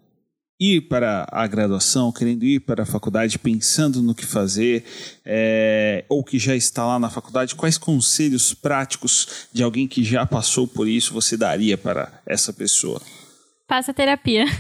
ir 0.64 0.82
para 0.82 1.28
a 1.30 1.46
graduação, 1.46 2.12
querendo 2.12 2.46
ir 2.46 2.62
para 2.62 2.84
a 2.84 2.86
faculdade, 2.86 3.38
pensando 3.38 4.02
no 4.02 4.16
que 4.16 4.26
fazer, 4.26 4.86
é, 5.26 6.06
ou 6.08 6.24
que 6.24 6.40
já 6.40 6.56
está 6.56 6.86
lá 6.86 6.98
na 6.98 7.10
faculdade, 7.10 7.56
quais 7.56 7.78
conselhos 7.78 8.54
práticos 8.54 9.48
de 9.52 9.62
alguém 9.62 9.88
que 9.88 10.04
já 10.04 10.26
passou 10.26 10.66
por 10.66 10.88
isso 10.88 11.14
você 11.14 11.36
daria 11.36 11.78
para 11.78 12.22
essa 12.26 12.54
pessoa? 12.54 13.02
Faça 13.68 13.94
terapia. 13.94 14.46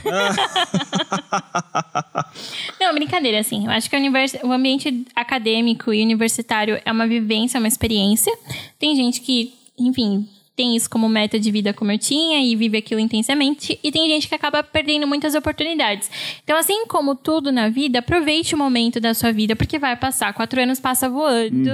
Não, 2.79 2.93
brincadeira, 2.93 3.39
assim. 3.39 3.65
Eu 3.65 3.71
acho 3.71 3.89
que 3.89 3.95
o 4.43 4.51
ambiente 4.51 5.05
acadêmico 5.15 5.93
e 5.93 6.01
universitário 6.01 6.81
é 6.83 6.91
uma 6.91 7.07
vivência, 7.07 7.59
uma 7.59 7.67
experiência. 7.67 8.35
Tem 8.79 8.95
gente 8.95 9.21
que, 9.21 9.53
enfim, 9.77 10.27
tem 10.55 10.75
isso 10.75 10.89
como 10.89 11.09
meta 11.09 11.39
de 11.39 11.49
vida 11.51 11.73
como 11.73 11.91
eu 11.91 11.97
tinha 11.97 12.39
e 12.43 12.55
vive 12.55 12.77
aquilo 12.77 12.99
intensamente. 12.99 13.79
E 13.83 13.91
tem 13.91 14.07
gente 14.07 14.27
que 14.27 14.35
acaba 14.35 14.61
perdendo 14.61 15.07
muitas 15.07 15.33
oportunidades. 15.35 16.09
Então, 16.43 16.57
assim 16.57 16.85
como 16.85 17.15
tudo 17.15 17.51
na 17.51 17.69
vida, 17.69 17.99
aproveite 17.99 18.53
o 18.53 18.57
momento 18.57 18.99
da 18.99 19.13
sua 19.13 19.31
vida, 19.31 19.55
porque 19.55 19.79
vai 19.79 19.95
passar. 19.95 20.33
Quatro 20.33 20.61
anos 20.61 20.79
passa 20.79 21.09
voando. 21.09 21.69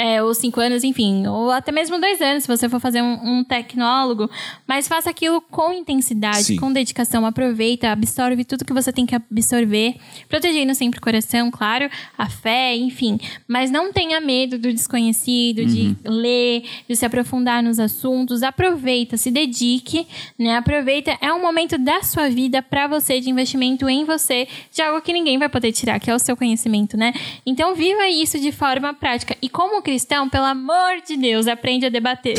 É, 0.00 0.22
ou 0.22 0.32
cinco 0.32 0.60
anos, 0.60 0.84
enfim, 0.84 1.26
ou 1.26 1.50
até 1.50 1.72
mesmo 1.72 2.00
dois 2.00 2.22
anos, 2.22 2.44
se 2.44 2.48
você 2.48 2.68
for 2.68 2.78
fazer 2.78 3.02
um, 3.02 3.38
um 3.38 3.42
tecnólogo, 3.42 4.30
mas 4.64 4.86
faça 4.86 5.10
aquilo 5.10 5.40
com 5.40 5.72
intensidade, 5.72 6.44
Sim. 6.44 6.56
com 6.56 6.72
dedicação, 6.72 7.26
aproveita, 7.26 7.90
absorve 7.90 8.44
tudo 8.44 8.64
que 8.64 8.72
você 8.72 8.92
tem 8.92 9.04
que 9.04 9.16
absorver, 9.16 9.96
protegendo 10.28 10.72
sempre 10.72 11.00
o 11.00 11.02
coração, 11.02 11.50
claro, 11.50 11.90
a 12.16 12.28
fé, 12.28 12.76
enfim, 12.76 13.18
mas 13.48 13.72
não 13.72 13.92
tenha 13.92 14.20
medo 14.20 14.56
do 14.56 14.72
desconhecido, 14.72 15.66
de 15.66 15.96
ler, 16.04 16.62
de 16.88 16.94
se 16.94 17.04
aprofundar 17.04 17.60
nos 17.60 17.80
assuntos, 17.80 18.44
aproveita, 18.44 19.16
se 19.16 19.32
dedique, 19.32 20.06
né? 20.38 20.56
Aproveita, 20.56 21.18
é 21.20 21.32
um 21.32 21.42
momento 21.42 21.76
da 21.76 22.04
sua 22.04 22.28
vida 22.28 22.62
para 22.62 22.86
você 22.86 23.20
de 23.20 23.30
investimento 23.30 23.88
em 23.88 24.04
você, 24.04 24.46
de 24.72 24.80
algo 24.80 25.02
que 25.02 25.12
ninguém 25.12 25.38
vai 25.38 25.48
poder 25.48 25.72
tirar, 25.72 25.98
que 25.98 26.08
é 26.08 26.14
o 26.14 26.20
seu 26.20 26.36
conhecimento, 26.36 26.96
né? 26.96 27.12
Então 27.44 27.74
viva 27.74 28.08
isso 28.08 28.38
de 28.38 28.52
forma 28.52 28.94
prática 28.94 29.36
e 29.42 29.48
como 29.48 29.82
cristão, 29.88 30.28
pelo 30.28 30.44
amor 30.44 31.00
de 31.06 31.16
Deus, 31.16 31.46
aprende 31.46 31.86
a 31.86 31.88
debater. 31.88 32.36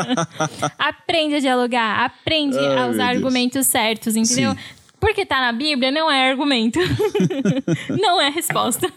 aprende 0.78 1.34
a 1.34 1.38
dialogar, 1.38 2.02
aprende 2.02 2.56
Ai, 2.56 2.78
a 2.78 2.86
usar 2.86 3.08
argumentos 3.10 3.66
certos, 3.66 4.16
entendeu? 4.16 4.52
Sim. 4.52 4.58
Porque 4.98 5.26
tá 5.26 5.38
na 5.38 5.52
Bíblia 5.52 5.90
não 5.90 6.10
é 6.10 6.30
argumento. 6.30 6.78
não 8.00 8.18
é 8.20 8.30
resposta. 8.30 8.90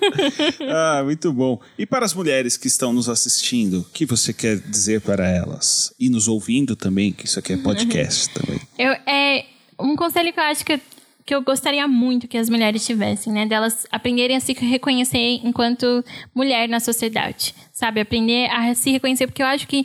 Ah, 0.70 1.02
muito 1.04 1.34
bom. 1.34 1.60
E 1.78 1.86
para 1.86 2.06
as 2.06 2.14
mulheres 2.14 2.56
que 2.56 2.68
estão 2.68 2.94
nos 2.94 3.10
assistindo, 3.10 3.80
o 3.80 3.84
que 3.84 4.06
você 4.06 4.32
quer 4.32 4.58
dizer 4.58 5.02
para 5.02 5.28
elas? 5.28 5.94
E 6.00 6.10
nos 6.10 6.28
ouvindo 6.28 6.76
também, 6.76 7.12
que 7.12 7.26
isso 7.26 7.40
aqui 7.40 7.54
é 7.54 7.58
podcast 7.58 8.30
também. 8.34 8.60
Eu, 8.78 8.92
é 9.06 9.46
um 9.80 9.96
conselho 9.96 10.32
que 10.32 10.40
eu 10.40 10.44
acho 10.44 10.66
que 10.66 10.74
eu, 10.74 10.80
que 11.26 11.34
eu 11.34 11.42
gostaria 11.42 11.88
muito 11.88 12.28
que 12.28 12.38
as 12.38 12.50
mulheres 12.50 12.86
tivessem, 12.86 13.34
né? 13.34 13.46
Delas 13.46 13.88
aprenderem 13.92 14.38
a 14.38 14.40
se 14.40 14.54
reconhecer 14.54 15.42
enquanto 15.44 16.06
mulher 16.34 16.70
na 16.70 16.80
sociedade, 16.80 17.56
sabe? 17.72 18.00
Aprender 18.00 18.50
a 18.52 18.76
se 18.76 18.92
reconhecer, 18.92 19.26
porque 19.26 19.42
eu 19.42 19.48
acho 19.48 19.68
que 19.68 19.84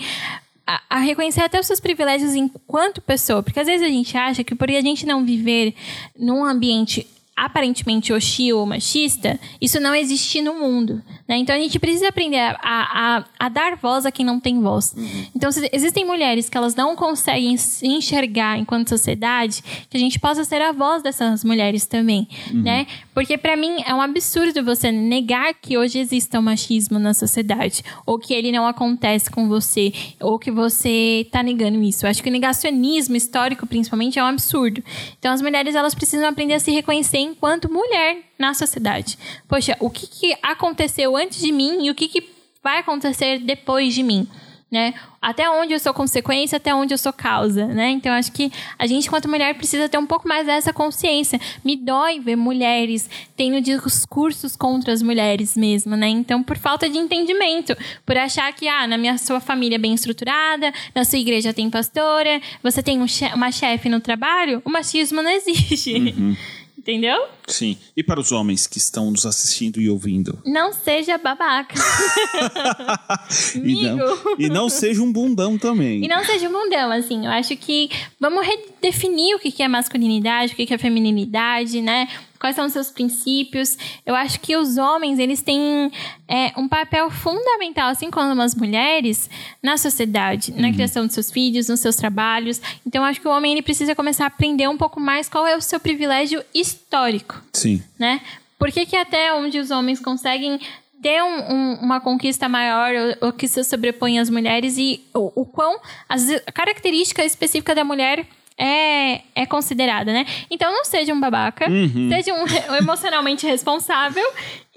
a, 0.66 0.82
a 0.90 0.98
reconhecer 0.98 1.40
até 1.40 1.58
os 1.58 1.66
seus 1.66 1.80
privilégios 1.80 2.34
enquanto 2.34 3.00
pessoa, 3.00 3.42
porque 3.42 3.58
às 3.58 3.66
vezes 3.66 3.86
a 3.86 3.90
gente 3.90 4.16
acha 4.16 4.44
que 4.44 4.54
por 4.54 4.70
a 4.70 4.80
gente 4.80 5.06
não 5.06 5.24
viver 5.24 5.74
num 6.16 6.44
ambiente 6.44 7.06
aparentemente 7.40 8.12
hostil 8.12 8.58
ou 8.58 8.66
machista, 8.66 9.40
isso 9.60 9.80
não 9.80 9.94
existe 9.94 10.42
no 10.42 10.54
mundo. 10.54 11.02
Né? 11.26 11.38
Então 11.38 11.56
a 11.56 11.58
gente 11.58 11.78
precisa 11.78 12.08
aprender 12.08 12.38
a, 12.38 12.58
a, 12.62 13.24
a 13.38 13.48
dar 13.48 13.76
voz 13.76 14.04
a 14.04 14.12
quem 14.12 14.26
não 14.26 14.38
tem 14.38 14.60
voz. 14.60 14.94
Então, 15.34 15.50
se 15.50 15.68
existem 15.72 16.04
mulheres 16.04 16.50
que 16.50 16.56
elas 16.56 16.74
não 16.74 16.94
conseguem 16.94 17.56
se 17.56 17.86
enxergar 17.86 18.58
enquanto 18.58 18.90
sociedade, 18.90 19.62
que 19.88 19.96
a 19.96 20.00
gente 20.00 20.18
possa 20.18 20.44
ser 20.44 20.60
a 20.60 20.70
voz 20.70 21.02
dessas 21.02 21.42
mulheres 21.42 21.86
também. 21.86 22.28
Né? 22.52 22.86
Porque 23.14 23.38
para 23.38 23.56
mim 23.56 23.82
é 23.86 23.94
um 23.94 24.02
absurdo 24.02 24.62
você 24.62 24.92
negar 24.92 25.54
que 25.54 25.78
hoje 25.78 25.98
exista 25.98 26.38
o 26.38 26.42
machismo 26.42 26.98
na 26.98 27.14
sociedade, 27.14 27.82
ou 28.04 28.18
que 28.18 28.34
ele 28.34 28.52
não 28.52 28.66
acontece 28.66 29.30
com 29.30 29.48
você, 29.48 29.92
ou 30.20 30.38
que 30.38 30.50
você 30.50 31.26
tá 31.30 31.42
negando 31.42 31.82
isso. 31.82 32.04
Eu 32.04 32.10
acho 32.10 32.22
que 32.22 32.28
o 32.28 32.32
negacionismo 32.32 33.16
histórico, 33.16 33.66
principalmente, 33.66 34.18
é 34.18 34.22
um 34.22 34.26
absurdo. 34.26 34.82
Então 35.18 35.32
as 35.32 35.40
mulheres 35.40 35.74
elas 35.74 35.94
precisam 35.94 36.28
aprender 36.28 36.54
a 36.54 36.60
se 36.60 36.70
reconhecer 36.70 37.29
enquanto 37.30 37.72
mulher 37.72 38.18
na 38.38 38.52
sociedade. 38.54 39.18
Poxa, 39.48 39.76
o 39.80 39.88
que, 39.90 40.06
que 40.06 40.36
aconteceu 40.42 41.16
antes 41.16 41.40
de 41.40 41.52
mim 41.52 41.86
e 41.86 41.90
o 41.90 41.94
que, 41.94 42.08
que 42.08 42.28
vai 42.62 42.78
acontecer 42.78 43.38
depois 43.38 43.94
de 43.94 44.02
mim? 44.02 44.28
Né? 44.70 44.94
Até 45.20 45.50
onde 45.50 45.72
eu 45.74 45.80
sou 45.80 45.92
consequência, 45.92 46.56
até 46.56 46.72
onde 46.72 46.94
eu 46.94 46.98
sou 46.98 47.12
causa, 47.12 47.66
né? 47.66 47.90
Então 47.90 48.12
acho 48.12 48.30
que 48.30 48.52
a 48.78 48.86
gente, 48.86 49.08
enquanto 49.08 49.28
mulher, 49.28 49.52
precisa 49.56 49.88
ter 49.88 49.98
um 49.98 50.06
pouco 50.06 50.28
mais 50.28 50.46
dessa 50.46 50.72
consciência. 50.72 51.40
Me 51.64 51.74
dói 51.76 52.20
ver 52.20 52.36
mulheres 52.36 53.10
tendo 53.36 53.60
discursos 53.60 54.54
contra 54.54 54.92
as 54.92 55.02
mulheres 55.02 55.56
mesmo, 55.56 55.96
né? 55.96 56.08
Então, 56.08 56.40
por 56.40 56.56
falta 56.56 56.88
de 56.88 56.96
entendimento, 56.98 57.76
por 58.06 58.16
achar 58.16 58.52
que 58.52 58.68
ah, 58.68 58.86
na 58.86 58.96
minha 58.96 59.18
sua 59.18 59.40
família 59.40 59.74
é 59.74 59.78
bem 59.78 59.92
estruturada, 59.92 60.72
na 60.94 61.04
sua 61.04 61.18
igreja 61.18 61.52
tem 61.52 61.68
pastora, 61.68 62.40
você 62.62 62.80
tem 62.80 63.02
um 63.02 63.08
che- 63.08 63.34
uma 63.34 63.50
chefe 63.50 63.88
no 63.88 63.98
trabalho, 63.98 64.62
o 64.64 64.70
machismo 64.70 65.20
não 65.20 65.30
existe. 65.32 66.14
Entendeu? 66.80 67.26
Sim. 67.46 67.76
E 67.94 68.02
para 68.02 68.18
os 68.18 68.32
homens 68.32 68.66
que 68.66 68.78
estão 68.78 69.10
nos 69.10 69.26
assistindo 69.26 69.78
e 69.78 69.90
ouvindo? 69.90 70.38
Não 70.46 70.72
seja 70.72 71.18
babaca. 71.18 71.74
e, 73.54 73.82
não, 73.82 74.18
e 74.38 74.48
não 74.48 74.68
seja 74.70 75.02
um 75.02 75.12
bundão 75.12 75.58
também. 75.58 76.02
E 76.02 76.08
não 76.08 76.24
seja 76.24 76.48
um 76.48 76.52
mundão, 76.52 76.90
assim. 76.90 77.26
Eu 77.26 77.32
acho 77.32 77.54
que 77.58 77.90
vamos 78.18 78.46
redefinir 78.46 79.36
o 79.36 79.38
que 79.38 79.62
é 79.62 79.68
masculinidade, 79.68 80.54
o 80.54 80.56
que 80.56 80.64
que 80.64 80.72
é 80.72 80.78
feminilidade, 80.78 81.82
né? 81.82 82.08
Quais 82.40 82.56
são 82.56 82.64
os 82.66 82.72
seus 82.72 82.90
princípios. 82.90 83.76
Eu 84.06 84.14
acho 84.14 84.40
que 84.40 84.56
os 84.56 84.78
homens, 84.78 85.18
eles 85.18 85.42
têm 85.42 85.92
é, 86.26 86.52
um 86.56 86.66
papel 86.66 87.10
fundamental, 87.10 87.90
assim 87.90 88.10
como 88.10 88.40
as 88.40 88.54
mulheres, 88.54 89.28
na 89.62 89.76
sociedade, 89.76 90.50
na 90.52 90.72
criação 90.72 91.04
dos 91.04 91.12
seus 91.14 91.30
filhos, 91.30 91.68
nos 91.68 91.80
seus 91.80 91.96
trabalhos. 91.96 92.60
Então, 92.86 93.02
eu 93.02 93.08
acho 93.10 93.20
que 93.20 93.28
o 93.28 93.30
homem, 93.30 93.52
ele 93.52 93.62
precisa 93.62 93.94
começar 93.94 94.24
a 94.24 94.28
aprender 94.28 94.66
um 94.68 94.76
pouco 94.78 94.98
mais 94.98 95.28
qual 95.28 95.46
é 95.46 95.54
o 95.54 95.60
seu 95.60 95.78
privilégio 95.78 96.42
histórico 96.54 97.40
Sim. 97.52 97.82
né? 97.98 98.20
Por 98.58 98.72
que, 98.72 98.86
que 98.86 98.96
até 98.96 99.32
onde 99.34 99.58
os 99.58 99.70
homens 99.70 100.00
conseguem 100.00 100.58
ter 101.02 101.22
um- 101.22 101.52
um- 101.52 101.74
uma 101.82 102.00
conquista 102.00 102.48
maior 102.48 102.92
ou 103.20 103.32
que 103.32 103.48
se 103.48 103.62
sobrepõe 103.64 104.18
às 104.18 104.28
mulheres 104.30 104.76
e 104.76 105.02
o, 105.14 105.42
o 105.42 105.44
quão 105.46 105.78
as, 106.08 106.28
a 106.46 106.52
característica 106.52 107.24
específica 107.24 107.74
da 107.74 107.84
mulher 107.84 108.26
é, 108.60 109.22
é 109.34 109.46
considerada, 109.46 110.12
né? 110.12 110.26
Então 110.50 110.70
não 110.70 110.84
seja 110.84 111.14
um 111.14 111.18
babaca, 111.18 111.64
seja 112.10 112.34
um, 112.34 112.76
emocionalmente 112.76 113.46
responsável 113.46 114.22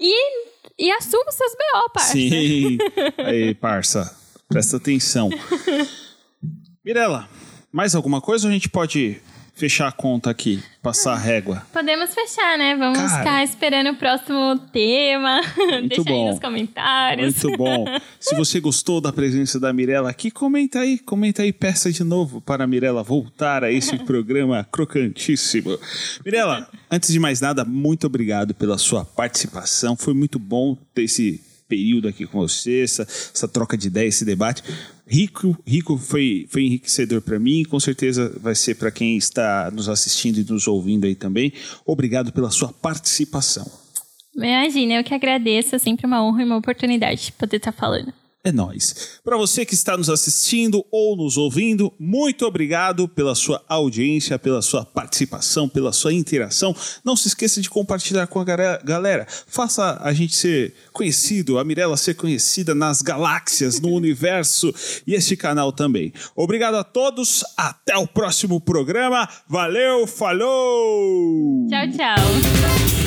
e, 0.00 0.46
e 0.78 0.90
assuma 0.90 1.26
os 1.28 1.34
seus 1.34 1.52
BO, 1.52 1.90
parça. 1.92 2.12
Sim. 2.12 2.78
Aí, 3.22 3.54
parça, 3.54 4.16
presta 4.48 4.78
atenção. 4.78 5.28
Mirela, 6.82 7.28
mais 7.70 7.94
alguma 7.94 8.22
coisa 8.22 8.46
ou 8.46 8.50
a 8.50 8.54
gente 8.54 8.70
pode 8.70 9.20
fechar 9.54 9.88
a 9.88 9.92
conta 9.92 10.30
aqui, 10.30 10.62
passar 10.82 11.12
a 11.12 11.18
régua? 11.18 11.62
Podemos 11.72 12.12
fechar, 12.12 12.58
né? 12.58 12.76
Vamos 12.76 12.98
Cara. 12.98 13.18
ficar 13.18 13.44
esperando 13.44 13.90
o 13.90 13.96
próximo 13.96 14.58
tema. 14.72 15.40
Deixa 15.88 16.02
bom. 16.02 16.24
aí 16.24 16.30
nos 16.30 16.40
comentários. 16.40 17.42
Muito 17.42 17.56
bom. 17.56 17.84
Se 18.18 18.34
você 18.34 18.60
gostou 18.60 19.00
da 19.00 19.12
presença 19.12 19.58
da 19.60 19.72
Mirella 19.72 20.10
aqui, 20.10 20.30
comenta 20.30 20.80
aí, 20.80 20.98
comenta 20.98 21.42
aí, 21.42 21.52
peça 21.52 21.90
de 21.92 22.02
novo 22.02 22.40
para 22.40 22.64
a 22.64 22.66
Mirella 22.66 23.02
voltar 23.02 23.62
a 23.62 23.70
esse 23.70 23.96
programa 24.04 24.66
crocantíssimo. 24.70 25.78
Mirella, 26.24 26.68
antes 26.90 27.12
de 27.12 27.20
mais 27.20 27.40
nada, 27.40 27.64
muito 27.64 28.06
obrigado 28.06 28.54
pela 28.54 28.76
sua 28.76 29.04
participação. 29.04 29.96
Foi 29.96 30.14
muito 30.14 30.38
bom 30.38 30.76
ter 30.94 31.04
esse 31.04 31.40
período 31.68 32.08
aqui 32.08 32.26
com 32.26 32.38
você, 32.38 32.82
essa, 32.82 33.02
essa 33.02 33.48
troca 33.48 33.76
de 33.76 33.88
ideias, 33.88 34.16
esse 34.16 34.24
debate. 34.24 34.62
Rico, 35.06 35.56
rico 35.66 35.98
foi, 35.98 36.46
foi 36.48 36.62
enriquecedor 36.62 37.20
para 37.20 37.38
mim, 37.38 37.62
com 37.64 37.78
certeza 37.78 38.34
vai 38.40 38.54
ser 38.54 38.76
para 38.76 38.90
quem 38.90 39.16
está 39.16 39.70
nos 39.70 39.88
assistindo 39.88 40.38
e 40.38 40.44
nos 40.44 40.66
ouvindo 40.66 41.06
aí 41.06 41.14
também. 41.14 41.52
Obrigado 41.84 42.32
pela 42.32 42.50
sua 42.50 42.72
participação. 42.72 43.70
Imagina, 44.34 44.94
eu 44.94 45.04
que 45.04 45.14
agradeço. 45.14 45.76
É 45.76 45.78
sempre 45.78 46.06
uma 46.06 46.24
honra 46.24 46.42
e 46.42 46.44
uma 46.44 46.56
oportunidade 46.56 47.32
poder 47.38 47.58
estar 47.58 47.72
falando. 47.72 48.12
É 48.46 48.52
nóis. 48.52 49.20
Para 49.24 49.38
você 49.38 49.64
que 49.64 49.72
está 49.72 49.96
nos 49.96 50.10
assistindo 50.10 50.84
ou 50.90 51.16
nos 51.16 51.38
ouvindo, 51.38 51.90
muito 51.98 52.44
obrigado 52.44 53.08
pela 53.08 53.34
sua 53.34 53.64
audiência, 53.66 54.38
pela 54.38 54.60
sua 54.60 54.84
participação, 54.84 55.66
pela 55.66 55.94
sua 55.94 56.12
interação. 56.12 56.76
Não 57.02 57.16
se 57.16 57.28
esqueça 57.28 57.62
de 57.62 57.70
compartilhar 57.70 58.26
com 58.26 58.38
a 58.38 58.44
galera. 58.44 59.26
Faça 59.46 59.98
a 60.02 60.12
gente 60.12 60.36
ser 60.36 60.74
conhecido, 60.92 61.58
a 61.58 61.64
Mirella 61.64 61.96
ser 61.96 62.16
conhecida 62.16 62.74
nas 62.74 63.00
galáxias, 63.00 63.80
no 63.80 63.88
universo 63.96 64.74
e 65.06 65.14
este 65.14 65.38
canal 65.38 65.72
também. 65.72 66.12
Obrigado 66.36 66.74
a 66.74 66.84
todos. 66.84 67.42
Até 67.56 67.96
o 67.96 68.06
próximo 68.06 68.60
programa. 68.60 69.26
Valeu, 69.48 70.06
falou! 70.06 71.66
Tchau, 71.70 71.90
tchau. 71.92 73.03